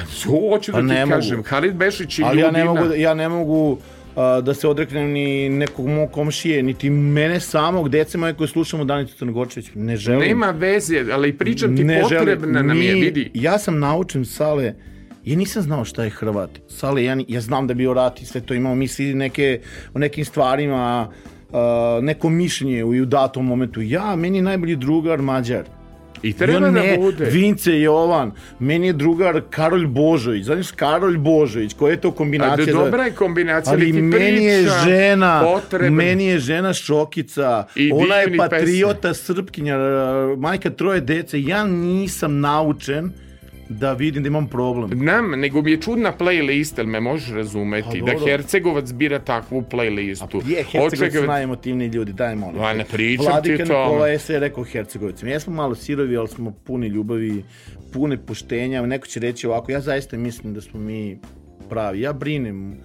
hoću 0.49 0.71
da 0.71 0.75
Pa 0.75 0.81
ti 0.81 0.85
ne 0.85 1.05
mogu. 1.05 1.15
kažem, 1.15 1.43
Halid 1.43 1.73
Bešić 1.73 2.19
i 2.19 2.23
Ali 2.23 2.39
ja 2.39 2.51
ne 2.51 2.59
ljudima... 2.59 2.73
mogu, 2.73 2.87
da- 2.87 2.95
ja 2.95 3.13
ne 3.13 3.29
mogu 3.29 3.77
a, 4.15 4.41
da 4.41 4.53
se 4.53 4.67
odreknem 4.67 5.05
ni 5.05 5.49
nekog 5.49 5.87
mog 5.87 6.11
komšije, 6.11 6.63
niti 6.63 6.89
mene 6.89 7.39
samog, 7.39 7.89
dece 7.89 8.17
moje 8.17 8.33
koje 8.33 8.47
slušamo 8.47 8.85
Danicu 8.85 9.17
Crnogorčević. 9.17 9.67
Ne 9.75 9.95
želim. 9.97 10.19
Nema 10.21 10.49
veze, 10.49 11.05
ali 11.11 11.33
pričam 11.33 11.77
ti 11.77 11.83
ne 11.83 12.01
potrebna 12.01 12.27
želim. 12.49 12.67
nam 12.67 12.81
je, 12.81 12.93
vidi. 12.95 13.31
Ja 13.33 13.59
sam 13.59 13.79
naučen 13.79 14.25
Sale, 14.25 14.73
ja 15.27 15.37
nisam 15.37 15.61
znao 15.61 15.85
šta 15.85 16.03
je 16.03 16.09
Hrvat. 16.09 16.49
Sale, 16.67 17.03
ja, 17.03 17.17
ja 17.27 17.41
znam 17.41 17.67
da 17.67 17.71
je 17.71 17.75
bio 17.75 17.93
rat 17.93 18.21
i 18.21 18.25
sve 18.25 18.41
to 18.41 18.53
imamo 18.53 18.75
mi 18.75 18.87
svi 18.87 19.13
neke, 19.13 19.59
o 19.93 19.99
nekim 19.99 20.25
stvarima, 20.25 21.09
a, 21.53 21.99
neko 22.01 22.29
mišljenje 22.29 22.83
u, 22.83 23.05
datom 23.05 23.45
momentu. 23.45 23.81
Ja, 23.81 24.15
meni 24.15 24.37
je 24.37 24.41
najbolji 24.41 24.75
drugar 24.75 25.21
Mađar. 25.21 25.63
I 26.23 26.33
treba 26.33 26.53
ja 26.53 26.59
da 26.59 26.71
ne, 26.71 26.97
bude. 26.97 27.25
Vince 27.25 27.79
Jovan, 27.81 28.31
meni 28.59 28.87
je 28.87 28.93
drugar 28.93 29.41
Karolj 29.49 29.87
Božović. 29.87 30.45
Znaš, 30.45 30.71
Karolj 30.71 31.17
Božović, 31.17 31.73
koja 31.73 31.91
je 31.91 32.01
to 32.01 32.07
A 32.07 32.11
kombinacija? 32.11 32.65
da 32.65 32.71
za- 32.71 32.77
dobra 32.85 33.03
je 33.03 33.11
kombinacija, 33.11 33.73
Ali 33.73 33.91
ti 33.91 34.01
meni 34.01 34.43
je 34.45 34.61
pričam 34.63 34.89
žena, 34.89 35.41
potrebna. 35.43 35.89
meni 35.89 36.25
je 36.25 36.39
žena 36.39 36.73
Šokica, 36.73 37.65
I 37.75 37.91
ona 37.91 38.15
je 38.15 38.37
patriota, 38.37 39.13
srpkinja, 39.13 39.77
uh, 39.77 40.39
majka 40.39 40.69
troje 40.69 41.01
dece. 41.01 41.41
Ja 41.41 41.63
nisam 41.65 42.39
naučen 42.39 43.11
da 43.69 43.93
vidim 43.93 44.23
da 44.23 44.27
imam 44.27 44.47
problem. 44.47 44.89
Znam, 44.93 45.31
nego 45.31 45.61
mi 45.61 45.71
je 45.71 45.81
čudna 45.81 46.13
playlist, 46.19 46.79
ali 46.79 46.87
me 46.87 46.99
možeš 46.99 47.29
razumeti, 47.29 48.01
Pa 48.05 48.11
da. 48.11 48.25
Hercegovac 48.25 48.91
bira 48.91 49.19
takvu 49.19 49.63
playlistu. 49.71 50.41
Je, 50.47 50.63
Hercegovac 50.63 50.93
su 50.93 51.03
Očekaj- 51.19 51.27
najemotivniji 51.27 51.87
ljudi, 51.87 52.13
daj 52.13 52.35
molim. 52.35 52.61
Ma, 52.61 52.73
ne 52.73 52.85
pričam 52.85 53.25
Vladika 53.25 53.57
ti 53.57 53.63
o 53.63 53.65
tome. 53.65 53.79
Nikola 53.85 54.07
je 54.07 54.19
sve 54.19 54.39
rekao 54.39 54.63
Hercegovicima. 54.63 55.31
Jesmo 55.31 55.53
malo 55.53 55.75
sirovi, 55.75 56.17
ali 56.17 56.27
smo 56.27 56.51
puni 56.63 56.87
ljubavi, 56.87 57.43
pune 57.93 58.17
poštenja. 58.17 58.85
Neko 58.85 59.07
će 59.07 59.19
reći 59.19 59.47
ovako, 59.47 59.71
ja 59.71 59.81
zaista 59.81 60.17
mislim 60.17 60.53
da 60.53 60.61
smo 60.61 60.79
mi 60.79 61.19
pravi. 61.69 62.01
Ja 62.01 62.13
brinem 62.13 62.77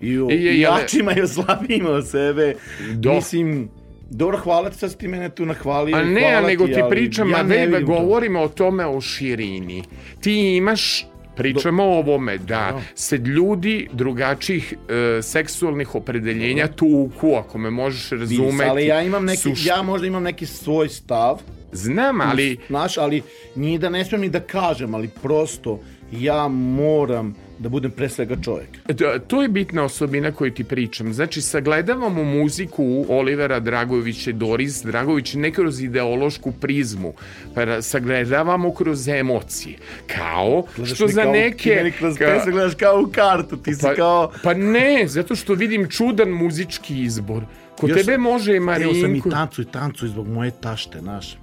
i 0.00 0.18
o 0.18 0.28
I 0.30 0.44
je, 0.44 0.54
i 0.54 0.60
jačima 0.60 1.12
i 1.14 1.20
o 1.20 1.26
slabijima 1.28 1.90
od 1.90 2.08
sebe. 2.08 2.54
Do. 2.94 3.12
Mislim, 3.14 3.68
dobro, 4.10 4.38
hvala 4.38 4.70
ti, 4.70 4.78
sad 4.78 4.90
si 4.90 4.98
ti 4.98 5.08
mene 5.08 5.28
tu 5.28 5.46
nahvalio. 5.46 5.96
A 5.96 6.02
ne, 6.02 6.20
hvala 6.20 6.46
nego 6.46 6.66
ti 6.66 6.80
ali 6.80 6.90
pričam, 6.90 7.30
ja 7.30 7.42
ne 7.42 7.56
ne, 7.56 7.66
vidim 7.66 7.86
to. 7.86 7.92
govorimo 7.92 8.40
o 8.40 8.48
tome 8.48 8.86
o 8.86 9.00
širini. 9.00 9.82
Ti 10.20 10.56
imaš 10.56 11.06
Pričamo 11.36 11.84
o 11.84 11.98
ovome 11.98 12.38
da 12.38 12.80
se 12.94 13.16
ljudi 13.16 13.88
drugačijih 13.92 14.74
e, 14.88 15.22
seksualnih 15.22 15.94
opredeljenja 15.94 16.68
tuku, 16.68 17.34
ako 17.34 17.58
me 17.58 17.70
možeš 17.70 18.10
razumeti. 18.10 18.70
Ali 18.70 18.86
ja 18.86 19.02
imam 19.02 19.24
neki, 19.24 19.48
Sušt- 19.48 19.66
ja 19.68 19.82
možda 19.82 20.06
imam 20.06 20.22
neki 20.22 20.46
svoj 20.46 20.88
stav, 20.88 21.40
Znam, 21.72 22.20
ali 22.20 22.56
Znaš, 22.66 22.98
ali 22.98 23.22
nije 23.54 23.78
da 23.78 23.90
ne 23.90 24.04
smijem 24.04 24.20
ni 24.20 24.28
da 24.28 24.40
kažem, 24.40 24.94
ali 24.94 25.08
prosto 25.22 25.80
ja 26.12 26.48
moram 26.48 27.34
da 27.58 27.68
budem 27.68 27.90
pre 27.90 28.08
svega 28.08 28.36
čovjek. 28.44 28.68
Da, 28.88 29.18
to 29.18 29.42
je 29.42 29.48
bitna 29.48 29.84
osobina 29.84 30.32
koju 30.32 30.54
ti 30.54 30.64
pričam. 30.64 31.12
Znači, 31.12 31.42
sagledavamo 31.42 32.24
muziku 32.24 33.06
Olivera 33.08 33.60
Dragovića 33.60 34.30
i 34.30 34.32
Doris 34.32 34.82
Dragović 34.82 35.34
ne 35.34 35.50
kroz 35.50 35.80
ideološku 35.80 36.52
prizmu, 36.52 37.14
pa 37.54 37.82
sagledavamo 37.82 38.74
kroz 38.74 39.08
emocije. 39.08 39.76
Kao 40.06 40.64
što 40.84 41.06
mi 41.06 41.12
za 41.12 41.22
kao- 41.22 41.32
neke... 41.32 41.70
Ti 41.70 41.76
meni 41.76 41.92
kroz 41.92 42.14
ka- 42.14 42.34
pesme 42.34 42.52
gledaš 42.52 42.74
kao 42.74 43.02
u 43.02 43.12
kartu, 43.12 43.56
ti 43.56 43.74
si 43.74 43.82
pa, 43.82 43.94
kao... 43.94 44.32
pa 44.42 44.54
ne, 44.54 45.04
zato 45.06 45.34
što 45.34 45.54
vidim 45.54 45.88
čudan 45.90 46.28
muzički 46.28 47.02
izbor. 47.02 47.42
Kod 47.78 47.90
Još 47.90 47.98
tebe 48.00 48.18
može 48.18 48.52
i 48.52 48.56
Evo 48.56 48.64
sam 48.74 48.82
i 48.94 49.02
Marinku. 49.02 49.30
tancuj, 49.30 49.64
tancuj 49.64 50.08
zbog 50.08 50.28
moje 50.28 50.50
tašte, 50.50 50.98
znaš. 51.00 51.38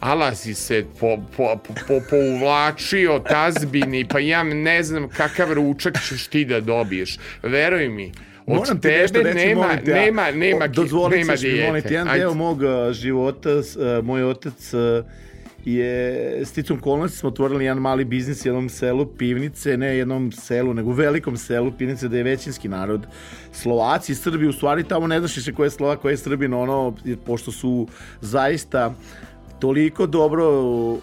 Ala 0.00 0.34
si 0.34 0.54
se 0.54 0.84
po, 1.00 1.16
po, 1.36 1.56
po, 1.66 1.74
po, 1.88 2.00
pouvlačio 2.10 3.18
tazbini, 3.18 4.04
pa 4.08 4.18
ja 4.18 4.42
ne 4.42 4.82
znam 4.82 5.08
kakav 5.08 5.52
ručak 5.52 5.94
ćeš 6.08 6.26
ti 6.26 6.44
da 6.44 6.60
dobiješ. 6.60 7.18
Veruj 7.42 7.88
mi, 7.88 8.12
od 8.46 8.56
Moram 8.56 8.80
tebe 8.80 8.98
nešto 8.98 9.22
reći, 9.22 9.36
nema, 9.46 9.62
molim 9.62 9.84
te, 9.84 9.92
a- 9.92 9.94
nema, 9.94 10.30
nema, 10.30 10.66
dozvolit 10.66 11.18
nema 11.18 11.36
ćeš 11.36 11.42
mi, 11.42 11.48
molim 11.48 11.72
dijete. 11.72 11.88
te, 11.88 11.94
jedan 11.94 12.08
Ajde. 12.08 12.20
deo 12.20 12.34
mog 12.34 12.58
života, 12.92 13.50
uh, 13.50 14.04
moj 14.04 14.24
otac 14.24 14.74
uh, 14.74 15.04
je, 15.64 16.40
sticom 16.44 16.78
okolnosti 16.78 17.18
smo 17.18 17.28
otvorili 17.28 17.64
jedan 17.64 17.78
mali 17.78 18.04
biznis 18.04 18.44
u 18.44 18.48
jednom 18.48 18.68
selu 18.68 19.06
pivnice, 19.06 19.76
ne 19.76 19.96
jednom 19.96 20.32
selu, 20.32 20.74
nego 20.74 20.92
velikom 20.92 21.36
selu 21.36 21.72
pivnice 21.72 22.08
da 22.08 22.16
je 22.16 22.22
većinski 22.22 22.68
narod. 22.68 23.06
Slovaci 23.52 24.12
i 24.12 24.14
Srbi, 24.14 24.46
u 24.46 24.52
stvari 24.52 24.84
tamo 24.84 25.06
ne 25.06 25.18
znaš 25.18 25.36
više 25.36 25.52
ko 25.52 25.64
je 25.64 25.70
Slovak, 25.70 25.98
ko 25.98 26.10
je 26.10 26.16
Srbin, 26.16 26.54
ono, 26.54 26.94
pošto 27.26 27.52
su 27.52 27.88
zaista 28.20 28.94
toliko 29.58 30.06
dobro 30.06 30.44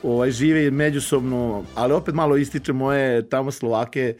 ovaj, 0.03 0.31
žive 0.31 0.71
međusobno, 0.71 1.63
ali 1.75 1.93
opet 1.93 2.15
malo 2.15 2.37
ističe 2.37 2.73
moje 2.73 3.29
tamo 3.29 3.51
Slovake, 3.51 4.15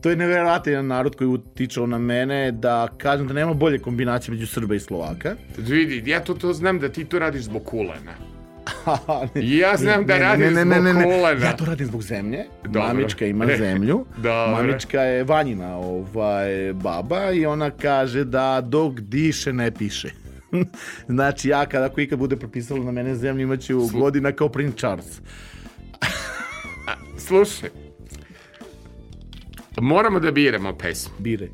to 0.00 0.10
je 0.10 0.16
nevjerojatan 0.16 0.72
jedan 0.72 0.86
narod 0.86 1.16
koji 1.16 1.28
utičao 1.28 1.86
na 1.86 1.98
mene 1.98 2.52
da 2.52 2.88
kažem 2.98 3.26
da 3.26 3.34
nema 3.34 3.54
bolje 3.54 3.78
kombinacije 3.78 4.32
među 4.32 4.46
Srba 4.46 4.74
i 4.74 4.80
Slovaka. 4.80 5.34
Vidi, 5.56 6.10
ja 6.10 6.20
to, 6.20 6.34
to 6.34 6.52
znam 6.52 6.78
da 6.78 6.88
ti 6.88 7.04
to 7.04 7.18
radiš 7.18 7.42
zbog 7.42 7.64
kulena. 7.64 8.12
Ne, 9.34 9.42
Ja 9.58 9.76
znam 9.76 10.06
da 10.06 10.14
ne, 10.14 10.20
radiš 10.20 10.46
ne, 10.46 10.64
ne, 10.64 10.64
ne, 10.64 10.90
zbog 10.90 10.94
ne. 10.94 11.04
kolena. 11.04 11.46
Ja 11.46 11.56
to 11.56 11.64
radim 11.64 11.86
zbog 11.86 12.02
zemlje. 12.02 12.44
Dobro. 12.64 12.82
Mamička 12.82 13.26
ima 13.26 13.46
zemlju. 13.58 14.04
Dobro. 14.16 14.56
Mamička 14.56 15.00
je 15.00 15.24
Vanjina 15.24 15.76
ovaj, 15.76 16.72
baba 16.72 17.30
i 17.30 17.46
ona 17.46 17.70
kaže 17.70 18.24
da 18.24 18.60
dok 18.60 19.00
diše 19.00 19.52
ne 19.52 19.70
piše. 19.70 20.27
znači 21.16 21.48
ja 21.48 21.66
kada 21.66 21.86
ako 21.86 22.00
ikad 22.00 22.18
bude 22.18 22.36
propisalo 22.36 22.84
na 22.84 22.92
mene 22.92 23.14
zemlju 23.14 23.42
imaću 23.42 23.86
godina 23.92 24.32
kao 24.32 24.48
Prince 24.48 24.78
Charles. 24.78 25.20
Slušaj, 27.18 27.70
moramo 29.80 30.20
da 30.20 30.30
biramo 30.30 30.78
pesmu. 30.78 31.14
Bire. 31.18 31.48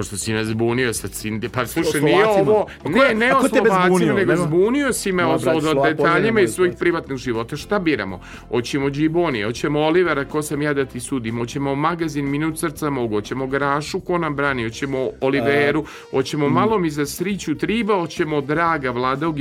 Pošto 0.00 0.16
si 0.16 0.32
me 0.32 0.44
zbunio 0.44 0.92
sa 0.92 1.08
Cindy. 1.08 1.48
Pa 1.48 1.66
slušaj, 1.66 2.00
nije 2.00 2.26
ovo... 2.26 2.66
A 2.80 2.82
ko 2.82 2.88
Ne, 2.88 3.14
ne 3.14 3.34
o 3.36 3.48
Slovacima, 3.48 4.12
nego 4.12 4.36
zbunio 4.36 4.92
si 4.92 5.12
me 5.12 5.24
o, 5.24 5.34
o 5.76 5.84
detaljima 5.84 6.40
iz 6.40 6.54
svojih 6.54 6.74
privatnih 6.78 7.18
života. 7.18 7.56
Šta 7.56 7.78
biramo? 7.78 8.20
Hoćemo 8.48 8.90
Džiboni, 8.90 9.42
hoćemo 9.42 9.80
Olivera, 9.80 10.24
ko 10.24 10.42
sam 10.42 10.62
ja 10.62 10.74
da 10.74 10.84
ti 10.84 11.00
sudim, 11.00 11.36
hoćemo 11.36 11.74
magazin 11.74 12.30
Minut 12.30 12.58
srca 12.58 12.90
mogu, 12.90 13.14
hoćemo 13.14 13.46
Garašu, 13.46 14.00
ko 14.00 14.18
nam 14.18 14.36
brani, 14.36 14.64
hoćemo 14.64 15.10
Oliveru, 15.20 15.84
hoćemo 16.10 16.48
malo 16.48 16.78
mi 16.78 16.90
za 16.90 17.06
Sriću 17.06 17.54
Triba, 17.58 17.94
hoćemo 17.94 18.40
Draga, 18.40 18.90
Vladao 18.90 19.32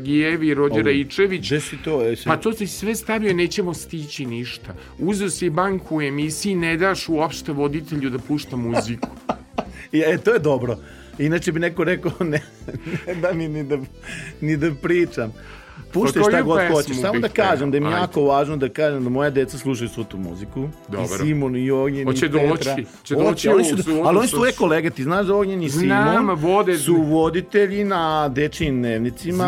Gijevi, 0.00 0.54
Rođera 0.54 0.90
Ičević, 0.90 1.52
Pa 2.26 2.36
to 2.36 2.52
si 2.52 2.66
sve 2.66 2.94
stavio, 2.94 3.34
nećemo 3.34 3.74
stići 3.74 4.26
ništa. 4.26 4.74
Uzeo 4.98 5.30
si 5.30 5.50
banku 5.50 5.96
u 5.96 6.02
emisiji, 6.02 6.54
ne 6.54 6.76
daš 6.76 7.08
uopšte 7.08 7.52
voditelju 7.52 8.10
da 8.10 8.18
pušta 8.18 8.56
muziku. 8.56 9.08
E, 9.92 10.18
to 10.18 10.32
je 10.32 10.38
dobro. 10.38 10.76
Inače 11.18 11.52
bi 11.52 11.60
neko 11.60 11.84
rekao 11.84 12.12
ne, 12.20 12.40
ne 13.06 13.14
da 13.14 13.32
mi 13.32 13.48
ni 13.48 13.64
da, 13.64 13.78
ni 14.40 14.56
da 14.56 14.70
pričam. 14.72 15.32
Puštaj 15.92 16.22
Pa 16.22 16.28
šta 16.28 16.42
god 16.42 16.60
hoćeš. 16.68 16.96
Samo 16.96 17.20
da 17.20 17.28
kažem 17.28 17.70
da 17.70 17.80
mi 17.80 17.86
je 17.86 17.90
pevao? 17.90 18.00
jako 18.00 18.22
važno 18.22 18.56
da 18.56 18.68
kažem 18.68 19.04
da 19.04 19.10
moja 19.10 19.30
deca 19.30 19.58
slušaju 19.58 19.88
svu 19.88 20.04
tu 20.04 20.18
muziku. 20.18 20.68
Dobro. 20.88 21.04
I 21.14 21.18
Simon, 21.18 21.56
i 21.56 21.70
Ognjen, 21.70 22.04
Hoće 22.04 22.26
i 22.26 22.30
Petra. 22.30 22.48
doći, 22.48 22.64
će 23.04 23.14
Hoće, 23.14 23.24
doći 23.24 23.48
oni 23.48 23.64
su, 23.64 23.74
ali 24.04 24.18
oni 24.18 24.28
su 24.28 24.38
uvek 24.38 24.54
kolege. 24.56 24.90
Ti 24.90 25.02
znaš 25.02 25.26
da 25.26 25.34
Ognjen 25.34 25.62
i 25.62 25.70
Simon 25.70 26.30
vode- 26.32 26.76
su 26.76 26.94
voditelji 26.94 27.84
na 27.84 28.28
dečijim 28.28 28.76
dnevnicima. 28.76 29.44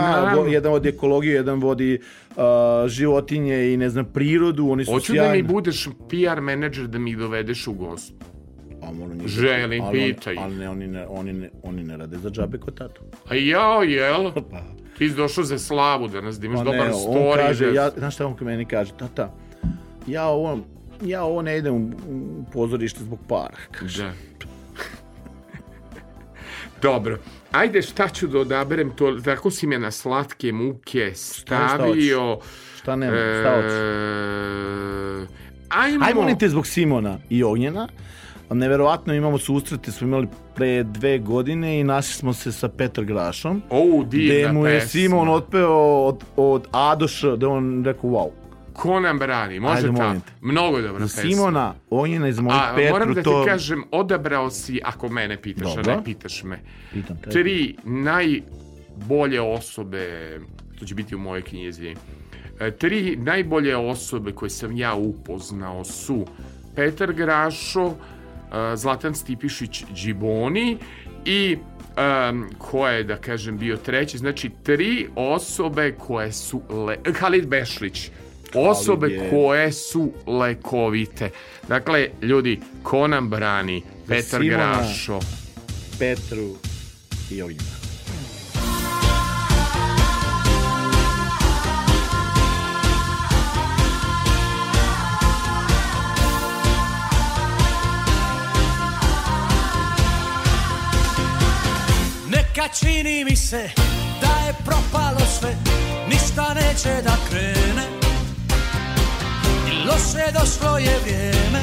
Jedan 0.49 0.73
vodi 0.73 0.89
ekologiju, 0.89 1.33
jedan 1.33 1.61
vodi 1.61 1.99
uh, 2.31 2.43
životinje 2.89 3.73
i 3.73 3.77
ne 3.77 3.91
znam 3.91 4.05
prirodu. 4.05 4.69
Oni 4.69 4.85
su 4.85 4.93
Hoću 4.93 5.13
da 5.13 5.23
mi 5.23 5.27
sjajni. 5.27 5.43
budeš 5.45 5.89
PR 6.09 6.41
menadžer 6.41 6.87
da 6.87 6.99
mi 6.99 7.17
dovedeš 7.17 7.67
u 7.67 7.73
gost. 7.73 8.13
Moram 8.93 9.19
njih- 9.19 9.29
Želim, 9.29 9.85
ali 9.85 9.99
pitaj. 10.07 10.37
Ali 10.39 10.57
ne, 10.57 10.69
oni 10.69 10.87
ne, 10.87 11.07
oni 11.09 11.33
ne, 11.33 11.51
oni 11.63 11.85
ne 11.85 11.97
rade 11.97 12.19
za 12.19 12.31
džabe 12.31 12.59
kod 12.59 12.75
tatu. 12.75 13.03
A 13.29 13.35
jao, 13.35 13.83
jel? 13.83 14.33
Pa, 14.51 14.63
Ti 14.99 15.09
si 15.09 15.15
došao 15.15 15.45
za 15.45 15.59
slavu 15.59 16.09
danas, 16.09 16.41
da 16.41 16.47
imaš 16.47 16.59
pa 16.59 16.65
dobar 16.65 16.79
ne, 16.81 16.93
story. 16.93 17.31
on 17.31 17.37
kaže, 17.37 17.67
da- 17.67 17.73
ja, 17.73 17.91
znaš 17.91 18.15
šta 18.15 18.27
on 18.27 18.37
meni 18.41 18.65
kaže, 18.65 18.93
tata, 18.93 19.35
ja 20.07 20.27
ovo, 20.27 20.59
ja 21.03 21.23
ovo 21.23 21.43
ne 21.43 21.59
idem 21.59 21.75
u, 21.75 21.91
u 22.09 22.45
pozorište 22.53 23.01
zbog 23.01 23.19
para. 23.29 23.57
Kaže. 23.71 24.03
Da. 24.05 24.13
Dobro. 26.83 27.19
Ajde, 27.53 27.83
šta 27.83 28.09
ću 28.09 28.27
da 28.27 28.39
odaberem 28.39 28.91
to, 28.91 29.13
tako 29.15 29.51
si 29.51 29.67
me 29.67 29.79
na 29.79 29.91
slatke 29.91 30.53
muke 30.53 31.13
stavio. 31.15 32.39
Šta 32.77 32.97
nema, 32.97 33.17
šta 33.41 33.55
hoćeš? 33.57 33.73
E, 33.73 35.27
ajmo. 35.71 36.05
Aj 36.05 36.15
molim 36.15 36.39
te 36.39 36.49
zbog 36.49 36.67
Simona 36.67 37.19
i 37.31 37.45
Ognjena. 37.45 37.89
Neverovatno 38.51 39.15
imamo 39.15 39.39
susrete, 39.39 39.93
smo 39.93 40.07
imali 40.07 40.29
pre 40.55 40.83
dve 40.83 41.19
godine 41.19 41.81
i 41.81 41.85
našli 41.85 42.15
smo 42.15 42.33
se 42.33 42.53
sa 42.53 42.69
Petar 42.69 43.05
Grašom. 43.05 43.63
O, 43.71 44.05
divna 44.05 44.35
Gde 44.35 44.53
mu 44.53 44.67
je 44.67 44.75
pesma. 44.81 44.89
Simon 44.89 45.29
otpeo 45.29 46.05
od, 46.05 46.25
od 46.37 46.67
A 46.73 46.95
do 46.97 47.09
Š, 47.09 47.37
da 47.37 47.47
je 47.47 47.53
on 47.53 47.85
rekao 47.85 48.11
wow. 48.11 48.31
Ko 48.73 49.01
nam 49.01 49.19
brani? 49.19 49.61
Može 49.61 49.77
Ajde, 49.77 49.99
te. 49.99 50.33
Mnogo 50.41 50.81
dobra 50.81 51.05
pesma. 51.05 51.23
Simona, 51.23 51.75
Ognjena 51.91 52.29
i 52.29 52.33
za 52.33 52.43
moju 52.43 52.57
A, 52.57 52.73
Petru 52.77 52.93
moram 52.93 53.15
da 53.15 53.21
ti 53.21 53.25
to... 53.25 53.45
kažem, 53.47 53.85
odabrao 53.91 54.51
si, 54.51 54.81
ako 54.85 55.09
mene 55.09 55.43
pitaš, 55.43 55.73
a 55.73 55.77
Dobro. 55.77 55.97
ne 55.97 56.05
pitaš 56.05 56.43
me, 56.43 56.61
Pitam 56.93 57.17
te. 57.17 57.31
tri 57.31 57.77
najbolje 57.85 59.41
osobe, 59.41 60.39
to 60.79 60.85
će 60.85 60.95
biti 60.95 61.15
u 61.15 61.19
mojoj 61.19 61.43
knjizi, 61.43 61.95
e, 62.61 62.71
tri 62.71 63.17
najbolje 63.17 63.77
osobe 63.77 64.33
koje 64.33 64.51
sam 64.51 64.77
ja 64.77 64.95
upoznao 64.95 65.85
su 65.85 66.27
Petar 66.77 67.13
Grašo, 67.13 67.95
Zlatan 68.75 69.15
Stipišić 69.15 69.85
Điboni 69.95 70.79
i 71.25 71.57
um, 72.31 72.51
ko 72.59 72.89
je, 72.89 73.05
da 73.05 73.17
kažem, 73.17 73.59
bio 73.59 73.77
treći, 73.77 74.19
znači 74.19 74.51
tri 74.63 75.09
osobe 75.17 75.93
koje 75.93 76.33
su, 76.33 76.63
le... 76.87 76.97
Halid 77.15 77.47
Bešlić, 77.47 78.11
osobe 78.55 79.09
je- 79.09 79.31
koje 79.31 79.73
su 79.73 80.13
lekovite. 80.27 81.31
Dakle, 81.69 82.09
ljudi, 82.23 82.61
ko 82.83 83.07
nam 83.09 83.31
brani? 83.31 83.83
Petar 84.09 84.41
Simona. 84.41 84.77
Grašo. 84.77 85.21
Petru 85.99 86.49
i 87.31 87.43
Ognjena. 87.43 87.80
Neka 102.61 102.75
čini 102.75 103.25
mi 103.25 103.37
se 103.37 103.71
da 104.21 104.47
je 104.47 104.55
propalo 104.65 105.21
sve 105.39 105.57
Ništa 106.09 106.55
neće 106.55 107.03
da 107.03 107.17
krene. 107.31 107.87
I 109.69 109.87
loše 109.87 110.33
došlo 110.33 110.79
je 110.79 110.99
vrijeme 111.03 111.63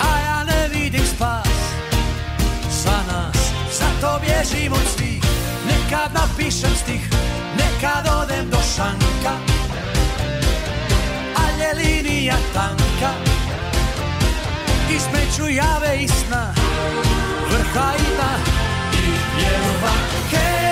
A 0.00 0.18
ja 0.18 0.44
ne 0.44 0.68
vidim 0.68 1.06
spas 1.16 1.48
za 2.70 2.98
nas. 3.12 3.36
Zato 3.78 4.20
bježim 4.20 4.72
od 4.72 4.88
svih 4.96 5.22
Nekad 5.66 6.10
napišem 6.14 6.76
stih 6.82 7.08
Nekad 7.56 8.06
odem 8.22 8.50
do 8.50 8.58
šanka. 8.76 9.34
Al 11.36 11.60
je 11.60 11.74
linija 11.74 12.36
tanka 12.52 13.12
Između 14.90 15.50
jave 15.50 15.96
i 16.00 16.08
sna 16.08 16.54
vrha 17.50 17.92
i 17.98 18.14
dna 18.16 18.63
nieba. 19.44 19.92
Hej! 20.32 20.63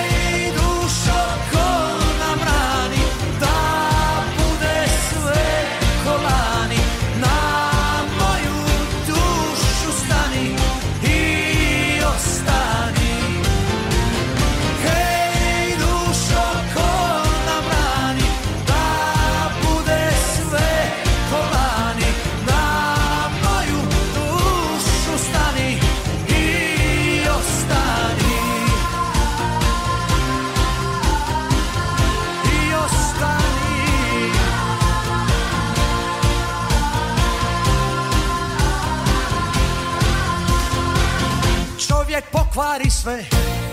Pokvari 42.55 42.91
sve 42.91 43.25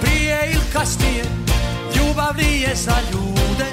prije 0.01 0.51
ili 0.51 0.72
kasnije 0.73 1.23
Ljubav 1.95 2.38
nije 2.38 2.76
za 2.76 2.95
ljude. 3.11 3.65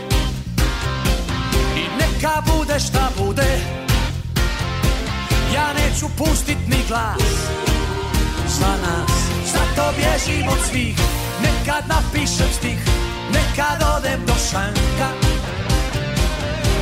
I 1.76 1.84
neka 2.00 2.42
bude 2.46 2.80
šta 2.80 3.10
bude 3.18 3.60
Ja 5.54 5.72
neću 5.72 6.06
pustit 6.18 6.58
ni 6.68 6.76
glas 6.88 7.22
za 8.46 8.68
nas. 8.68 9.10
Zato 9.52 9.92
bježim 9.96 10.48
od 10.48 10.58
svih 10.70 10.96
Nekad 11.42 11.84
napišem 11.88 12.52
stih 12.58 12.78
Nekad 13.32 13.82
odem 13.96 14.26
do 14.26 14.34
šanka. 14.50 15.08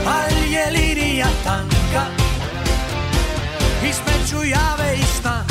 Ali 0.07 0.53
je 0.53 0.71
linija 0.71 1.29
tanka 1.45 2.07
Između 3.83 4.45
jave 4.45 4.97
i 4.97 5.05
sna 5.21 5.44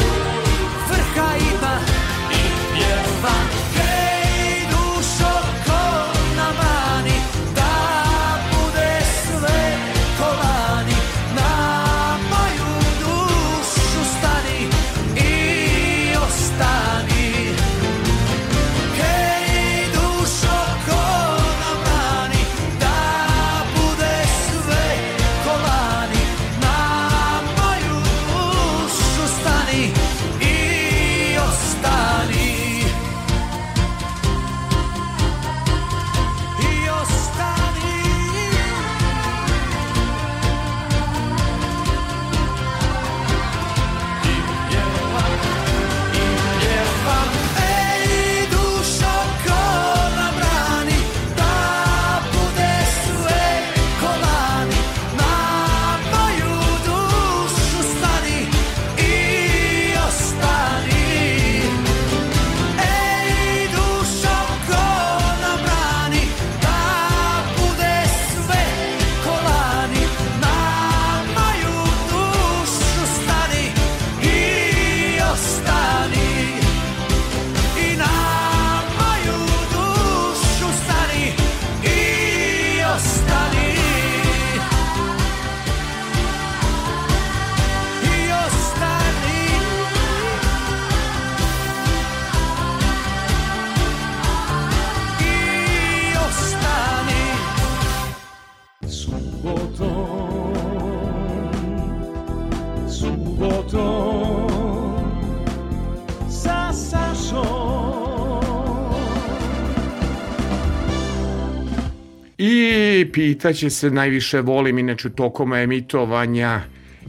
Pitaće 113.12 113.70
se, 113.70 113.90
najviše 113.90 114.42
volim 114.42 114.80
inače 114.80 115.10
tokom 115.10 115.54
emitovanja 115.54 116.62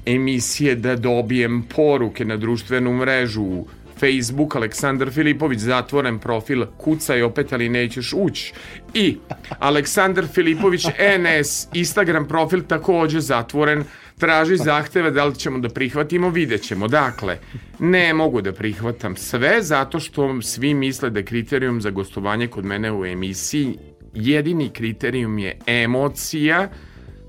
emisije 0.06 0.74
da 0.74 0.96
dobijem 0.96 1.62
poruke 1.62 2.24
na 2.24 2.36
društvenu 2.36 2.92
mrežu 2.92 3.64
Facebook, 4.00 4.56
Aleksandar 4.56 5.10
Filipović, 5.10 5.58
zatvoren 5.58 6.18
profil, 6.18 6.66
kucaj 6.78 7.22
opet, 7.22 7.52
ali 7.52 7.68
nećeš 7.68 8.12
ući. 8.16 8.52
I 8.94 9.16
Aleksandar 9.58 10.26
Filipović, 10.26 10.84
NS, 11.18 11.68
Instagram 11.72 12.28
profil 12.28 12.62
takođe 12.68 13.20
zatvoren, 13.20 13.84
traži 14.18 14.56
zahteve 14.56 15.10
da 15.10 15.24
li 15.24 15.34
ćemo 15.34 15.58
da 15.58 15.68
prihvatimo, 15.68 16.30
vidjet 16.30 16.62
ćemo. 16.62 16.88
Dakle, 16.88 17.38
ne 17.78 18.14
mogu 18.14 18.40
da 18.40 18.52
prihvatam 18.52 19.16
sve 19.16 19.62
zato 19.62 20.00
što 20.00 20.42
svi 20.42 20.74
misle 20.74 21.10
da 21.10 21.22
kriterijum 21.22 21.80
za 21.80 21.90
gostovanje 21.90 22.46
kod 22.46 22.64
mene 22.64 22.92
u 22.92 23.04
emisiji 23.04 23.78
jedini 24.14 24.70
kriterijum 24.70 25.38
je 25.38 25.58
emocija, 25.66 26.68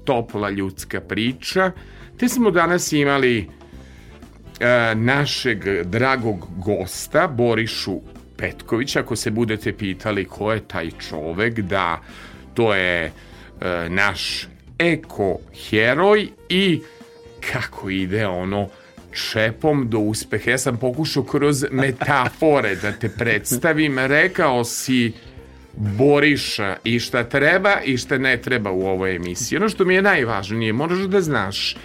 topla 0.03 0.49
ljudska 0.49 1.01
priča, 1.01 1.71
te 2.17 2.29
smo 2.29 2.51
danas 2.51 2.91
imali 2.91 3.37
e, 4.59 4.95
našeg 4.95 5.83
dragog 5.83 6.47
gosta 6.57 7.27
Borišu 7.27 8.01
Petković, 8.37 8.95
ako 8.95 9.15
se 9.15 9.31
budete 9.31 9.73
pitali 9.73 10.25
ko 10.25 10.53
je 10.53 10.67
taj 10.67 10.91
čovek, 10.91 11.59
da 11.59 12.01
to 12.53 12.75
je 12.75 13.05
e, 13.05 13.11
naš 13.89 14.47
eko 14.79 15.39
heroj 15.69 16.27
i 16.49 16.81
kako 17.51 17.89
ide 17.89 18.27
ono 18.27 18.67
čepom 19.31 19.89
do 19.89 19.99
uspeha. 19.99 20.51
Ja 20.51 20.57
sam 20.57 20.77
pokušao 20.77 21.23
kroz 21.23 21.65
metafore 21.71 22.75
da 22.75 22.91
te 22.91 23.09
predstavim. 23.09 23.99
Rekao 23.99 24.63
si 24.63 25.13
Boriša 25.77 26.75
i 26.83 26.99
šta 26.99 27.23
treba 27.23 27.81
i 27.85 27.97
šta 27.97 28.17
ne 28.17 28.37
treba 28.37 28.71
u 28.71 28.87
ovoj 28.87 29.15
emisiji. 29.15 29.57
Ono 29.57 29.69
što 29.69 29.85
mi 29.85 29.95
je 29.95 30.01
najvažnije, 30.01 30.73
moraš 30.73 30.99
da 30.99 31.21
znaš, 31.21 31.75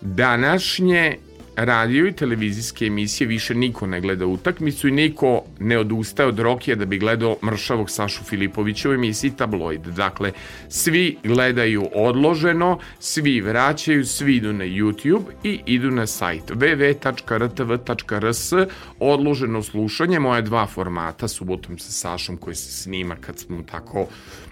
današnje 0.00 1.16
radio 1.56 2.06
i 2.06 2.12
televizijske 2.12 2.86
emisije 2.86 3.28
više 3.28 3.54
niko 3.54 3.86
ne 3.86 4.00
gleda 4.00 4.26
utakmicu 4.26 4.88
i 4.88 4.90
niko 4.90 5.42
ne 5.58 5.78
odustaje 5.78 6.28
od 6.28 6.38
Rokija 6.38 6.76
da 6.76 6.84
bi 6.84 6.98
gledao 6.98 7.36
mršavog 7.44 7.90
Sašu 7.90 8.24
Filipovića 8.24 8.90
u 8.90 8.92
emisiji 8.92 9.32
Tabloid. 9.36 9.80
Dakle, 9.80 10.32
svi 10.68 11.16
gledaju 11.24 11.88
odloženo, 11.94 12.78
svi 12.98 13.40
vraćaju, 13.40 14.04
svi 14.04 14.36
idu 14.36 14.52
na 14.52 14.64
YouTube 14.64 15.22
i 15.44 15.60
idu 15.66 15.90
na 15.90 16.06
sajt 16.06 16.50
www.rtv.rs 16.50 18.52
odloženo 18.98 19.62
slušanje, 19.62 20.18
moje 20.18 20.42
dva 20.42 20.66
formata, 20.66 21.28
subotom 21.28 21.78
sa 21.78 21.92
Sašom 21.92 22.36
koji 22.36 22.56
se 22.56 22.82
snima 22.82 23.16
kad 23.16 23.38
smo 23.38 23.62
tako 23.62 24.06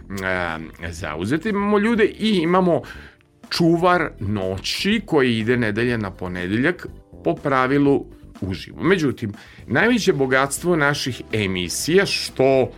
e, 0.08 0.58
zauzeti. 0.90 1.48
Imamo 1.48 1.78
ljude 1.78 2.04
i 2.04 2.28
imamo 2.28 2.82
čuvar 3.50 4.10
noći 4.20 5.00
koji 5.06 5.38
ide 5.38 5.56
nedelja 5.56 5.96
na 5.96 6.10
ponedeljak 6.10 6.86
po 7.24 7.34
pravilu 7.34 8.06
uživo. 8.40 8.82
Međutim, 8.82 9.32
najveće 9.66 10.12
bogatstvo 10.12 10.76
naših 10.76 11.22
emisija 11.32 12.06
što 12.06 12.72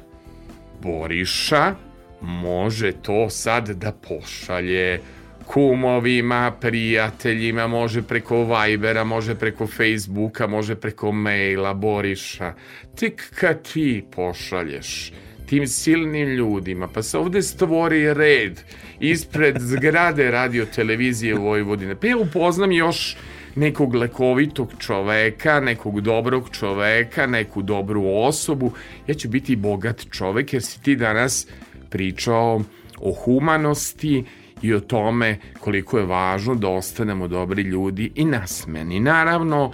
Boriša 0.82 1.74
može 2.20 2.92
to 2.92 3.30
sad 3.30 3.68
da 3.68 3.92
pošalje 3.92 5.00
kumovima, 5.46 6.52
prijateljima, 6.60 7.66
može 7.66 8.02
preko 8.02 8.44
Vibera, 8.44 9.04
može 9.04 9.34
preko 9.34 9.66
Facebooka, 9.66 10.46
može 10.46 10.74
preko 10.74 11.12
maila 11.12 11.74
Boriša. 11.74 12.54
Tek 12.96 13.34
kad 13.34 13.72
ti 13.72 14.04
pošalješ 14.10 15.12
tim 15.46 15.66
silnim 15.66 16.28
ljudima, 16.28 16.88
pa 16.88 17.02
se 17.02 17.18
ovde 17.18 17.42
stvori 17.42 18.14
red 18.14 18.60
ispred 19.02 19.56
zgrade 19.58 20.30
radio 20.30 20.66
televizije 20.66 21.34
Vojvodine. 21.34 21.94
Pa 21.94 22.06
ja 22.06 22.16
upoznam 22.16 22.72
još 22.72 23.16
nekog 23.54 23.94
lekovitog 23.94 24.72
čoveka, 24.78 25.60
nekog 25.60 26.00
dobrog 26.00 26.50
čoveka, 26.50 27.26
neku 27.26 27.62
dobru 27.62 28.04
osobu. 28.06 28.72
Ja 29.06 29.14
ću 29.14 29.28
biti 29.28 29.56
bogat 29.56 30.06
čovek 30.10 30.52
jer 30.52 30.62
si 30.62 30.82
ti 30.82 30.96
danas 30.96 31.46
pričao 31.90 32.62
o 32.98 33.12
humanosti 33.12 34.24
i 34.62 34.74
o 34.74 34.80
tome 34.80 35.38
koliko 35.60 35.98
je 35.98 36.04
važno 36.04 36.54
da 36.54 36.68
ostanemo 36.68 37.28
dobri 37.28 37.62
ljudi 37.62 38.12
i 38.14 38.24
nasmeni. 38.24 39.00
Naravno, 39.00 39.72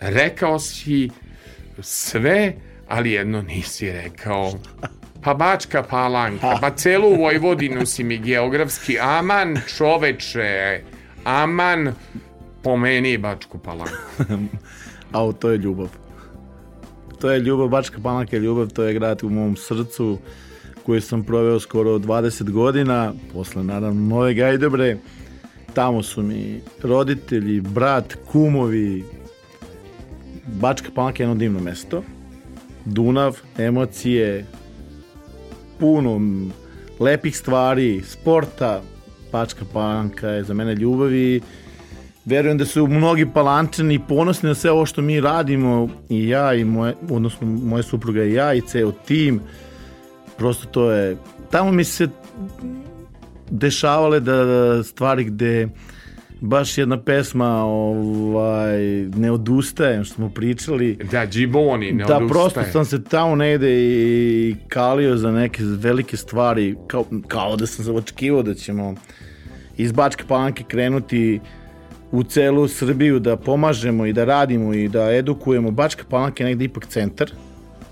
rekao 0.00 0.58
si 0.58 1.10
sve, 1.80 2.52
ali 2.88 3.12
jedno 3.12 3.42
nisi 3.42 3.92
rekao 3.92 4.52
pa 5.22 5.34
Bačka 5.34 5.82
Palanka, 5.82 6.58
pa 6.60 6.70
celu 6.70 7.14
Vojvodinu 7.16 7.86
si 7.86 8.04
mi 8.04 8.18
geografski, 8.18 8.98
aman 8.98 9.56
čoveče, 9.76 10.80
aman 11.24 11.92
pomeni 12.62 13.18
Bačku 13.18 13.58
Palanku. 13.58 13.96
A 15.12 15.32
to 15.32 15.50
je 15.50 15.58
ljubav. 15.58 15.88
To 17.20 17.30
je 17.30 17.40
ljubav, 17.40 17.68
Bačka 17.68 17.98
Palanka 18.02 18.36
je 18.36 18.40
ljubav, 18.40 18.68
to 18.68 18.82
je 18.82 18.94
grad 18.94 19.24
u 19.24 19.30
mom 19.30 19.56
srcu 19.56 20.18
koji 20.86 21.00
sam 21.00 21.24
proveo 21.24 21.60
skoro 21.60 21.98
20 21.98 22.50
godina, 22.50 23.12
posle 23.32 23.64
naravno 23.64 24.14
Nove 24.14 24.34
Gajdobre. 24.34 24.96
Tamo 25.74 26.02
su 26.02 26.22
mi 26.22 26.60
roditelji, 26.82 27.60
brat, 27.60 28.14
kumovi. 28.32 29.04
Bačka 30.46 30.88
Palanka 30.94 31.22
je 31.22 31.24
jedno 31.24 31.34
divno 31.34 31.60
mesto. 31.60 32.02
Dunav, 32.84 33.40
emocije, 33.58 34.46
puno 35.78 36.20
lepih 37.00 37.36
stvari, 37.36 38.02
sporta. 38.02 38.82
Bačka 39.32 39.64
Palanka 39.72 40.28
je 40.28 40.44
za 40.44 40.54
mene 40.54 40.74
ljubav 40.74 41.14
i 41.14 41.40
verujem 42.24 42.58
da 42.58 42.64
su 42.64 42.86
mnogi 42.86 43.26
palančani 43.34 44.00
ponosni 44.08 44.48
na 44.48 44.54
sve 44.54 44.70
ovo 44.70 44.86
što 44.86 45.02
mi 45.02 45.20
radimo 45.20 45.88
i 46.08 46.28
ja 46.28 46.54
i 46.54 46.64
moje, 46.64 46.94
odnosno 47.10 47.46
moja 47.46 47.82
supruga 47.82 48.24
i 48.24 48.32
ja 48.32 48.54
i 48.54 48.60
ceo 48.60 48.92
tim. 48.92 49.40
Prosto 50.38 50.66
to 50.66 50.90
je, 50.90 51.16
tamo 51.50 51.72
mi 51.72 51.84
se 51.84 52.08
dešavale 53.50 54.20
da 54.20 54.82
stvari 54.82 55.24
gde 55.24 55.68
baš 56.40 56.78
jedna 56.78 57.00
pesma 57.00 57.64
ovaj, 57.64 58.78
ne 59.16 59.30
odustajem 59.30 60.04
što 60.04 60.14
smo 60.14 60.28
pričali 60.30 60.98
Da, 61.10 61.26
Džiboni, 61.26 61.92
ne 61.92 62.04
da 62.04 62.16
odustaje. 62.16 62.28
prosto 62.28 62.72
sam 62.72 62.84
se 62.84 63.04
tamo 63.04 63.34
negde 63.36 63.68
i 63.74 64.56
kalio 64.68 65.16
za 65.16 65.30
neke 65.30 65.62
velike 65.64 66.16
stvari 66.16 66.76
kao, 66.86 67.04
kao 67.28 67.56
da 67.56 67.66
sam 67.66 67.84
se 67.84 67.92
očekivao 67.92 68.42
da 68.42 68.54
ćemo 68.54 68.94
iz 69.76 69.92
Bačke 69.92 70.24
Palanke 70.28 70.64
krenuti 70.68 71.40
u 72.12 72.22
celu 72.22 72.68
Srbiju 72.68 73.18
da 73.18 73.36
pomažemo 73.36 74.06
i 74.06 74.12
da 74.12 74.24
radimo 74.24 74.74
i 74.74 74.88
da 74.88 75.14
edukujemo. 75.14 75.70
Bačka 75.70 76.04
Palanka 76.10 76.44
je 76.44 76.48
negde 76.48 76.64
ipak 76.64 76.86
centar 76.86 77.30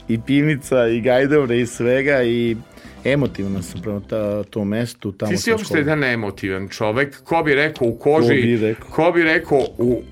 i 0.08 0.20
pivnica 0.20 0.86
i 0.86 1.00
gajdovre 1.00 1.60
i 1.60 1.66
svega 1.66 2.22
i 2.22 2.56
emotivno 3.04 3.62
sam 3.62 3.80
prema 3.82 4.00
ta, 4.00 4.44
tom 4.44 4.68
mestu. 4.68 5.12
Tamo 5.12 5.32
Ti 5.32 5.38
si 5.38 5.52
uopšte 5.52 5.78
jedan 5.78 6.04
emotivan 6.04 6.68
čovek. 6.68 7.22
Ko 7.24 7.42
bi 7.42 7.54
rekao 7.54 7.88
u 7.88 7.98
koži, 7.98 8.28
Ko 8.28 8.32
bi 8.42 8.56
rekao? 8.56 8.90
ko 8.90 9.12
bi 9.12 9.22
rekao 9.22 9.58
u 9.78 10.02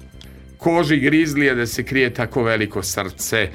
koži 0.59 0.97
grizlija 0.97 1.55
da 1.55 1.66
se 1.66 1.82
krije 1.82 2.14
tako 2.14 2.43
veliko 2.43 2.82
srce. 2.82 3.48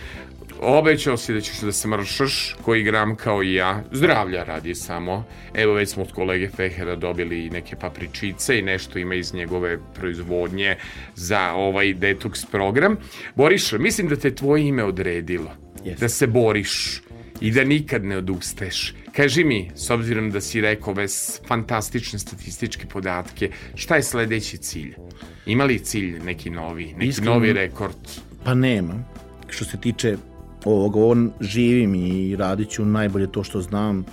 Obećao 0.61 1.17
si 1.17 1.33
da 1.33 1.41
ćeš 1.41 1.59
da 1.59 1.71
se 1.71 1.87
mršaš, 1.87 2.55
koji 2.61 2.83
gram 2.83 3.15
kao 3.15 3.43
i 3.43 3.53
ja. 3.53 3.83
Zdravlja 3.91 4.43
radi 4.43 4.75
samo. 4.75 5.23
Evo 5.53 5.73
već 5.73 5.89
smo 5.89 6.03
od 6.03 6.11
kolege 6.11 6.49
Fehera 6.49 6.95
dobili 6.95 7.45
i 7.45 7.49
neke 7.49 7.75
papričice 7.75 8.59
i 8.59 8.61
nešto 8.61 8.99
ima 8.99 9.15
iz 9.15 9.33
njegove 9.33 9.77
proizvodnje 9.95 10.75
za 11.15 11.51
ovaj 11.53 11.93
detoks 11.93 12.45
program. 12.45 12.97
Boriša, 13.35 13.77
mislim 13.77 14.07
da 14.07 14.15
te 14.15 14.35
tvoje 14.35 14.67
ime 14.67 14.83
odredilo. 14.83 15.51
Jeste. 15.85 16.05
Da 16.05 16.09
se 16.09 16.27
boriš 16.27 17.01
i 17.41 17.51
da 17.51 17.63
nikad 17.63 18.03
ne 18.05 18.17
odustaješ. 18.17 18.93
Kaži 19.17 19.43
mi, 19.43 19.71
s 19.75 19.89
obzirom 19.89 20.31
da 20.31 20.41
si 20.41 20.61
rekao 20.61 20.91
ove 20.91 21.07
fantastične 21.47 22.19
statističke 22.19 22.85
podatke, 22.85 23.49
šta 23.75 23.95
je 23.95 24.03
sledeći 24.03 24.57
cilj? 24.57 24.93
Ima 25.45 25.63
li 25.63 25.79
cilj 25.79 26.19
neki 26.19 26.49
novi, 26.49 26.93
neki 26.93 27.09
Iskreno- 27.09 27.33
novi 27.33 27.53
rekord? 27.53 27.95
Pa 28.43 28.53
nema. 28.53 28.93
Što 29.49 29.65
se 29.65 29.77
tiče 29.77 30.17
ovoga, 30.65 30.99
on 31.05 31.31
živim 31.41 31.95
i 31.95 32.35
radit 32.35 32.69
ću 32.69 32.85
najbolje 32.85 33.31
to 33.31 33.43
što 33.43 33.61
znam, 33.61 34.05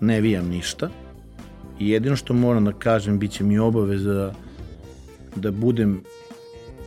ne 0.00 0.20
vijam 0.20 0.48
ništa. 0.48 0.90
I 1.78 1.88
jedino 1.88 2.16
što 2.16 2.34
moram 2.34 2.64
da 2.64 2.72
kažem, 2.72 3.18
bit 3.18 3.30
će 3.32 3.44
mi 3.44 3.58
obaveza 3.58 4.34
da 5.36 5.50
budem 5.50 6.02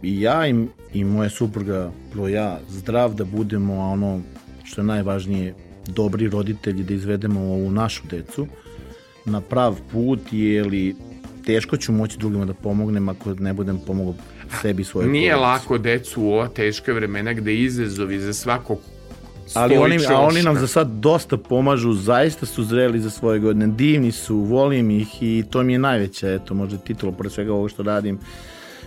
i 0.02 0.22
ja 0.22 0.48
i, 0.48 0.66
i 0.94 1.04
moja 1.04 1.30
supruga, 1.30 1.92
pro 2.12 2.28
ja, 2.28 2.60
zdrav, 2.70 3.14
da 3.14 3.26
budemo 3.26 3.80
ono 3.80 4.22
što 4.64 4.82
je 4.82 4.86
najvažnije, 4.86 5.54
dobri 5.88 6.30
roditelji, 6.30 6.84
da 6.84 6.94
izvedemo 6.94 7.40
ovu 7.40 7.72
našu 7.72 8.04
decu 8.10 8.48
na 9.26 9.42
prav 9.42 9.80
put, 9.92 10.20
jer 10.32 10.68
teško 11.46 11.78
ću 11.78 11.92
moći 11.92 12.18
drugima 12.18 12.46
da 12.46 12.54
pomognem 12.54 13.10
ako 13.10 13.34
ne 13.34 13.54
budem 13.54 13.80
pomogao 13.88 14.14
sebi 14.62 14.82
i 14.82 14.86
svojoj 14.86 15.10
Nije 15.12 15.32
porodici. 15.32 15.52
lako 15.52 15.78
decu 15.78 16.22
u 16.22 16.32
ova 16.32 16.48
teška 16.48 16.94
vremena 16.94 17.34
gde 17.34 17.56
izazovi 17.56 18.20
za 18.20 18.34
svakog 18.34 18.80
Ali 19.54 19.78
oni, 19.78 19.98
a 20.10 20.20
oni 20.20 20.42
nam 20.44 20.56
za 20.60 20.68
sad 20.68 20.88
dosta 20.88 21.38
pomažu, 21.38 21.94
zaista 21.94 22.46
su 22.46 22.64
zreli 22.64 23.00
za 23.00 23.10
svoje 23.10 23.40
godine, 23.40 23.68
divni 23.68 24.12
su, 24.12 24.38
volim 24.38 24.92
ih 24.92 25.24
i 25.24 25.44
to 25.50 25.64
mi 25.64 25.74
je 25.74 25.80
najveća, 25.80 26.34
eto, 26.34 26.54
možda 26.54 26.78
titula, 26.78 27.12
pored 27.12 27.32
svega 27.32 27.54
ovo 27.54 27.70
što 27.70 27.84
radim, 27.84 28.20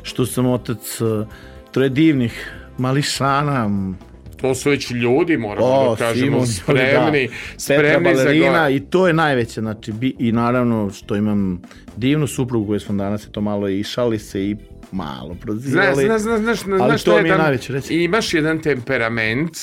što 0.02 0.26
sam 0.26 0.46
otac 0.46 1.00
eh, 1.00 1.26
troje 1.72 1.88
divnih 1.88 2.52
mališana, 2.78 3.92
To 4.40 4.54
su 4.54 4.70
već 4.70 4.90
ljudi, 4.90 5.36
moramo 5.36 5.66
o, 5.66 5.90
da 5.90 5.96
kažemo, 5.96 6.24
Simon, 6.26 6.46
spremni, 6.46 7.26
da, 7.26 7.32
Petra 7.32 7.58
spremni 7.58 8.16
za 8.16 8.24
balerina 8.24 8.64
go- 8.64 8.70
i 8.70 8.80
to 8.80 9.06
je 9.06 9.12
najveće, 9.12 9.60
znači, 9.60 9.92
bi, 9.92 10.14
i 10.18 10.32
naravno 10.32 10.90
što 10.90 11.16
imam 11.16 11.62
divnu 11.96 12.26
suprugu 12.26 12.66
koju 12.66 12.80
smo 12.80 12.94
danas 12.94 13.24
je 13.24 13.32
to 13.32 13.40
malo 13.40 13.68
i 13.68 13.82
šali 13.84 14.18
se 14.18 14.42
i 14.42 14.56
malo 14.92 15.28
Znaš, 15.28 15.40
prozivali. 15.40 16.04
znaš, 16.04 16.20
znaš, 16.20 16.40
znaš, 16.40 16.58
ali 16.66 16.78
znaš 16.78 17.02
to 17.02 17.16
je 17.16 17.22
mi 17.22 17.28
je 17.28 17.38
najveće, 17.38 17.72
reci. 17.72 17.94
Imaš 17.94 18.34
jedan 18.34 18.62
temperament, 18.62 19.56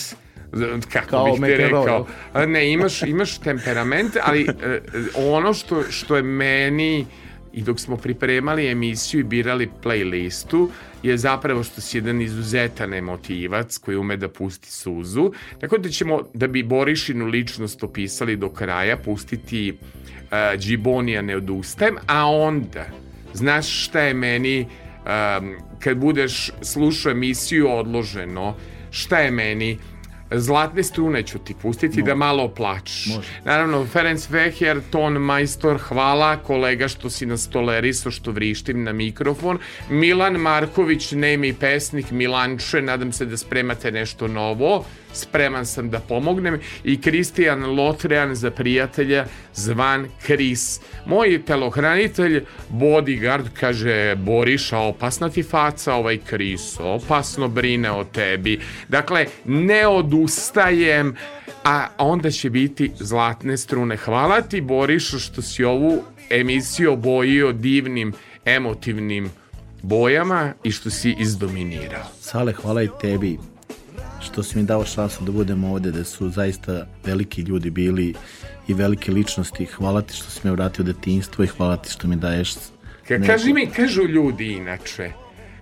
kako 0.93 1.07
Kao 1.09 1.25
bih 1.25 1.41
ti 1.45 1.55
rekao, 1.55 2.07
ne, 2.47 2.71
imaš, 2.71 3.01
imaš 3.03 3.37
temperament, 3.37 4.17
ali 4.23 4.41
e, 4.63 4.79
ono 5.15 5.53
što, 5.53 5.83
što 5.89 6.15
je 6.15 6.23
meni 6.23 7.05
i 7.55 7.61
dok 7.61 7.79
smo 7.79 7.97
pripremali 7.97 8.67
emisiju 8.67 9.19
i 9.19 9.23
birali 9.23 9.69
playlistu 9.83 10.67
je 11.03 11.17
zapravo 11.17 11.63
što 11.63 11.81
si 11.81 11.97
jedan 11.97 12.21
izuzetan 12.21 12.93
emotivac 12.93 13.77
koji 13.77 13.97
ume 13.97 14.17
da 14.17 14.29
pusti 14.29 14.71
suzu. 14.71 15.31
Tako 15.61 15.77
da 15.77 15.89
ćemo, 15.89 16.21
da 16.33 16.47
bi 16.47 16.63
Borišinu 16.63 17.25
ličnost 17.25 17.83
opisali 17.83 18.35
do 18.35 18.49
kraja, 18.49 18.97
pustiti 18.97 19.71
uh, 19.71 20.59
Džibonija 20.59 21.21
ne 21.21 21.37
odustajem, 21.37 21.95
a 22.07 22.29
onda, 22.29 22.85
znaš 23.33 23.85
šta 23.85 24.01
je 24.01 24.13
meni 24.13 24.61
um, 24.61 25.55
kad 25.79 25.97
budeš 25.97 26.51
slušao 26.61 27.11
emisiju 27.11 27.69
odloženo, 27.69 28.55
šta 28.91 29.19
je 29.19 29.31
meni 29.31 29.77
Zlatne 30.31 30.83
strune 30.83 31.23
ću 31.23 31.39
ti 31.39 31.55
pustiti 31.61 32.01
da 32.01 32.15
malo 32.15 32.47
plačeš. 32.47 33.09
Naravno, 33.43 33.85
Ferenc 33.85 34.29
Veher, 34.29 34.81
ton 34.89 35.13
majstor, 35.13 35.77
hvala 35.77 36.37
kolega 36.37 36.87
što 36.87 37.09
si 37.09 37.25
nas 37.25 37.47
tolerisao, 37.47 38.11
što 38.11 38.31
vrištim 38.31 38.83
na 38.83 38.93
mikrofon. 38.93 39.59
Milan 39.89 40.33
Marković, 40.33 41.11
nemi 41.11 41.53
pesnik, 41.53 42.11
Milanče, 42.11 42.81
nadam 42.81 43.11
se 43.11 43.25
da 43.25 43.37
spremate 43.37 43.91
nešto 43.91 44.27
novo. 44.27 44.85
Spreman 45.15 45.65
sam 45.65 45.89
da 45.89 45.99
pomognem. 45.99 46.59
I 46.83 47.01
Kristijan 47.01 47.75
Lotrean 47.75 48.35
za 48.35 48.51
prijatelja, 48.51 49.25
zvan 49.53 50.07
Kris. 50.25 50.79
Moj 51.05 51.41
telohranitelj, 51.45 52.43
bodyguard, 52.69 53.45
kaže 53.59 54.15
Boriša, 54.15 54.77
opasna 54.77 55.29
ti 55.29 55.43
faca 55.43 55.93
ovaj 55.93 56.17
Kris, 56.17 56.79
opasno 56.79 57.47
brine 57.47 57.91
o 57.91 58.03
tebi. 58.03 58.59
Dakle, 58.87 59.25
ne 59.45 59.87
odustajem, 59.87 61.15
a 61.63 61.87
onda 61.97 62.31
će 62.31 62.49
biti 62.49 62.91
zlatne 62.99 63.57
strune. 63.57 63.97
Hvala 63.97 64.41
ti, 64.41 64.61
Boriša, 64.61 65.19
što 65.19 65.41
si 65.41 65.63
ovu 65.63 66.03
emisiju 66.29 66.93
obojio 66.93 67.51
divnim, 67.51 68.13
emotivnim 68.45 69.31
bojama 69.81 70.53
i 70.63 70.71
što 70.71 70.89
si 70.89 71.15
izdominirao. 71.19 72.03
Sale, 72.19 72.53
hvala 72.53 72.83
i 72.83 72.89
tebi 73.01 73.37
što 74.35 74.43
si 74.43 74.57
mi 74.57 74.63
dao 74.63 74.85
šansu 74.85 75.23
da 75.23 75.31
budem 75.31 75.63
ovde, 75.63 75.91
da 75.91 76.03
su 76.03 76.29
zaista 76.29 76.87
veliki 77.05 77.41
ljudi 77.41 77.69
bili 77.69 78.13
i 78.67 78.73
velike 78.73 79.11
ličnosti. 79.11 79.65
Hvala 79.65 80.01
ti 80.01 80.13
što 80.13 80.29
si 80.29 80.39
me 80.43 80.51
vratio 80.51 80.83
u 80.83 80.85
detinjstvo 80.85 81.43
i 81.43 81.47
hvala 81.47 81.77
ti 81.77 81.91
što 81.91 82.07
mi 82.07 82.15
daješ 82.15 82.53
Ka, 83.07 83.19
kaži 83.27 83.53
mi, 83.53 83.67
kažu 83.67 84.03
ljudi 84.03 84.47
inače, 84.47 85.11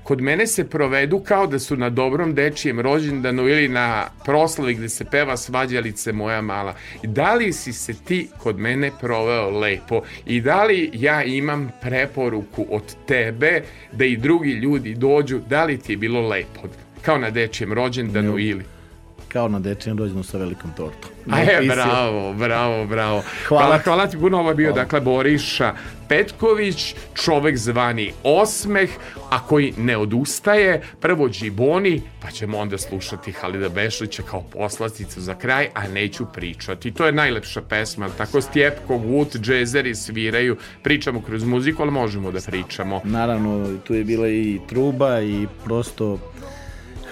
kod 0.04 0.22
mene 0.22 0.48
se 0.48 0.70
provedu 0.70 1.20
kao 1.20 1.48
da 1.48 1.60
su 1.60 1.78
na 1.78 1.90
dobrom 1.90 2.34
dečijem 2.36 2.80
rođendanu 2.80 3.48
ili 3.48 3.68
na 3.68 4.08
proslavi 4.26 4.74
gde 4.74 4.90
se 4.90 5.06
peva 5.06 5.38
svađalice 5.38 6.12
moja 6.12 6.42
mala. 6.42 6.76
Da 7.04 7.34
li 7.34 7.54
si 7.54 7.74
se 7.74 7.94
ti 7.94 8.28
kod 8.38 8.60
mene 8.60 8.92
proveo 9.02 9.50
lepo 9.60 10.02
i 10.26 10.42
da 10.42 10.64
li 10.64 10.90
ja 10.94 11.24
imam 11.24 11.72
preporuku 11.82 12.66
od 12.70 12.96
tebe 13.08 13.62
da 13.92 14.06
i 14.06 14.18
drugi 14.18 14.52
ljudi 14.52 14.96
dođu, 14.96 15.40
da 15.50 15.64
li 15.64 15.78
ti 15.78 15.94
je 15.94 15.98
bilo 15.98 16.28
lepo? 16.28 16.83
Kao 17.06 17.18
na 17.18 17.30
dečijem 17.30 17.74
rođendanu 17.74 18.40
ili... 18.40 18.66
kao 19.28 19.48
na 19.48 19.60
dečijem 19.60 19.98
rođenu 19.98 20.24
sa 20.24 20.38
velikom 20.38 20.72
tortom. 20.78 21.12
A 21.34 21.40
je, 21.40 21.62
bravo, 21.68 22.34
bravo, 22.34 22.86
bravo. 22.86 23.24
Hvala. 23.48 23.66
Hvala, 23.66 23.78
hvala 23.84 24.08
ti 24.08 24.18
puno, 24.18 24.40
ovo 24.40 24.50
je 24.50 24.56
bio, 24.56 24.72
dakle, 24.72 25.02
Boriša 25.02 25.74
Petković, 26.10 26.96
čovek 27.14 27.58
zvani 27.58 28.12
Osmeh, 28.24 28.90
a 29.30 29.48
koji 29.48 29.74
ne 29.78 29.98
odustaje, 29.98 30.82
prvo 31.00 31.30
Džiboni, 31.30 32.02
pa 32.22 32.32
ćemo 32.32 32.58
onda 32.58 32.78
slušati 32.78 33.32
Halida 33.32 33.70
Bešlića 33.70 34.24
kao 34.24 34.42
poslasticu 34.42 35.22
za 35.22 35.36
kraj, 35.36 35.70
a 35.74 35.88
neću 35.88 36.26
pričati. 36.34 36.92
To 36.92 37.06
je 37.06 37.12
najlepša 37.12 37.62
pesma, 37.62 38.10
tako? 38.18 38.42
Stjepko, 38.42 38.94
Wood, 38.94 39.40
džezeri 39.40 39.96
sviraju, 39.96 40.58
pričamo 40.84 41.22
kroz 41.22 41.44
muziku, 41.44 41.82
ali 41.82 41.92
možemo 41.92 42.32
da 42.32 42.40
pričamo. 42.46 43.02
Naravno, 43.04 43.78
tu 43.84 43.94
je 43.94 44.04
bila 44.04 44.30
i 44.30 44.60
truba 44.70 45.22
i 45.22 45.48
prosto 45.66 46.20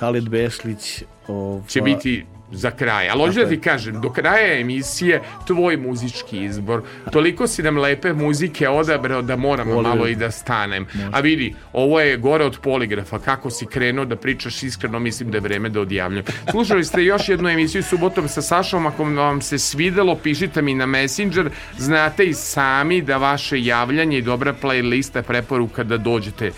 Halid 0.01 0.29
Bešlić 0.29 1.03
ova, 1.27 1.61
će 1.67 1.81
biti 1.81 2.25
za 2.51 2.71
kraj. 2.71 3.09
Ali 3.09 3.19
hoću 3.19 3.39
da 3.39 3.49
ti 3.49 3.61
kažem, 3.61 4.01
do 4.01 4.09
kraja 4.09 4.59
emisije 4.59 5.21
tvoj 5.47 5.77
muzički 5.77 6.43
izbor. 6.43 6.81
Toliko 7.11 7.47
si 7.47 7.63
nam 7.63 7.77
lepe 7.77 8.13
muzike 8.13 8.69
odabrao 8.69 9.21
da 9.21 9.35
moram 9.35 9.67
Volio 9.69 9.89
malo 9.89 10.07
i 10.07 10.15
da 10.15 10.31
stanem. 10.31 10.87
A 11.11 11.19
vidi, 11.19 11.55
ovo 11.73 11.99
je 11.99 12.17
gore 12.17 12.45
od 12.45 12.59
poligrafa. 12.59 13.19
Kako 13.19 13.49
si 13.49 13.65
krenuo 13.65 14.05
da 14.05 14.15
pričaš 14.15 14.63
iskreno, 14.63 14.99
mislim 14.99 15.31
da 15.31 15.37
je 15.37 15.41
vreme 15.41 15.69
da 15.69 15.81
odjavljam. 15.81 16.23
Slušali 16.51 16.83
ste 16.83 17.03
još 17.03 17.29
jednu 17.29 17.49
emisiju 17.49 17.83
subotom 17.83 18.27
sa 18.27 18.41
Sašom. 18.41 18.85
Ako 18.85 19.03
vam 19.03 19.41
se 19.41 19.57
svidelo, 19.57 20.15
pišite 20.15 20.61
mi 20.61 20.73
na 20.73 20.85
Messenger. 20.85 21.49
Znate 21.77 22.25
i 22.25 22.33
sami 22.33 23.01
da 23.01 23.17
vaše 23.17 23.63
javljanje 23.63 24.17
i 24.17 24.21
dobra 24.21 24.53
playlista 24.61 25.21
preporuka 25.21 25.83
da 25.83 25.97
dođete. 25.97 26.51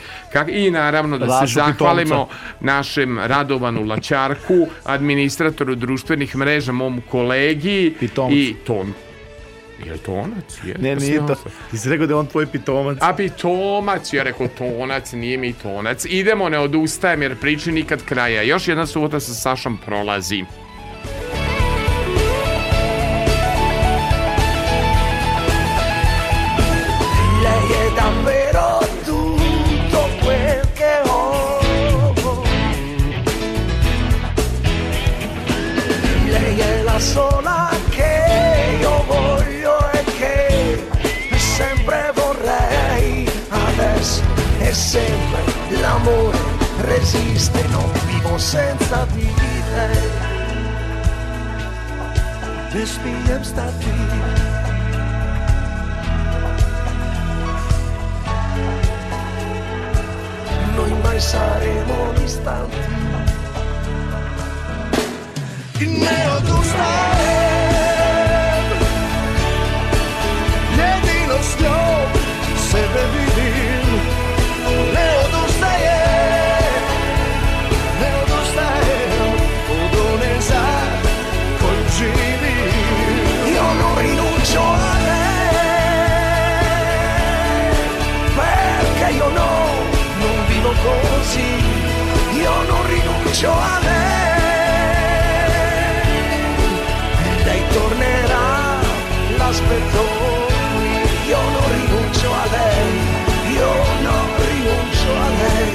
I 0.47 0.71
naravno 0.71 1.17
da 1.17 1.25
se 1.25 1.31
Rašu 1.31 1.53
Pitomca. 1.53 1.71
zahvalimo 1.71 2.27
našem 2.59 3.19
Radovanu 3.19 3.83
Lačarku, 3.83 4.67
administratoru 4.83 5.75
društvenih 5.83 6.35
mreža, 6.35 6.71
mom 6.71 7.01
kolegi 7.11 7.93
Pitomcu. 7.99 8.35
i 8.35 8.55
ton. 8.65 8.93
Je 9.85 9.91
li 9.91 9.99
tonac? 9.99 10.59
Je, 10.65 10.75
Ne, 10.79 10.95
Pa 10.95 11.01
nije 11.01 11.17
to. 11.27 11.35
Ti 11.71 11.77
si 11.77 11.89
rekao 11.89 12.07
da 12.07 12.13
je 12.13 12.17
on 12.17 12.27
tvoj 12.27 12.45
pitomac. 12.45 12.97
A 13.01 13.15
pitomac, 13.15 14.13
ja 14.13 14.23
rekao 14.23 14.47
tonac, 14.47 15.11
nije 15.11 15.37
mi 15.37 15.53
tonac. 15.53 16.05
Idemo, 16.05 16.49
ne 16.49 16.59
odustajem 16.59 17.21
jer 17.21 17.35
priči 17.35 17.71
nikad 17.71 18.05
kraja. 18.05 18.41
Još 18.41 18.67
jedna 18.67 18.85
subota 18.85 19.19
sa 19.19 19.33
Sašom 19.33 19.77
prolazi. 19.85 20.43
sempre 44.93 45.43
l'amore 45.81 46.37
resiste, 46.81 47.63
non 47.69 47.91
vivo 48.05 48.37
senza 48.37 49.07
di 49.13 49.33
te. 49.73 49.89
This 52.69 52.99
VM 53.01 53.41
sta 53.41 53.65
qui. 53.79 53.91
Noi 60.75 60.93
mai 61.01 61.19
saremo 61.19 62.11
distanti. 62.13 62.77
Il 65.79 65.89
neo 65.89 66.35
tu 66.41 66.61
stai. 66.61 67.41
Jedinost 70.77 71.59
jo 71.59 71.77
se 72.69 72.81
bebi 72.93 73.22
così, 91.23 91.51
io 92.41 92.53
non 92.69 92.87
rinuncio 92.87 93.51
a 93.51 93.79
lei. 93.87 94.41
Lei 97.45 97.63
tornerà, 97.71 98.79
l'aspetto 99.37 100.03
io 101.27 101.41
non 101.55 101.67
rinuncio 101.77 102.29
a 102.33 102.45
lei, 102.57 102.91
io 103.55 103.73
non 104.07 104.25
rinuncio 104.49 105.11
a 105.25 105.29
lei. 105.41 105.71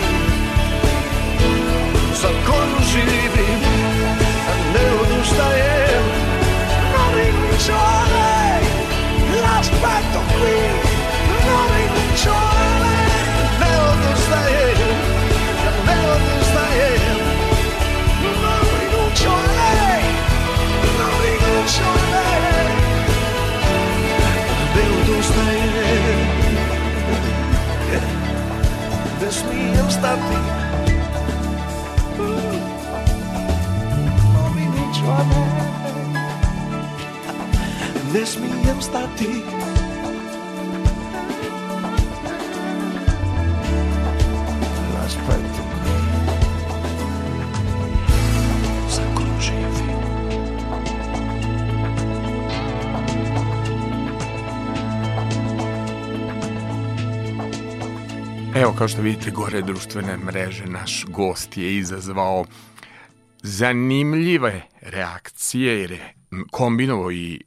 Za 2.21 2.31
koju 2.47 2.79
živim, 2.91 3.61
ne 4.73 4.85
odustajem 5.01 6.05
ustaje 7.57 8.08
Ne 29.29 29.33
smijem 29.33 29.91
stati 29.91 30.37
Dominičane 34.35 35.47
Ne 38.15 38.27
smijem 38.27 38.83
stati 38.83 39.27
Raspletu 39.27 39.58
Evo, 58.61 58.75
kao 58.79 58.89
što 58.89 59.03
vidite, 59.03 59.31
gore 59.31 59.63
društvene 59.63 60.17
mreže, 60.17 60.67
naš 60.67 61.05
gost 61.09 61.57
je 61.57 61.77
izazvao 61.77 62.45
zanimljive 63.43 64.63
reakcije, 64.81 65.81
jer 65.81 65.91
je 65.91 66.15
kombinovao 66.51 67.13
i 67.13 67.41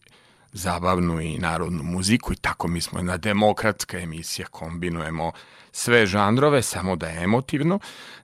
zabavnu 0.51 1.21
i 1.21 1.37
narodnu 1.37 1.83
muziku 1.83 2.33
i 2.33 2.35
tako 2.35 2.67
mi 2.67 2.81
smo 2.81 2.99
jedna 2.99 3.17
demokratska 3.17 3.99
emisija, 3.99 4.47
kombinujemo 4.47 5.31
sve 5.71 6.05
žanrove, 6.05 6.61
samo 6.61 6.95
da 6.95 7.07
je 7.07 7.23
emotivno. 7.23 7.79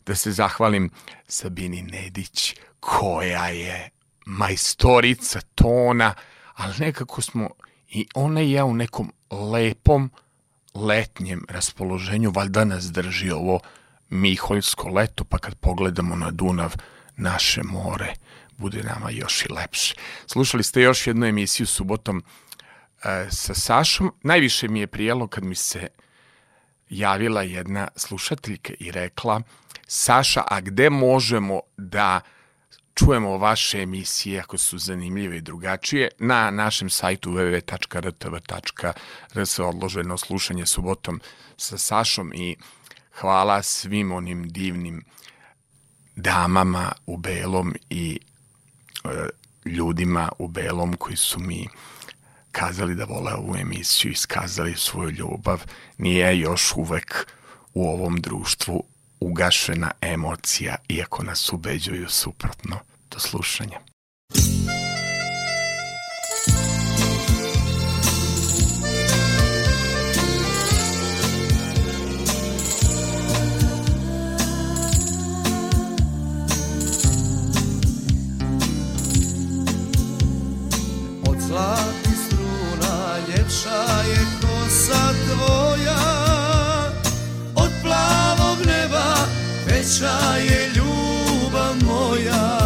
Da 0.06 0.16
se 0.16 0.32
zahvalim 0.32 0.90
Sabini 1.28 1.82
Nedić, 1.82 2.56
koja 2.80 3.48
je 3.48 3.90
majstorica 4.26 5.42
tona, 5.56 6.14
ali 6.54 6.74
nekako 6.80 7.22
smo 7.22 7.50
i 7.90 8.08
ona 8.16 8.42
i 8.42 8.52
ja 8.52 8.66
u 8.66 8.74
nekom 8.74 9.12
lepom 9.32 10.12
letnjem 10.86 11.46
raspoloženju, 11.50 12.32
valjda 12.32 12.66
nas 12.66 12.92
drži 12.92 13.32
ovo 13.32 13.60
Miholjsko 14.10 14.90
leto, 14.90 15.24
pa 15.24 15.38
kad 15.38 15.56
pogledamo 15.56 16.16
na 16.16 16.32
Dunav, 16.32 16.74
naše 17.16 17.64
more, 17.64 18.14
bude 18.58 18.84
nama 18.84 19.10
još 19.10 19.46
i 19.46 19.54
lepše. 19.54 19.96
Slušali 20.26 20.64
ste 20.64 20.82
još 20.82 21.08
jednu 21.08 21.26
emisiju 21.26 21.68
subotom 21.68 22.24
e, 23.04 23.28
sa 23.30 23.54
Sašom. 23.54 24.14
Najviše 24.24 24.68
mi 24.68 24.80
je 24.80 24.88
prijelo 24.88 25.28
kad 25.28 25.44
mi 25.44 25.56
se 25.56 25.88
javila 26.90 27.42
jedna 27.42 27.88
slušateljka 27.96 28.74
i 28.80 28.92
rekla 28.92 29.42
Saša, 29.88 30.44
a 30.48 30.62
gde 30.62 30.90
možemo 30.90 31.62
da 31.78 32.22
čujemo 32.98 33.38
vaše 33.38 33.82
emisije 33.82 34.40
ako 34.40 34.58
su 34.58 34.78
zanimljive 34.78 35.38
i 35.38 35.42
drugačije 35.42 36.10
na 36.20 36.52
našem 36.52 36.90
sajtu 36.90 37.32
www.rtv.rs 37.32 38.40
odloženo 39.60 40.18
slušanje 40.18 40.66
subotom 40.66 41.22
sa 41.58 41.78
Sašom 41.78 42.34
i 42.34 42.56
hvala 43.20 43.64
svim 43.64 44.12
onim 44.12 44.50
divnim 44.50 45.04
damama 46.16 46.92
u 47.06 47.18
belom 47.18 47.74
i 47.90 48.20
e, 49.04 49.10
ljudima 49.66 50.30
u 50.40 50.48
belom 50.48 50.94
koji 50.94 51.16
su 51.16 51.40
mi 51.40 51.68
kazali 52.52 52.96
da 52.96 53.06
vole 53.06 53.34
ovu 53.34 53.56
emisiju, 53.56 54.12
iskazali 54.12 54.76
svoju 54.78 55.10
ljubav. 55.10 55.64
Nije 55.98 56.40
još 56.40 56.74
uvek 56.76 57.28
u 57.74 57.90
ovom 57.90 58.22
društvu 58.22 58.84
ugašena 59.20 59.92
emocija, 60.02 60.76
iako 60.90 61.24
nas 61.24 61.54
ubeđuju 61.54 62.10
suprotno. 62.10 62.78
Do 63.12 63.20
slušanja. 63.20 63.80
Od 81.30 81.38
struna 82.28 83.18
ljepša 83.28 84.02
je 84.10 84.26
kosa 84.42 85.14
tvoja 85.14 85.67
veća 89.88 90.36
je 90.38 90.70
ljubav 90.76 91.76
moja 91.86 92.58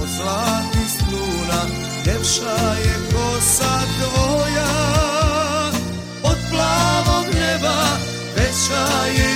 Od 0.00 0.08
zlatih 0.16 0.90
struna 0.96 1.62
ljepša 2.06 2.72
je 2.84 2.94
kosa 3.12 3.80
tvoja. 3.98 4.70
Od 6.22 6.36
plavog 6.50 7.24
neba 7.34 7.82
veća 8.36 9.06
je 9.06 9.29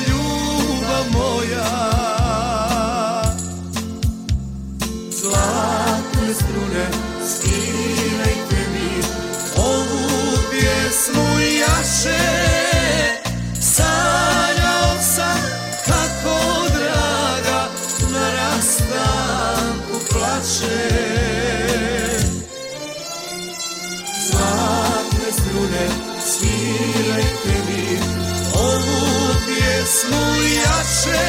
pjesmu 30.05 30.43
jače 30.55 31.21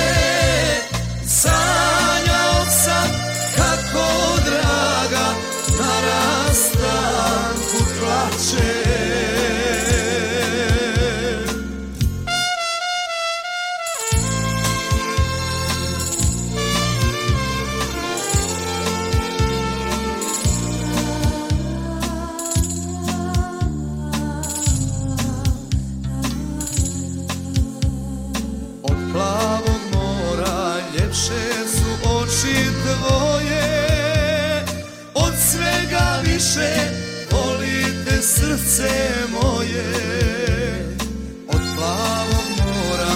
Sanjao 1.27 2.04
više 36.35 36.89
volite 37.31 38.21
srce 38.21 38.89
moje. 39.31 39.85
Od 41.47 41.61
plavog 41.75 42.45
mora 42.57 43.11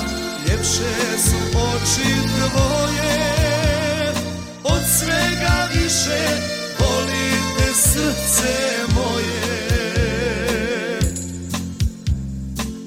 ljepše 0.47 1.17
su 1.23 1.37
oči 1.57 2.11
tvoje 2.37 4.13
Od 4.63 4.81
svega 4.99 5.67
više 5.73 6.19
volite 6.79 7.73
srce 7.73 8.55
moje. 8.95 9.79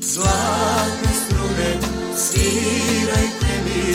Zlatne 0.00 1.12
strune 1.26 1.78
svirajte 2.16 3.52
mi 3.64 3.94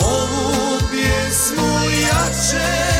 ovu 0.00 0.78
pjesmu 0.90 1.90
jače 2.00 2.95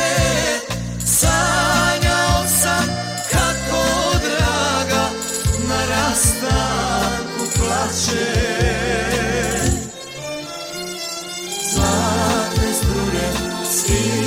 svirajte 13.87 14.26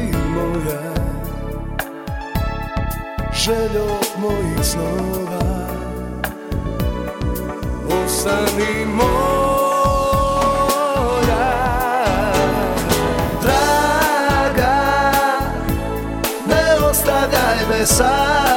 željo 3.45 3.87
mojih 4.17 4.63
snova. 4.63 5.41
Ostani 8.05 8.85
moja 8.85 9.11
Draga, 13.41 14.81
ne 16.47 16.85
ostavljaj 16.89 17.59
me 17.69 17.85
sad 17.85 18.50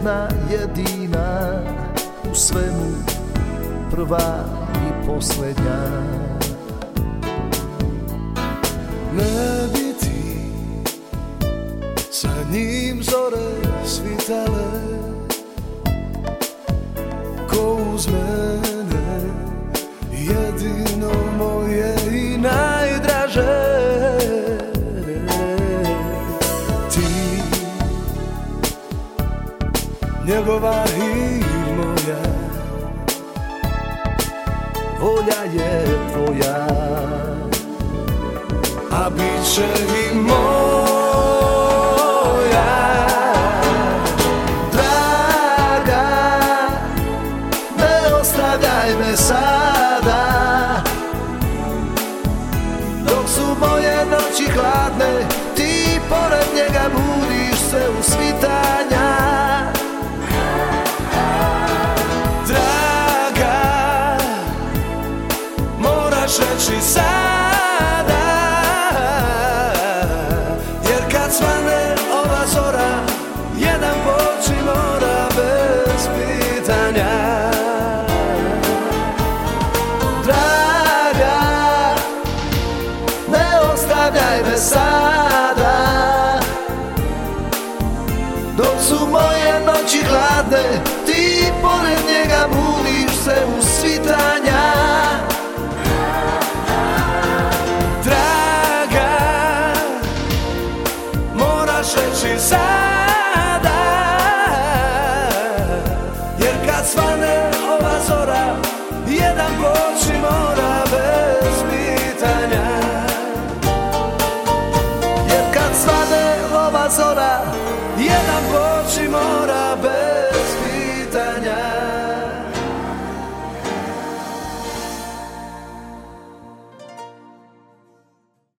jedna 0.00 0.28
jedina 0.50 1.60
u 2.30 2.34
svemu 2.34 2.92
prva 3.90 4.44
i 4.74 5.06
poslednja 5.06 5.86
Ne 9.16 9.68
bi 9.72 9.94
ti 10.00 10.40
sa 12.10 12.28
njim 12.52 13.02
zore 13.02 13.76
svitale 13.84 14.70
Ko 17.50 17.78
uzme 17.94 18.69
Njegova 30.40 30.84
i 30.96 31.44
moja 31.76 32.22
Volja 35.00 35.62
je 35.62 35.86
tvoja 36.12 36.66
A 38.90 39.10
bit 39.10 39.54
će 39.54 39.66
i 40.12 40.14
moja 40.14 40.69